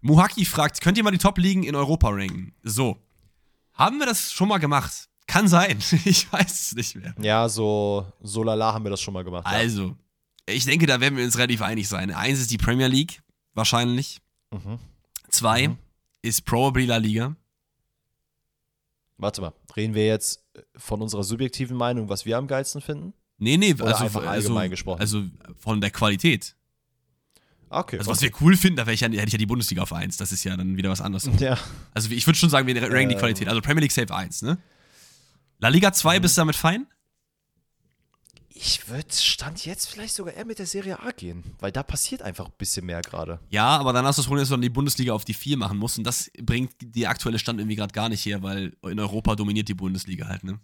Muhaki 0.00 0.44
fragt, 0.44 0.80
könnt 0.80 0.98
ihr 0.98 1.02
mal 1.04 1.10
die 1.10 1.18
Top-Ligen 1.18 1.64
in 1.64 1.74
Europa 1.74 2.08
ranken? 2.10 2.54
So. 2.62 2.98
Haben 3.74 3.98
wir 3.98 4.06
das 4.06 4.32
schon 4.32 4.48
mal 4.48 4.58
gemacht? 4.58 5.08
Kann 5.26 5.48
sein. 5.48 5.78
ich 6.04 6.32
weiß 6.32 6.52
es 6.70 6.74
nicht 6.74 6.94
mehr. 6.96 7.14
Ja, 7.20 7.48
so, 7.48 8.06
so 8.20 8.42
lala 8.42 8.72
haben 8.74 8.84
wir 8.84 8.90
das 8.90 9.00
schon 9.00 9.14
mal 9.14 9.24
gemacht. 9.24 9.46
Also, 9.46 9.96
ich 10.48 10.64
denke, 10.64 10.86
da 10.86 11.00
werden 11.00 11.16
wir 11.16 11.24
uns 11.24 11.36
relativ 11.38 11.62
einig 11.62 11.88
sein. 11.88 12.10
Eins 12.12 12.40
ist 12.40 12.50
die 12.50 12.58
Premier 12.58 12.86
League, 12.88 13.20
wahrscheinlich. 13.54 14.20
Mhm. 14.50 14.78
Zwei 15.28 15.68
Mhm. 15.68 15.78
ist 16.22 16.44
probably 16.44 16.86
La 16.86 16.96
Liga. 16.96 17.36
Warte 19.16 19.40
mal, 19.40 19.52
reden 19.76 19.94
wir 19.94 20.06
jetzt 20.06 20.44
von 20.76 21.02
unserer 21.02 21.24
subjektiven 21.24 21.76
Meinung, 21.76 22.08
was 22.08 22.24
wir 22.24 22.38
am 22.38 22.46
geilsten 22.46 22.80
finden? 22.80 23.14
Nee, 23.38 23.56
nee, 23.56 23.74
Oder 23.74 23.86
also, 23.86 24.04
einfach 24.04 24.20
also, 24.20 24.30
allgemein 24.30 24.70
gesprochen? 24.70 25.00
also 25.00 25.24
von 25.56 25.80
der 25.80 25.90
Qualität. 25.90 26.54
Okay. 27.70 27.98
Also, 27.98 28.10
was 28.10 28.22
wir 28.22 28.30
cool 28.40 28.56
finden, 28.56 28.76
da 28.76 28.86
ich 28.90 29.00
ja, 29.00 29.08
hätte 29.08 29.24
ich 29.26 29.32
ja 29.32 29.38
die 29.38 29.46
Bundesliga 29.46 29.82
auf 29.82 29.92
1. 29.92 30.16
Das 30.16 30.32
ist 30.32 30.42
ja 30.44 30.56
dann 30.56 30.76
wieder 30.76 30.88
was 30.88 31.00
anderes. 31.00 31.28
ja. 31.38 31.58
Also, 31.94 32.10
ich 32.10 32.26
würde 32.26 32.38
schon 32.38 32.48
sagen, 32.48 32.66
wir 32.66 32.80
ranken 32.82 33.08
die 33.10 33.14
Ähm. 33.14 33.20
Qualität. 33.20 33.48
Also, 33.48 33.60
Premier 33.60 33.82
League 33.82 33.92
Safe 33.92 34.12
1, 34.14 34.42
ne? 34.42 34.58
La 35.58 35.68
Liga 35.68 35.92
2, 35.92 36.20
bist 36.20 36.36
du 36.36 36.40
damit 36.40 36.56
fein? 36.56 36.86
Ich 38.60 38.88
würde 38.88 39.14
Stand 39.14 39.64
jetzt 39.66 39.88
vielleicht 39.88 40.16
sogar 40.16 40.34
eher 40.34 40.44
mit 40.44 40.58
der 40.58 40.66
Serie 40.66 40.98
A 40.98 41.12
gehen, 41.12 41.44
weil 41.60 41.70
da 41.70 41.84
passiert 41.84 42.22
einfach 42.22 42.46
ein 42.46 42.52
bisschen 42.58 42.86
mehr 42.86 43.02
gerade. 43.02 43.38
Ja, 43.50 43.76
aber 43.76 43.92
dann 43.92 44.04
hast 44.04 44.18
du 44.18 44.22
das 44.22 44.26
Problem, 44.26 44.42
dass 44.42 44.48
du 44.48 44.54
dann 44.54 44.62
die 44.62 44.68
Bundesliga 44.68 45.12
auf 45.12 45.24
die 45.24 45.34
4 45.34 45.56
machen 45.56 45.78
musst. 45.78 45.96
Und 45.96 46.02
das 46.02 46.28
bringt 46.42 46.72
die 46.80 47.06
aktuelle 47.06 47.38
Stand 47.38 47.60
irgendwie 47.60 47.76
gerade 47.76 47.92
gar 47.92 48.08
nicht 48.08 48.26
her, 48.26 48.42
weil 48.42 48.76
in 48.82 48.98
Europa 48.98 49.36
dominiert 49.36 49.68
die 49.68 49.74
Bundesliga 49.74 50.26
halt, 50.26 50.42
ne? 50.42 50.58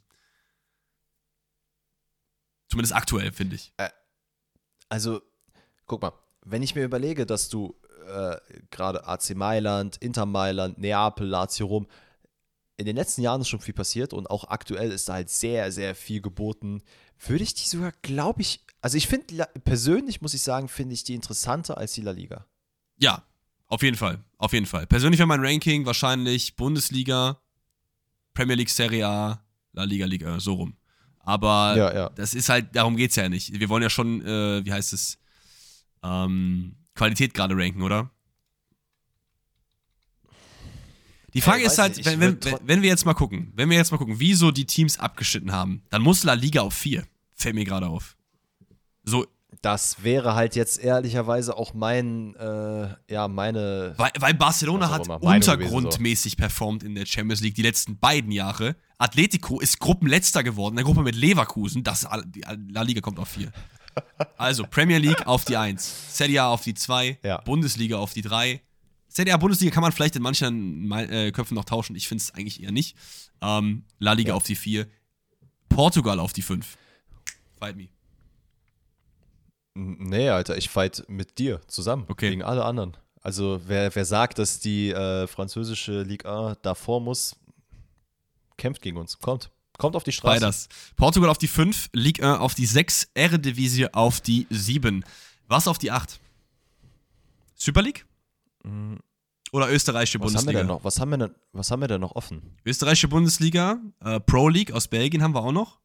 Zumindest 2.69 2.97
aktuell, 2.97 3.31
finde 3.31 3.55
ich. 3.55 3.73
Also, 4.89 5.23
guck 5.87 6.03
mal, 6.03 6.15
wenn 6.45 6.65
ich 6.65 6.75
mir 6.75 6.83
überlege, 6.83 7.27
dass 7.27 7.49
du 7.49 7.77
äh, 8.09 8.37
gerade 8.73 9.07
AC 9.07 9.37
Mailand, 9.37 9.99
Inter 9.99 10.27
Mailand, 10.27 10.79
Neapel, 10.79 11.29
Lazio 11.29 11.67
Rom, 11.67 11.87
in 12.77 12.87
den 12.87 12.97
letzten 12.97 13.23
Jahren 13.23 13.41
ist 13.41 13.49
schon 13.49 13.61
viel 13.61 13.75
passiert 13.75 14.13
und 14.13 14.29
auch 14.29 14.45
aktuell 14.49 14.91
ist 14.91 15.09
da 15.09 15.15
halt 15.15 15.31
sehr, 15.31 15.71
sehr 15.71 15.95
viel 15.95 16.21
geboten. 16.21 16.83
Würde 17.27 17.45
ich 17.45 17.55
die 17.55 17.69
sogar, 17.69 17.93
glaube 18.03 18.43
ich, 18.43 18.61
also 18.81 18.97
ich 18.97 19.07
finde, 19.07 19.49
persönlich 19.65 20.21
muss 20.21 20.35
ich 20.35 20.43
sagen, 20.43 20.69
finde 20.69 20.95
ich 20.95 21.05
die 21.05 21.15
interessanter 21.15 21.79
als 21.79 21.93
die 21.93 22.01
La 22.03 22.11
Liga. 22.11 22.47
Ja, 22.97 23.23
auf 23.67 23.83
jeden 23.83 23.97
Fall. 23.97 24.23
Auf 24.39 24.53
jeden 24.53 24.67
Fall. 24.67 24.87
Persönlich 24.87 25.19
wäre 25.19 25.27
mein 25.27 25.45
Ranking 25.45 25.87
wahrscheinlich 25.87 26.57
Bundesliga, 26.57 27.41
Premier 28.35 28.57
League, 28.57 28.71
Serie 28.71 29.07
A, 29.07 29.45
La 29.73 29.85
Liga, 29.85 30.07
Liga, 30.07 30.39
so 30.41 30.55
rum. 30.55 30.77
Aber 31.21 31.75
Ja, 31.77 31.95
ja. 31.95 32.09
das 32.11 32.35
ist 32.35 32.49
halt, 32.49 32.77
darum 32.77 32.97
geht 32.97 33.11
es 33.11 33.17
ja 33.17 33.29
nicht. 33.29 33.59
Wir 33.59 33.69
wollen 33.69 33.83
ja 33.83 33.91
schon, 33.91 34.21
äh, 34.27 34.65
wie 34.65 34.73
heißt 34.73 34.93
es, 34.93 35.19
ähm, 36.03 36.77
Qualität 36.95 37.33
gerade 37.33 37.57
ranken, 37.57 37.83
oder? 37.83 38.11
Die 41.35 41.41
Frage 41.41 41.61
Ey, 41.63 41.67
ist 41.67 41.79
halt, 41.79 41.97
nicht, 41.97 42.07
wenn, 42.07 42.21
wenn, 42.21 42.59
wenn 42.63 42.83
wir 42.83 42.89
jetzt 42.89 43.05
mal 43.05 43.15
gucken, 43.15 43.53
wenn 43.57 43.69
wir 43.69 43.77
jetzt 43.77 43.91
mal 43.91 43.99
gucken, 43.99 44.21
wie 44.21 44.35
so 44.35 44.51
die 44.51 44.67
Teams 44.67 44.99
abgeschnitten 44.99 45.53
haben, 45.53 45.83
dann 45.91 46.03
muss 46.03 46.23
La 46.25 46.35
Liga 46.35 46.63
auf 46.63 46.75
4. 46.75 47.05
Fällt 47.35 47.55
mir 47.55 47.65
gerade 47.65 47.89
auf. 47.89 48.17
So, 49.03 49.27
Das 49.61 50.03
wäre 50.05 50.35
halt 50.35 50.55
jetzt 50.57 50.79
ehrlicherweise 50.79 51.57
auch 51.57 51.75
mein, 51.75 52.35
äh, 52.37 52.89
ja, 53.13 53.29
meine. 53.29 53.95
Weil, 53.97 54.13
weil 54.19 54.35
Barcelona 54.35 54.91
hat 54.91 55.09
untergrundmäßig 55.09 56.37
performt 56.37 56.83
in 56.85 56.95
der 56.95 57.07
Champions 57.07 57.41
League 57.41 57.55
die 57.55 57.63
letzten 57.63 57.99
beiden 57.99 58.31
Jahre. 58.31 58.77
Atletico 58.99 59.61
ist 59.61 59.81
Gruppenletzter 59.81 60.43
geworden, 60.45 60.75
in 60.75 60.77
der 60.77 60.85
Gruppe 60.85 61.03
mit 61.03 61.17
Leverkusen. 61.17 61.83
Das, 61.83 62.07
La 62.69 62.83
Liga 62.83 63.01
kommt 63.01 63.19
auf 63.19 63.29
vier. 63.29 63.51
Also 64.37 64.65
Premier 64.69 64.99
League 64.99 65.27
auf 65.27 65.45
die 65.45 65.57
1, 65.57 66.17
Serie 66.17 66.43
A 66.43 66.49
auf 66.49 66.63
die 66.63 66.75
2, 66.75 67.19
Ja. 67.23 67.39
Bundesliga 67.43 67.97
auf 67.97 68.13
die 68.13 68.23
3. 68.23 68.61
Serie 69.17 69.33
A, 69.33 69.37
Bundesliga 69.37 69.73
kann 69.73 69.83
man 69.83 69.93
vielleicht 69.93 70.17
in 70.17 70.23
manchen 70.23 70.91
äh, 70.91 71.31
Köpfen 71.31 71.55
noch 71.55 71.65
tauschen. 71.65 71.95
Ich 71.95 72.09
finde 72.09 72.23
es 72.23 72.35
eigentlich 72.35 72.61
eher 72.63 72.73
nicht. 72.73 72.97
Ähm, 73.41 73.85
La 74.01 74.13
Liga 74.13 74.31
Ja. 74.31 74.35
auf 74.35 74.43
die 74.43 74.57
4, 74.57 74.89
Portugal 75.69 76.19
auf 76.19 76.33
die 76.33 76.43
5. 76.43 76.77
Fight 77.59 77.77
me. 77.77 77.89
Nee, 79.75 80.29
Alter, 80.31 80.57
ich 80.57 80.69
fight 80.69 81.05
mit 81.09 81.39
dir 81.39 81.61
zusammen. 81.69 82.05
Okay. 82.09 82.31
Gegen 82.31 82.43
alle 82.43 82.65
anderen. 82.65 82.97
Also, 83.21 83.61
wer, 83.67 83.95
wer 83.95 84.05
sagt, 84.05 84.39
dass 84.39 84.59
die 84.61 84.91
äh, 84.91 85.27
französische 85.29 86.03
Liga 86.03 86.51
A 86.51 86.55
davor 86.57 87.01
muss, 87.01 87.37
kämpft 88.57 88.83
gegen 88.83 88.97
uns. 88.97 89.19
Kommt. 89.19 89.51
Kommt 89.79 89.95
auf 89.97 90.05
die 90.05 90.13
Straße. 90.13 90.41
Beides. 90.41 90.69
Portugal 90.97 91.31
auf 91.31 91.39
die 91.39 91.49
5, 91.49 91.91
Ligue 91.93 92.25
1 92.29 92.41
auf 92.41 92.55
die 92.55 92.67
6, 92.67 93.11
Eredivisie 93.15 93.93
auf 93.93 94.21
die 94.21 94.47
7. 94.51 95.05
Was 95.47 95.67
auf 95.69 95.79
die 95.79 95.91
8? 95.91 96.21
Super 97.55 97.83
League? 97.83 98.05
Oder 99.53 99.71
österreichische 99.71 100.19
Mhm. 100.19 100.23
Was 100.25 100.29
haben, 100.29 100.33
wir 100.35 100.37
Bundesliga? 100.55 100.59
denn 100.61 100.67
noch, 100.67 100.85
was, 100.85 100.99
haben 101.01 101.11
wir 101.11 101.19
denn, 101.19 101.35
was 101.53 101.71
haben 101.71 101.81
wir 101.81 101.89
denn 101.89 102.01
noch 102.01 102.17
offen? 102.17 102.57
Österreichische 102.65 103.09
Bundesliga, 103.09 103.79
äh, 104.01 104.19
Pro 104.21 104.49
League 104.49 104.73
aus 104.73 104.89
Belgien 104.89 105.23
haben 105.23 105.35
wir 105.35 105.43
auch 105.43 105.53
noch. 105.53 105.81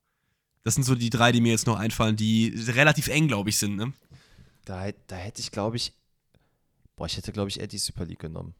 Das 0.63 0.73
sind 0.75 0.84
so 0.84 0.95
die 0.95 1.09
drei, 1.09 1.32
die 1.32 1.41
mir 1.41 1.51
jetzt 1.51 1.67
noch 1.67 1.77
einfallen, 1.77 2.15
die 2.15 2.53
relativ 2.67 3.07
eng, 3.07 3.27
glaube 3.27 3.49
ich, 3.49 3.57
sind. 3.57 3.75
Ne? 3.75 3.93
Da, 4.65 4.91
da 5.07 5.15
hätte 5.15 5.41
ich, 5.41 5.51
glaube 5.51 5.77
ich, 5.77 5.93
boah, 6.95 7.05
ich 7.05 7.15
hätte, 7.17 7.32
glaube 7.32 7.49
ich, 7.49 7.59
eher 7.59 7.67
die 7.67 7.77
Super 7.77 8.05
League 8.05 8.19
genommen. 8.19 8.55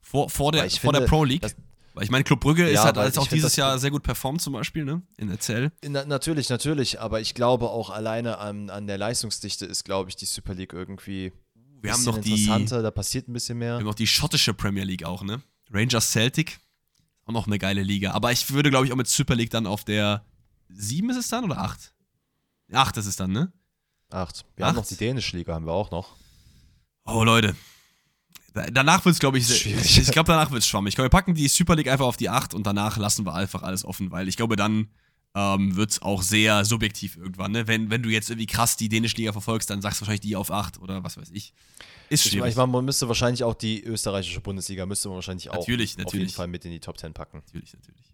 Vor, 0.00 0.30
vor, 0.30 0.52
der, 0.52 0.68
vor 0.70 0.92
der 0.92 1.02
finde, 1.02 1.08
Pro 1.08 1.24
League. 1.24 1.42
das- 1.42 1.56
Weil 1.94 2.04
ich 2.04 2.10
meine, 2.10 2.24
Club 2.24 2.40
Brügge 2.40 2.66
ist 2.68 2.74
Ja, 2.74 2.84
hat 2.84 2.96
ich 2.96 3.18
auch 3.18 3.22
find, 3.22 3.32
dieses 3.32 3.54
Jahr 3.56 3.78
sehr 3.78 3.90
gut 3.90 4.02
performt, 4.02 4.40
zum 4.42 4.52
Beispiel, 4.52 4.84
ne? 4.84 5.02
In 5.16 5.30
Erzähl. 5.30 5.70
Na, 5.86 6.04
natürlich, 6.04 6.48
natürlich, 6.48 7.00
aber 7.00 7.20
ich 7.20 7.34
glaube 7.34 7.70
auch 7.70 7.90
alleine 7.90 8.38
an, 8.38 8.68
an 8.68 8.86
der 8.88 8.98
Leistungsdichte 8.98 9.64
ist, 9.64 9.84
glaube 9.84 10.10
ich, 10.10 10.16
die 10.16 10.24
Super 10.26 10.54
League 10.54 10.72
irgendwie 10.72 11.32
Wir 11.84 11.92
haben 11.92 12.04
noch 12.04 12.18
die, 12.18 12.46
da 12.68 12.90
passiert 12.90 13.28
ein 13.28 13.32
bisschen 13.32 13.58
wir 13.60 13.66
mehr. 13.66 13.74
haben 13.76 13.84
noch 13.84 13.94
die 13.94 14.06
schottische 14.06 14.54
Premier 14.54 14.84
League 14.84 15.04
auch, 15.04 15.22
ne? 15.22 15.42
Rangers 15.70 16.10
Celtic. 16.10 16.58
Auch 17.26 17.32
noch 17.32 17.46
eine 17.46 17.58
geile 17.58 17.82
Liga. 17.82 18.12
Aber 18.12 18.32
ich 18.32 18.50
würde, 18.50 18.70
glaube 18.70 18.86
ich, 18.86 18.92
auch 18.92 18.96
mit 18.96 19.08
Super 19.08 19.34
League 19.34 19.50
dann 19.50 19.66
auf 19.66 19.84
der 19.84 20.24
7 20.68 21.08
ist 21.10 21.16
es 21.16 21.28
dann 21.28 21.44
oder 21.44 21.58
8? 21.58 21.94
8 22.72 22.96
ist 22.96 23.06
es 23.06 23.16
dann, 23.16 23.32
ne? 23.32 23.52
Acht. 24.10 24.44
Wir 24.56 24.66
haben 24.66 24.76
noch 24.76 24.82
Acht? 24.82 24.90
die 24.90 24.96
dänische 24.96 25.36
Liga, 25.36 25.54
haben 25.54 25.66
wir 25.66 25.72
auch 25.72 25.90
noch. 25.90 26.14
Oh, 27.04 27.24
Leute. 27.24 27.54
Da- 28.52 28.66
Danach 28.70 29.04
wird 29.04 29.14
es, 29.14 29.18
glaube 29.18 29.38
ich, 29.38 29.46
Schwierig. 29.46 29.98
ich 29.98 30.10
glaube, 30.10 30.28
danach 30.28 30.50
wird 30.50 30.62
es 30.62 30.68
schwammig. 30.68 30.92
Ich 30.92 30.94
glaube, 30.96 31.06
wir 31.06 31.10
packen 31.10 31.34
die 31.34 31.48
Super 31.48 31.74
League 31.76 31.88
einfach 31.88 32.06
auf 32.06 32.16
die 32.16 32.28
8 32.28 32.54
und 32.54 32.66
danach 32.66 32.96
lassen 32.96 33.26
wir 33.26 33.34
einfach 33.34 33.62
alles 33.62 33.84
offen, 33.84 34.10
weil 34.10 34.28
ich 34.28 34.36
glaube, 34.36 34.56
dann 34.56 34.88
ähm, 35.34 35.74
wird 35.74 35.90
es 35.90 36.02
auch 36.02 36.22
sehr 36.22 36.64
subjektiv 36.64 37.16
irgendwann. 37.16 37.52
Ne? 37.52 37.66
Wenn, 37.66 37.90
wenn 37.90 38.02
du 38.02 38.08
jetzt 38.08 38.30
irgendwie 38.30 38.46
krass 38.46 38.76
die 38.76 38.88
dänische 38.88 39.16
Liga 39.16 39.32
verfolgst, 39.32 39.68
dann 39.68 39.82
sagst 39.82 40.00
du 40.00 40.02
wahrscheinlich 40.02 40.20
die 40.20 40.36
auf 40.36 40.50
8 40.50 40.80
oder 40.80 41.02
was 41.02 41.16
weiß 41.16 41.30
ich. 41.32 41.52
Ist 42.08 42.22
schwierig. 42.24 42.50
ich 42.50 42.56
meine, 42.56 42.68
man 42.68 42.84
müsste 42.84 43.08
wahrscheinlich 43.08 43.42
auch 43.42 43.54
die 43.54 43.82
österreichische 43.82 44.40
Bundesliga 44.40 44.86
müsste 44.86 45.08
man 45.08 45.16
wahrscheinlich 45.16 45.50
auch 45.50 45.56
Natürlich, 45.56 45.92
auf 45.92 45.98
jeden 45.98 46.04
natürlich. 46.04 46.34
Fall 46.34 46.46
mit 46.46 46.64
in 46.64 46.70
die 46.70 46.80
Top 46.80 46.98
10 46.98 47.12
packen. 47.14 47.38
Natürlich, 47.38 47.72
natürlich. 47.72 48.04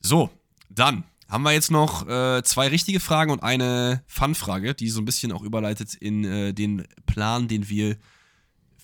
So, 0.00 0.30
dann 0.68 1.04
haben 1.28 1.42
wir 1.44 1.52
jetzt 1.52 1.70
noch 1.70 2.08
äh, 2.08 2.42
zwei 2.42 2.68
richtige 2.68 2.98
Fragen 2.98 3.30
und 3.30 3.42
eine 3.42 4.02
Fun-Frage, 4.08 4.74
die 4.74 4.90
so 4.90 5.00
ein 5.00 5.04
bisschen 5.04 5.30
auch 5.30 5.42
überleitet 5.42 5.94
in 5.94 6.24
äh, 6.24 6.52
den 6.52 6.86
Plan, 7.06 7.46
den 7.46 7.68
wir 7.68 7.96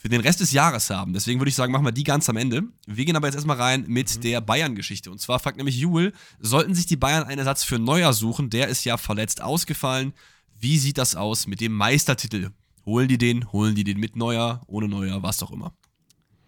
für 0.06 0.10
den 0.10 0.20
Rest 0.20 0.38
des 0.38 0.52
Jahres 0.52 0.88
haben. 0.88 1.12
Deswegen 1.12 1.40
würde 1.40 1.48
ich 1.48 1.56
sagen, 1.56 1.72
machen 1.72 1.84
wir 1.84 1.90
die 1.90 2.04
ganz 2.04 2.28
am 2.28 2.36
Ende. 2.36 2.62
Wir 2.86 3.04
gehen 3.04 3.16
aber 3.16 3.26
jetzt 3.26 3.34
erstmal 3.34 3.56
rein 3.56 3.86
mit 3.88 4.22
der 4.22 4.40
Bayern-Geschichte. 4.40 5.10
Und 5.10 5.20
zwar 5.20 5.40
fragt 5.40 5.56
nämlich 5.56 5.76
Jule, 5.76 6.12
sollten 6.38 6.76
sich 6.76 6.86
die 6.86 6.94
Bayern 6.94 7.24
einen 7.24 7.40
Ersatz 7.40 7.64
für 7.64 7.80
Neuer 7.80 8.12
suchen? 8.12 8.48
Der 8.48 8.68
ist 8.68 8.84
ja 8.84 8.98
verletzt 8.98 9.42
ausgefallen. 9.42 10.12
Wie 10.56 10.78
sieht 10.78 10.98
das 10.98 11.16
aus 11.16 11.48
mit 11.48 11.60
dem 11.60 11.72
Meistertitel? 11.72 12.50
Holen 12.84 13.08
die 13.08 13.18
den? 13.18 13.50
Holen 13.50 13.74
die 13.74 13.82
den 13.82 13.98
mit 13.98 14.14
Neuer? 14.14 14.62
Ohne 14.68 14.86
Neuer? 14.86 15.24
Was 15.24 15.42
auch 15.42 15.50
immer. 15.50 15.74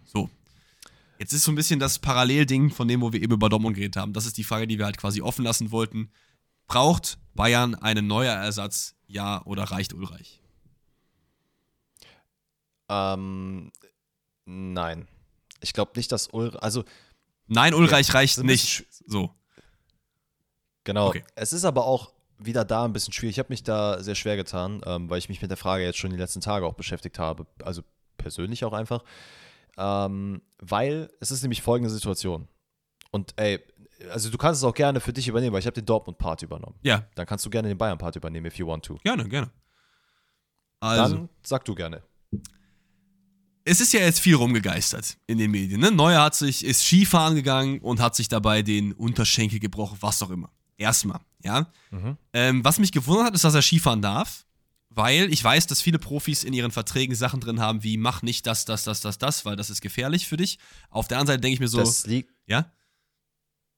So, 0.05 0.31
Jetzt 1.19 1.33
ist 1.33 1.43
so 1.43 1.51
ein 1.51 1.57
bisschen 1.57 1.81
das 1.81 1.99
Parallelding 1.99 2.71
von 2.71 2.87
dem, 2.87 3.01
wo 3.01 3.13
wir 3.13 3.21
eben 3.21 3.33
über 3.33 3.49
Dortmund 3.49 3.75
geredet 3.75 3.97
haben. 3.97 4.13
Das 4.13 4.25
ist 4.25 4.39
die 4.39 4.45
Frage, 4.45 4.69
die 4.69 4.79
wir 4.79 4.85
halt 4.85 4.99
quasi 4.99 5.21
offen 5.21 5.45
lassen 5.45 5.73
wollten. 5.73 6.13
Braucht 6.69 7.19
Bayern 7.35 7.75
einen 7.75 8.07
neuer 8.07 8.35
Ersatz? 8.35 8.95
Ja 9.09 9.45
oder 9.47 9.65
reicht 9.65 9.95
Ulreich? 9.95 10.41
Ähm, 12.89 13.71
nein. 14.45 15.09
Ich 15.61 15.73
glaube 15.73 15.93
nicht, 15.97 16.13
dass 16.13 16.29
Ulrich, 16.29 16.63
also 16.63 16.85
Nein, 17.47 17.75
Ulreich 17.75 18.13
reicht 18.15 18.37
so 18.37 18.43
ein 18.43 18.47
nicht. 18.47 18.87
So. 19.07 19.31
Genau. 20.85 21.09
Okay. 21.09 21.25
Es 21.35 21.53
ist 21.53 21.65
aber 21.65 21.87
auch 21.87 22.13
wieder 22.39 22.65
da 22.65 22.85
ein 22.85 22.93
bisschen 22.93 23.13
schwierig. 23.13 23.37
Ich 23.37 23.39
habe 23.39 23.49
mich 23.51 23.63
da 23.63 24.03
sehr 24.03 24.15
schwer 24.15 24.37
getan, 24.37 24.81
ähm, 24.87 25.11
weil 25.11 25.19
ich 25.19 25.29
mich 25.29 25.41
mit 25.43 25.51
der 25.51 25.57
Frage 25.57 25.85
jetzt 25.85 25.99
schon 25.99 26.11
die 26.11 26.17
letzten 26.17 26.41
Tage 26.41 26.67
auch 26.67 26.75
beschäftigt 26.75 27.19
habe. 27.19 27.47
Also 27.63 27.83
persönlich 28.17 28.65
auch 28.65 28.73
einfach. 28.73 29.03
Ähm, 29.77 30.43
weil 30.59 31.11
es 31.21 31.31
ist 31.31 31.43
nämlich 31.43 31.63
folgende 31.63 31.91
Situation. 31.91 32.49
Und 33.11 33.33
ey, 33.37 33.61
also 34.11 34.31
du 34.31 34.39
kannst 34.39 34.61
es 34.61 34.65
auch 34.65 34.75
gerne 34.75 35.01
für 35.01 35.13
dich 35.13 35.27
übernehmen, 35.29 35.53
weil 35.53 35.61
ich 35.61 35.67
habe 35.67 35.75
den 35.75 35.87
Dortmund-Part 35.87 36.43
übernommen. 36.43 36.77
Ja, 36.83 37.07
Dann 37.15 37.27
kannst 37.27 37.45
du 37.47 37.51
gerne 37.51 37.69
den 37.69 37.79
Bayern-Part 37.79 38.17
übernehmen, 38.17 38.47
if 38.47 38.57
you 38.57 38.67
want 38.67 38.85
to. 38.85 38.97
gerne, 39.03 39.29
gerne. 39.29 39.51
Also, 40.81 41.17
Dann 41.17 41.29
sag 41.43 41.65
du 41.65 41.75
gerne. 41.75 42.03
Es 43.69 43.81
ist 43.81 43.93
ja 43.93 44.01
jetzt 44.01 44.21
viel 44.21 44.35
rumgegeistert 44.35 45.19
in 45.27 45.39
den 45.39 45.51
Medien. 45.51 45.81
Ne? 45.81 45.91
Neuer 45.91 46.23
hat 46.23 46.35
sich, 46.35 46.65
ist 46.65 46.83
Skifahren 46.85 47.35
gegangen 47.35 47.81
und 47.81 48.01
hat 48.01 48.17
sich 48.17 48.29
dabei 48.29 48.63
den 48.63 48.93
Unterschenkel 48.93 49.61
gebrochen, 49.61 49.99
was 50.01 50.23
auch 50.23 50.31
immer. 50.31 50.51
Erstmal, 50.79 51.21
ja. 51.43 51.71
Mhm. 51.91 52.17
Ähm, 52.33 52.65
was 52.65 52.79
mich 52.79 52.93
gewundert 52.93 53.27
hat, 53.27 53.35
ist, 53.35 53.45
dass 53.45 53.55
er 53.55 53.63
Skifahren 53.63 54.01
darf, 54.01 54.47
weil 54.89 55.31
ich 55.33 55.45
weiß, 55.45 55.67
dass 55.67 55.83
viele 55.83 55.99
Profis 55.99 56.45
in 56.45 56.55
ihren 56.55 56.71
Verträgen 56.71 57.15
Sachen 57.15 57.41
drin 57.41 57.61
haben 57.61 57.83
wie 57.83 57.99
mach 57.99 58.23
nicht 58.23 58.47
das, 58.47 58.65
das, 58.65 58.85
das, 58.85 59.01
das, 59.01 59.19
das, 59.19 59.45
weil 59.45 59.57
das 59.57 59.71
ist 59.71 59.81
gefährlich 59.81 60.27
für 60.27 60.37
dich. 60.37 60.59
Auf 60.91 61.09
der 61.09 61.19
anderen 61.19 61.35
Seite 61.35 61.41
denke 61.43 61.55
ich 61.55 61.61
mir 61.61 61.69
so, 61.69 61.79
Das 61.79 62.07
liegt 62.07 62.33
ja, 62.47 62.73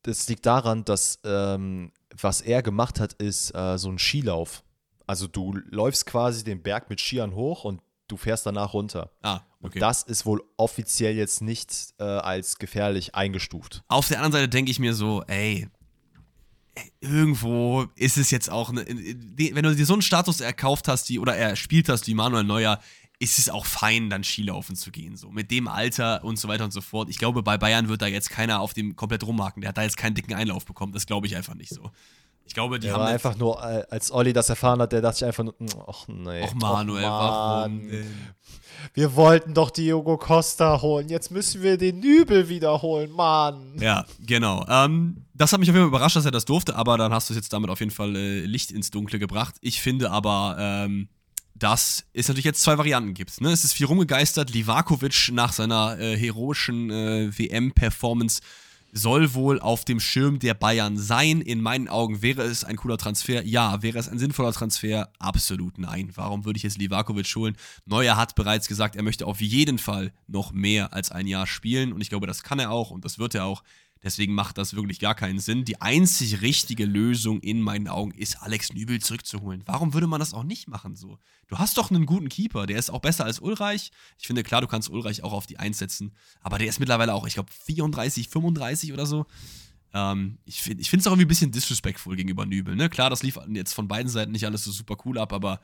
Das 0.02 0.28
liegt 0.28 0.46
daran, 0.46 0.84
dass 0.84 1.18
ähm, 1.24 1.92
was 2.16 2.40
er 2.40 2.62
gemacht 2.62 3.00
hat, 3.00 3.14
ist 3.14 3.54
äh, 3.54 3.76
so 3.76 3.90
ein 3.90 3.98
Skilauf. 3.98 4.62
Also 5.06 5.26
du 5.26 5.54
läufst 5.70 6.06
quasi 6.06 6.44
den 6.44 6.62
Berg 6.62 6.88
mit 6.90 7.00
Skiern 7.00 7.34
hoch 7.34 7.64
und 7.64 7.80
du 8.06 8.16
fährst 8.16 8.46
danach 8.46 8.72
runter. 8.72 9.10
ah, 9.22 9.40
Und 9.60 9.70
okay. 9.70 9.78
das 9.78 10.02
ist 10.02 10.24
wohl 10.24 10.42
offiziell 10.56 11.16
jetzt 11.16 11.42
nicht 11.42 11.94
äh, 11.98 12.04
als 12.04 12.58
gefährlich 12.58 13.14
eingestuft. 13.14 13.82
Auf 13.88 14.08
der 14.08 14.18
anderen 14.18 14.32
Seite 14.32 14.48
denke 14.48 14.70
ich 14.70 14.78
mir 14.78 14.94
so, 14.94 15.22
ey, 15.26 15.68
irgendwo 17.00 17.86
ist 17.94 18.16
es 18.16 18.30
jetzt 18.30 18.50
auch, 18.50 18.72
ne, 18.72 18.84
wenn 18.86 19.62
du 19.62 19.74
dir 19.74 19.86
so 19.86 19.92
einen 19.92 20.02
Status 20.02 20.40
erkauft 20.40 20.88
hast, 20.88 21.08
die, 21.08 21.18
oder 21.18 21.36
erspielt 21.36 21.88
hast 21.88 22.06
wie 22.06 22.14
Manuel 22.14 22.44
Neuer, 22.44 22.80
ist 23.18 23.38
es 23.38 23.50
auch 23.50 23.66
fein, 23.66 24.08
dann 24.08 24.24
Skilaufen 24.24 24.76
zu 24.76 24.90
gehen, 24.90 25.14
so 25.14 25.30
mit 25.30 25.50
dem 25.50 25.68
Alter 25.68 26.24
und 26.24 26.38
so 26.38 26.48
weiter 26.48 26.64
und 26.64 26.72
so 26.72 26.80
fort. 26.80 27.10
Ich 27.10 27.18
glaube, 27.18 27.42
bei 27.42 27.58
Bayern 27.58 27.88
wird 27.90 28.00
da 28.00 28.06
jetzt 28.06 28.30
keiner 28.30 28.60
auf 28.60 28.72
dem 28.72 28.96
komplett 28.96 29.24
rumhaken. 29.24 29.60
Der 29.60 29.68
hat 29.68 29.76
da 29.76 29.82
jetzt 29.82 29.98
keinen 29.98 30.14
dicken 30.14 30.32
Einlauf 30.32 30.64
bekommen. 30.64 30.94
Das 30.94 31.04
glaube 31.04 31.26
ich 31.26 31.36
einfach 31.36 31.54
nicht 31.54 31.68
so. 31.68 31.90
Ich 32.50 32.54
glaube, 32.54 32.80
die 32.80 32.88
Der 32.88 32.94
haben 32.94 33.02
war 33.02 33.08
einfach 33.10 33.36
nur, 33.36 33.62
äh, 33.62 33.84
als 33.90 34.10
Olli 34.10 34.32
das 34.32 34.48
erfahren 34.48 34.80
hat, 34.82 34.90
der 34.90 35.00
dachte 35.00 35.18
sich 35.18 35.24
einfach 35.24 35.44
nur, 35.44 35.54
ach 35.86 36.08
nee. 36.08 36.42
Och 36.42 36.54
Manuel, 36.54 37.04
warum? 37.04 37.88
Wir 38.92 39.14
wollten 39.14 39.54
doch 39.54 39.70
Diogo 39.70 40.18
Costa 40.18 40.82
holen, 40.82 41.08
jetzt 41.08 41.30
müssen 41.30 41.62
wir 41.62 41.78
den 41.78 42.00
Nübel 42.00 42.48
wiederholen, 42.48 43.12
Mann. 43.12 43.76
Ja, 43.78 44.04
genau. 44.18 44.66
Ähm, 44.68 45.26
das 45.32 45.52
hat 45.52 45.60
mich 45.60 45.70
auf 45.70 45.76
jeden 45.76 45.84
Fall 45.84 45.96
überrascht, 45.96 46.16
dass 46.16 46.24
er 46.24 46.32
das 46.32 46.44
durfte, 46.44 46.74
aber 46.74 46.98
dann 46.98 47.14
hast 47.14 47.30
du 47.30 47.34
es 47.34 47.36
jetzt 47.36 47.52
damit 47.52 47.70
auf 47.70 47.78
jeden 47.78 47.92
Fall 47.92 48.16
äh, 48.16 48.40
Licht 48.40 48.72
ins 48.72 48.90
Dunkle 48.90 49.20
gebracht. 49.20 49.54
Ich 49.60 49.80
finde 49.80 50.10
aber, 50.10 50.56
ähm, 50.58 51.08
dass 51.54 52.04
es 52.14 52.26
natürlich 52.26 52.46
jetzt 52.46 52.62
zwei 52.62 52.78
Varianten 52.78 53.14
gibt. 53.14 53.40
Ne? 53.40 53.52
Es 53.52 53.62
ist 53.62 53.74
viel 53.74 53.86
rumgegeistert. 53.86 54.50
Livakovic 54.50 55.30
nach 55.30 55.52
seiner 55.52 56.00
äh, 56.00 56.16
heroischen 56.16 56.90
äh, 56.90 57.30
WM-Performance 57.38 58.40
soll 58.92 59.34
wohl 59.34 59.60
auf 59.60 59.84
dem 59.84 60.00
Schirm 60.00 60.38
der 60.38 60.54
Bayern 60.54 60.96
sein. 60.96 61.40
In 61.40 61.60
meinen 61.60 61.88
Augen 61.88 62.22
wäre 62.22 62.42
es 62.42 62.64
ein 62.64 62.76
cooler 62.76 62.98
Transfer. 62.98 63.44
Ja, 63.44 63.82
wäre 63.82 63.98
es 63.98 64.08
ein 64.08 64.18
sinnvoller 64.18 64.52
Transfer? 64.52 65.10
Absolut 65.18 65.78
nein. 65.78 66.10
Warum 66.14 66.44
würde 66.44 66.56
ich 66.56 66.62
jetzt 66.62 66.78
Livakovic 66.78 67.34
holen? 67.36 67.56
Neuer 67.86 68.16
hat 68.16 68.34
bereits 68.34 68.68
gesagt, 68.68 68.96
er 68.96 69.02
möchte 69.02 69.26
auf 69.26 69.40
jeden 69.40 69.78
Fall 69.78 70.12
noch 70.26 70.52
mehr 70.52 70.92
als 70.92 71.10
ein 71.10 71.26
Jahr 71.26 71.46
spielen 71.46 71.92
und 71.92 72.00
ich 72.00 72.08
glaube, 72.10 72.26
das 72.26 72.42
kann 72.42 72.58
er 72.58 72.70
auch 72.70 72.90
und 72.90 73.04
das 73.04 73.18
wird 73.18 73.34
er 73.34 73.44
auch. 73.44 73.62
Deswegen 74.02 74.34
macht 74.34 74.56
das 74.56 74.74
wirklich 74.74 74.98
gar 74.98 75.14
keinen 75.14 75.38
Sinn. 75.40 75.64
Die 75.64 75.80
einzig 75.80 76.40
richtige 76.40 76.86
Lösung 76.86 77.40
in 77.40 77.60
meinen 77.60 77.86
Augen 77.86 78.12
ist, 78.12 78.40
Alex 78.42 78.72
Nübel 78.72 79.00
zurückzuholen. 79.00 79.62
Warum 79.66 79.92
würde 79.92 80.06
man 80.06 80.20
das 80.20 80.32
auch 80.32 80.42
nicht 80.42 80.68
machen 80.68 80.96
so? 80.96 81.18
Du 81.48 81.58
hast 81.58 81.76
doch 81.76 81.90
einen 81.90 82.06
guten 82.06 82.30
Keeper, 82.30 82.66
der 82.66 82.78
ist 82.78 82.90
auch 82.90 83.00
besser 83.00 83.24
als 83.24 83.40
Ulreich. 83.40 83.90
Ich 84.18 84.26
finde, 84.26 84.42
klar, 84.42 84.62
du 84.62 84.66
kannst 84.66 84.88
Ulreich 84.88 85.22
auch 85.22 85.32
auf 85.32 85.46
die 85.46 85.58
Eins 85.58 85.78
setzen, 85.78 86.12
aber 86.40 86.58
der 86.58 86.68
ist 86.68 86.80
mittlerweile 86.80 87.12
auch, 87.12 87.26
ich 87.26 87.34
glaube, 87.34 87.52
34, 87.52 88.28
35 88.28 88.92
oder 88.92 89.04
so. 89.04 89.26
Ähm, 89.92 90.38
ich 90.44 90.62
finde 90.62 90.82
es 90.82 91.06
auch 91.06 91.12
irgendwie 91.12 91.26
ein 91.26 91.28
bisschen 91.28 91.52
disrespectful 91.52 92.16
gegenüber 92.16 92.46
Nübel. 92.46 92.76
Ne? 92.76 92.88
Klar, 92.88 93.10
das 93.10 93.22
lief 93.22 93.38
jetzt 93.50 93.74
von 93.74 93.88
beiden 93.88 94.08
Seiten 94.08 94.32
nicht 94.32 94.46
alles 94.46 94.64
so 94.64 94.70
super 94.70 94.96
cool 95.04 95.18
ab, 95.18 95.32
aber 95.32 95.60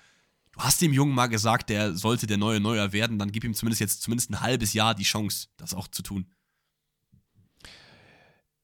du 0.52 0.60
hast 0.60 0.82
dem 0.82 0.92
Jungen 0.92 1.14
mal 1.14 1.28
gesagt, 1.28 1.70
der 1.70 1.94
sollte 1.94 2.26
der 2.26 2.36
neue 2.36 2.60
Neuer 2.60 2.92
werden, 2.92 3.18
dann 3.18 3.32
gib 3.32 3.44
ihm 3.44 3.54
zumindest 3.54 3.80
jetzt 3.80 4.02
zumindest 4.02 4.30
ein 4.30 4.40
halbes 4.40 4.72
Jahr 4.72 4.94
die 4.94 5.04
Chance, 5.04 5.48
das 5.56 5.74
auch 5.74 5.88
zu 5.88 6.02
tun. 6.02 6.26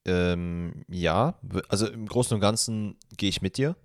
Ähm, 0.04 0.84
ja, 0.88 1.34
also 1.68 1.86
im 1.86 2.06
Großen 2.06 2.34
und 2.34 2.40
Ganzen 2.40 2.96
gehe 3.16 3.28
ich 3.28 3.40
mit 3.42 3.56
dir. 3.56 3.76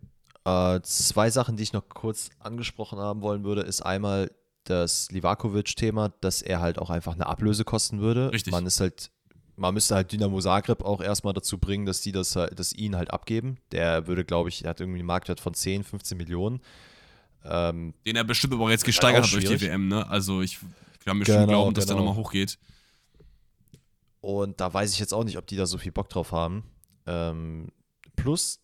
Äh, 0.46 0.80
zwei 0.82 1.30
Sachen, 1.30 1.58
die 1.58 1.64
ich 1.64 1.74
noch 1.74 1.88
kurz 1.90 2.30
angesprochen 2.40 2.98
haben 3.00 3.22
wollen 3.22 3.44
würde, 3.44 3.62
ist 3.62 3.82
einmal 3.82 4.32
das 4.64 5.12
Livakovic-Thema, 5.12 6.10
dass 6.22 6.42
er 6.42 6.60
halt 6.60 6.80
auch 6.80 6.90
einfach 6.90 7.14
eine 7.14 7.28
Ablöse 7.28 7.64
kosten 7.64 8.00
würde. 8.02 8.32
Richtig. 8.32 8.52
Man 8.52 8.66
ist 8.66 8.80
halt, 8.80 9.12
man 9.56 9.74
müsste 9.74 9.96
halt 9.96 10.12
Dynamo 10.12 10.40
Zagreb 10.42 10.84
auch 10.84 11.02
erstmal 11.02 11.34
dazu 11.34 11.58
bringen, 11.58 11.86
dass 11.86 12.02
die 12.02 12.12
das, 12.12 12.36
halt- 12.36 12.58
das 12.60 12.74
ihn 12.74 12.96
halt 12.96 13.12
abgeben. 13.12 13.58
Der 13.72 14.08
würde, 14.08 14.26
glaube 14.26 14.50
ich, 14.50 14.64
er 14.64 14.72
hat 14.72 14.80
irgendwie 14.82 15.00
einen 15.00 15.08
Marktwert 15.08 15.40
von 15.40 15.54
10, 15.54 15.84
15 15.84 16.18
Millionen. 16.18 16.62
Ähm, 17.46 17.94
Den 18.06 18.16
er 18.16 18.24
bestimmt 18.24 18.54
aber 18.54 18.66
auch 18.66 18.70
jetzt 18.70 18.84
gesteigert 18.84 19.24
hat 19.24 19.32
durch 19.34 19.46
die. 19.46 19.62
WM, 19.62 19.88
ne? 19.88 20.08
Also 20.10 20.42
ich 20.42 20.60
kann 21.06 21.18
mir 21.18 21.24
Genau, 21.26 21.40
schon 21.40 21.48
glauben, 21.48 21.74
dass 21.76 21.86
der 21.86 21.96
genau. 21.96 22.08
nochmal 22.08 22.24
hochgeht. 22.26 22.58
Und 24.28 24.60
da 24.60 24.74
weiß 24.74 24.92
ich 24.92 25.00
jetzt 25.00 25.14
auch 25.14 25.24
nicht, 25.24 25.38
ob 25.38 25.48
die 25.48 25.56
da 25.56 25.66
so 25.66 25.78
viel 25.78 25.94
Bock 25.94 26.10
drauf 26.10 26.34
haben. 26.34 26.66
Ähm, 27.06 27.70
plus, 28.18 28.60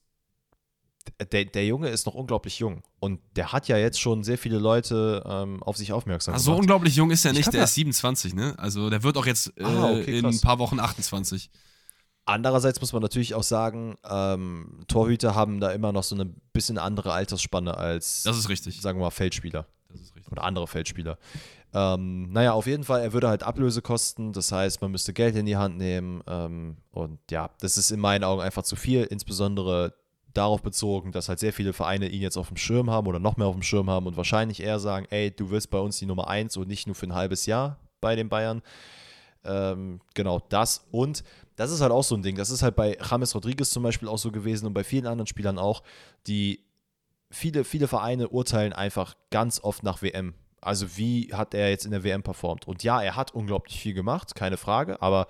der, 1.31 1.45
der 1.45 1.65
Junge 1.65 1.88
ist 1.88 2.06
noch 2.06 2.15
unglaublich 2.15 2.60
jung. 2.60 2.84
Und 2.99 3.22
der 3.38 3.53
hat 3.53 3.69
ja 3.69 3.77
jetzt 3.77 3.98
schon 4.02 4.26
sehr 4.26 4.38
viele 4.38 4.57
Leute 4.60 5.23
ähm, 5.26 5.64
auf 5.64 5.77
sich 5.77 5.94
aufmerksam 5.94 6.34
Also 6.34 6.44
so 6.44 6.52
gemacht. 6.52 6.64
unglaublich 6.64 6.98
jung 6.98 7.11
ist 7.11 7.23
er 7.23 7.31
Ich 7.31 7.38
nicht, 7.38 7.53
der 7.53 7.60
ja- 7.60 7.64
ist 7.64 7.76
27, 7.76 8.34
ne? 8.34 8.56
Also 8.60 8.90
der 8.90 9.03
wird 9.03 9.15
auch 9.15 9.26
jetzt 9.26 9.57
äh, 9.57 9.64
Ah, 9.64 9.91
okay, 9.91 10.19
in 10.19 10.26
ein 10.26 10.41
paar 10.41 10.60
Wochen 10.60 10.81
28. 10.81 11.49
Andererseits 12.26 12.81
muss 12.81 12.91
man 12.91 13.02
natürlich 13.02 13.34
auch 13.34 13.44
sagen, 13.44 13.95
ähm, 14.03 14.81
Torhüter 14.90 15.34
haben 15.34 15.61
da 15.61 15.72
immer 15.72 15.94
noch 15.94 16.03
so 16.03 16.15
eine 16.15 16.26
bisschen 16.52 16.77
andere 16.77 17.14
Altersspanne 17.14 17.77
als, 17.77 18.23
Das 18.23 18.38
ist 18.38 18.49
richtig. 18.49 18.81
sagen 18.81 18.99
wir 18.99 19.03
mal, 19.06 19.11
Feldspieler. 19.11 19.65
Das 19.90 20.02
ist 20.02 20.14
richtig. 20.15 20.31
oder 20.31 20.44
andere 20.44 20.68
Feldspieler. 20.68 21.18
Ähm, 21.73 22.31
naja, 22.31 22.53
auf 22.53 22.67
jeden 22.67 22.83
Fall, 22.83 23.01
er 23.01 23.13
würde 23.13 23.29
halt 23.29 23.41
Ablöse 23.41 23.81
kosten, 23.81 24.31
das 24.31 24.51
heißt, 24.51 24.81
man 24.81 24.91
müsste 24.91 25.11
Geld 25.11 25.35
in 25.35 25.47
die 25.47 25.57
Hand 25.57 25.77
nehmen 25.77 26.21
ähm, 26.27 26.77
und 26.91 27.19
ja, 27.31 27.49
das 27.61 27.77
ist 27.77 27.89
in 27.89 27.99
meinen 27.99 28.23
Augen 28.23 28.41
einfach 28.41 28.61
zu 28.63 28.75
viel, 28.75 29.03
insbesondere 29.03 29.95
darauf 30.35 30.61
bezogen, 30.61 31.11
dass 31.11 31.29
halt 31.29 31.39
sehr 31.39 31.53
viele 31.53 31.73
Vereine 31.73 32.09
ihn 32.09 32.21
jetzt 32.21 32.37
auf 32.37 32.47
dem 32.47 32.57
Schirm 32.57 32.91
haben 32.91 33.07
oder 33.07 33.19
noch 33.19 33.37
mehr 33.37 33.47
auf 33.47 33.55
dem 33.55 33.63
Schirm 33.63 33.89
haben 33.89 34.05
und 34.05 34.17
wahrscheinlich 34.17 34.61
eher 34.61 34.79
sagen, 34.79 35.07
ey, 35.09 35.31
du 35.31 35.49
wirst 35.49 35.71
bei 35.71 35.79
uns 35.79 35.97
die 35.97 36.05
Nummer 36.05 36.27
1 36.27 36.57
und 36.57 36.67
nicht 36.67 36.85
nur 36.85 36.95
für 36.95 37.07
ein 37.07 37.15
halbes 37.15 37.47
Jahr 37.47 37.79
bei 38.01 38.15
den 38.15 38.29
Bayern. 38.29 38.61
Ähm, 39.43 39.99
genau 40.13 40.41
das 40.49 40.85
und 40.91 41.23
das 41.55 41.71
ist 41.71 41.81
halt 41.81 41.91
auch 41.91 42.03
so 42.03 42.15
ein 42.15 42.23
Ding, 42.23 42.35
das 42.35 42.49
ist 42.49 42.63
halt 42.63 42.75
bei 42.75 42.97
James 43.09 43.35
Rodriguez 43.35 43.71
zum 43.71 43.83
Beispiel 43.83 44.07
auch 44.07 44.17
so 44.17 44.31
gewesen 44.31 44.65
und 44.67 44.73
bei 44.73 44.83
vielen 44.83 45.05
anderen 45.05 45.27
Spielern 45.27 45.59
auch, 45.59 45.83
die 46.27 46.63
viele, 47.29 47.63
viele 47.63 47.87
Vereine 47.87 48.29
urteilen 48.29 48.73
einfach 48.73 49.15
ganz 49.31 49.59
oft 49.59 49.83
nach 49.83 50.01
WM. 50.01 50.33
Also 50.64 50.98
wie 50.98 51.34
hat 51.34 51.53
er 51.53 51.69
jetzt 51.69 51.85
in 51.85 51.91
der 51.91 52.03
WM 52.03 52.23
performt? 52.23 52.68
Und 52.68 52.84
ja, 52.84 53.02
er 53.02 53.15
hat 53.15 53.34
unglaublich 53.34 53.80
viel 53.80 53.94
gemacht, 53.94 54.35
keine 54.35 54.57
Frage, 54.57 55.02
aber 55.02 55.27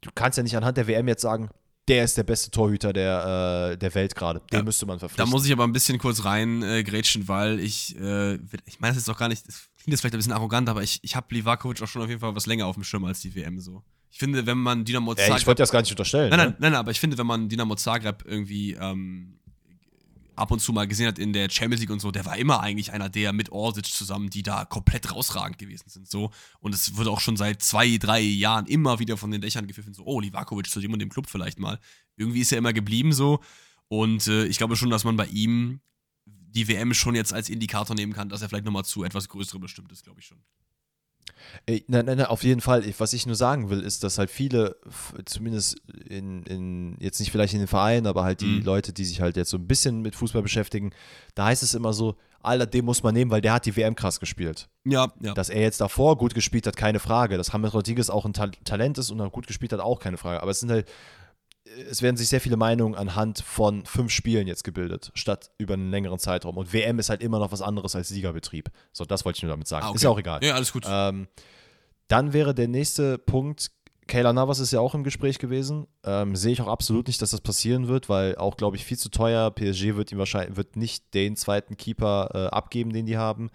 du 0.00 0.10
kannst 0.14 0.36
ja 0.38 0.42
nicht 0.42 0.56
anhand 0.56 0.76
der 0.76 0.86
WM 0.86 1.08
jetzt 1.08 1.22
sagen, 1.22 1.50
der 1.88 2.04
ist 2.04 2.16
der 2.16 2.22
beste 2.22 2.50
Torhüter 2.50 2.92
der, 2.94 3.72
äh, 3.72 3.76
der 3.76 3.94
Welt 3.94 4.14
gerade. 4.14 4.40
Den 4.50 4.60
Ja, 4.60 4.62
müsste 4.62 4.86
man 4.86 4.96
Da 4.96 5.00
verpflichten. 5.00 5.30
muss 5.30 5.44
ich 5.44 5.52
aber 5.52 5.64
ein 5.64 5.72
bisschen 5.72 5.98
kurz 5.98 6.24
rein 6.24 6.62
äh, 6.62 6.82
weil 7.26 7.60
ich, 7.60 7.94
äh, 8.00 8.34
ich 8.64 8.80
meine, 8.80 8.92
das 8.92 8.98
ist 8.98 9.08
doch 9.08 9.18
gar 9.18 9.28
nicht, 9.28 9.46
das 9.46 9.68
klingt 9.76 9.88
jetzt 9.92 10.00
vielleicht 10.00 10.14
ein 10.14 10.18
bisschen 10.18 10.32
arrogant, 10.32 10.68
aber 10.70 10.82
ich, 10.82 11.00
ich 11.02 11.14
habe 11.14 11.26
Livakovic 11.34 11.82
auch 11.82 11.86
schon 11.86 12.00
auf 12.02 12.08
jeden 12.08 12.20
Fall 12.20 12.34
was 12.34 12.46
länger 12.46 12.66
auf 12.66 12.76
dem 12.76 12.84
Schirm 12.84 13.04
als 13.04 13.20
die 13.20 13.34
WM 13.34 13.60
so. 13.60 13.82
Ich 14.10 14.18
finde, 14.18 14.46
wenn 14.46 14.58
man 14.58 14.84
Dynamo 14.84 15.12
Ey, 15.12 15.20
ich 15.20 15.26
Zagreb 15.26 15.46
wollte 15.48 15.62
das 15.62 15.72
gar 15.72 15.80
nicht 15.80 15.90
unterstellen. 15.90 16.30
Nein, 16.30 16.38
ne? 16.38 16.44
nein, 16.44 16.56
nein, 16.58 16.72
nein, 16.72 16.78
aber 16.78 16.90
ich 16.92 17.00
finde, 17.00 17.18
wenn 17.18 17.26
man 17.26 17.48
Dynamo 17.48 17.74
Zagreb 17.74 18.24
irgendwie 18.24 18.74
ähm, 18.74 19.38
ab 20.36 20.50
und 20.50 20.60
zu 20.60 20.72
mal 20.72 20.86
gesehen 20.86 21.06
hat 21.06 21.18
in 21.18 21.32
der 21.32 21.48
Champions 21.50 21.80
League 21.80 21.90
und 21.90 22.00
so, 22.00 22.10
der 22.10 22.24
war 22.24 22.36
immer 22.36 22.60
eigentlich 22.60 22.92
einer 22.92 23.08
der 23.08 23.32
mit 23.32 23.50
Orsic 23.50 23.86
zusammen, 23.86 24.30
die 24.30 24.42
da 24.42 24.64
komplett 24.64 25.12
rausragend 25.12 25.58
gewesen 25.58 25.88
sind. 25.88 26.08
So. 26.08 26.30
Und 26.60 26.74
es 26.74 26.96
wurde 26.96 27.10
auch 27.10 27.20
schon 27.20 27.36
seit 27.36 27.62
zwei, 27.62 27.98
drei 27.98 28.20
Jahren 28.20 28.66
immer 28.66 28.98
wieder 28.98 29.16
von 29.16 29.30
den 29.30 29.40
Dächern 29.40 29.66
gepfiffen, 29.66 29.94
so, 29.94 30.04
oh, 30.04 30.20
Livakovic 30.20 30.68
zu 30.68 30.80
dem 30.80 30.92
und 30.92 30.98
dem 30.98 31.10
Club 31.10 31.28
vielleicht 31.28 31.58
mal. 31.58 31.78
Irgendwie 32.16 32.40
ist 32.40 32.52
er 32.52 32.58
immer 32.58 32.72
geblieben 32.72 33.12
so. 33.12 33.40
Und 33.88 34.26
äh, 34.26 34.46
ich 34.46 34.58
glaube 34.58 34.76
schon, 34.76 34.90
dass 34.90 35.04
man 35.04 35.16
bei 35.16 35.26
ihm 35.26 35.80
die 36.26 36.68
WM 36.68 36.94
schon 36.94 37.14
jetzt 37.14 37.32
als 37.32 37.48
Indikator 37.48 37.96
nehmen 37.96 38.12
kann, 38.12 38.28
dass 38.28 38.42
er 38.42 38.48
vielleicht 38.48 38.64
nochmal 38.64 38.84
zu 38.84 39.04
etwas 39.04 39.28
Größerem 39.28 39.60
bestimmt 39.60 39.90
ist, 39.92 40.04
glaube 40.04 40.20
ich 40.20 40.26
schon. 40.26 40.38
Ey, 41.66 41.84
Nein, 41.88 42.06
nein, 42.06 42.18
nein, 42.18 42.26
auf 42.26 42.42
jeden 42.42 42.60
Fall. 42.60 42.84
Ich- 42.86 42.98
Was 43.00 43.12
ich 43.12 43.26
nur 43.26 43.36
sagen 43.36 43.70
will, 43.70 43.80
ist, 43.80 44.02
dass 44.04 44.18
halt 44.18 44.30
viele, 44.30 44.76
zumindest 45.24 45.76
in, 46.08 46.42
in, 46.44 46.96
jetzt 47.00 47.20
nicht 47.20 47.30
vielleicht 47.30 47.52
in 47.54 47.60
den 47.60 47.68
Vereinen, 47.68 48.06
aber 48.06 48.24
halt 48.24 48.40
die 48.40 48.46
Mhm. 48.60 48.62
Leute, 48.64 48.92
die 48.92 49.04
sich 49.04 49.20
halt 49.20 49.36
jetzt 49.36 49.50
so 49.50 49.56
ein 49.58 49.66
bisschen 49.66 50.02
mit 50.02 50.14
Fußball 50.16 50.42
beschäftigen, 50.42 50.90
da 51.34 51.46
heißt 51.46 51.62
es 51.62 51.74
immer 51.74 51.92
so, 51.92 52.16
Alter, 52.42 52.66
den 52.66 52.84
muss 52.84 53.02
man 53.02 53.14
nehmen, 53.14 53.30
weil 53.30 53.40
der 53.40 53.54
hat 53.54 53.64
die 53.66 53.74
WM 53.76 53.94
krass 53.94 54.20
gespielt. 54.20 54.68
Ja, 54.84 55.12
ja. 55.20 55.32
Dass 55.32 55.48
er 55.48 55.62
jetzt 55.62 55.80
davor 55.80 56.18
gut 56.18 56.34
gespielt 56.34 56.66
hat, 56.66 56.76
keine 56.76 56.98
Frage. 56.98 57.38
Dass 57.38 57.52
James 57.52 57.72
Rodriguez 57.72 58.10
auch 58.10 58.26
ein 58.26 58.34
Ta 58.34 58.48
Talent 58.64 58.98
ist 58.98 59.10
und 59.10 59.18
er 59.20 59.30
gut 59.30 59.46
gespielt 59.46 59.72
hat, 59.72 59.80
auch 59.80 59.98
keine 59.98 60.18
Frage. 60.18 60.42
Aber 60.42 60.50
es 60.50 60.60
sind 60.60 60.70
halt, 60.70 60.86
es 61.90 62.02
werden 62.02 62.16
sich 62.16 62.28
sehr 62.28 62.40
viele 62.40 62.56
Meinungen 62.56 62.94
anhand 62.94 63.40
von 63.40 63.84
fünf 63.84 64.12
Spielen 64.12 64.46
jetzt 64.46 64.64
gebildet, 64.64 65.10
statt 65.14 65.50
über 65.58 65.74
einen 65.74 65.90
längeren 65.90 66.18
Zeitraum. 66.18 66.56
Und 66.56 66.72
WM 66.72 66.98
ist 66.98 67.10
halt 67.10 67.22
immer 67.22 67.38
noch 67.38 67.52
was 67.52 67.62
anderes 67.62 67.94
als 67.94 68.10
Ligabetrieb. 68.10 68.70
So, 68.92 69.04
das 69.04 69.24
wollte 69.24 69.38
ich 69.38 69.42
nur 69.42 69.50
damit 69.50 69.68
sagen. 69.68 69.84
Ah, 69.84 69.88
okay. 69.88 69.96
Ist 69.96 70.02
ja 70.02 70.10
auch 70.10 70.18
egal. 70.18 70.42
Ja, 70.42 70.54
alles 70.54 70.72
gut. 70.72 70.84
Ähm, 70.88 71.28
dann 72.08 72.32
wäre 72.32 72.54
der 72.54 72.68
nächste 72.68 73.18
Punkt, 73.18 73.70
Kayla 74.06 74.32
Navas 74.32 74.58
ist 74.58 74.70
ja 74.70 74.80
auch 74.80 74.94
im 74.94 75.04
Gespräch 75.04 75.38
gewesen. 75.38 75.86
Ähm, 76.04 76.36
sehe 76.36 76.52
ich 76.52 76.60
auch 76.60 76.68
absolut 76.68 77.06
nicht, 77.06 77.22
dass 77.22 77.30
das 77.30 77.40
passieren 77.40 77.88
wird, 77.88 78.08
weil 78.08 78.36
auch, 78.36 78.56
glaube 78.56 78.76
ich, 78.76 78.84
viel 78.84 78.98
zu 78.98 79.08
teuer. 79.08 79.50
PSG 79.50 79.96
wird 79.96 80.12
ihm 80.12 80.18
wahrscheinlich 80.18 80.56
wird 80.56 80.76
nicht 80.76 81.14
den 81.14 81.36
zweiten 81.36 81.76
Keeper 81.76 82.30
äh, 82.34 82.46
abgeben, 82.54 82.92
den 82.92 83.06
die 83.06 83.16
haben. 83.16 83.50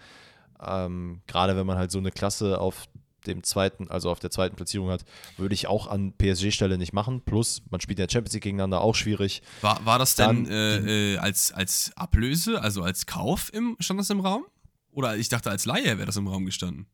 Ähm, 0.61 1.21
Gerade 1.27 1.55
wenn 1.55 1.67
man 1.67 1.77
halt 1.77 1.91
so 1.91 1.99
eine 1.99 2.11
Klasse 2.11 2.59
auf 2.59 2.85
dem 3.25 3.43
zweiten, 3.43 3.89
also 3.89 4.09
auf 4.09 4.19
der 4.19 4.31
zweiten 4.31 4.55
Platzierung 4.55 4.89
hat, 4.89 5.05
würde 5.37 5.53
ich 5.53 5.67
auch 5.67 5.87
an 5.87 6.13
PSG-Stelle 6.17 6.77
nicht 6.77 6.93
machen. 6.93 7.21
Plus, 7.21 7.61
man 7.69 7.81
spielt 7.81 7.99
in 7.99 8.05
der 8.07 8.11
Champions 8.11 8.33
League 8.33 8.43
gegeneinander, 8.43 8.81
auch 8.81 8.95
schwierig. 8.95 9.41
War, 9.61 9.85
war 9.85 9.99
das 9.99 10.15
denn 10.15 10.45
Dann 10.45 10.51
äh, 10.51 11.13
äh, 11.13 11.17
als, 11.17 11.51
als 11.51 11.91
Ablöse, 11.95 12.61
also 12.61 12.83
als 12.83 13.05
Kauf 13.05 13.53
im, 13.53 13.75
stand 13.79 13.99
das 13.99 14.09
im 14.09 14.19
Raum? 14.19 14.45
Oder 14.91 15.17
ich 15.17 15.29
dachte, 15.29 15.49
als 15.51 15.65
Laie 15.65 15.97
wäre 15.97 16.05
das 16.05 16.17
im 16.17 16.27
Raum 16.27 16.45
gestanden. 16.45 16.87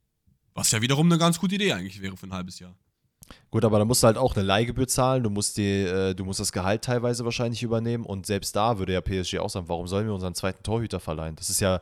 Was 0.53 0.71
ja 0.71 0.81
wiederum 0.81 1.07
eine 1.11 1.17
ganz 1.17 1.39
gute 1.39 1.55
Idee 1.55 1.73
eigentlich 1.73 2.01
wäre 2.01 2.15
für 2.17 2.27
ein 2.27 2.33
halbes 2.33 2.59
Jahr. 2.59 2.75
Gut, 3.49 3.65
aber 3.65 3.79
da 3.79 3.85
musst 3.85 4.03
du 4.03 4.07
halt 4.07 4.17
auch 4.17 4.35
eine 4.35 4.43
Leihgebühr 4.45 4.87
zahlen, 4.87 5.23
du 5.23 5.29
musst, 5.31 5.57
die, 5.57 5.81
äh, 5.81 6.13
du 6.13 6.23
musst 6.25 6.39
das 6.39 6.51
Gehalt 6.51 6.83
teilweise 6.83 7.25
wahrscheinlich 7.25 7.63
übernehmen 7.63 8.05
und 8.05 8.25
selbst 8.27 8.55
da 8.55 8.77
würde 8.77 8.93
ja 8.93 9.01
PSG 9.01 9.39
auch 9.39 9.49
sagen, 9.49 9.67
warum 9.67 9.87
sollen 9.87 10.05
wir 10.05 10.13
unseren 10.13 10.35
zweiten 10.35 10.61
Torhüter 10.61 10.99
verleihen? 10.99 11.35
Das 11.35 11.49
ist 11.49 11.59
ja, 11.59 11.81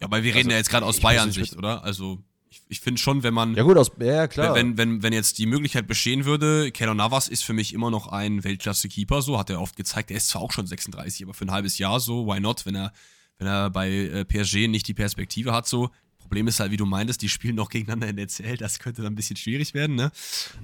Ja, 0.00 0.10
weil 0.10 0.22
wir 0.22 0.32
Also, 0.32 0.38
reden 0.38 0.50
ja 0.50 0.56
jetzt 0.58 0.68
gerade 0.68 0.84
aus 0.84 0.96
ich 0.96 1.02
Bayern-Sicht, 1.02 1.56
oder? 1.56 1.82
Also 1.82 2.18
ich, 2.52 2.60
ich 2.68 2.80
finde 2.80 3.00
schon, 3.00 3.22
wenn 3.22 3.32
man, 3.32 3.54
ja 3.54 3.62
gut, 3.62 3.78
aus, 3.78 3.90
ja, 3.98 4.28
klar. 4.28 4.54
wenn, 4.54 4.76
wenn, 4.76 5.02
wenn 5.02 5.14
jetzt 5.14 5.38
die 5.38 5.46
Möglichkeit 5.46 5.86
bestehen 5.86 6.26
würde, 6.26 6.70
Keylor 6.70 6.94
Navas 6.94 7.28
ist 7.28 7.44
für 7.44 7.54
mich 7.54 7.72
immer 7.72 7.90
noch 7.90 8.08
ein 8.08 8.44
Weltklasse-Keeper, 8.44 9.22
so 9.22 9.38
hat 9.38 9.48
er 9.48 9.60
oft 9.60 9.74
gezeigt. 9.74 10.10
Er 10.10 10.18
ist 10.18 10.28
zwar 10.28 10.42
auch 10.42 10.52
schon 10.52 10.66
36, 10.66 11.24
aber 11.24 11.32
für 11.32 11.46
ein 11.46 11.50
halbes 11.50 11.78
Jahr 11.78 11.98
so, 11.98 12.26
why 12.26 12.40
not, 12.40 12.66
wenn 12.66 12.74
er, 12.74 12.92
wenn 13.38 13.46
er 13.46 13.70
bei 13.70 13.88
äh, 13.90 14.24
PSG 14.26 14.68
nicht 14.68 14.86
die 14.86 14.94
Perspektive 14.94 15.52
hat, 15.52 15.66
so. 15.66 15.90
Problem 16.18 16.46
ist 16.46 16.60
halt, 16.60 16.70
wie 16.70 16.76
du 16.76 16.84
meintest, 16.86 17.22
die 17.22 17.28
spielen 17.30 17.56
noch 17.56 17.70
gegeneinander 17.70 18.08
in 18.08 18.16
der 18.16 18.26
CL, 18.28 18.58
das 18.58 18.78
könnte 18.78 19.02
dann 19.02 19.12
ein 19.12 19.16
bisschen 19.16 19.36
schwierig 19.36 19.72
werden, 19.72 19.96
ne? 19.96 20.12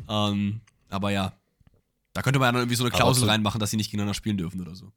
Ähm, 0.09 0.61
aber 0.91 1.11
ja, 1.11 1.33
da 2.13 2.21
könnte 2.23 2.39
man 2.39 2.49
ja 2.49 2.53
dann 2.53 2.61
irgendwie 2.63 2.77
so 2.77 2.85
eine 2.85 2.91
Klausel 2.91 3.23
so- 3.23 3.27
reinmachen, 3.31 3.61
dass 3.61 3.71
sie 3.71 3.77
nicht 3.79 3.91
gegeneinander 3.91 4.15
spielen 4.15 4.37
dürfen 4.37 4.61
oder 4.61 4.75
so. 4.75 4.93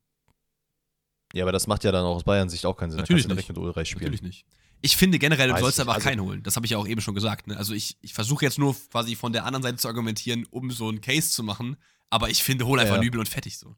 ja, 1.33 1.43
aber 1.45 1.51
das 1.53 1.67
macht 1.67 1.83
ja 1.85 1.91
dann 1.93 2.03
auch 2.03 2.15
aus 2.15 2.23
Bayern-Sicht 2.25 2.65
auch 2.65 2.75
keinen 2.75 2.91
Sinn. 2.91 2.99
Natürlich 2.99 3.27
nicht. 3.27 3.47
mit 3.47 3.57
Ulreich 3.57 3.89
spielen. 3.89 4.03
Natürlich 4.03 4.21
nicht. 4.21 4.45
Ich 4.81 4.97
finde 4.97 5.19
generell, 5.19 5.49
du 5.49 5.53
Weiß 5.53 5.61
sollst 5.61 5.79
einfach 5.79 5.95
also- 5.95 6.09
keinen 6.09 6.21
holen. 6.21 6.41
Das 6.43 6.55
habe 6.55 6.65
ich 6.65 6.71
ja 6.71 6.77
auch 6.77 6.87
eben 6.87 7.01
schon 7.01 7.13
gesagt. 7.15 7.47
Ne? 7.47 7.55
Also 7.57 7.73
ich, 7.73 7.97
ich 8.01 8.13
versuche 8.13 8.45
jetzt 8.45 8.57
nur 8.57 8.75
quasi 8.91 9.15
von 9.15 9.31
der 9.31 9.45
anderen 9.45 9.63
Seite 9.63 9.77
zu 9.77 9.87
argumentieren, 9.87 10.47
um 10.49 10.71
so 10.71 10.89
einen 10.89 11.01
Case 11.01 11.29
zu 11.29 11.43
machen. 11.43 11.77
Aber 12.09 12.29
ich 12.29 12.43
finde, 12.43 12.65
hol 12.65 12.79
einfach 12.79 12.95
Ja. 12.95 13.01
Nübel 13.01 13.19
und 13.19 13.29
fertig 13.29 13.57
so. 13.57 13.75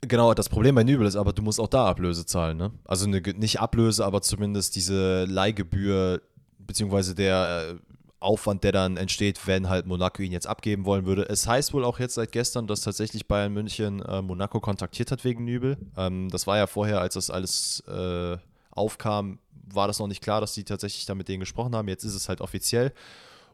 Genau, 0.00 0.32
das 0.32 0.48
Problem 0.48 0.74
bei 0.76 0.84
Nübel 0.84 1.06
ist 1.06 1.16
aber, 1.16 1.32
du 1.32 1.42
musst 1.42 1.58
auch 1.60 1.68
da 1.68 1.86
Ablöse 1.86 2.24
zahlen, 2.24 2.56
ne? 2.56 2.72
Also 2.84 3.06
eine, 3.06 3.20
nicht 3.20 3.60
Ablöse, 3.60 4.04
aber 4.04 4.22
zumindest 4.22 4.76
diese 4.76 5.24
Leihgebühr, 5.24 6.22
beziehungsweise 6.58 7.16
der 7.16 7.76
äh, 7.76 7.94
Aufwand, 8.20 8.62
der 8.62 8.72
dann 8.72 8.96
entsteht, 8.96 9.46
wenn 9.46 9.68
halt 9.68 9.86
Monaco 9.86 10.22
ihn 10.22 10.30
jetzt 10.32 10.46
abgeben 10.46 10.84
wollen 10.84 11.04
würde. 11.04 11.28
Es 11.28 11.46
heißt 11.48 11.72
wohl 11.72 11.84
auch 11.84 11.98
jetzt 11.98 12.14
seit 12.14 12.30
gestern, 12.32 12.66
dass 12.68 12.80
tatsächlich 12.82 13.26
Bayern 13.26 13.52
München 13.52 14.00
äh, 14.02 14.22
Monaco 14.22 14.60
kontaktiert 14.60 15.10
hat 15.10 15.24
wegen 15.24 15.44
Nübel. 15.44 15.76
Ähm, 15.96 16.28
das 16.28 16.46
war 16.46 16.56
ja 16.56 16.66
vorher, 16.68 17.00
als 17.00 17.14
das 17.14 17.28
alles 17.30 17.80
äh, 17.88 18.36
aufkam, 18.70 19.38
war 19.72 19.86
das 19.86 19.98
noch 19.98 20.06
nicht 20.06 20.22
klar, 20.22 20.40
dass 20.40 20.54
die 20.54 20.64
tatsächlich 20.64 21.06
da 21.06 21.14
mit 21.14 21.28
denen 21.28 21.40
gesprochen 21.40 21.74
haben. 21.74 21.88
Jetzt 21.88 22.04
ist 22.04 22.14
es 22.14 22.28
halt 22.28 22.40
offiziell. 22.40 22.92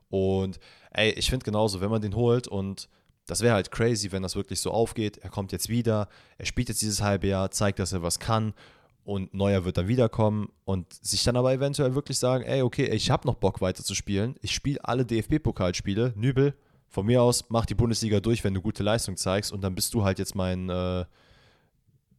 Und 0.09 0.59
ey, 0.91 1.11
ich 1.11 1.31
finde 1.31 1.45
genauso, 1.45 1.81
wenn 1.81 1.91
man 1.91 2.03
den 2.03 2.15
holt 2.15 2.49
und 2.49 2.89
das 3.27 3.41
wäre 3.41 3.55
halt 3.55 3.71
crazy, 3.71 4.13
wenn 4.13 4.23
das 4.23 4.37
wirklich 4.37 4.61
so 4.61 4.71
aufgeht. 4.71 5.19
Er 5.19 5.31
kommt 5.31 5.53
jetzt 5.53 5.69
wieder, 5.69 6.09
er 6.37 6.47
spielt 6.47 6.69
jetzt 6.69 6.83
dieses 6.83 7.01
halbe 7.01 7.27
Jahr, 7.27 7.51
zeigt, 7.51 7.79
dass 7.79 7.93
er 7.93 8.03
was 8.03 8.19
kann 8.19 8.53
und 9.05 9.35
Neuer 9.35 9.65
wird 9.65 9.77
dann 9.77 9.89
wiederkommen 9.89 10.49
und 10.65 10.93
sich 11.05 11.25
dann 11.25 11.37
aber 11.37 11.53
eventuell 11.53 11.95
wirklich 11.95 12.19
sagen, 12.19 12.45
ey, 12.45 12.63
okay, 12.63 12.87
ich 12.87 13.11
habe 13.11 13.27
noch 13.27 13.35
Bock 13.35 13.61
weiter 13.61 13.85
zu 13.85 13.95
spielen. 13.95 14.37
Ich 14.41 14.53
spiele 14.53 14.83
alle 14.83 15.05
DFB-Pokalspiele. 15.05 16.15
Nübel, 16.17 16.55
von 16.89 17.07
mir 17.07 17.23
aus, 17.23 17.45
mach 17.49 17.67
die 17.67 17.75
Bundesliga 17.75 18.21
durch, 18.21 18.45
wenn 18.45 18.55
du 18.55 18.63
gute 18.63 18.83
Leistung 18.83 19.17
zeigst 19.17 19.53
und 19.53 19.63
dann 19.63 19.75
bist 19.75 19.93
du 19.95 20.05
halt 20.05 20.19
jetzt 20.19 20.35
mein, 20.35 20.71
äh, 20.71 21.05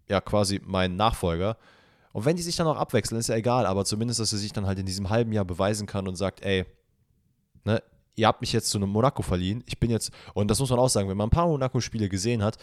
ja, 0.07 0.21
quasi 0.21 0.61
mein 0.63 0.95
Nachfolger. 0.95 1.57
Und 2.15 2.23
wenn 2.23 2.37
die 2.37 2.43
sich 2.43 2.55
dann 2.55 2.65
auch 2.67 2.77
abwechseln, 2.77 3.19
ist 3.19 3.27
ja 3.27 3.35
egal, 3.35 3.65
aber 3.65 3.83
zumindest, 3.83 4.21
dass 4.21 4.31
er 4.31 4.39
sich 4.39 4.53
dann 4.53 4.65
halt 4.65 4.79
in 4.79 4.85
diesem 4.85 5.09
halben 5.09 5.33
Jahr 5.33 5.43
beweisen 5.43 5.85
kann 5.85 6.07
und 6.07 6.15
sagt, 6.15 6.45
ey, 6.45 6.63
ne, 7.65 7.83
ihr 8.15 8.25
habt 8.25 8.39
mich 8.39 8.53
jetzt 8.53 8.69
zu 8.69 8.77
einem 8.77 8.87
Monaco 8.87 9.21
verliehen. 9.21 9.65
Ich 9.65 9.81
bin 9.81 9.91
jetzt, 9.91 10.11
und 10.33 10.49
das 10.49 10.61
muss 10.61 10.69
man 10.69 10.79
auch 10.79 10.87
sagen, 10.87 11.09
wenn 11.09 11.17
man 11.17 11.27
ein 11.27 11.31
paar 11.31 11.47
Monaco-Spiele 11.47 12.07
gesehen 12.07 12.41
hat, 12.41 12.57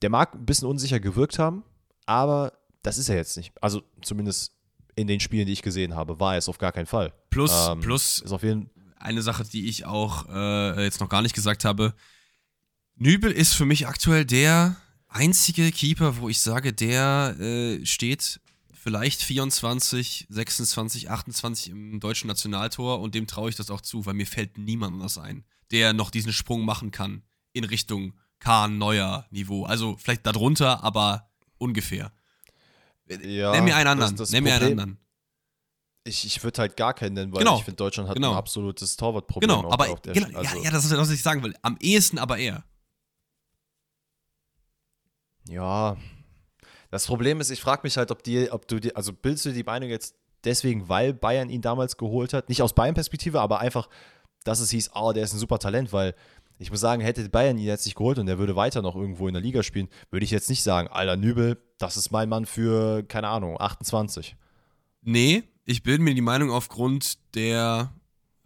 der 0.00 0.08
mag 0.08 0.34
ein 0.34 0.46
bisschen 0.46 0.66
unsicher 0.66 1.00
gewirkt 1.00 1.38
haben, 1.38 1.64
aber 2.06 2.54
das 2.82 2.96
ist 2.96 3.10
er 3.10 3.16
jetzt 3.16 3.36
nicht. 3.36 3.52
Also 3.60 3.82
zumindest 4.00 4.54
in 4.96 5.06
den 5.06 5.20
Spielen, 5.20 5.44
die 5.44 5.52
ich 5.52 5.60
gesehen 5.60 5.94
habe, 5.94 6.18
war 6.18 6.32
er 6.32 6.38
es 6.38 6.48
auf 6.48 6.56
gar 6.56 6.72
keinen 6.72 6.86
Fall. 6.86 7.12
Plus, 7.28 7.68
Ähm, 7.68 7.80
plus 7.80 8.20
Ist 8.20 8.32
auf 8.32 8.42
jeden 8.42 8.70
eine 8.96 9.20
Sache, 9.20 9.44
die 9.44 9.68
ich 9.68 9.84
auch 9.84 10.30
äh, 10.30 10.82
jetzt 10.82 11.00
noch 11.00 11.10
gar 11.10 11.20
nicht 11.20 11.34
gesagt 11.34 11.66
habe. 11.66 11.92
Nübel 12.96 13.30
ist 13.30 13.52
für 13.52 13.66
mich 13.66 13.86
aktuell 13.86 14.24
der 14.24 14.76
einzige 15.14 15.70
Keeper, 15.72 16.18
wo 16.18 16.28
ich 16.28 16.40
sage, 16.40 16.72
der 16.72 17.36
äh, 17.40 17.86
steht 17.86 18.40
vielleicht 18.72 19.22
24, 19.22 20.26
26, 20.28 21.10
28 21.10 21.70
im 21.70 22.00
deutschen 22.00 22.28
Nationaltor 22.28 23.00
und 23.00 23.14
dem 23.14 23.26
traue 23.26 23.48
ich 23.48 23.56
das 23.56 23.70
auch 23.70 23.80
zu, 23.80 24.04
weil 24.04 24.14
mir 24.14 24.26
fällt 24.26 24.58
niemand 24.58 24.94
anders 24.94 25.16
ein, 25.16 25.44
der 25.70 25.94
noch 25.94 26.10
diesen 26.10 26.32
Sprung 26.32 26.64
machen 26.64 26.90
kann 26.90 27.22
in 27.52 27.64
Richtung 27.64 28.12
Kahn, 28.40 28.76
Neuer 28.76 29.26
Niveau. 29.30 29.64
Also 29.64 29.96
vielleicht 29.96 30.26
darunter, 30.26 30.84
aber 30.84 31.30
ungefähr. 31.56 32.12
Ja, 33.08 33.52
Nenn 33.52 33.64
mir 33.64 33.76
einen 33.76 33.88
anderen. 33.88 34.16
Das, 34.16 34.28
das 34.28 34.32
Nenn 34.32 34.44
mir 34.44 34.54
einen 34.54 34.72
anderen. 34.72 34.98
Ich, 36.06 36.26
ich 36.26 36.42
würde 36.42 36.60
halt 36.60 36.76
gar 36.76 36.92
keinen 36.92 37.14
nennen, 37.14 37.32
weil 37.32 37.38
genau. 37.38 37.56
ich 37.56 37.64
finde, 37.64 37.76
Deutschland 37.76 38.10
hat 38.10 38.16
genau. 38.16 38.32
ein 38.32 38.36
absolutes 38.36 38.96
Torwartproblem. 38.96 39.48
Genau, 39.48 39.72
aber 39.72 39.86
genau, 40.02 40.38
also. 40.38 40.58
ja, 40.58 40.64
ja, 40.64 40.70
das 40.70 40.84
ist 40.84 40.92
das, 40.92 40.98
was 40.98 41.10
ich 41.10 41.22
sagen 41.22 41.42
will. 41.42 41.54
Am 41.62 41.78
ehesten 41.80 42.18
aber 42.18 42.36
er. 42.36 42.64
Ja. 45.48 45.96
Das 46.90 47.06
Problem 47.06 47.40
ist, 47.40 47.50
ich 47.50 47.60
frage 47.60 47.80
mich 47.84 47.96
halt, 47.96 48.10
ob 48.10 48.22
die, 48.22 48.50
ob 48.50 48.68
du 48.68 48.78
die, 48.78 48.94
also 48.94 49.12
bildest 49.12 49.46
du 49.46 49.52
die 49.52 49.64
Meinung 49.64 49.90
jetzt 49.90 50.14
deswegen, 50.44 50.88
weil 50.88 51.12
Bayern 51.12 51.50
ihn 51.50 51.60
damals 51.60 51.96
geholt 51.96 52.32
hat? 52.32 52.48
Nicht 52.48 52.62
aus 52.62 52.72
Bayern-Perspektive, 52.72 53.40
aber 53.40 53.60
einfach, 53.60 53.88
dass 54.44 54.60
es 54.60 54.70
hieß, 54.70 54.90
oh, 54.94 55.12
der 55.12 55.24
ist 55.24 55.32
ein 55.32 55.38
super 55.38 55.58
Talent, 55.58 55.92
weil 55.92 56.14
ich 56.58 56.70
muss 56.70 56.80
sagen, 56.80 57.02
hätte 57.02 57.28
Bayern 57.28 57.58
ihn 57.58 57.64
jetzt 57.64 57.84
nicht 57.84 57.96
geholt 57.96 58.18
und 58.18 58.28
er 58.28 58.38
würde 58.38 58.54
weiter 58.54 58.80
noch 58.80 58.94
irgendwo 58.94 59.26
in 59.26 59.34
der 59.34 59.42
Liga 59.42 59.62
spielen, 59.62 59.88
würde 60.10 60.24
ich 60.24 60.30
jetzt 60.30 60.48
nicht 60.48 60.62
sagen, 60.62 60.88
Alter 60.88 61.16
Nübel, 61.16 61.58
das 61.78 61.96
ist 61.96 62.10
mein 62.12 62.28
Mann 62.28 62.46
für, 62.46 63.02
keine 63.02 63.28
Ahnung, 63.28 63.60
28. 63.60 64.36
Nee, 65.02 65.42
ich 65.64 65.82
bilde 65.82 66.02
mir 66.02 66.14
die 66.14 66.20
Meinung 66.20 66.50
aufgrund 66.50 67.18
der 67.34 67.92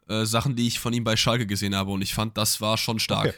äh, 0.09 0.25
Sachen, 0.25 0.57
die 0.57 0.67
ich 0.67 0.81
von 0.81 0.93
ihm 0.93 1.05
bei 1.05 1.17
Schalke 1.17 1.47
gesehen 1.47 1.77
habe 1.77 1.91
und 1.91 2.03
ich 2.03 2.15
fand, 2.15 2.39
das 2.39 2.61
war 2.61 2.79
schon 2.79 2.99
stark. 2.99 3.27
Okay. 3.27 3.37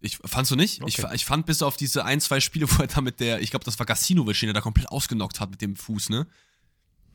Ich, 0.00 0.18
fandst 0.24 0.50
du 0.52 0.56
nicht? 0.56 0.82
Okay. 0.82 1.06
Ich, 1.06 1.12
ich 1.12 1.24
fand 1.24 1.46
bis 1.46 1.62
auf 1.62 1.76
diese 1.76 2.04
ein, 2.04 2.20
zwei 2.20 2.40
Spiele, 2.40 2.66
wo 2.70 2.82
er 2.82 2.88
da 2.88 3.00
mit 3.00 3.20
der, 3.20 3.40
ich 3.40 3.50
glaube, 3.50 3.64
das 3.64 3.78
war 3.78 3.86
Gassinovic, 3.86 4.38
den 4.40 4.50
er 4.50 4.54
da 4.54 4.60
komplett 4.60 4.88
ausgenockt 4.88 5.40
hat 5.40 5.50
mit 5.50 5.60
dem 5.60 5.76
Fuß, 5.76 6.10
ne? 6.10 6.26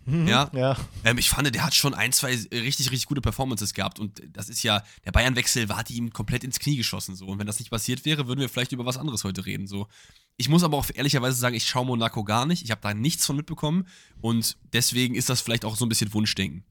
Mhm, 0.05 0.27
ja. 0.27 0.49
ja. 0.53 0.77
Ähm, 1.05 1.17
ich 1.17 1.29
fand, 1.29 1.53
der 1.53 1.63
hat 1.63 1.73
schon 1.73 1.93
ein, 1.93 2.11
zwei 2.11 2.35
richtig, 2.51 2.91
richtig 2.91 3.05
gute 3.05 3.21
Performances 3.21 3.73
gehabt. 3.73 3.99
Und 3.99 4.21
das 4.33 4.49
ist 4.49 4.63
ja, 4.63 4.83
der 5.05 5.11
Bayern-Wechsel 5.11 5.69
war 5.69 5.89
ihm 5.89 6.11
komplett 6.11 6.43
ins 6.43 6.59
Knie 6.59 6.75
geschossen. 6.75 7.15
So. 7.15 7.25
Und 7.25 7.39
wenn 7.39 7.47
das 7.47 7.59
nicht 7.59 7.71
passiert 7.71 8.03
wäre, 8.05 8.27
würden 8.27 8.41
wir 8.41 8.49
vielleicht 8.49 8.73
über 8.73 8.85
was 8.85 8.97
anderes 8.97 9.23
heute 9.23 9.45
reden. 9.45 9.67
So. 9.67 9.87
Ich 10.35 10.49
muss 10.49 10.63
aber 10.63 10.77
auch 10.77 10.87
ehrlicherweise 10.93 11.37
sagen, 11.37 11.55
ich 11.55 11.67
schaue 11.67 11.85
Monaco 11.85 12.23
gar 12.23 12.45
nicht. 12.45 12.63
Ich 12.63 12.71
habe 12.71 12.81
da 12.81 12.93
nichts 12.93 13.25
von 13.25 13.37
mitbekommen. 13.37 13.87
Und 14.19 14.57
deswegen 14.73 15.15
ist 15.15 15.29
das 15.29 15.41
vielleicht 15.41 15.63
auch 15.63 15.77
so 15.77 15.85
ein 15.85 15.89
bisschen 15.89 16.13
Wunschdenken. 16.13 16.65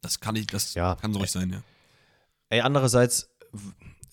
Das 0.00 0.20
kann 0.20 0.36
ich, 0.36 0.46
das 0.46 0.74
ja. 0.74 0.94
kann 0.94 1.12
so 1.12 1.18
ruhig 1.18 1.30
sein, 1.30 1.50
ja. 1.50 1.62
Ey, 2.50 2.60
andererseits 2.60 3.30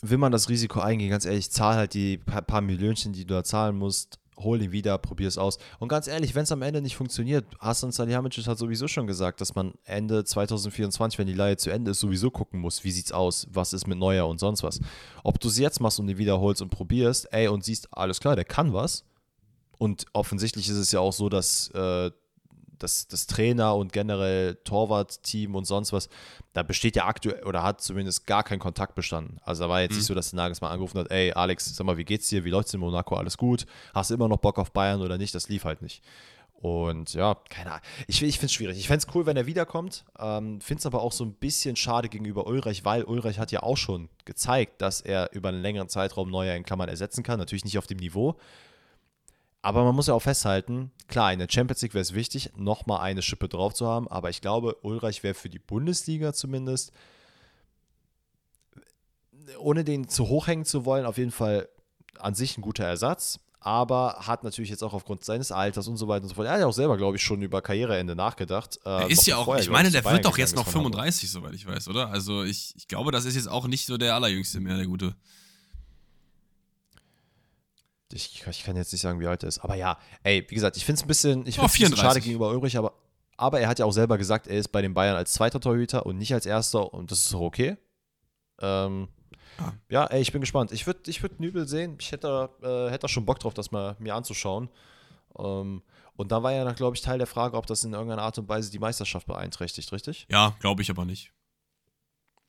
will 0.02 0.18
man 0.18 0.32
das 0.32 0.50
Risiko 0.50 0.80
eingehen, 0.80 1.10
ganz 1.10 1.26
ehrlich, 1.26 1.52
zahl 1.52 1.76
halt 1.76 1.94
die 1.94 2.18
paar, 2.18 2.42
paar 2.42 2.62
Millionchen, 2.62 3.14
die 3.14 3.26
du 3.26 3.36
da 3.36 3.44
zahlen 3.44 3.78
musst 3.78 4.22
hol 4.44 4.62
ihn 4.62 4.72
wieder, 4.72 4.98
probier 4.98 5.28
es 5.28 5.38
aus. 5.38 5.58
Und 5.80 5.88
ganz 5.88 6.08
ehrlich, 6.08 6.36
wenn 6.36 6.44
es 6.44 6.52
am 6.52 6.62
Ende 6.62 6.82
nicht 6.82 6.96
funktioniert, 6.96 7.46
Hasan 7.60 7.92
Salihamidzic 7.92 8.48
hat 8.48 8.58
sowieso 8.58 8.88
schon 8.88 9.08
gesagt, 9.08 9.42
dass 9.42 9.56
man 9.56 9.74
Ende 9.84 10.24
2024, 10.24 11.20
wenn 11.20 11.28
die 11.28 11.34
Leihe 11.34 11.58
zu 11.58 11.70
Ende 11.70 11.92
ist, 11.92 12.00
sowieso 12.00 12.32
gucken 12.32 12.60
muss, 12.60 12.84
wie 12.84 12.92
sieht's 12.92 13.12
aus, 13.12 13.48
was 13.52 13.74
ist 13.74 13.88
mit 13.88 13.98
Neuer 13.98 14.28
und 14.28 14.40
sonst 14.40 14.64
was. 14.64 14.80
Ob 15.24 15.40
du 15.40 15.48
es 15.48 15.58
jetzt 15.58 15.80
machst 15.80 16.00
und 16.00 16.10
ihn 16.10 16.18
wiederholst 16.18 16.62
und 16.62 16.70
probierst, 16.70 17.32
ey, 17.32 17.48
und 17.48 17.64
siehst, 17.64 17.88
alles 17.92 18.20
klar, 18.20 18.36
der 18.36 18.46
kann 18.46 18.74
was. 18.74 19.04
Und 19.78 20.06
offensichtlich 20.14 20.70
ist 20.70 20.78
es 20.78 20.92
ja 20.92 21.00
auch 21.00 21.14
so, 21.14 21.28
dass 21.28 21.70
äh, 21.72 22.12
das, 22.84 23.08
das 23.08 23.28
Trainer 23.28 23.76
und 23.76 23.94
generell 23.94 24.56
Torwart-Team 24.64 25.56
und 25.56 25.66
sonst 25.66 25.94
was, 25.94 26.10
da 26.54 26.64
besteht 26.64 26.96
ja 26.96 27.06
aktuell 27.06 27.44
oder 27.44 27.64
hat 27.64 27.82
zumindest 27.82 28.26
gar 28.28 28.44
kein 28.44 28.60
Kontakt 28.60 28.96
bestanden. 28.96 29.40
Also 29.44 29.64
da 29.64 29.70
war 29.70 29.82
jetzt 29.82 29.92
mhm. 29.92 29.98
nicht 29.98 30.08
so, 30.08 30.14
dass 30.16 30.32
der 30.32 30.38
Nagelsmann 30.38 30.72
angerufen 30.72 31.00
hat, 31.00 31.12
ey 31.12 31.32
Alex, 31.34 31.76
sag 31.76 31.86
mal, 31.86 31.98
wie 31.98 32.06
geht's 32.06 32.30
dir? 32.30 32.44
Wie 32.44 32.50
läuft's 32.50 32.74
in 32.74 32.80
Monaco? 32.80 33.16
Alles 33.16 33.38
gut? 33.38 33.66
Hast 33.94 34.10
du 34.10 34.16
immer 34.16 34.28
noch 34.28 34.38
Bock 34.38 34.60
auf 34.60 34.72
Bayern 34.72 35.02
oder 35.02 35.18
nicht? 35.18 35.34
Das 35.36 35.50
lief 35.50 35.64
halt 35.64 35.82
nicht. 35.82 36.02
Und 36.62 37.16
ja, 37.16 37.36
keine 37.50 37.72
Ahnung. 37.72 37.82
Ich, 38.08 38.22
ich 38.22 38.36
finde 38.36 38.46
es 38.46 38.54
schwierig. 38.54 38.78
Ich 38.78 38.88
fände 38.88 39.06
es 39.08 39.16
cool, 39.16 39.26
wenn 39.26 39.36
er 39.36 39.48
wiederkommt. 39.48 40.06
Ähm, 40.20 40.62
finde 40.62 40.80
es 40.80 40.86
aber 40.86 41.02
auch 41.02 41.12
so 41.12 41.26
ein 41.26 41.34
bisschen 41.34 41.76
schade 41.76 42.08
gegenüber 42.08 42.46
Ulreich, 42.46 42.86
weil 42.86 43.04
Ulreich 43.04 43.40
hat 43.40 43.52
ja 43.52 43.64
auch 43.64 43.78
schon 43.78 44.10
gezeigt, 44.26 44.80
dass 44.80 45.02
er 45.02 45.32
über 45.34 45.50
einen 45.50 45.64
längeren 45.64 45.90
Zeitraum 45.90 46.30
Neuer 46.30 46.54
in 46.56 46.64
Klammern 46.64 46.88
ersetzen 46.88 47.24
kann. 47.24 47.40
Natürlich 47.40 47.66
nicht 47.66 47.80
auf 47.80 47.88
dem 47.88 47.98
Niveau, 47.98 48.36
aber 49.62 49.84
man 49.84 49.96
muss 49.96 50.08
ja 50.08 50.14
auch 50.14 50.22
festhalten, 50.22 50.92
klar, 51.08 51.32
in 51.32 51.40
der 51.40 51.48
Champions 51.50 51.82
League 51.82 51.94
wäre 51.94 52.02
es 52.02 52.14
wichtig, 52.14 52.52
nochmal 52.56 53.02
eine 53.02 53.22
Schippe 53.22 53.48
drauf 53.48 53.74
zu 53.74 53.88
haben. 53.88 54.08
Aber 54.08 54.30
ich 54.30 54.42
glaube, 54.42 54.78
Ulreich 54.82 55.22
wäre 55.22 55.36
für 55.36 55.50
die 55.50 55.60
Bundesliga 55.60 56.34
zumindest, 56.34 56.92
ohne 59.60 59.84
den 59.84 60.10
zu 60.10 60.30
hoch 60.30 60.48
hängen 60.48 60.66
zu 60.66 60.86
wollen, 60.86 61.06
auf 61.06 61.18
jeden 61.18 61.32
Fall 61.32 61.70
an 62.18 62.34
sich 62.34 62.58
ein 62.58 62.62
guter 62.62 62.86
Ersatz. 62.86 63.40
Aber 63.64 64.16
hat 64.22 64.44
natürlich 64.44 64.72
jetzt 64.72 64.84
auch 64.84 64.94
aufgrund 64.94 65.24
seines 65.24 65.52
Alters 65.52 65.88
und 65.88 65.98
so 65.98 66.08
weiter 66.08 66.24
und 66.24 66.30
so 66.30 66.36
fort. 66.36 66.48
Er 66.48 66.54
hat 66.54 66.60
ja 66.62 66.66
auch 66.66 66.74
selber, 66.74 66.98
glaube 66.98 67.18
ich, 67.18 67.24
schon 67.24 67.44
über 67.44 67.62
Karriereende 67.62 68.16
nachgedacht. 68.16 68.80
Äh, 68.84 68.90
er 68.90 69.10
ist 69.12 69.28
ja 69.28 69.38
auch, 69.38 69.46
vorher, 69.46 69.62
ich 69.62 69.70
meine, 69.70 69.92
der 69.92 70.04
wird 70.04 70.26
doch 70.26 70.40
jetzt 70.40 70.56
noch 70.56 70.68
35, 70.68 71.30
soweit 71.30 71.54
ich 71.54 71.68
weiß, 71.68 71.88
oder? 71.88 72.10
Also 72.10 72.42
ich, 72.42 72.74
ich 72.76 72.88
glaube, 72.88 73.12
das 73.12 73.26
ist 73.26 73.36
jetzt 73.36 73.48
auch 73.48 73.68
nicht 73.68 73.86
so 73.86 74.00
der 74.00 74.16
Allerjüngste 74.16 74.60
mehr, 74.60 74.78
der 74.78 74.88
Gute 74.88 75.16
ich, 78.14 78.44
ich, 78.48 78.64
kann 78.64 78.76
jetzt 78.76 78.92
nicht 78.92 79.02
sagen, 79.02 79.20
wie 79.20 79.28
alt 79.28 79.44
er 79.44 79.50
ist. 79.50 79.60
Aber 79.60 79.76
ja, 79.76 79.98
ey, 80.24 80.46
wie 80.48 80.56
gesagt, 80.56 80.78
ich 80.78 80.86
finde 80.86 81.00
es 81.00 81.04
ein 81.04 81.08
bisschen, 81.08 81.48
ich 81.48 81.60
oh, 81.60 81.64
bisschen 81.64 81.96
schade 81.96 82.22
gegenüber 82.22 82.50
Ulrich, 82.50 82.78
aber, 82.78 82.94
aber 83.38 83.60
er 83.60 83.68
hat 83.68 83.80
ja 83.80 83.86
auch 83.86 83.92
selber 83.92 84.18
gesagt, 84.18 84.48
er 84.48 84.58
ist 84.58 84.70
bei 84.70 84.82
den 84.82 84.94
Bayern 84.94 85.16
als 85.16 85.34
zweiter 85.34 85.60
Torhüter 85.60 86.06
und 86.06 86.18
nicht 86.18 86.34
als 86.34 86.46
erster 86.46 86.94
und 86.94 87.12
das 87.12 87.26
ist 87.26 87.36
auch 87.36 87.42
okay. 87.42 87.78
Ähm, 88.62 89.08
ah. 89.58 89.72
Ja, 89.90 90.06
ey, 90.06 90.22
ich 90.22 90.32
bin 90.32 90.42
gespannt. 90.42 90.72
Ich 90.72 90.88
würde 90.88 91.00
ich 91.08 91.22
würd 91.22 91.40
Nübel 91.40 91.68
sehen. 91.68 91.98
Ich 92.00 92.12
hätte, 92.12 92.50
äh, 92.62 92.92
hätte 92.92 93.08
schon 93.08 93.26
Bock 93.26 93.40
drauf, 93.40 93.54
das 93.54 93.72
mal 93.72 93.96
mir 94.00 94.16
anzuschauen. 94.16 94.70
Ähm, 95.38 95.82
und 96.16 96.32
da 96.32 96.44
war 96.44 96.52
ja, 96.52 96.72
glaube 96.74 96.96
ich, 96.96 97.02
Teil 97.02 97.18
der 97.18 97.28
Frage, 97.28 97.58
ob 97.58 97.66
das 97.66 97.84
in 97.84 97.94
irgendeiner 97.94 98.22
Art 98.22 98.38
und 98.38 98.48
Weise 98.48 98.70
die 98.70 98.80
Meisterschaft 98.80 99.26
beeinträchtigt, 99.28 99.92
richtig? 99.92 100.28
Ja, 100.30 100.56
glaube 100.60 100.82
ich 100.82 100.90
aber 100.90 101.06
nicht. 101.06 101.32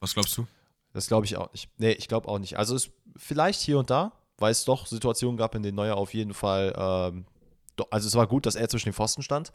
Was 0.01 0.15
glaubst 0.15 0.37
du? 0.37 0.47
Das 0.93 1.07
glaube 1.07 1.27
ich 1.27 1.37
auch 1.37 1.51
nicht. 1.53 1.71
Nee, 1.79 1.93
ich 1.93 2.09
glaube 2.09 2.29
auch 2.29 2.39
nicht. 2.39 2.59
Also 2.59 2.75
ist 2.75 2.91
vielleicht 3.17 3.61
hier 3.61 3.79
und 3.79 3.89
da, 3.89 4.13
weil 4.39 4.53
es 4.53 4.65
doch 4.65 4.87
Situationen 4.87 5.37
gab, 5.37 5.55
in 5.55 5.63
denen 5.63 5.77
Neuer 5.77 5.97
auf 5.97 6.15
jeden 6.15 6.35
Fall, 6.35 6.75
ähm, 6.77 7.25
also 7.91 8.07
es 8.07 8.15
war 8.15 8.27
gut, 8.27 8.47
dass 8.47 8.55
er 8.55 8.69
zwischen 8.69 8.91
den 8.91 8.95
Pfosten 8.95 9.23
stand, 9.23 9.53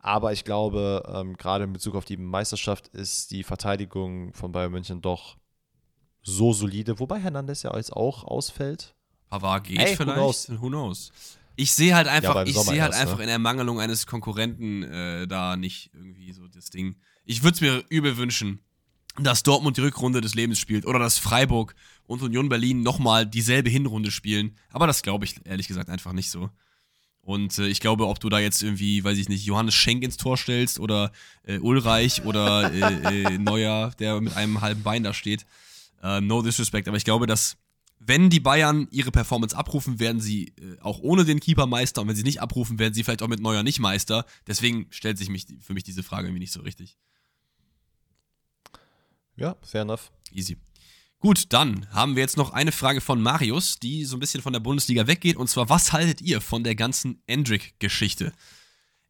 aber 0.00 0.32
ich 0.32 0.44
glaube, 0.44 1.02
ähm, 1.12 1.36
gerade 1.36 1.64
in 1.64 1.72
Bezug 1.72 1.94
auf 1.94 2.04
die 2.04 2.16
Meisterschaft 2.16 2.88
ist 2.88 3.30
die 3.30 3.42
Verteidigung 3.44 4.32
von 4.32 4.52
Bayern 4.52 4.72
München 4.72 5.02
doch 5.02 5.36
so 6.22 6.52
solide, 6.52 6.98
wobei 6.98 7.18
Hernandez 7.18 7.62
ja 7.62 7.76
jetzt 7.76 7.92
auch 7.92 8.24
ausfällt. 8.24 8.94
Pavard 9.28 9.64
geht 9.64 9.78
Ey, 9.78 9.96
vielleicht, 9.96 10.00
who 10.00 10.12
knows? 10.12 10.50
who 10.60 10.68
knows? 10.68 11.12
Ich 11.56 11.72
sehe 11.72 11.94
halt 11.94 12.08
einfach, 12.08 12.36
ja, 12.36 12.42
ich 12.44 12.56
sehe 12.56 12.80
halt 12.80 12.92
erst, 12.92 13.02
einfach 13.02 13.18
ne? 13.18 13.24
in 13.24 13.28
Ermangelung 13.28 13.80
eines 13.80 14.06
Konkurrenten 14.06 14.82
äh, 14.82 15.26
da 15.28 15.56
nicht 15.56 15.90
irgendwie 15.92 16.32
so 16.32 16.48
das 16.48 16.70
Ding. 16.70 16.96
Ich 17.24 17.42
würde 17.42 17.54
es 17.54 17.60
mir 17.60 17.84
übel 17.90 18.16
wünschen, 18.16 18.60
dass 19.18 19.42
Dortmund 19.42 19.76
die 19.76 19.82
Rückrunde 19.82 20.20
des 20.20 20.34
Lebens 20.34 20.58
spielt 20.58 20.86
oder 20.86 20.98
dass 20.98 21.18
Freiburg 21.18 21.74
und 22.10 22.22
Union 22.22 22.48
Berlin 22.48 22.82
nochmal 22.82 23.24
dieselbe 23.24 23.70
Hinrunde 23.70 24.10
spielen. 24.10 24.56
Aber 24.70 24.86
das 24.88 25.02
glaube 25.02 25.24
ich 25.24 25.36
ehrlich 25.44 25.68
gesagt 25.68 25.88
einfach 25.88 26.12
nicht 26.12 26.30
so. 26.30 26.50
Und 27.22 27.56
äh, 27.58 27.68
ich 27.68 27.80
glaube, 27.80 28.08
ob 28.08 28.18
du 28.18 28.28
da 28.28 28.40
jetzt 28.40 28.62
irgendwie, 28.62 29.04
weiß 29.04 29.16
ich 29.16 29.28
nicht, 29.28 29.44
Johannes 29.44 29.74
Schenk 29.74 30.02
ins 30.02 30.16
Tor 30.16 30.36
stellst 30.36 30.80
oder 30.80 31.12
äh, 31.44 31.58
Ulreich 31.58 32.24
oder 32.24 32.72
äh, 32.72 33.26
äh 33.26 33.38
Neuer, 33.38 33.92
der 33.98 34.20
mit 34.20 34.36
einem 34.36 34.60
halben 34.60 34.82
Bein 34.82 35.04
da 35.04 35.14
steht, 35.14 35.46
äh, 36.02 36.20
no 36.20 36.42
disrespect. 36.42 36.88
Aber 36.88 36.96
ich 36.96 37.04
glaube, 37.04 37.28
dass 37.28 37.56
wenn 38.00 38.28
die 38.28 38.40
Bayern 38.40 38.88
ihre 38.90 39.12
Performance 39.12 39.56
abrufen, 39.56 40.00
werden 40.00 40.20
sie 40.20 40.48
äh, 40.60 40.80
auch 40.80 40.98
ohne 41.00 41.24
den 41.24 41.38
Keeper 41.38 41.66
Meister. 41.66 42.00
Und 42.02 42.08
wenn 42.08 42.16
sie 42.16 42.24
nicht 42.24 42.40
abrufen, 42.40 42.80
werden 42.80 42.94
sie 42.94 43.04
vielleicht 43.04 43.22
auch 43.22 43.28
mit 43.28 43.40
Neuer 43.40 43.62
nicht 43.62 43.78
Meister. 43.78 44.24
Deswegen 44.48 44.86
stellt 44.90 45.18
sich 45.18 45.28
mich, 45.28 45.46
für 45.60 45.74
mich 45.74 45.84
diese 45.84 46.02
Frage 46.02 46.26
irgendwie 46.26 46.40
nicht 46.40 46.52
so 46.52 46.62
richtig. 46.62 46.96
Ja, 49.36 49.56
fair 49.62 49.82
enough. 49.82 50.10
Easy. 50.32 50.56
Gut, 51.20 51.52
dann 51.52 51.86
haben 51.92 52.16
wir 52.16 52.22
jetzt 52.22 52.38
noch 52.38 52.54
eine 52.54 52.72
Frage 52.72 53.02
von 53.02 53.20
Marius, 53.20 53.78
die 53.78 54.06
so 54.06 54.16
ein 54.16 54.20
bisschen 54.20 54.40
von 54.40 54.54
der 54.54 54.60
Bundesliga 54.60 55.06
weggeht. 55.06 55.36
Und 55.36 55.48
zwar, 55.48 55.68
was 55.68 55.92
haltet 55.92 56.22
ihr 56.22 56.40
von 56.40 56.64
der 56.64 56.74
ganzen 56.74 57.22
Endrick-Geschichte? 57.26 58.32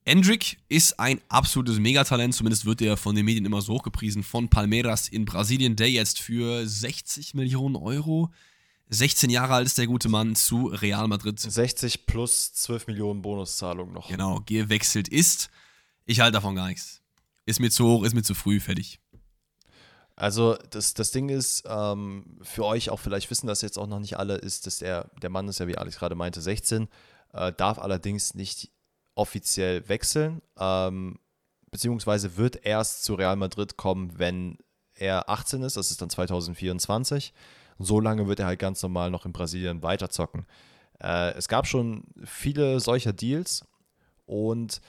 Endrick 0.05 0.59
ist 0.69 0.99
ein 0.99 1.21
absolutes 1.29 1.79
Megatalent, 1.79 2.35
zumindest 2.35 2.65
wird 2.65 2.83
er 2.83 2.97
von 2.97 3.15
den 3.15 3.25
Medien 3.27 3.45
immer 3.45 3.63
so 3.63 3.75
hochgepriesen, 3.75 4.25
von 4.25 4.49
Palmeiras 4.49 5.07
in 5.07 5.25
Brasilien, 5.25 5.77
der 5.77 5.89
jetzt 5.89 6.19
für 6.19 6.67
60 6.67 7.35
Millionen 7.35 7.77
Euro, 7.77 8.31
16 8.89 9.31
Jahre 9.31 9.55
alt 9.55 9.67
ist 9.67 9.79
der 9.79 9.87
gute 9.87 10.09
Mann, 10.09 10.35
zu 10.35 10.67
Real 10.67 11.07
Madrid. 11.07 11.39
60 11.39 12.07
plus 12.07 12.53
12 12.55 12.89
Millionen 12.89 13.23
Bonuszahlung 13.23 13.93
noch. 13.93 14.09
Genau, 14.09 14.41
gewechselt 14.45 15.07
ist. 15.07 15.49
Ich 16.07 16.19
halte 16.19 16.33
davon 16.33 16.57
gar 16.57 16.67
nichts. 16.67 17.01
Ist 17.47 17.61
mir 17.61 17.71
zu 17.71 17.87
hoch, 17.87 18.03
ist 18.03 18.15
mir 18.15 18.25
zu 18.25 18.35
früh, 18.35 18.59
fertig. 18.59 18.99
Also 20.21 20.59
das, 20.69 20.93
das 20.93 21.13
Ding 21.13 21.31
ist, 21.31 21.65
ähm, 21.67 22.37
für 22.43 22.67
euch 22.67 22.91
auch 22.91 23.01
vielleicht 23.01 23.31
wissen 23.31 23.47
das 23.47 23.63
jetzt 23.63 23.79
auch 23.79 23.87
noch 23.87 24.01
nicht 24.01 24.19
alle, 24.19 24.35
ist, 24.35 24.67
dass 24.67 24.77
der, 24.77 25.09
der 25.23 25.31
Mann 25.31 25.49
ist 25.49 25.61
ja, 25.61 25.67
wie 25.67 25.79
Alex 25.79 25.99
gerade 25.99 26.15
meinte, 26.15 26.43
16, 26.43 26.89
äh, 27.33 27.55
darf 27.55 27.79
allerdings 27.79 28.35
nicht 28.35 28.71
offiziell 29.15 29.89
wechseln, 29.89 30.43
ähm, 30.59 31.19
beziehungsweise 31.71 32.37
wird 32.37 32.67
erst 32.67 33.03
zu 33.05 33.15
Real 33.15 33.37
Madrid 33.37 33.79
kommen, 33.79 34.19
wenn 34.19 34.59
er 34.95 35.31
18 35.31 35.63
ist, 35.63 35.79
das 35.79 35.91
ist 35.91 36.03
dann 36.03 36.11
2024. 36.11 37.33
Und 37.79 37.87
so 37.87 37.99
lange 37.99 38.29
wird 38.29 38.41
er 38.41 38.47
halt 38.47 38.59
ganz 38.59 38.83
normal 38.83 39.11
noch 39.11 39.25
in 39.25 39.33
Brasilien 39.33 39.83
weiterzocken. 39.83 40.45
Äh, 41.03 41.31
es 41.31 41.49
gab 41.49 41.67
schon 41.67 42.05
viele 42.27 42.79
solcher 42.81 43.15
Deals 43.15 43.65
und 44.27 44.83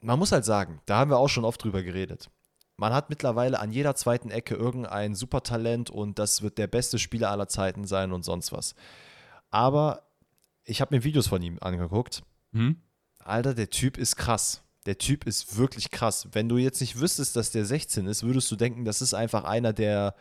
man 0.00 0.18
muss 0.18 0.32
halt 0.32 0.44
sagen, 0.44 0.80
da 0.86 0.98
haben 0.98 1.12
wir 1.12 1.18
auch 1.18 1.28
schon 1.28 1.44
oft 1.44 1.62
drüber 1.62 1.84
geredet. 1.84 2.28
Man 2.76 2.92
hat 2.92 3.08
mittlerweile 3.08 3.60
an 3.60 3.72
jeder 3.72 3.94
zweiten 3.94 4.30
Ecke 4.30 4.54
irgendein 4.54 5.14
Supertalent 5.14 5.90
und 5.90 6.18
das 6.18 6.42
wird 6.42 6.58
der 6.58 6.66
beste 6.66 6.98
Spieler 6.98 7.30
aller 7.30 7.48
Zeiten 7.48 7.86
sein 7.86 8.12
und 8.12 8.24
sonst 8.24 8.52
was. 8.52 8.74
Aber 9.50 10.02
ich 10.64 10.80
habe 10.80 10.94
mir 10.94 11.04
Videos 11.04 11.28
von 11.28 11.42
ihm 11.42 11.58
angeguckt. 11.60 12.22
Hm? 12.52 12.76
Alter, 13.20 13.54
der 13.54 13.70
Typ 13.70 13.96
ist 13.96 14.16
krass. 14.16 14.62
Der 14.86 14.98
Typ 14.98 15.26
ist 15.26 15.56
wirklich 15.56 15.90
krass. 15.90 16.28
Wenn 16.32 16.48
du 16.48 16.58
jetzt 16.58 16.80
nicht 16.80 17.00
wüsstest, 17.00 17.36
dass 17.36 17.50
der 17.50 17.64
16 17.64 18.06
ist, 18.06 18.24
würdest 18.24 18.50
du 18.50 18.56
denken, 18.56 18.84
das 18.84 19.00
ist 19.00 19.14
einfach 19.14 19.44
einer, 19.44 19.72
der, 19.72 20.14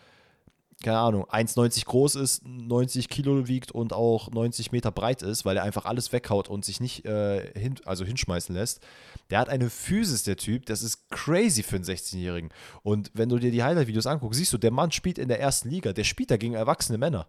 keine 0.82 1.00
Ahnung, 1.00 1.26
1,90 1.26 1.86
groß 1.86 2.16
ist, 2.16 2.46
90 2.46 3.10
Kilo 3.10 3.48
wiegt 3.48 3.72
und 3.72 3.94
auch 3.94 4.32
90 4.32 4.72
Meter 4.72 4.92
breit 4.92 5.22
ist, 5.22 5.46
weil 5.46 5.58
er 5.58 5.64
einfach 5.64 5.86
alles 5.86 6.12
weghaut 6.12 6.50
und 6.50 6.66
sich 6.66 6.80
nicht 6.80 7.06
äh, 7.06 7.52
hin, 7.60 7.76
also 7.86 8.06
hinschmeißen 8.06 8.56
lässt. 8.56 8.82
Der 9.30 9.40
hat 9.40 9.50
eine 9.50 9.70
Physis, 9.70 10.24
der 10.24 10.38
Typ, 10.38 10.66
das 10.66 10.82
ist 10.82 11.10
crazy 11.10 11.64
für 11.64 11.76
einen 11.76 11.86
16-Jährigen. 11.86 12.50
Und 12.82 13.12
wenn 13.14 13.30
du 13.30 13.38
dir 13.38 13.52
die 13.52 13.64
Highlight-Videos 13.64 14.08
anguckst, 14.08 14.38
siehst 14.38 14.54
du, 14.54 14.58
der 14.58 14.72
Mann 14.72 14.92
spielt 14.92 15.18
in 15.18 15.28
der 15.28 15.40
ersten 15.40 15.70
Liga, 15.70 15.94
der 15.94 16.04
spielt 16.04 16.32
da 16.32 16.38
gegen 16.38 16.54
erwachsene 16.54 16.98
Männer. 16.98 17.28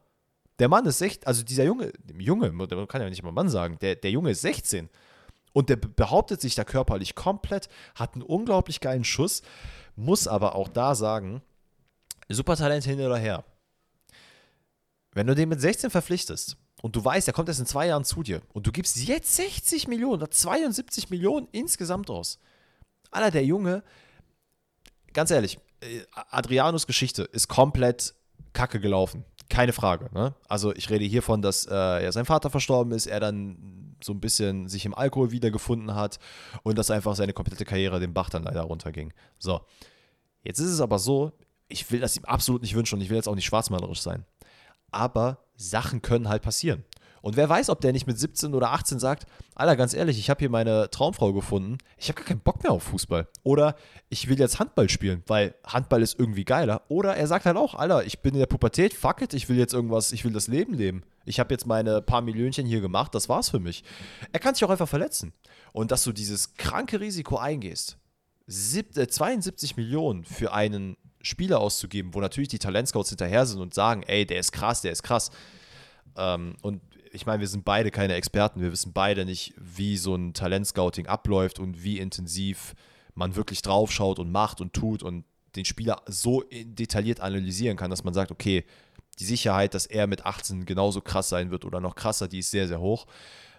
Der 0.58 0.68
Mann 0.68 0.86
ist 0.86 0.98
16, 0.98 1.26
also 1.26 1.42
dieser 1.42 1.64
Junge, 1.64 1.92
Junge, 2.16 2.52
man 2.52 2.88
kann 2.88 3.02
ja 3.02 3.10
nicht 3.10 3.22
mal 3.22 3.32
Mann 3.32 3.48
sagen, 3.48 3.78
der, 3.80 3.96
der 3.96 4.10
Junge 4.10 4.30
ist 4.30 4.42
16. 4.42 4.88
Und 5.52 5.68
der 5.68 5.76
behauptet 5.76 6.40
sich 6.40 6.54
da 6.54 6.64
körperlich 6.64 7.14
komplett, 7.14 7.68
hat 7.94 8.14
einen 8.14 8.22
unglaublich 8.22 8.80
geilen 8.80 9.04
Schuss, 9.04 9.42
muss 9.94 10.26
aber 10.26 10.56
auch 10.56 10.68
da 10.68 10.94
sagen, 10.96 11.42
Supertalent 12.28 12.84
hin 12.84 13.00
oder 13.00 13.16
her. 13.16 13.44
Wenn 15.12 15.26
du 15.26 15.34
den 15.34 15.48
mit 15.48 15.60
16 15.60 15.90
verpflichtest 15.90 16.56
und 16.82 16.96
du 16.96 17.04
weißt, 17.04 17.28
er 17.28 17.34
kommt 17.34 17.48
erst 17.48 17.60
in 17.60 17.66
zwei 17.66 17.86
Jahren 17.86 18.04
zu 18.04 18.22
dir 18.22 18.42
und 18.52 18.66
du 18.66 18.72
gibst 18.72 18.96
jetzt 18.96 19.34
60 19.36 19.88
Millionen 19.88 20.22
oder 20.22 20.30
72 20.30 21.10
Millionen 21.10 21.48
insgesamt 21.52 22.10
aus. 22.10 22.38
Alter, 23.10 23.30
der 23.30 23.44
Junge, 23.44 23.84
ganz 25.12 25.30
ehrlich, 25.30 25.58
äh, 25.80 26.02
Adrianus 26.12 26.86
Geschichte 26.86 27.22
ist 27.22 27.48
komplett 27.48 28.14
kacke 28.52 28.80
gelaufen. 28.80 29.24
Keine 29.48 29.72
Frage. 29.72 30.10
Ne? 30.12 30.34
Also 30.48 30.74
ich 30.74 30.90
rede 30.90 31.04
hiervon, 31.04 31.42
dass 31.42 31.66
äh, 31.66 32.04
ja, 32.04 32.10
sein 32.10 32.24
Vater 32.24 32.50
verstorben 32.50 32.92
ist, 32.92 33.06
er 33.06 33.20
dann 33.20 33.96
so 34.02 34.12
ein 34.12 34.20
bisschen 34.20 34.68
sich 34.68 34.84
im 34.84 34.94
Alkohol 34.94 35.30
wiedergefunden 35.30 35.94
hat 35.94 36.18
und 36.62 36.76
dass 36.76 36.90
einfach 36.90 37.14
seine 37.14 37.32
komplette 37.32 37.64
Karriere 37.64 38.00
den 38.00 38.14
Bach 38.14 38.30
dann 38.30 38.42
leider 38.42 38.62
runterging. 38.62 39.12
So, 39.38 39.60
jetzt 40.42 40.58
ist 40.58 40.70
es 40.70 40.80
aber 40.80 40.98
so, 40.98 41.32
ich 41.68 41.90
will 41.90 42.00
das 42.00 42.16
ihm 42.16 42.24
absolut 42.24 42.62
nicht 42.62 42.74
wünschen 42.74 42.96
und 42.96 43.00
ich 43.00 43.10
will 43.10 43.16
jetzt 43.16 43.28
auch 43.28 43.34
nicht 43.34 43.46
schwarzmalerisch 43.46 44.00
sein. 44.00 44.24
Aber 44.90 45.38
Sachen 45.56 46.02
können 46.02 46.28
halt 46.28 46.42
passieren. 46.42 46.84
Und 47.24 47.36
wer 47.36 47.48
weiß, 47.48 47.70
ob 47.70 47.80
der 47.80 47.94
nicht 47.94 48.06
mit 48.06 48.18
17 48.18 48.52
oder 48.54 48.72
18 48.72 48.98
sagt, 48.98 49.24
Alter, 49.54 49.76
ganz 49.76 49.94
ehrlich, 49.94 50.18
ich 50.18 50.28
habe 50.28 50.40
hier 50.40 50.50
meine 50.50 50.90
Traumfrau 50.90 51.32
gefunden, 51.32 51.78
ich 51.96 52.08
habe 52.08 52.18
gar 52.18 52.26
keinen 52.26 52.40
Bock 52.40 52.62
mehr 52.62 52.70
auf 52.70 52.82
Fußball. 52.82 53.28
Oder 53.42 53.76
ich 54.10 54.28
will 54.28 54.38
jetzt 54.38 54.58
Handball 54.58 54.90
spielen, 54.90 55.22
weil 55.26 55.54
Handball 55.64 56.02
ist 56.02 56.18
irgendwie 56.18 56.44
geiler. 56.44 56.82
Oder 56.88 57.16
er 57.16 57.26
sagt 57.26 57.46
halt 57.46 57.56
auch, 57.56 57.76
Alter, 57.76 58.04
ich 58.04 58.20
bin 58.20 58.34
in 58.34 58.40
der 58.40 58.46
Pubertät, 58.46 58.92
fuck 58.92 59.22
it, 59.22 59.32
ich 59.32 59.48
will 59.48 59.56
jetzt 59.56 59.72
irgendwas, 59.72 60.12
ich 60.12 60.22
will 60.26 60.34
das 60.34 60.48
Leben 60.48 60.74
leben. 60.74 61.02
Ich 61.24 61.40
habe 61.40 61.54
jetzt 61.54 61.66
meine 61.66 62.02
paar 62.02 62.20
Millionchen 62.20 62.66
hier 62.66 62.82
gemacht, 62.82 63.14
das 63.14 63.30
war's 63.30 63.48
für 63.48 63.58
mich. 63.58 63.84
Er 64.32 64.38
kann 64.38 64.54
sich 64.54 64.62
auch 64.62 64.70
einfach 64.70 64.86
verletzen. 64.86 65.32
Und 65.72 65.92
dass 65.92 66.04
du 66.04 66.12
dieses 66.12 66.52
kranke 66.56 67.00
Risiko 67.00 67.38
eingehst, 67.38 67.96
72 68.48 69.70
äh, 69.70 69.80
Millionen 69.80 70.24
für 70.24 70.52
einen 70.52 70.98
Spieler 71.24 71.60
auszugeben, 71.60 72.14
wo 72.14 72.20
natürlich 72.20 72.48
die 72.48 72.58
Talentscouts 72.58 73.10
hinterher 73.10 73.46
sind 73.46 73.60
und 73.60 73.74
sagen, 73.74 74.02
ey, 74.04 74.26
der 74.26 74.38
ist 74.38 74.52
krass, 74.52 74.82
der 74.82 74.92
ist 74.92 75.02
krass. 75.02 75.30
Ähm, 76.16 76.56
und 76.62 76.80
ich 77.12 77.26
meine, 77.26 77.40
wir 77.40 77.48
sind 77.48 77.64
beide 77.64 77.90
keine 77.90 78.14
Experten, 78.14 78.60
wir 78.60 78.72
wissen 78.72 78.92
beide 78.92 79.24
nicht, 79.24 79.54
wie 79.56 79.96
so 79.96 80.14
ein 80.14 80.34
Talentscouting 80.34 81.06
abläuft 81.06 81.58
und 81.58 81.82
wie 81.82 81.98
intensiv 81.98 82.74
man 83.14 83.36
wirklich 83.36 83.62
draufschaut 83.62 84.18
und 84.18 84.32
macht 84.32 84.60
und 84.60 84.72
tut 84.72 85.02
und 85.02 85.24
den 85.54 85.64
Spieler 85.64 86.02
so 86.06 86.42
detailliert 86.50 87.20
analysieren 87.20 87.76
kann, 87.76 87.90
dass 87.90 88.02
man 88.02 88.14
sagt, 88.14 88.32
okay, 88.32 88.64
die 89.20 89.24
Sicherheit, 89.24 89.74
dass 89.74 89.86
er 89.86 90.08
mit 90.08 90.26
18 90.26 90.66
genauso 90.66 91.00
krass 91.00 91.28
sein 91.28 91.50
wird 91.52 91.64
oder 91.64 91.80
noch 91.80 91.94
krasser, 91.94 92.26
die 92.26 92.40
ist 92.40 92.50
sehr, 92.50 92.66
sehr 92.66 92.80
hoch. 92.80 93.06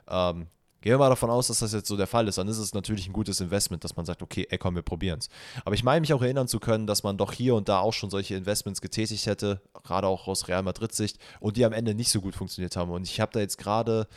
Ähm, 0.09 0.47
Gehen 0.85 0.93
wir 0.93 0.97
mal 0.99 1.09
davon 1.09 1.31
aus, 1.31 1.47
dass 1.47 1.57
das 1.57 1.73
jetzt 1.73 1.87
so 1.87 1.97
der 1.97 2.05
Fall 2.05 2.27
ist, 2.27 2.37
dann 2.37 2.47
ist 2.47 2.59
es 2.59 2.75
natürlich 2.75 3.07
ein 3.07 3.11
gutes 3.11 3.41
Investment, 3.41 3.83
dass 3.83 3.95
man 3.95 4.05
sagt, 4.05 4.21
okay, 4.21 4.45
ey, 4.51 4.59
komm, 4.59 4.75
wir 4.75 4.83
probieren 4.83 5.17
es. 5.17 5.29
Aber 5.63 5.73
ich 5.73 5.83
meine 5.83 5.99
mich 5.99 6.13
auch 6.13 6.21
erinnern 6.21 6.47
zu 6.47 6.59
können, 6.59 6.85
dass 6.85 7.01
man 7.01 7.17
doch 7.17 7.33
hier 7.33 7.55
und 7.55 7.67
da 7.67 7.79
auch 7.79 7.91
schon 7.91 8.11
solche 8.11 8.35
Investments 8.35 8.81
getätigt 8.81 9.25
hätte, 9.25 9.63
gerade 9.81 10.05
auch 10.05 10.27
aus 10.27 10.47
Real 10.47 10.61
Madrid-Sicht, 10.61 11.17
und 11.39 11.57
die 11.57 11.65
am 11.65 11.73
Ende 11.73 11.95
nicht 11.95 12.11
so 12.11 12.21
gut 12.21 12.35
funktioniert 12.35 12.75
haben. 12.75 12.91
Und 12.91 13.01
ich 13.07 13.19
habe 13.19 13.31
da 13.31 13.39
jetzt 13.39 13.57
gerade, 13.57 14.07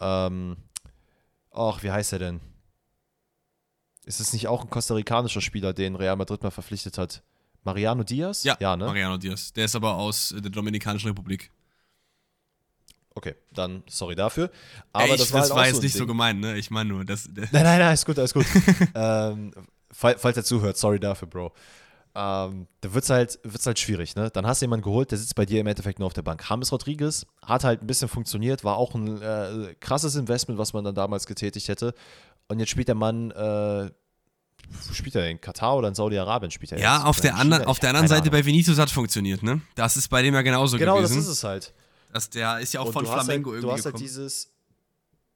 ähm, 0.00 0.58
ach, 1.50 1.82
wie 1.82 1.90
heißt 1.90 2.12
er 2.12 2.18
denn? 2.18 2.40
Ist 4.04 4.20
es 4.20 4.34
nicht 4.34 4.48
auch 4.48 4.64
ein 4.64 4.68
kostarikanischer 4.68 5.40
Spieler, 5.40 5.72
den 5.72 5.96
Real 5.96 6.16
Madrid 6.16 6.42
mal 6.42 6.50
verpflichtet 6.50 6.98
hat? 6.98 7.22
Mariano 7.64 8.02
Diaz? 8.02 8.44
Ja, 8.44 8.58
ja 8.60 8.76
ne? 8.76 8.84
Mariano 8.84 9.16
Diaz. 9.16 9.54
Der 9.54 9.64
ist 9.64 9.74
aber 9.74 9.94
aus 9.94 10.34
der 10.36 10.50
Dominikanischen 10.50 11.08
Republik. 11.08 11.50
Okay, 13.14 13.34
dann 13.52 13.82
sorry 13.88 14.14
dafür. 14.14 14.50
Aber 14.92 15.04
Ey, 15.04 15.14
ich, 15.14 15.20
das 15.20 15.32
war, 15.32 15.40
halt 15.42 15.50
das 15.50 15.56
war 15.56 15.66
jetzt 15.66 15.76
so 15.76 15.82
nicht 15.82 15.94
Ding. 15.94 16.00
so 16.00 16.06
gemeint, 16.06 16.40
ne? 16.40 16.56
Ich 16.56 16.70
meine 16.70 16.88
nur, 16.88 17.04
das. 17.04 17.28
Nein, 17.34 17.48
nein, 17.52 17.78
nein, 17.78 17.94
ist 17.94 18.06
gut, 18.06 18.18
alles 18.18 18.32
gut. 18.32 18.46
ähm, 18.94 19.52
falls 19.90 20.36
er 20.36 20.44
zuhört, 20.44 20.76
sorry 20.76 20.98
dafür, 20.98 21.28
Bro. 21.28 21.52
Ähm, 22.14 22.66
da 22.82 22.92
wird 22.92 23.04
es 23.04 23.10
halt, 23.10 23.38
wird's 23.42 23.66
halt 23.66 23.78
schwierig, 23.78 24.16
ne? 24.16 24.30
Dann 24.30 24.46
hast 24.46 24.60
du 24.60 24.64
jemanden 24.64 24.84
geholt, 24.84 25.10
der 25.10 25.18
sitzt 25.18 25.34
bei 25.34 25.46
dir 25.46 25.60
im 25.60 25.66
Endeffekt 25.66 25.98
nur 25.98 26.06
auf 26.06 26.12
der 26.12 26.22
Bank. 26.22 26.44
James 26.48 26.70
Rodriguez 26.70 27.26
hat 27.44 27.64
halt 27.64 27.82
ein 27.82 27.86
bisschen 27.86 28.08
funktioniert, 28.08 28.64
war 28.64 28.76
auch 28.76 28.94
ein 28.94 29.20
äh, 29.22 29.74
krasses 29.80 30.14
Investment, 30.16 30.58
was 30.58 30.72
man 30.74 30.84
dann 30.84 30.94
damals 30.94 31.26
getätigt 31.26 31.68
hätte. 31.68 31.94
Und 32.48 32.58
jetzt 32.60 32.68
spielt 32.68 32.88
der 32.88 32.94
Mann, 32.96 33.30
äh, 33.30 33.90
spielt 34.92 35.14
er 35.14 35.28
in 35.30 35.40
Katar 35.40 35.76
oder 35.76 35.88
in 35.88 35.94
Saudi-Arabien 35.94 36.50
spielt 36.50 36.72
er 36.72 36.78
Ja, 36.78 36.96
jetzt? 36.98 37.06
auf 37.06 37.20
der, 37.20 37.36
andre, 37.36 37.66
auf 37.66 37.78
der 37.78 37.90
anderen 37.90 38.08
Seite 38.08 38.22
Ahnung. 38.24 38.32
bei 38.32 38.44
Vinicius 38.44 38.78
hat 38.78 38.90
funktioniert, 38.90 39.42
ne? 39.42 39.62
Das 39.74 39.96
ist 39.96 40.08
bei 40.08 40.20
dem 40.22 40.34
ja 40.34 40.42
genauso 40.42 40.76
genau, 40.76 40.96
gewesen. 40.96 41.14
Genau, 41.14 41.20
das 41.20 41.28
ist 41.28 41.38
es 41.38 41.44
halt. 41.44 41.72
Das, 42.12 42.30
der 42.30 42.58
ist 42.60 42.72
ja 42.74 42.80
auch 42.80 42.86
und 42.86 42.92
von 42.92 43.06
Flamengo 43.06 43.50
halt, 43.50 43.56
irgendwie 43.56 43.60
Du 43.62 43.72
hast 43.72 43.84
gekommen. 43.84 43.94
halt 43.94 44.02
dieses, 44.02 44.52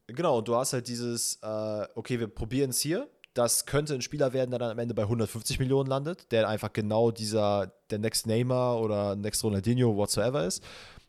genau, 0.07 0.41
du 0.41 0.55
hast 0.57 0.73
halt 0.73 0.89
dieses, 0.89 1.39
äh, 1.43 1.87
okay, 1.95 2.21
wir 2.21 2.29
probieren 2.29 2.71
es 2.71 2.81
hier. 2.81 3.09
Das 3.35 3.67
könnte 3.67 3.95
ein 3.95 4.01
Spieler 4.01 4.33
werden, 4.33 4.51
der 4.51 4.59
dann 4.59 4.71
am 4.71 4.79
Ende 4.79 4.95
bei 4.95 5.03
150 5.03 5.59
Millionen 5.59 5.89
landet, 5.89 6.33
der 6.33 6.49
einfach 6.49 6.73
genau 6.73 7.11
dieser, 7.11 7.73
der 7.91 7.99
Next 7.99 8.27
Neymar 8.27 8.81
oder 8.81 9.15
Next 9.15 9.45
Ronaldinho, 9.45 9.95
whatsoever 9.97 10.47
ist. 10.47 10.63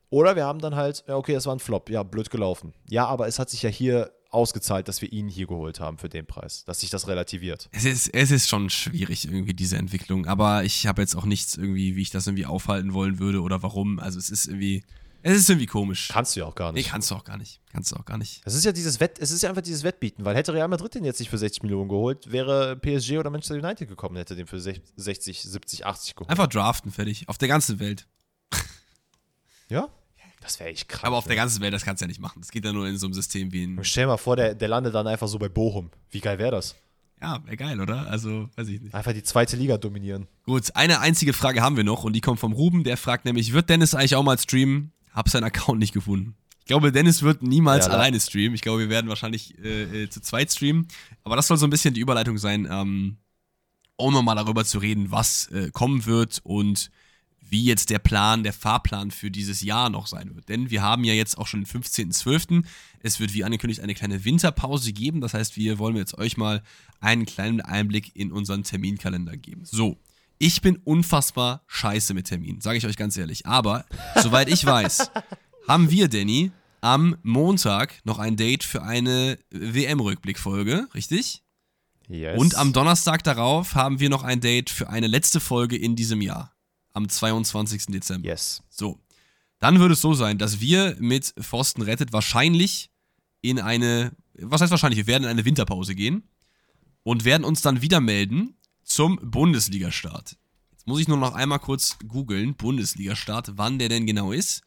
Oder 0.09 0.35
wir 0.35 0.45
haben 0.45 0.59
dann 0.59 0.75
halt, 0.75 1.03
ja, 1.07 1.15
okay, 1.15 1.33
das 1.33 1.45
war 1.45 1.55
ein 1.55 1.59
Flop, 1.59 1.89
ja, 1.89 2.03
blöd 2.03 2.29
gelaufen. 2.29 2.73
Ja, 2.89 3.05
aber 3.07 3.27
es 3.27 3.39
hat 3.39 3.49
sich 3.49 3.61
ja 3.61 3.69
hier 3.69 4.11
ausgezahlt, 4.29 4.87
dass 4.89 5.01
wir 5.01 5.11
ihn 5.11 5.29
hier 5.29 5.47
geholt 5.47 5.79
haben 5.79 5.97
für 5.97 6.09
den 6.09 6.25
Preis, 6.25 6.65
dass 6.65 6.81
sich 6.81 6.89
das 6.89 7.07
relativiert. 7.07 7.69
Es 7.71 7.85
ist, 7.85 8.13
es 8.13 8.31
ist 8.31 8.49
schon 8.49 8.69
schwierig 8.69 9.25
irgendwie, 9.25 9.53
diese 9.53 9.77
Entwicklung, 9.77 10.25
aber 10.25 10.63
ich 10.65 10.85
habe 10.85 11.01
jetzt 11.01 11.15
auch 11.15 11.25
nichts 11.25 11.55
irgendwie, 11.55 11.95
wie 11.95 12.01
ich 12.01 12.09
das 12.09 12.27
irgendwie 12.27 12.45
aufhalten 12.45 12.93
wollen 12.93 13.19
würde 13.19 13.41
oder 13.41 13.63
warum. 13.63 13.99
Also 13.99 14.19
es 14.19 14.29
ist 14.29 14.47
irgendwie, 14.47 14.83
es 15.23 15.37
ist 15.37 15.49
irgendwie 15.49 15.65
komisch. 15.65 16.09
Kannst 16.11 16.35
du 16.35 16.41
ja 16.41 16.45
auch 16.45 16.55
gar 16.55 16.71
nicht. 16.71 16.85
Nee, 16.85 16.91
kannst 16.91 17.11
du 17.11 17.15
auch 17.15 17.23
gar 17.23 17.37
nicht. 17.37 17.61
Kannst 17.71 17.91
du 17.91 17.95
auch 17.95 18.05
gar 18.05 18.17
nicht. 18.17 18.41
Es 18.45 18.53
ist 18.53 18.65
ja 18.65 18.71
dieses 18.71 18.99
Wett, 18.99 19.19
es 19.19 19.31
ist 19.31 19.41
ja 19.43 19.49
einfach 19.49 19.61
dieses 19.61 19.83
Wettbieten, 19.83 20.25
weil 20.25 20.35
hätte 20.35 20.53
Real 20.53 20.67
Madrid 20.67 20.95
den 20.95 21.03
jetzt 21.05 21.19
nicht 21.19 21.29
für 21.29 21.37
60 21.37 21.63
Millionen 21.63 21.89
geholt, 21.89 22.31
wäre 22.31 22.75
PSG 22.77 23.17
oder 23.17 23.29
Manchester 23.29 23.55
United 23.55 23.87
gekommen, 23.87 24.15
hätte 24.17 24.35
den 24.35 24.47
für 24.47 24.59
60, 24.59 25.41
70, 25.41 25.85
80 25.85 26.15
geholt. 26.15 26.29
Einfach 26.29 26.47
draften, 26.47 26.91
fertig. 26.91 27.27
Auf 27.27 27.37
der 27.37 27.47
ganzen 27.47 27.79
Welt. 27.79 28.07
Ja? 29.69 29.89
Das 30.39 30.61
wäre 30.61 30.69
echt 30.69 30.87
krass. 30.87 31.03
Aber 31.03 31.17
auf 31.17 31.25
der 31.27 31.35
ganzen 31.35 31.61
Welt, 31.61 31.73
das 31.73 31.83
kannst 31.83 31.99
du 31.99 32.05
ja 32.05 32.07
nicht 32.07 32.21
machen. 32.21 32.39
Das 32.39 32.51
geht 32.51 32.63
ja 32.63 32.71
nur 32.71 32.87
in 32.87 32.97
so 32.97 33.07
einem 33.07 33.13
System 33.13 33.51
wie 33.51 33.65
ein. 33.65 33.83
Stell 33.83 34.03
dir 34.03 34.07
mal 34.07 34.17
vor, 34.17 34.37
der, 34.37 34.55
der 34.55 34.69
landet 34.69 34.95
dann 34.95 35.05
einfach 35.05 35.27
so 35.27 35.37
bei 35.37 35.49
Bochum. 35.49 35.91
Wie 36.09 36.21
geil 36.21 36.39
wäre 36.39 36.51
das? 36.51 36.75
Ja, 37.21 37.43
wäre 37.45 37.57
geil, 37.57 37.81
oder? 37.81 38.07
Also, 38.07 38.47
weiß 38.55 38.67
ich 38.67 38.79
nicht. 38.79 38.93
Einfach 38.93 39.11
die 39.11 39.23
zweite 39.23 39.57
Liga 39.57 39.77
dominieren. 39.77 40.27
Gut, 40.43 40.75
eine 40.75 41.01
einzige 41.01 41.33
Frage 41.33 41.61
haben 41.61 41.75
wir 41.75 41.83
noch 41.83 42.03
und 42.03 42.13
die 42.13 42.21
kommt 42.21 42.39
vom 42.39 42.53
Ruben. 42.53 42.83
Der 42.83 42.95
fragt 42.95 43.25
nämlich: 43.25 43.53
Wird 43.53 43.69
Dennis 43.69 43.95
eigentlich 43.95 44.15
auch 44.15 44.23
mal 44.23 44.37
streamen? 44.37 44.93
Hab 45.17 45.29
seinen 45.29 45.45
Account 45.45 45.79
nicht 45.79 45.93
gefunden. 45.93 46.35
Ich 46.59 46.65
glaube, 46.67 46.91
Dennis 46.91 47.23
wird 47.23 47.41
niemals 47.41 47.87
ja, 47.87 47.93
alleine 47.93 48.19
streamen. 48.19 48.53
Ich 48.53 48.61
glaube, 48.61 48.81
wir 48.81 48.89
werden 48.89 49.07
wahrscheinlich 49.07 49.57
äh, 49.57 50.03
äh, 50.03 50.09
zu 50.09 50.21
zweit 50.21 50.51
streamen. 50.51 50.87
Aber 51.23 51.35
das 51.35 51.47
soll 51.47 51.57
so 51.57 51.65
ein 51.65 51.71
bisschen 51.71 51.95
die 51.95 52.01
Überleitung 52.01 52.37
sein, 52.37 52.67
ähm, 52.69 53.17
um 53.95 54.13
nochmal 54.13 54.35
darüber 54.35 54.63
zu 54.63 54.77
reden, 54.77 55.09
was 55.09 55.47
äh, 55.47 55.71
kommen 55.71 56.05
wird 56.05 56.41
und 56.43 56.91
wie 57.39 57.63
jetzt 57.63 57.89
der 57.89 57.97
Plan, 57.97 58.43
der 58.43 58.53
Fahrplan 58.53 59.09
für 59.09 59.31
dieses 59.31 59.61
Jahr 59.61 59.89
noch 59.89 60.05
sein 60.05 60.35
wird. 60.35 60.49
Denn 60.49 60.69
wir 60.69 60.83
haben 60.83 61.03
ja 61.03 61.13
jetzt 61.13 61.39
auch 61.39 61.47
schon 61.47 61.63
den 61.63 61.81
15.12. 61.81 62.63
Es 62.99 63.19
wird 63.19 63.33
wie 63.33 63.43
angekündigt 63.43 63.81
eine 63.81 63.95
kleine 63.95 64.23
Winterpause 64.23 64.93
geben. 64.93 65.21
Das 65.21 65.33
heißt, 65.33 65.55
wir 65.55 65.79
wollen 65.79 65.95
jetzt 65.95 66.17
euch 66.17 66.37
mal 66.37 66.61
einen 66.99 67.25
kleinen 67.25 67.61
Einblick 67.61 68.15
in 68.15 68.31
unseren 68.31 68.63
Terminkalender 68.63 69.35
geben. 69.35 69.63
So, 69.65 69.97
ich 70.39 70.61
bin 70.61 70.77
unfassbar 70.83 71.63
scheiße 71.67 72.13
mit 72.13 72.27
Terminen, 72.27 72.61
sage 72.61 72.77
ich 72.77 72.85
euch 72.85 72.97
ganz 72.97 73.17
ehrlich. 73.17 73.45
Aber, 73.45 73.85
soweit 74.21 74.49
ich 74.49 74.65
weiß, 74.65 75.11
haben 75.67 75.89
wir, 75.89 76.07
Danny, 76.07 76.51
am 76.81 77.17
Montag 77.23 77.99
noch 78.05 78.19
ein 78.19 78.35
Date 78.37 78.63
für 78.63 78.83
eine 78.83 79.39
WM-Rückblickfolge, 79.49 80.87
richtig? 80.93 81.43
Yes. 82.07 82.39
Und 82.39 82.55
am 82.55 82.71
Donnerstag 82.71 83.23
darauf 83.23 83.75
haben 83.75 83.99
wir 83.99 84.09
noch 84.09 84.23
ein 84.23 84.39
Date 84.39 84.69
für 84.69 84.89
eine 84.89 85.07
letzte 85.07 85.39
Folge 85.39 85.75
in 85.75 85.95
diesem 85.95 86.21
Jahr. 86.21 86.53
Am 86.93 87.09
22. 87.09 87.87
Dezember. 87.87 88.27
Yes. 88.27 88.63
So. 88.69 88.99
Dann 89.59 89.79
würde 89.79 89.93
es 89.93 90.01
so 90.01 90.13
sein, 90.13 90.37
dass 90.37 90.61
wir 90.61 90.95
mit 90.99 91.33
Forsten 91.39 91.81
rettet 91.81 92.13
wahrscheinlich 92.13 92.91
in 93.41 93.59
eine, 93.59 94.11
was 94.33 94.61
heißt 94.61 94.71
wahrscheinlich, 94.71 94.97
wir 94.97 95.07
werden 95.07 95.23
in 95.23 95.29
eine 95.29 95.45
Winterpause 95.45 95.95
gehen. 95.95 96.23
und 97.03 97.23
werden 97.23 97.43
uns 97.43 97.61
dann 97.61 97.81
wieder 97.81 98.01
melden 98.01 98.56
zum 98.87 99.19
Bundesliga-Start. 99.21 100.37
Jetzt 100.71 100.87
muss 100.87 100.99
ich 100.99 101.07
nur 101.07 101.17
noch 101.17 101.33
einmal 101.33 101.59
kurz 101.59 101.97
googeln, 102.07 102.55
Bundesliga-Start, 102.55 103.53
wann 103.55 103.77
der 103.79 103.89
denn 103.89 104.05
genau 104.05 104.31
ist. 104.31 104.61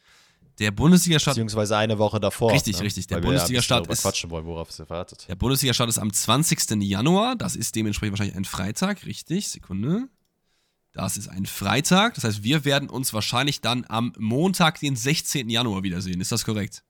Der 0.59 0.71
Bundesliga-Start. 0.71 1.37
Beziehungsweise 1.37 1.79
eine 1.79 1.99
Woche 1.99 2.21
davor. 2.21 2.53
Richtig, 2.53 2.79
ne? 2.79 2.85
richtig. 2.85 3.07
Der 3.07 3.21
Bundesliga-Start 3.21 3.87
ist. 3.87 4.03
Quatschen 4.03 4.31
wollen, 4.31 4.45
worauf 4.45 4.69
es 4.69 4.79
erwartet. 4.79 5.25
Der 5.27 5.35
Bundesliga-Start 5.35 5.89
ist 5.89 5.99
am 5.99 6.13
20. 6.13 6.83
Januar. 6.83 7.35
Das 7.35 7.57
ist 7.57 7.75
dementsprechend 7.75 8.13
wahrscheinlich 8.13 8.37
ein 8.37 8.45
Freitag. 8.45 9.07
Richtig, 9.07 9.49
Sekunde. 9.49 10.09
Das 10.93 11.17
ist 11.17 11.29
ein 11.29 11.47
Freitag. 11.47 12.15
Das 12.15 12.25
heißt, 12.25 12.43
wir 12.43 12.67
werden 12.67 12.91
uns 12.91 13.15
wahrscheinlich 13.15 13.63
dann 13.63 13.87
am 13.89 14.13
Montag, 14.19 14.81
den 14.81 14.97
16. 14.97 15.49
Januar 15.49 15.83
wiedersehen. 15.83 16.21
Ist 16.21 16.33
das 16.33 16.45
korrekt? 16.45 16.85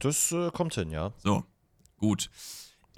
Das 0.00 0.32
äh, 0.32 0.50
kommt 0.50 0.74
hin, 0.74 0.90
ja. 0.90 1.12
So, 1.22 1.44
gut. 1.96 2.28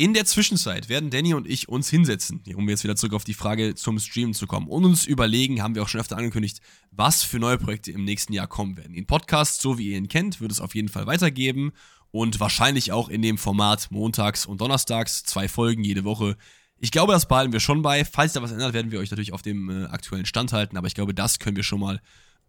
In 0.02 0.14
der 0.14 0.24
Zwischenzeit 0.24 0.88
werden 0.88 1.10
Danny 1.10 1.32
und 1.32 1.48
ich 1.48 1.68
uns 1.68 1.88
hinsetzen, 1.88 2.42
um 2.56 2.68
jetzt 2.68 2.82
wieder 2.82 2.96
zurück 2.96 3.12
auf 3.12 3.22
die 3.22 3.34
Frage 3.34 3.76
zum 3.76 4.00
Streamen 4.00 4.34
zu 4.34 4.48
kommen 4.48 4.66
und 4.66 4.84
uns 4.84 5.06
überlegen, 5.06 5.62
haben 5.62 5.76
wir 5.76 5.82
auch 5.84 5.88
schon 5.88 6.00
öfter 6.00 6.16
angekündigt, 6.16 6.60
was 6.90 7.22
für 7.22 7.38
neue 7.38 7.56
Projekte 7.56 7.92
im 7.92 8.02
nächsten 8.02 8.32
Jahr 8.32 8.48
kommen 8.48 8.76
werden. 8.76 8.94
Den 8.94 9.06
Podcast, 9.06 9.60
so 9.60 9.78
wie 9.78 9.92
ihr 9.92 9.96
ihn 9.96 10.08
kennt, 10.08 10.40
wird 10.40 10.50
es 10.50 10.60
auf 10.60 10.74
jeden 10.74 10.88
Fall 10.88 11.06
weitergeben 11.06 11.70
und 12.10 12.40
wahrscheinlich 12.40 12.90
auch 12.90 13.10
in 13.10 13.22
dem 13.22 13.38
Format 13.38 13.92
montags 13.92 14.44
und 14.44 14.60
donnerstags, 14.60 15.22
zwei 15.22 15.46
Folgen 15.46 15.84
jede 15.84 16.02
Woche. 16.02 16.36
Ich 16.80 16.90
glaube, 16.90 17.12
das 17.12 17.28
behalten 17.28 17.52
wir 17.52 17.60
schon 17.60 17.82
bei. 17.82 18.04
Falls 18.04 18.32
da 18.32 18.42
was 18.42 18.50
ändert, 18.50 18.72
werden 18.72 18.90
wir 18.90 18.98
euch 18.98 19.12
natürlich 19.12 19.32
auf 19.32 19.42
dem 19.42 19.70
äh, 19.70 19.84
aktuellen 19.84 20.26
Stand 20.26 20.52
halten, 20.52 20.76
aber 20.76 20.88
ich 20.88 20.94
glaube, 20.94 21.14
das 21.14 21.38
können 21.38 21.54
wir 21.54 21.62
schon 21.62 21.78
mal 21.78 22.00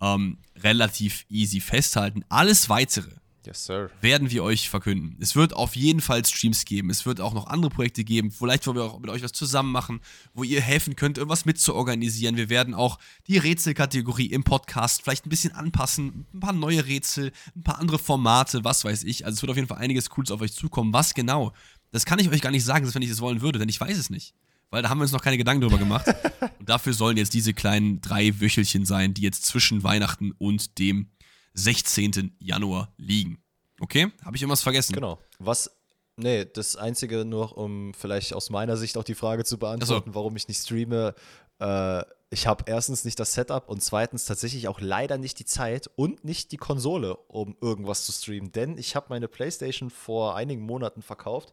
ähm, 0.02 0.40
relativ 0.56 1.24
easy 1.30 1.60
festhalten. 1.60 2.26
Alles 2.30 2.68
weitere 2.68 3.12
Yes, 3.46 3.66
sir. 3.66 3.90
Werden 4.00 4.32
wir 4.32 4.44
euch 4.44 4.70
verkünden. 4.70 5.18
Es 5.20 5.36
wird 5.36 5.54
auf 5.54 5.76
jeden 5.76 6.00
Fall 6.00 6.26
Streams 6.26 6.64
geben. 6.64 6.90
Es 6.90 7.06
wird 7.06 7.20
auch 7.20 7.34
noch 7.34 7.48
andere 7.48 7.70
Projekte 7.70 8.04
geben. 8.04 8.32
Vielleicht 8.32 8.66
wollen 8.66 8.78
wir 8.78 8.84
auch 8.84 9.00
mit 9.00 9.10
euch 9.10 9.22
was 9.22 9.34
zusammen 9.34 9.72
machen, 9.72 10.00
wo 10.34 10.44
ihr 10.44 10.62
helfen 10.62 10.96
könnt, 10.96 11.18
irgendwas 11.18 11.46
mitzuorganisieren. 11.46 12.38
Wir 12.38 12.50
werden 12.50 12.74
auch 12.74 13.00
die 13.28 13.38
Rätselkategorie 13.38 14.28
im 14.28 14.44
Podcast 14.44 15.02
vielleicht 15.02 15.26
ein 15.26 15.30
bisschen 15.30 15.52
anpassen. 15.52 16.26
Ein 16.34 16.40
paar 16.40 16.54
neue 16.54 16.86
Rätsel, 16.86 17.32
ein 17.56 17.64
paar 17.64 17.80
andere 17.80 18.00
Formate, 18.00 18.64
was 18.64 18.86
weiß 18.86 19.04
ich. 19.04 19.26
Also 19.26 19.36
es 19.36 19.42
wird 19.42 19.50
auf 19.50 19.58
jeden 19.58 19.68
Fall 19.68 19.80
einiges 19.80 20.10
Cooles 20.10 20.32
auf 20.32 20.40
euch 20.40 20.54
zukommen. 20.54 20.94
Was 20.94 21.14
genau? 21.14 21.52
Das 21.92 22.06
kann 22.06 22.20
ich 22.20 22.30
euch 22.30 22.42
gar 22.42 22.52
nicht 22.52 22.66
sagen, 22.66 22.92
wenn 22.94 23.02
ich 23.02 23.10
es 23.10 23.22
wollen 23.22 23.42
würde, 23.42 23.60
denn 23.60 23.70
ich 23.70 23.80
weiß 23.80 23.98
es 23.98 24.10
nicht. 24.10 24.34
Weil 24.70 24.82
da 24.82 24.90
haben 24.90 24.98
wir 24.98 25.04
uns 25.04 25.12
noch 25.12 25.22
keine 25.22 25.38
Gedanken 25.38 25.62
drüber 25.62 25.78
gemacht. 25.78 26.08
und 26.60 26.70
dafür 26.70 26.94
sollen 26.94 27.18
jetzt 27.18 27.34
diese 27.34 27.54
kleinen 27.54 28.02
drei 28.02 28.40
Wöchelchen 28.40 28.86
sein, 28.86 29.14
die 29.14 29.22
jetzt 29.22 29.46
zwischen 29.46 29.84
Weihnachten 29.84 30.32
und 30.32 30.80
dem 30.80 31.10
16. 31.54 32.36
Januar 32.40 32.94
liegen. 32.98 33.44
Okay? 33.80 34.12
Habe 34.24 34.36
ich 34.36 34.42
irgendwas 34.42 34.64
vergessen? 34.64 34.94
Genau. 34.94 35.20
Was. 35.40 35.72
Nee, 36.16 36.46
das 36.46 36.76
Einzige 36.76 37.26
nur, 37.26 37.58
um 37.58 37.94
vielleicht 37.96 38.34
aus 38.34 38.52
meiner 38.52 38.78
Sicht 38.78 38.98
auch 38.98 39.04
die 39.04 39.16
Frage 39.16 39.46
zu 39.46 39.58
beantworten, 39.58 40.12
so. 40.12 40.16
warum 40.16 40.36
ich 40.36 40.48
nicht 40.48 40.62
streame. 40.62 41.16
Äh, 41.60 42.04
ich 42.30 42.48
habe 42.48 42.64
erstens 42.68 43.06
nicht 43.06 43.20
das 43.20 43.34
Setup 43.34 43.70
und 43.70 43.82
zweitens 43.84 44.26
tatsächlich 44.26 44.68
auch 44.68 44.80
leider 44.80 45.18
nicht 45.18 45.40
die 45.40 45.46
Zeit 45.46 45.90
und 45.96 46.24
nicht 46.24 46.52
die 46.52 46.58
Konsole, 46.58 47.16
um 47.16 47.56
irgendwas 47.62 48.06
zu 48.06 48.12
streamen. 48.12 48.52
Denn 48.52 48.78
ich 48.78 48.96
habe 48.96 49.08
meine 49.10 49.28
PlayStation 49.28 49.90
vor 49.90 50.36
einigen 50.36 50.64
Monaten 50.64 51.02
verkauft. 51.02 51.52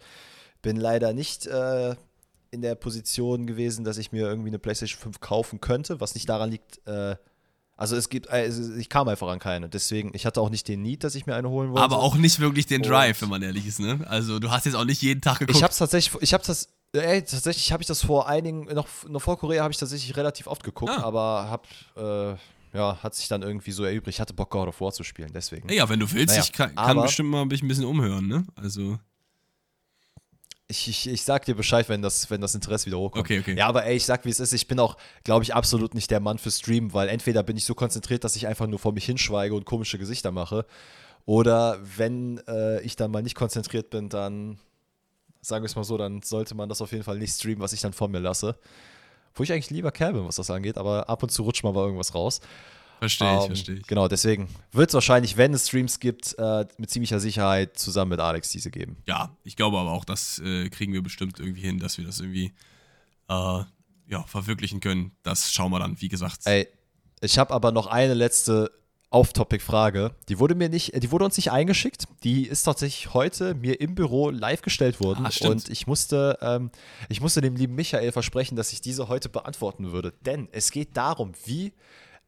Bin 0.62 0.76
leider 0.76 1.12
nicht 1.12 1.46
äh, 1.46 1.96
in 2.50 2.62
der 2.62 2.74
Position 2.74 3.46
gewesen, 3.46 3.84
dass 3.84 3.98
ich 3.98 4.12
mir 4.12 4.26
irgendwie 4.26 4.48
eine 4.48 4.58
PlayStation 4.58 5.00
5 5.00 5.20
kaufen 5.20 5.60
könnte, 5.60 6.00
was 6.00 6.14
nicht 6.14 6.28
daran 6.28 6.50
liegt, 6.50 6.86
äh, 6.86 7.16
also 7.80 7.96
es 7.96 8.10
gibt, 8.10 8.28
also 8.28 8.74
ich 8.74 8.90
kam 8.90 9.08
einfach 9.08 9.28
an 9.28 9.38
keine. 9.38 9.70
Deswegen, 9.70 10.10
ich 10.12 10.26
hatte 10.26 10.38
auch 10.42 10.50
nicht 10.50 10.68
den 10.68 10.82
Need, 10.82 11.02
dass 11.02 11.14
ich 11.14 11.24
mir 11.24 11.34
eine 11.34 11.48
holen 11.48 11.70
wollte. 11.70 11.82
Aber 11.82 12.00
auch 12.00 12.14
nicht 12.14 12.38
wirklich 12.38 12.66
den 12.66 12.82
Drive, 12.82 13.16
und 13.16 13.22
wenn 13.22 13.28
man 13.30 13.42
ehrlich 13.42 13.66
ist, 13.66 13.80
ne? 13.80 14.00
Also 14.06 14.38
du 14.38 14.50
hast 14.50 14.66
jetzt 14.66 14.74
auch 14.74 14.84
nicht 14.84 15.00
jeden 15.00 15.22
Tag 15.22 15.38
geguckt. 15.38 15.56
Ich 15.56 15.64
hab's 15.64 15.78
tatsächlich, 15.78 16.22
ich 16.22 16.34
hab's 16.34 16.46
das, 16.46 16.68
ey, 16.92 17.22
tatsächlich 17.22 17.72
habe 17.72 17.82
ich 17.82 17.86
das 17.86 18.04
vor 18.04 18.28
einigen, 18.28 18.64
noch, 18.66 18.86
noch 19.08 19.22
vor 19.22 19.38
Korea 19.38 19.62
habe 19.62 19.72
ich 19.72 19.78
tatsächlich 19.78 20.14
relativ 20.14 20.46
oft 20.46 20.62
geguckt, 20.62 20.92
ah. 20.94 21.02
aber 21.02 21.48
hab, 21.48 21.66
äh, 21.96 22.36
ja, 22.76 22.98
hat 23.02 23.14
sich 23.14 23.28
dann 23.28 23.40
irgendwie 23.40 23.72
so 23.72 23.84
erübrigt. 23.84 24.16
Ich 24.16 24.20
hatte 24.20 24.34
Bock, 24.34 24.50
God 24.50 24.68
of 24.68 24.78
War 24.82 24.92
zu 24.92 25.02
spielen, 25.02 25.30
deswegen. 25.32 25.72
Ja, 25.72 25.88
wenn 25.88 26.00
du 26.00 26.12
willst, 26.12 26.34
naja, 26.34 26.42
ich 26.42 26.52
kann, 26.52 26.74
kann 26.74 27.00
bestimmt 27.00 27.30
mal 27.30 27.40
ein 27.40 27.48
bisschen 27.48 27.86
umhören, 27.86 28.28
ne? 28.28 28.44
Also 28.56 28.98
ich, 30.70 30.88
ich, 30.88 31.08
ich 31.08 31.22
sag 31.22 31.44
dir 31.44 31.54
Bescheid, 31.54 31.88
wenn 31.88 32.00
das, 32.00 32.30
wenn 32.30 32.40
das 32.40 32.54
Interesse 32.54 32.86
wieder 32.86 32.98
hochkommt. 32.98 33.24
Okay, 33.24 33.40
okay. 33.40 33.56
Ja, 33.56 33.66
aber 33.66 33.84
ey, 33.84 33.96
ich 33.96 34.06
sag, 34.06 34.24
wie 34.24 34.30
es 34.30 34.40
ist. 34.40 34.52
Ich 34.52 34.68
bin 34.68 34.78
auch, 34.78 34.96
glaube 35.24 35.42
ich, 35.42 35.54
absolut 35.54 35.94
nicht 35.94 36.10
der 36.10 36.20
Mann 36.20 36.38
für 36.38 36.50
Stream, 36.50 36.94
weil 36.94 37.08
entweder 37.08 37.42
bin 37.42 37.56
ich 37.56 37.64
so 37.64 37.74
konzentriert, 37.74 38.24
dass 38.24 38.36
ich 38.36 38.46
einfach 38.46 38.66
nur 38.66 38.78
vor 38.78 38.92
mich 38.92 39.04
hinschweige 39.04 39.54
und 39.54 39.66
komische 39.66 39.98
Gesichter 39.98 40.30
mache. 40.30 40.64
Oder 41.26 41.78
wenn 41.96 42.40
äh, 42.46 42.80
ich 42.82 42.96
dann 42.96 43.10
mal 43.10 43.22
nicht 43.22 43.34
konzentriert 43.34 43.90
bin, 43.90 44.08
dann, 44.08 44.58
sagen 45.40 45.62
wir 45.64 45.66
es 45.66 45.76
mal 45.76 45.84
so, 45.84 45.98
dann 45.98 46.22
sollte 46.22 46.54
man 46.54 46.68
das 46.68 46.80
auf 46.80 46.92
jeden 46.92 47.04
Fall 47.04 47.18
nicht 47.18 47.34
streamen, 47.34 47.60
was 47.60 47.72
ich 47.72 47.80
dann 47.80 47.92
vor 47.92 48.08
mir 48.08 48.20
lasse. 48.20 48.56
Wo 49.34 49.42
ich 49.42 49.52
eigentlich 49.52 49.70
lieber 49.70 49.92
Kerl 49.92 50.14
bin, 50.14 50.26
was 50.26 50.36
das 50.36 50.50
angeht, 50.50 50.78
aber 50.78 51.08
ab 51.08 51.22
und 51.22 51.30
zu 51.30 51.42
rutscht 51.42 51.62
mal 51.62 51.74
irgendwas 51.74 52.14
raus. 52.14 52.40
Verstehe 53.00 53.34
ich, 53.34 53.40
ähm, 53.40 53.46
verstehe 53.46 53.76
ich. 53.76 53.86
Genau, 53.86 54.08
deswegen 54.08 54.48
wird 54.72 54.90
es 54.90 54.94
wahrscheinlich, 54.94 55.38
wenn 55.38 55.54
es 55.54 55.68
Streams 55.68 56.00
gibt, 56.00 56.36
äh, 56.38 56.66
mit 56.76 56.90
ziemlicher 56.90 57.18
Sicherheit 57.18 57.78
zusammen 57.78 58.10
mit 58.10 58.20
Alex 58.20 58.50
diese 58.50 58.70
geben. 58.70 58.98
Ja, 59.06 59.34
ich 59.42 59.56
glaube 59.56 59.78
aber 59.78 59.90
auch, 59.90 60.04
das 60.04 60.38
äh, 60.40 60.68
kriegen 60.68 60.92
wir 60.92 61.02
bestimmt 61.02 61.40
irgendwie 61.40 61.62
hin, 61.62 61.78
dass 61.78 61.96
wir 61.96 62.04
das 62.04 62.20
irgendwie 62.20 62.52
äh, 63.30 63.62
ja, 64.06 64.22
verwirklichen 64.26 64.80
können. 64.80 65.12
Das 65.22 65.50
schauen 65.50 65.72
wir 65.72 65.78
dann, 65.78 65.98
wie 66.02 66.08
gesagt. 66.08 66.40
Ey, 66.44 66.68
ich 67.22 67.38
habe 67.38 67.54
aber 67.54 67.72
noch 67.72 67.86
eine 67.86 68.12
letzte 68.12 68.70
Off-Topic-Frage. 69.08 70.14
Die 70.28 70.38
wurde 70.38 70.54
mir 70.54 70.68
nicht, 70.68 71.02
die 71.02 71.10
wurde 71.10 71.24
uns 71.24 71.36
nicht 71.38 71.50
eingeschickt. 71.50 72.04
Die 72.22 72.46
ist 72.46 72.64
tatsächlich 72.64 73.14
heute 73.14 73.54
mir 73.54 73.80
im 73.80 73.94
Büro 73.94 74.28
live 74.28 74.60
gestellt 74.60 75.00
worden. 75.00 75.26
Ah, 75.26 75.48
und 75.48 75.70
ich 75.70 75.86
musste, 75.86 76.38
ähm, 76.42 76.70
ich 77.08 77.22
musste 77.22 77.40
dem 77.40 77.56
lieben 77.56 77.74
Michael 77.74 78.12
versprechen, 78.12 78.56
dass 78.56 78.72
ich 78.72 78.82
diese 78.82 79.08
heute 79.08 79.30
beantworten 79.30 79.90
würde. 79.90 80.12
Denn 80.20 80.48
es 80.52 80.70
geht 80.70 80.96
darum, 80.96 81.32
wie 81.44 81.72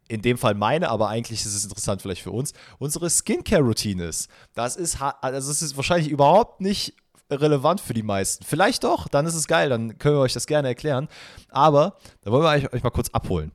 in 0.09 0.23
dem 0.23 0.39
Fall 0.39 0.55
meine, 0.55 0.91
aber 0.91 1.09
eigentlich 1.09 1.45
ist 1.45 1.55
es 1.55 1.65
interessant 1.65 2.03
vielleicht 2.03 2.23
für 2.23 2.33
uns, 2.33 2.53
unsere 2.79 3.09
Skincare-Routine 3.09 4.05
ist. 4.05 4.29
Das 4.55 4.77
ist, 4.77 5.01
also 5.01 5.49
das 5.49 5.63
ist 5.63 5.77
wahrscheinlich 5.77 6.11
überhaupt 6.11 6.61
nicht 6.61 6.95
relevant 7.31 7.81
für 7.81 7.95
die 7.95 8.03
meisten. 8.03 8.45
Vielleicht 8.45 8.85
doch, 8.85 9.09
dann 9.09 9.27
ist 9.27 9.35
es 9.35 9.47
geil, 9.47 9.69
dann 9.69 9.99
können 9.99 10.17
wir 10.17 10.21
euch 10.21 10.35
das 10.35 10.47
gerne 10.47 10.69
erklären. 10.69 11.09
Aber 11.49 11.97
da 12.23 12.31
wollen 12.31 12.43
wir 12.43 12.73
euch 12.73 12.83
mal 12.83 12.91
kurz 12.91 13.09
abholen. 13.11 13.53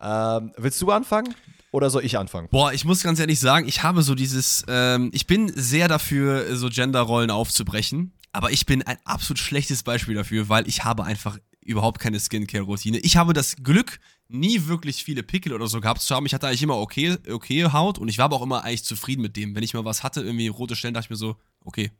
Ähm, 0.00 0.52
willst 0.56 0.80
du 0.82 0.90
anfangen? 0.90 1.34
Oder 1.72 1.88
soll 1.90 2.04
ich 2.04 2.18
anfangen? 2.18 2.48
Boah, 2.50 2.72
ich 2.72 2.84
muss 2.84 3.02
ganz 3.02 3.20
ehrlich 3.20 3.38
sagen, 3.38 3.68
ich 3.68 3.84
habe 3.84 4.02
so 4.02 4.16
dieses, 4.16 4.64
ähm, 4.66 5.10
ich 5.14 5.28
bin 5.28 5.52
sehr 5.54 5.86
dafür, 5.86 6.56
so 6.56 6.68
Genderrollen 6.68 7.30
aufzubrechen. 7.30 8.12
Aber 8.32 8.50
ich 8.50 8.66
bin 8.66 8.82
ein 8.82 8.98
absolut 9.04 9.38
schlechtes 9.38 9.82
Beispiel 9.82 10.14
dafür, 10.14 10.48
weil 10.48 10.68
ich 10.68 10.84
habe 10.84 11.04
einfach 11.04 11.38
überhaupt 11.60 12.00
keine 12.00 12.18
Skincare-Routine. 12.18 12.98
Ich 12.98 13.16
habe 13.16 13.32
das 13.32 13.56
Glück, 13.56 14.00
nie 14.30 14.66
wirklich 14.66 15.04
viele 15.04 15.22
Pickel 15.22 15.52
oder 15.52 15.66
so 15.66 15.80
gehabt 15.80 16.00
zu 16.00 16.14
haben. 16.14 16.26
Ich 16.26 16.34
hatte 16.34 16.46
eigentlich 16.46 16.62
immer 16.62 16.78
okay, 16.78 17.16
okay 17.28 17.64
Haut 17.72 17.98
und 17.98 18.08
ich 18.08 18.18
war 18.18 18.26
aber 18.26 18.36
auch 18.36 18.42
immer 18.42 18.64
eigentlich 18.64 18.84
zufrieden 18.84 19.22
mit 19.22 19.36
dem. 19.36 19.54
Wenn 19.54 19.62
ich 19.62 19.74
mal 19.74 19.84
was 19.84 20.02
hatte, 20.02 20.22
irgendwie 20.22 20.48
rote 20.48 20.76
Stellen, 20.76 20.94
dachte 20.94 21.06
ich 21.06 21.10
mir 21.10 21.16
so, 21.16 21.36
okay, 21.64 21.90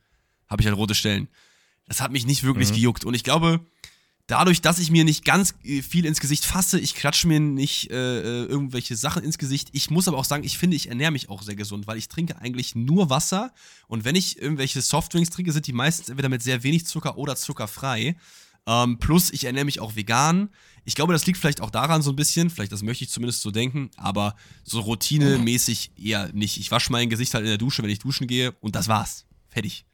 habe 0.49 0.63
ich 0.63 0.67
halt 0.67 0.77
rote 0.77 0.95
Stellen. 0.95 1.29
Das 1.87 2.01
hat 2.01 2.13
mich 2.13 2.27
nicht 2.27 2.45
wirklich 2.45 2.71
mhm. 2.71 2.75
gejuckt. 2.75 3.05
Und 3.05 3.15
ich 3.15 3.25
glaube, 3.25 3.61
dadurch, 4.31 4.61
dass 4.63 4.79
ich 4.79 4.91
mir 4.91 5.05
nicht 5.05 5.25
ganz 5.25 5.55
äh, 5.65 5.83
viel 5.83 6.05
ins 6.05 6.21
Gesicht 6.21 6.45
fasse, 6.45 6.79
ich 6.79 6.95
klatsche 6.95 7.27
mir 7.27 7.41
nicht 7.41 7.91
äh, 7.91 8.21
äh, 8.21 8.45
irgendwelche 8.47 8.97
Sachen 8.97 9.25
ins 9.25 9.39
Gesicht. 9.39 9.69
Ich 9.73 9.91
muss 9.91 10.07
aber 10.07 10.19
auch 10.19 10.25
sagen, 10.25 10.45
ich 10.45 10.57
finde, 10.57 10.77
ich 10.77 10.89
ernähre 10.89 11.11
mich 11.11 11.29
auch 11.29 11.43
sehr 11.43 11.57
gesund, 11.57 11.87
weil 11.87 11.99
ich 11.99 12.09
trinke 12.09 12.39
eigentlich 12.39 12.75
nur 12.75 13.11
Wasser. 13.11 13.53
Und 13.89 14.05
wenn 14.05 14.15
ich 14.15 14.41
irgendwelche 14.41 14.81
Softdrinks 14.81 15.31
trinke, 15.31 15.53
sind 15.53 15.67
die 15.67 15.73
meistens 15.73 16.09
entweder 16.09 16.29
mit 16.29 16.43
sehr 16.43 16.63
wenig 16.63 16.87
Zucker 16.87 17.19
oder 17.19 17.37
zuckerfrei. 17.37 18.17
Ähm, 18.67 18.99
plus, 18.99 19.33
ich 19.33 19.45
ernähre 19.45 19.65
mich 19.65 19.81
auch 19.81 19.97
vegan. 19.97 20.51
Ich 20.85 20.95
glaube, 20.95 21.13
das 21.13 21.27
liegt 21.27 21.39
vielleicht 21.39 21.61
auch 21.61 21.71
daran 21.71 22.03
so 22.03 22.11
ein 22.11 22.17
bisschen, 22.17 22.51
vielleicht 22.51 22.73
das 22.73 22.83
möchte 22.83 23.05
ich 23.05 23.11
zumindest 23.11 23.43
so 23.43 23.51
denken, 23.51 23.91
aber 23.97 24.35
so 24.65 24.81
routinemäßig 24.81 25.93
eher 25.97 26.33
nicht. 26.33 26.59
Ich 26.59 26.71
wasche 26.71 26.91
mein 26.91 27.11
Gesicht 27.11 27.35
halt 27.35 27.45
in 27.45 27.51
der 27.51 27.59
Dusche, 27.59 27.83
wenn 27.83 27.91
ich 27.91 27.99
duschen 27.99 28.27
gehe 28.27 28.53
und 28.61 28.75
das 28.75 28.89
war's. 28.89 29.27
Fertig. 29.49 29.85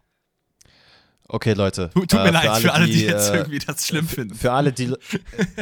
Okay, 1.28 1.55
Leute. 1.55 1.90
Tut, 1.93 2.12
mir 2.12 2.26
äh, 2.26 2.30
leid, 2.30 2.44
für 2.44 2.51
alle, 2.52 2.60
für 2.60 2.72
alle 2.72 2.86
die, 2.86 2.93
die, 2.93 3.05
jetzt 3.05 3.30
äh, 3.30 3.38
irgendwie 3.38 3.59
das 3.59 3.86
schlimm 3.86 4.06
finden. 4.06 4.34
Für 4.34 4.52
alle, 4.52 4.72
die, 4.72 4.94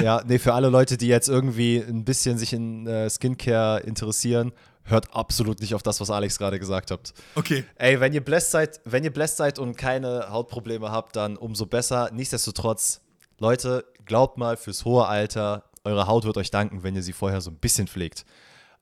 ja, 0.01 0.23
nee, 0.27 0.39
für 0.39 0.53
alle 0.53 0.69
Leute, 0.69 0.99
die 0.99 1.07
jetzt 1.07 1.29
irgendwie 1.29 1.79
ein 1.79 2.05
bisschen 2.05 2.37
sich 2.37 2.53
in 2.53 2.87
äh, 2.87 3.09
Skincare 3.09 3.81
interessieren, 3.81 4.53
hört 4.85 5.15
absolut 5.15 5.61
nicht 5.61 5.75
auf 5.75 5.83
das, 5.83 6.01
was 6.01 6.11
Alex 6.11 6.39
gerade 6.39 6.59
gesagt 6.59 6.91
hat. 6.91 7.13
Okay. 7.35 7.65
Ey, 7.77 8.01
wenn 8.01 8.13
ihr 8.13 8.25
blessed 8.25 8.51
seid, 8.51 8.81
wenn 8.85 9.05
ihr 9.05 9.13
blessed 9.13 9.37
seid 9.37 9.59
und 9.59 9.77
keine 9.77 10.31
Hautprobleme 10.31 10.91
habt, 10.91 11.17
dann 11.17 11.37
umso 11.37 11.67
besser. 11.67 12.11
Nichtsdestotrotz, 12.13 13.01
Leute, 13.39 13.85
glaubt 14.05 14.39
mal, 14.39 14.57
fürs 14.57 14.85
hohe 14.85 15.07
Alter, 15.07 15.65
eure 15.85 16.07
Haut 16.07 16.25
wird 16.25 16.37
euch 16.37 16.51
danken, 16.51 16.83
wenn 16.83 16.95
ihr 16.95 17.03
sie 17.03 17.13
vorher 17.13 17.41
so 17.41 17.51
ein 17.51 17.57
bisschen 17.57 17.89
pflegt. 17.89 18.25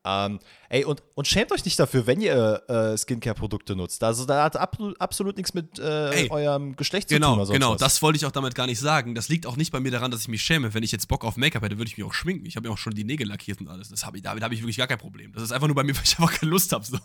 Ähm, 0.05 0.41
Ey, 0.69 0.87
und, 0.87 1.03
und 1.15 1.29
schämt 1.29 1.53
euch 1.53 1.67
nicht 1.67 1.79
dafür, 1.79 2.07
wenn 2.07 2.23
ihr 2.23 2.63
äh, 2.67 2.97
Skincare-Produkte 2.97 3.77
nutzt. 3.77 4.03
Also 4.03 4.25
da 4.25 4.45
hat 4.45 4.57
absolut, 4.57 4.99
absolut 4.99 5.37
nichts 5.37 5.53
mit 5.53 5.79
äh, 5.79 6.11
Ey, 6.23 6.31
eurem 6.31 6.77
Geschlecht 6.77 7.09
Genau, 7.09 7.33
zu 7.33 7.35
tun 7.35 7.43
oder 7.43 7.53
genau. 7.53 7.73
was. 7.75 7.81
Das 7.81 8.01
wollte 8.01 8.17
ich 8.17 8.25
auch 8.25 8.31
damit 8.33 8.55
gar 8.55 8.67
nicht 8.67 8.81
sagen. 8.81 9.15
Das 9.15 9.29
liegt 9.29 9.47
auch 9.47 9.57
nicht 9.57 9.71
bei 9.71 9.81
mir 9.81 9.91
daran, 9.93 10.11
dass 10.11 10.23
ich 10.23 10.29
mich 10.29 10.41
schäme. 10.43 10.73
Wenn 10.73 10.83
ich 10.83 10.91
jetzt 10.91 11.09
Bock 11.09 11.27
auf 11.27 11.37
Make-up 11.37 11.63
hätte, 11.63 11.77
würde 11.77 11.91
ich 11.91 11.99
mich 11.99 12.07
auch 12.07 12.15
schminken. 12.15 12.47
Ich 12.47 12.57
habe 12.57 12.69
ja 12.69 12.73
auch 12.73 12.79
schon 12.79 12.95
die 12.95 13.05
Nägel 13.05 13.29
lackiert 13.29 13.61
und 13.61 13.69
alles. 13.69 13.91
Das 13.91 14.07
hab 14.07 14.15
ich, 14.17 14.23
damit 14.23 14.43
habe 14.43 14.55
ich 14.55 14.63
wirklich 14.63 14.79
gar 14.79 14.87
kein 14.87 14.97
Problem. 14.99 15.33
Das 15.35 15.43
ist 15.43 15.53
einfach 15.53 15.67
nur 15.67 15.77
bei 15.77 15.85
mir, 15.85 15.95
weil 15.97 16.05
ich 16.05 16.19
einfach 16.19 16.33
keine 16.33 16.51
Lust 16.51 16.73
habe. 16.73 16.87
So. 16.87 16.97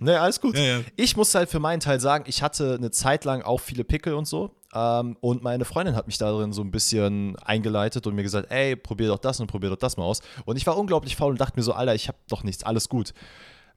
Ne, 0.00 0.18
alles 0.18 0.40
gut. 0.40 0.56
Ja, 0.56 0.62
ja. 0.62 0.80
Ich 0.96 1.16
muss 1.18 1.34
halt 1.34 1.50
für 1.50 1.60
meinen 1.60 1.80
Teil 1.80 2.00
sagen, 2.00 2.24
ich 2.28 2.42
hatte 2.42 2.76
eine 2.78 2.90
Zeit 2.92 3.26
lang 3.26 3.42
auch 3.42 3.60
viele 3.60 3.84
Pickel 3.84 4.14
und 4.14 4.26
so. 4.26 4.56
Ähm, 4.74 5.16
und 5.20 5.42
meine 5.42 5.64
Freundin 5.64 5.94
hat 5.94 6.06
mich 6.06 6.18
darin 6.18 6.52
so 6.52 6.62
ein 6.62 6.72
bisschen 6.72 7.36
eingeleitet 7.36 8.06
und 8.06 8.14
mir 8.14 8.24
gesagt, 8.24 8.50
ey, 8.50 8.74
probier 8.74 9.08
doch 9.08 9.18
das 9.18 9.40
und 9.40 9.46
probier 9.46 9.70
doch 9.70 9.76
das 9.76 9.96
mal 9.96 10.04
aus. 10.04 10.20
Und 10.44 10.56
ich 10.56 10.66
war 10.66 10.76
unglaublich 10.76 11.16
faul 11.16 11.30
und 11.30 11.40
dachte 11.40 11.56
mir 11.56 11.62
so, 11.62 11.72
Alter, 11.72 11.94
ich 11.94 12.08
habe 12.08 12.18
doch 12.28 12.42
nichts, 12.42 12.64
alles 12.64 12.88
gut. 12.88 13.14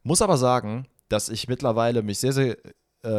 Muss 0.04 0.22
aber 0.22 0.38
sagen, 0.38 0.88
dass 1.08 1.30
ich 1.30 1.48
mittlerweile 1.48 2.02
mich 2.02 2.20
sehr, 2.20 2.34
sehr 2.34 2.58
äh, 3.04 3.10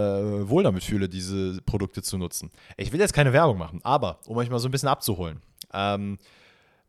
wohl 0.49 0.65
damit 0.65 0.83
fühle, 0.83 1.09
diese 1.09 1.63
Produkte 1.63 2.03
zu 2.03 2.19
nutzen. 2.19 2.51
Ich 2.77 2.93
will 2.93 3.01
jetzt 3.01 3.13
keine 3.15 3.33
Werbung 3.33 3.59
machen, 3.59 3.81
aber 3.85 4.19
um 4.27 4.37
euch 4.37 4.51
mal 4.51 4.59
so 4.59 4.69
ein 4.69 4.73
bisschen 4.73 4.89
abzuholen. 4.89 5.41
Ähm, 5.73 6.19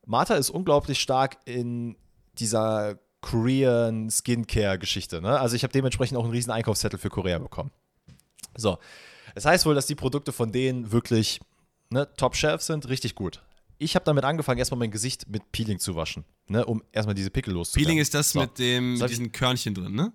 Martha 0.06 0.36
ist 0.36 0.50
unglaublich 0.50 1.00
stark 1.00 1.38
in 1.46 1.96
dieser 2.40 2.98
Korean 3.22 4.10
Skincare-Geschichte. 4.10 5.22
Ne? 5.22 5.40
Also 5.40 5.56
ich 5.56 5.64
habe 5.64 5.74
dementsprechend 5.74 6.18
auch 6.18 6.24
einen 6.24 6.32
riesen 6.32 6.52
Einkaufszettel 6.52 6.98
für 6.98 7.10
Korea 7.10 7.38
bekommen. 7.38 7.70
So, 8.56 8.78
das 9.36 9.46
heißt 9.46 9.66
wohl, 9.66 9.76
dass 9.76 9.86
die 9.88 9.96
Produkte 9.96 10.32
von 10.32 10.52
denen 10.52 10.92
wirklich 10.92 11.40
ne, 11.90 12.08
Top-Shelf 12.18 12.62
sind, 12.62 12.88
richtig 12.90 13.16
gut. 13.16 13.42
Ich 13.78 13.96
habe 13.96 14.04
damit 14.06 14.24
angefangen, 14.26 14.60
erstmal 14.60 14.80
mein 14.80 14.92
Gesicht 14.92 15.30
mit 15.30 15.52
Peeling 15.52 15.80
zu 15.80 15.96
waschen, 15.96 16.26
ne, 16.48 16.66
um 16.66 16.84
erstmal 16.92 17.16
diese 17.16 17.30
Pickel 17.30 17.54
loszuwerden. 17.54 17.86
Peeling 17.86 18.00
ist 18.02 18.14
das 18.14 18.32
So. 18.32 18.42
mit, 18.42 18.60
dem, 18.60 18.98
mit 18.98 19.10
diesen 19.10 19.32
Körnchen 19.32 19.74
drin, 19.74 19.94
ne? 19.96 20.12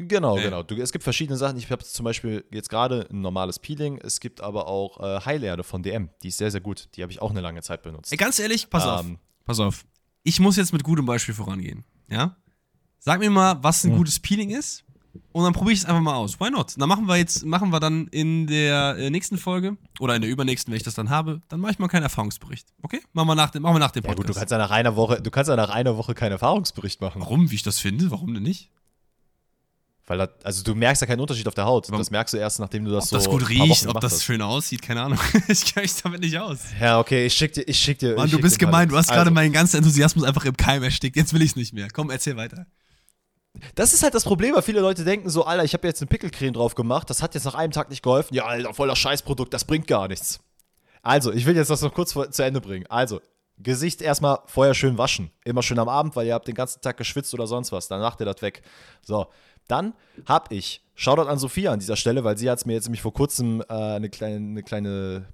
Genau, 0.00 0.36
Ja. 0.36 0.44
genau. 0.44 0.62
Du, 0.62 0.76
es 0.76 0.92
gibt 0.92 1.02
verschiedene 1.02 1.36
Sachen. 1.36 1.56
Ich 1.58 1.68
habe 1.72 1.82
zum 1.82 2.04
Beispiel 2.04 2.44
jetzt 2.52 2.70
gerade 2.70 3.08
ein 3.10 3.20
normales 3.20 3.58
Peeling. 3.58 3.98
Es 3.98 4.20
gibt 4.20 4.40
aber 4.40 4.68
auch 4.68 5.00
äh, 5.00 5.24
Heilerde 5.24 5.64
von 5.64 5.82
DM. 5.82 6.08
Die 6.22 6.28
ist 6.28 6.38
sehr, 6.38 6.52
sehr 6.52 6.60
gut. 6.60 6.88
Die 6.94 7.02
habe 7.02 7.10
ich 7.10 7.20
auch 7.20 7.30
eine 7.32 7.40
lange 7.40 7.62
Zeit 7.62 7.82
benutzt. 7.82 8.12
Ey, 8.12 8.16
ganz 8.16 8.38
ehrlich, 8.38 8.70
pass 8.70 8.84
auf. 8.86 9.04
Ähm, 9.04 9.18
Pass 9.44 9.58
auf. 9.58 9.84
Ich 10.22 10.38
muss 10.38 10.56
jetzt 10.56 10.72
mit 10.72 10.84
gutem 10.84 11.04
Beispiel 11.04 11.34
vorangehen. 11.34 11.84
Ja? 12.08 12.36
Sag 13.00 13.18
mir 13.18 13.30
mal, 13.30 13.60
was 13.64 13.82
ein 13.82 13.90
Hm. 13.90 13.98
gutes 13.98 14.20
Peeling 14.20 14.50
ist. 14.50 14.84
Und 15.32 15.44
dann 15.44 15.52
probiere 15.52 15.72
ich 15.74 15.80
es 15.80 15.84
einfach 15.84 16.00
mal 16.00 16.14
aus. 16.14 16.40
Why 16.40 16.50
not? 16.50 16.74
Dann 16.76 16.88
machen 16.88 17.06
wir 17.06 17.16
jetzt, 17.16 17.44
machen 17.44 17.70
wir 17.70 17.80
dann 17.80 18.08
in 18.08 18.46
der 18.46 18.96
äh, 18.98 19.10
nächsten 19.10 19.38
Folge 19.38 19.76
oder 20.00 20.14
in 20.16 20.22
der 20.22 20.30
übernächsten, 20.30 20.72
wenn 20.72 20.76
ich 20.76 20.82
das 20.82 20.94
dann 20.94 21.10
habe, 21.10 21.40
dann 21.48 21.60
mache 21.60 21.72
ich 21.72 21.78
mal 21.78 21.88
keinen 21.88 22.02
Erfahrungsbericht. 22.04 22.68
Okay? 22.82 23.00
Machen 23.12 23.28
wir 23.28 23.34
nach 23.34 23.50
dem, 23.50 23.62
machen 23.62 23.74
wir 23.76 23.80
nach 23.80 23.90
dem 23.90 24.02
ja 24.04 24.08
Podcast. 24.08 24.26
gut, 24.26 24.36
du 24.36 24.38
kannst 24.38 24.52
ja 24.52 24.58
nach 24.58 24.70
einer 24.70 24.96
Woche, 24.96 25.20
du 25.20 25.30
kannst 25.30 25.48
ja 25.48 25.56
nach 25.56 25.70
einer 25.70 25.96
Woche 25.96 26.14
keinen 26.14 26.32
Erfahrungsbericht 26.32 27.00
machen. 27.00 27.20
Warum? 27.22 27.50
Wie 27.50 27.54
ich 27.54 27.62
das 27.62 27.78
finde? 27.78 28.10
Warum 28.10 28.34
denn 28.34 28.42
nicht? 28.42 28.70
Weil 30.08 30.18
das, 30.18 30.30
also 30.42 30.62
du 30.62 30.74
merkst 30.74 31.02
ja 31.02 31.06
keinen 31.06 31.20
Unterschied 31.20 31.46
auf 31.46 31.54
der 31.54 31.66
Haut. 31.66 31.90
Das 31.92 32.10
merkst 32.10 32.32
du 32.32 32.38
erst, 32.38 32.60
nachdem 32.60 32.84
du 32.86 32.90
das 32.90 33.04
Ob 33.04 33.08
so 33.10 33.16
das 33.16 33.28
gut 33.28 33.48
riecht, 33.50 33.86
ob 33.86 34.00
das 34.00 34.14
hast. 34.14 34.24
schön 34.24 34.40
aussieht, 34.40 34.80
keine 34.80 35.02
Ahnung. 35.02 35.18
ich 35.48 35.66
kenne 35.66 35.84
mich 35.84 36.02
damit 36.02 36.22
nicht 36.22 36.38
aus. 36.38 36.60
Ja, 36.80 36.98
okay, 36.98 37.26
ich 37.26 37.34
schick 37.34 37.52
dir, 37.52 37.68
ich 37.68 37.78
schick 37.78 37.98
dir. 37.98 38.16
Mann, 38.16 38.24
ich 38.24 38.32
du 38.32 38.40
bist 38.40 38.58
gemein. 38.58 38.88
Du 38.88 38.96
hast 38.96 39.08
gerade 39.08 39.20
Also, 39.20 39.32
meinen 39.32 39.52
ganzen 39.52 39.76
Enthusiasmus 39.76 40.24
einfach 40.24 40.46
im 40.46 40.56
Keim 40.56 40.82
erstickt. 40.82 41.14
Jetzt 41.16 41.34
will 41.34 41.42
ich 41.42 41.50
es 41.50 41.56
nicht 41.56 41.74
mehr. 41.74 41.88
Komm, 41.92 42.08
erzähl 42.08 42.36
weiter. 42.36 42.66
Das 43.74 43.92
ist 43.92 44.02
halt 44.02 44.14
das 44.14 44.24
Problem, 44.24 44.54
weil 44.54 44.62
viele 44.62 44.80
Leute 44.80 45.04
denken 45.04 45.30
so, 45.30 45.44
Alter, 45.44 45.64
ich 45.64 45.74
habe 45.74 45.86
jetzt 45.86 46.00
eine 46.00 46.08
Pickelcreme 46.08 46.52
drauf 46.52 46.74
gemacht, 46.74 47.08
das 47.10 47.22
hat 47.22 47.34
jetzt 47.34 47.44
nach 47.44 47.54
einem 47.54 47.72
Tag 47.72 47.90
nicht 47.90 48.02
geholfen. 48.02 48.34
Ja, 48.34 48.46
Alter, 48.46 48.74
voller 48.74 48.96
Scheißprodukt, 48.96 49.52
das 49.52 49.64
bringt 49.64 49.86
gar 49.86 50.08
nichts. 50.08 50.40
Also, 51.02 51.32
ich 51.32 51.46
will 51.46 51.56
jetzt 51.56 51.70
das 51.70 51.82
noch 51.82 51.94
kurz 51.94 52.12
vor, 52.12 52.30
zu 52.30 52.42
Ende 52.42 52.60
bringen. 52.60 52.86
Also, 52.88 53.20
Gesicht 53.58 54.02
erstmal 54.02 54.38
vorher 54.46 54.74
schön 54.74 54.98
waschen. 54.98 55.30
Immer 55.44 55.62
schön 55.62 55.78
am 55.78 55.88
Abend, 55.88 56.14
weil 56.14 56.26
ihr 56.26 56.34
habt 56.34 56.46
den 56.46 56.54
ganzen 56.54 56.80
Tag 56.80 56.96
geschwitzt 56.96 57.34
oder 57.34 57.46
sonst 57.46 57.72
was. 57.72 57.88
Dann 57.88 58.00
macht 58.00 58.20
ihr 58.20 58.26
das 58.26 58.40
weg. 58.40 58.62
So, 59.02 59.26
dann 59.66 59.94
hab 60.26 60.52
ich, 60.52 60.82
Shoutout 60.94 61.28
an 61.28 61.38
Sophia 61.38 61.72
an 61.72 61.78
dieser 61.78 61.96
Stelle, 61.96 62.24
weil 62.24 62.36
sie 62.38 62.50
hat 62.50 62.58
es 62.58 62.66
mir 62.66 62.74
jetzt 62.74 62.86
nämlich 62.86 63.02
vor 63.02 63.12
kurzem 63.12 63.62
äh, 63.68 63.72
eine 63.72 64.10
kleine, 64.10 64.36
eine 64.36 64.62
kleine, 64.62 65.26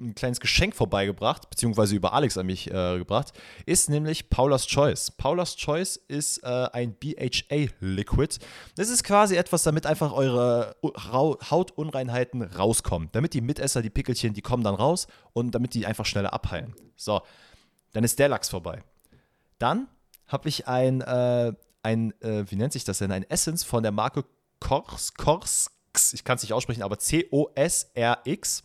ein 0.00 0.14
kleines 0.14 0.40
Geschenk 0.40 0.74
vorbeigebracht, 0.74 1.50
beziehungsweise 1.50 1.94
über 1.94 2.12
Alex 2.12 2.36
an 2.38 2.46
mich 2.46 2.70
äh, 2.70 2.98
gebracht, 2.98 3.32
ist 3.66 3.90
nämlich 3.90 4.30
Paula's 4.30 4.66
Choice. 4.66 5.10
Paula's 5.10 5.56
Choice 5.56 5.96
ist 5.96 6.38
äh, 6.44 6.68
ein 6.72 6.94
BHA-Liquid. 6.94 8.38
Das 8.76 8.88
ist 8.88 9.04
quasi 9.04 9.36
etwas, 9.36 9.62
damit 9.62 9.86
einfach 9.86 10.12
eure 10.12 10.76
Hautunreinheiten 10.82 12.42
rauskommen. 12.42 13.08
Damit 13.12 13.34
die 13.34 13.40
Mitesser, 13.40 13.82
die 13.82 13.90
Pickelchen, 13.90 14.34
die 14.34 14.42
kommen 14.42 14.64
dann 14.64 14.74
raus 14.74 15.06
und 15.32 15.54
damit 15.54 15.74
die 15.74 15.86
einfach 15.86 16.06
schneller 16.06 16.32
abheilen. 16.32 16.74
So, 16.96 17.22
dann 17.92 18.04
ist 18.04 18.18
der 18.18 18.28
Lachs 18.28 18.48
vorbei. 18.48 18.82
Dann 19.58 19.88
habe 20.26 20.48
ich 20.48 20.68
ein, 20.68 21.00
äh, 21.00 21.52
ein 21.82 22.12
äh, 22.20 22.44
wie 22.48 22.56
nennt 22.56 22.72
sich 22.72 22.84
das 22.84 22.98
denn? 22.98 23.12
Ein 23.12 23.28
Essence 23.28 23.64
von 23.64 23.82
der 23.82 23.92
Marke 23.92 24.24
Kors, 24.60 25.14
Kors, 25.14 25.70
ich 26.12 26.24
kann 26.24 26.36
es 26.36 26.42
nicht 26.42 26.52
aussprechen, 26.52 26.82
aber 26.82 26.98
C-O-S-R-X. 26.98 28.62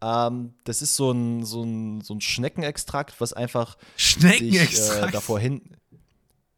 Ähm, 0.00 0.54
das 0.64 0.82
ist 0.82 0.94
so 0.94 1.10
ein, 1.10 1.44
so, 1.44 1.62
ein, 1.62 2.00
so 2.00 2.14
ein 2.14 2.20
Schneckenextrakt, 2.20 3.20
was 3.20 3.32
einfach 3.32 3.76
dich 3.76 3.84
äh, 3.84 3.98
Schneckenextrakt. 3.98 5.14
davor 5.14 5.40
hin. 5.40 5.62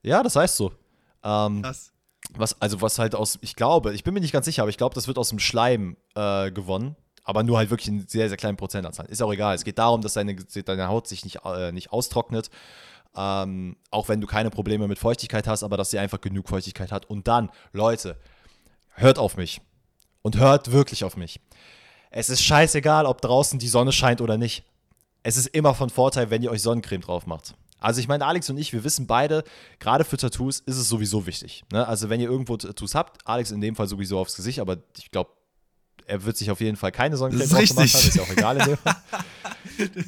Ja, 0.03 0.23
das 0.23 0.37
heißt 0.37 0.57
so. 0.57 0.73
Ähm, 1.23 1.63
Krass. 1.63 1.93
was, 2.35 2.61
also 2.61 2.81
was 2.81 2.99
halt 2.99 3.15
aus, 3.15 3.39
ich 3.41 3.57
glaube, 3.57 3.95
ich 3.95 4.05
bin 4.05 4.15
mir 4.15 4.21
nicht 4.21 4.33
ganz 4.33 4.47
sicher, 4.47 4.63
aber 4.63 4.71
ich 4.71 4.79
glaube, 4.79 4.95
das 4.95 5.07
wird 5.07 5.19
aus 5.19 5.31
dem 5.31 5.39
Schleim 5.39 5.97
äh, 6.15 6.51
gewonnen. 6.51 6.97
Aber 7.23 7.43
nur 7.43 7.59
halt 7.59 7.71
wirklich 7.71 7.89
in 7.89 8.09
sehr, 8.09 8.29
sehr 8.29 8.39
kleinen 8.39 8.57
Prozentanzahl. 8.57 9.07
Ist 9.07 9.23
auch 9.23 9.33
egal. 9.33 9.55
Es 9.55 9.63
geht 9.63 9.79
darum, 9.79 10.01
dass 10.01 10.15
deine, 10.15 10.35
deine 10.35 10.89
Haut 10.89 11.07
sich 11.07 11.25
nicht, 11.25 11.45
äh, 11.45 11.71
nicht 11.71 11.93
austrocknet. 11.93 12.51
Ähm, 13.15 13.77
auch 13.91 14.09
wenn 14.09 14.21
du 14.21 14.27
keine 14.27 14.51
Probleme 14.51 14.89
mit 14.89 14.99
Feuchtigkeit 14.99 15.47
hast, 15.47 15.63
aber 15.63 15.77
dass 15.77 15.91
sie 15.91 15.99
einfach 15.99 16.21
genug 16.21 16.49
Feuchtigkeit 16.49 16.91
hat. 16.91 17.07
Und 17.07 17.29
dann, 17.29 17.51
Leute, 17.73 18.17
hört 18.95 19.19
auf 19.19 19.37
mich. 19.37 19.61
Und 20.23 20.39
hört 20.39 20.73
wirklich 20.73 21.05
auf 21.05 21.17
mich. 21.17 21.41
Es 22.11 22.29
ist 22.29 22.43
scheißegal, 22.43 23.07
ob 23.07 23.21
draußen 23.21 23.59
die 23.59 23.69
Sonne 23.69 23.93
scheint 23.93 24.21
oder 24.21 24.37
nicht. 24.37 24.65
Es 25.23 25.37
ist 25.37 25.47
immer 25.49 25.75
von 25.75 25.91
Vorteil, 25.91 26.31
wenn 26.31 26.43
ihr 26.43 26.51
euch 26.51 26.63
Sonnencreme 26.63 27.03
drauf 27.03 27.27
macht. 27.27 27.55
Also 27.79 28.01
ich 28.01 28.09
meine, 28.09 28.27
Alex 28.27 28.51
und 28.51 28.59
ich, 28.59 28.73
wir 28.73 28.85
wissen 28.85 29.07
beide, 29.07 29.43
gerade 29.79 30.05
für 30.05 30.17
Tattoos 30.17 30.61
ist 30.61 30.77
es 30.77 30.89
sowieso 30.89 31.27
wichtig. 31.27 31.65
Ne? 31.73 31.87
Also 31.87 32.11
wenn 32.11 32.21
ihr 32.21 32.29
irgendwo 32.29 32.57
Tattoos 32.57 32.95
habt, 32.95 33.27
Alex 33.27 33.53
in 33.53 33.61
dem 33.61 33.75
Fall 33.75 33.87
sowieso 33.87 34.19
aufs 34.19 34.37
Gesicht, 34.37 34.59
aber 34.59 34.79
ich 34.99 35.11
glaube, 35.11 35.31
er 36.07 36.25
wird 36.25 36.37
sich 36.37 36.51
auf 36.51 36.61
jeden 36.61 36.77
Fall 36.77 36.93
keine 36.93 37.17
Sonnencreme 37.17 37.49
drauf 37.49 37.69
gemacht 37.69 37.95
haben, 37.95 38.09
ist 38.09 38.17
ja 38.17 38.23
auch 38.23 38.31
egal 38.31 38.57
in 38.59 38.67
dem 38.67 38.77
Fall. 38.77 38.97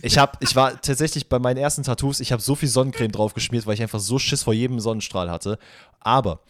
Ich, 0.02 0.18
hab, 0.18 0.42
ich 0.42 0.54
war 0.56 0.80
tatsächlich 0.80 1.28
bei 1.28 1.38
meinen 1.38 1.56
ersten 1.56 1.82
Tattoos, 1.82 2.20
ich 2.20 2.32
habe 2.32 2.42
so 2.42 2.54
viel 2.54 2.68
Sonnencreme 2.68 3.12
drauf 3.12 3.32
geschmiert, 3.32 3.66
weil 3.66 3.74
ich 3.74 3.82
einfach 3.82 4.00
so 4.00 4.18
Schiss 4.18 4.42
vor 4.42 4.52
jedem 4.52 4.80
Sonnenstrahl 4.80 5.30
hatte. 5.30 5.58
Aber, 6.00 6.40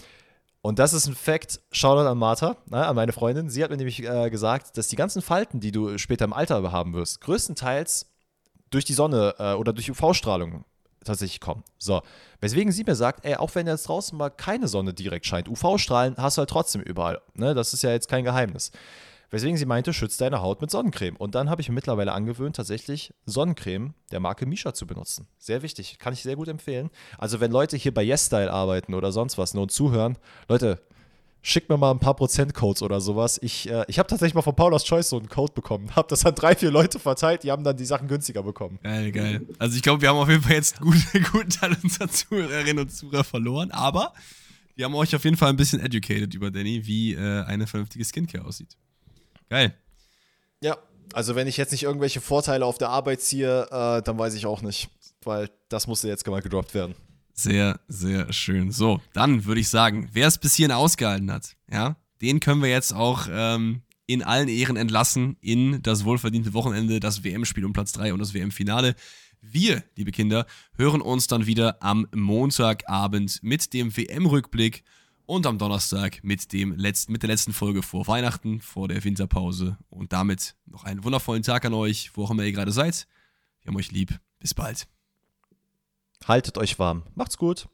und 0.62 0.78
das 0.78 0.92
ist 0.92 1.08
ein 1.08 1.14
Fact, 1.14 1.60
Shoutout 1.72 2.08
an 2.08 2.18
Martha, 2.18 2.56
ne, 2.70 2.86
an 2.86 2.96
meine 2.96 3.12
Freundin, 3.12 3.50
sie 3.50 3.62
hat 3.62 3.70
mir 3.70 3.76
nämlich 3.76 4.02
äh, 4.02 4.30
gesagt, 4.30 4.78
dass 4.78 4.88
die 4.88 4.96
ganzen 4.96 5.20
Falten, 5.20 5.60
die 5.60 5.72
du 5.72 5.98
später 5.98 6.24
im 6.24 6.32
Alter 6.32 6.70
haben 6.70 6.94
wirst, 6.94 7.20
größtenteils 7.20 8.06
durch 8.70 8.84
die 8.84 8.94
Sonne 8.94 9.34
äh, 9.38 9.52
oder 9.54 9.72
durch 9.72 9.90
UV-Strahlung 9.90 10.64
tatsächlich 11.04 11.40
kommen. 11.40 11.64
So, 11.78 12.02
weswegen 12.40 12.72
sie 12.72 12.84
mir 12.84 12.94
sagt, 12.94 13.24
ey, 13.24 13.34
auch 13.34 13.54
wenn 13.56 13.66
jetzt 13.66 13.88
draußen 13.88 14.16
mal 14.16 14.30
keine 14.30 14.68
Sonne 14.68 14.94
direkt 14.94 15.26
scheint, 15.26 15.48
UV-Strahlen 15.48 16.16
hast 16.16 16.38
du 16.38 16.40
halt 16.40 16.50
trotzdem 16.50 16.80
überall. 16.80 17.20
Ne? 17.34 17.54
Das 17.54 17.74
ist 17.74 17.82
ja 17.82 17.90
jetzt 17.90 18.08
kein 18.08 18.24
Geheimnis. 18.24 18.70
Weswegen 19.32 19.56
sie 19.56 19.64
meinte, 19.64 19.94
schützt 19.94 20.20
deine 20.20 20.42
Haut 20.42 20.60
mit 20.60 20.70
Sonnencreme. 20.70 21.16
Und 21.16 21.34
dann 21.34 21.48
habe 21.48 21.62
ich 21.62 21.68
mir 21.70 21.74
mittlerweile 21.74 22.12
angewöhnt, 22.12 22.54
tatsächlich 22.54 23.14
Sonnencreme 23.24 23.94
der 24.10 24.20
Marke 24.20 24.44
Misha 24.44 24.74
zu 24.74 24.86
benutzen. 24.86 25.26
Sehr 25.38 25.62
wichtig, 25.62 25.98
kann 25.98 26.12
ich 26.12 26.22
sehr 26.22 26.36
gut 26.36 26.48
empfehlen. 26.48 26.90
Also 27.16 27.40
wenn 27.40 27.50
Leute 27.50 27.78
hier 27.78 27.94
bei 27.94 28.04
YesStyle 28.04 28.52
arbeiten 28.52 28.92
oder 28.92 29.10
sonst 29.10 29.38
was 29.38 29.54
nur 29.54 29.68
zuhören, 29.68 30.18
Leute, 30.48 30.82
schickt 31.40 31.70
mir 31.70 31.78
mal 31.78 31.92
ein 31.92 31.98
paar 31.98 32.14
Prozentcodes 32.14 32.82
oder 32.82 33.00
sowas. 33.00 33.38
Ich, 33.42 33.70
äh, 33.70 33.86
ich 33.88 33.98
habe 33.98 34.06
tatsächlich 34.06 34.34
mal 34.34 34.42
von 34.42 34.54
Paula's 34.54 34.84
Choice 34.84 35.08
so 35.08 35.18
einen 35.18 35.30
Code 35.30 35.54
bekommen. 35.54 35.90
Habe 35.96 36.08
das 36.10 36.26
an 36.26 36.34
drei, 36.34 36.54
vier 36.54 36.70
Leute 36.70 36.98
verteilt, 36.98 37.42
die 37.42 37.50
haben 37.50 37.64
dann 37.64 37.78
die 37.78 37.86
Sachen 37.86 38.08
günstiger 38.08 38.42
bekommen. 38.42 38.80
Geil, 38.82 39.12
geil. 39.12 39.46
Also 39.58 39.76
ich 39.76 39.82
glaube, 39.82 40.02
wir 40.02 40.10
haben 40.10 40.18
auf 40.18 40.28
jeden 40.28 40.42
Fall 40.42 40.56
jetzt 40.56 40.78
einen 40.82 40.90
guten, 41.12 41.24
guten 41.32 41.48
Teil 41.48 41.74
unserer 41.82 42.08
Zuhörerinnen 42.08 42.84
und 42.84 42.92
Zuhörer 42.92 43.24
verloren, 43.24 43.70
aber 43.70 44.12
wir 44.76 44.84
haben 44.84 44.94
euch 44.94 45.16
auf 45.16 45.24
jeden 45.24 45.38
Fall 45.38 45.48
ein 45.48 45.56
bisschen 45.56 45.80
educated 45.80 46.34
über 46.34 46.50
Danny, 46.50 46.86
wie 46.86 47.14
äh, 47.14 47.44
eine 47.44 47.66
vernünftige 47.66 48.04
Skincare 48.04 48.44
aussieht. 48.44 48.76
Geil. 49.48 49.74
Ja, 50.60 50.78
also 51.12 51.34
wenn 51.34 51.46
ich 51.46 51.56
jetzt 51.56 51.72
nicht 51.72 51.82
irgendwelche 51.82 52.20
Vorteile 52.20 52.64
auf 52.64 52.78
der 52.78 52.88
Arbeit 52.88 53.20
ziehe, 53.20 53.66
äh, 53.70 54.02
dann 54.02 54.18
weiß 54.18 54.34
ich 54.34 54.46
auch 54.46 54.62
nicht, 54.62 54.90
weil 55.24 55.50
das 55.68 55.86
musste 55.86 56.08
jetzt 56.08 56.26
mal 56.26 56.42
gedroppt 56.42 56.74
werden. 56.74 56.94
Sehr, 57.34 57.80
sehr 57.88 58.32
schön. 58.32 58.70
So, 58.70 59.00
dann 59.12 59.44
würde 59.44 59.60
ich 59.60 59.68
sagen, 59.68 60.08
wer 60.12 60.28
es 60.28 60.38
bis 60.38 60.54
hierhin 60.54 60.72
ausgehalten 60.72 61.32
hat, 61.32 61.56
ja, 61.70 61.96
den 62.20 62.40
können 62.40 62.62
wir 62.62 62.68
jetzt 62.68 62.94
auch 62.94 63.26
ähm, 63.30 63.82
in 64.06 64.22
allen 64.22 64.48
Ehren 64.48 64.76
entlassen 64.76 65.36
in 65.40 65.82
das 65.82 66.04
wohlverdiente 66.04 66.54
Wochenende, 66.54 67.00
das 67.00 67.24
WM-Spiel 67.24 67.64
um 67.64 67.72
Platz 67.72 67.92
3 67.92 68.12
und 68.12 68.18
das 68.18 68.34
WM-Finale. 68.34 68.94
Wir, 69.40 69.82
liebe 69.96 70.12
Kinder, 70.12 70.46
hören 70.76 71.00
uns 71.00 71.26
dann 71.26 71.46
wieder 71.46 71.82
am 71.82 72.06
Montagabend 72.14 73.42
mit 73.42 73.72
dem 73.72 73.96
WM-Rückblick 73.96 74.84
und 75.26 75.46
am 75.46 75.58
Donnerstag 75.58 76.22
mit, 76.22 76.52
dem 76.52 76.74
letzten, 76.76 77.12
mit 77.12 77.22
der 77.22 77.30
letzten 77.30 77.52
Folge 77.52 77.82
vor 77.82 78.06
Weihnachten, 78.06 78.60
vor 78.60 78.88
der 78.88 79.02
Winterpause. 79.04 79.78
Und 79.88 80.12
damit 80.12 80.54
noch 80.66 80.84
einen 80.84 81.04
wundervollen 81.04 81.42
Tag 81.42 81.64
an 81.64 81.74
euch, 81.74 82.10
wo 82.14 82.24
auch 82.24 82.30
immer 82.30 82.42
ihr 82.42 82.52
gerade 82.52 82.72
seid. 82.72 83.06
Wir 83.60 83.68
haben 83.68 83.76
euch 83.76 83.92
lieb. 83.92 84.18
Bis 84.38 84.54
bald. 84.54 84.88
Haltet 86.26 86.58
euch 86.58 86.78
warm. 86.78 87.04
Macht's 87.14 87.36
gut. 87.36 87.68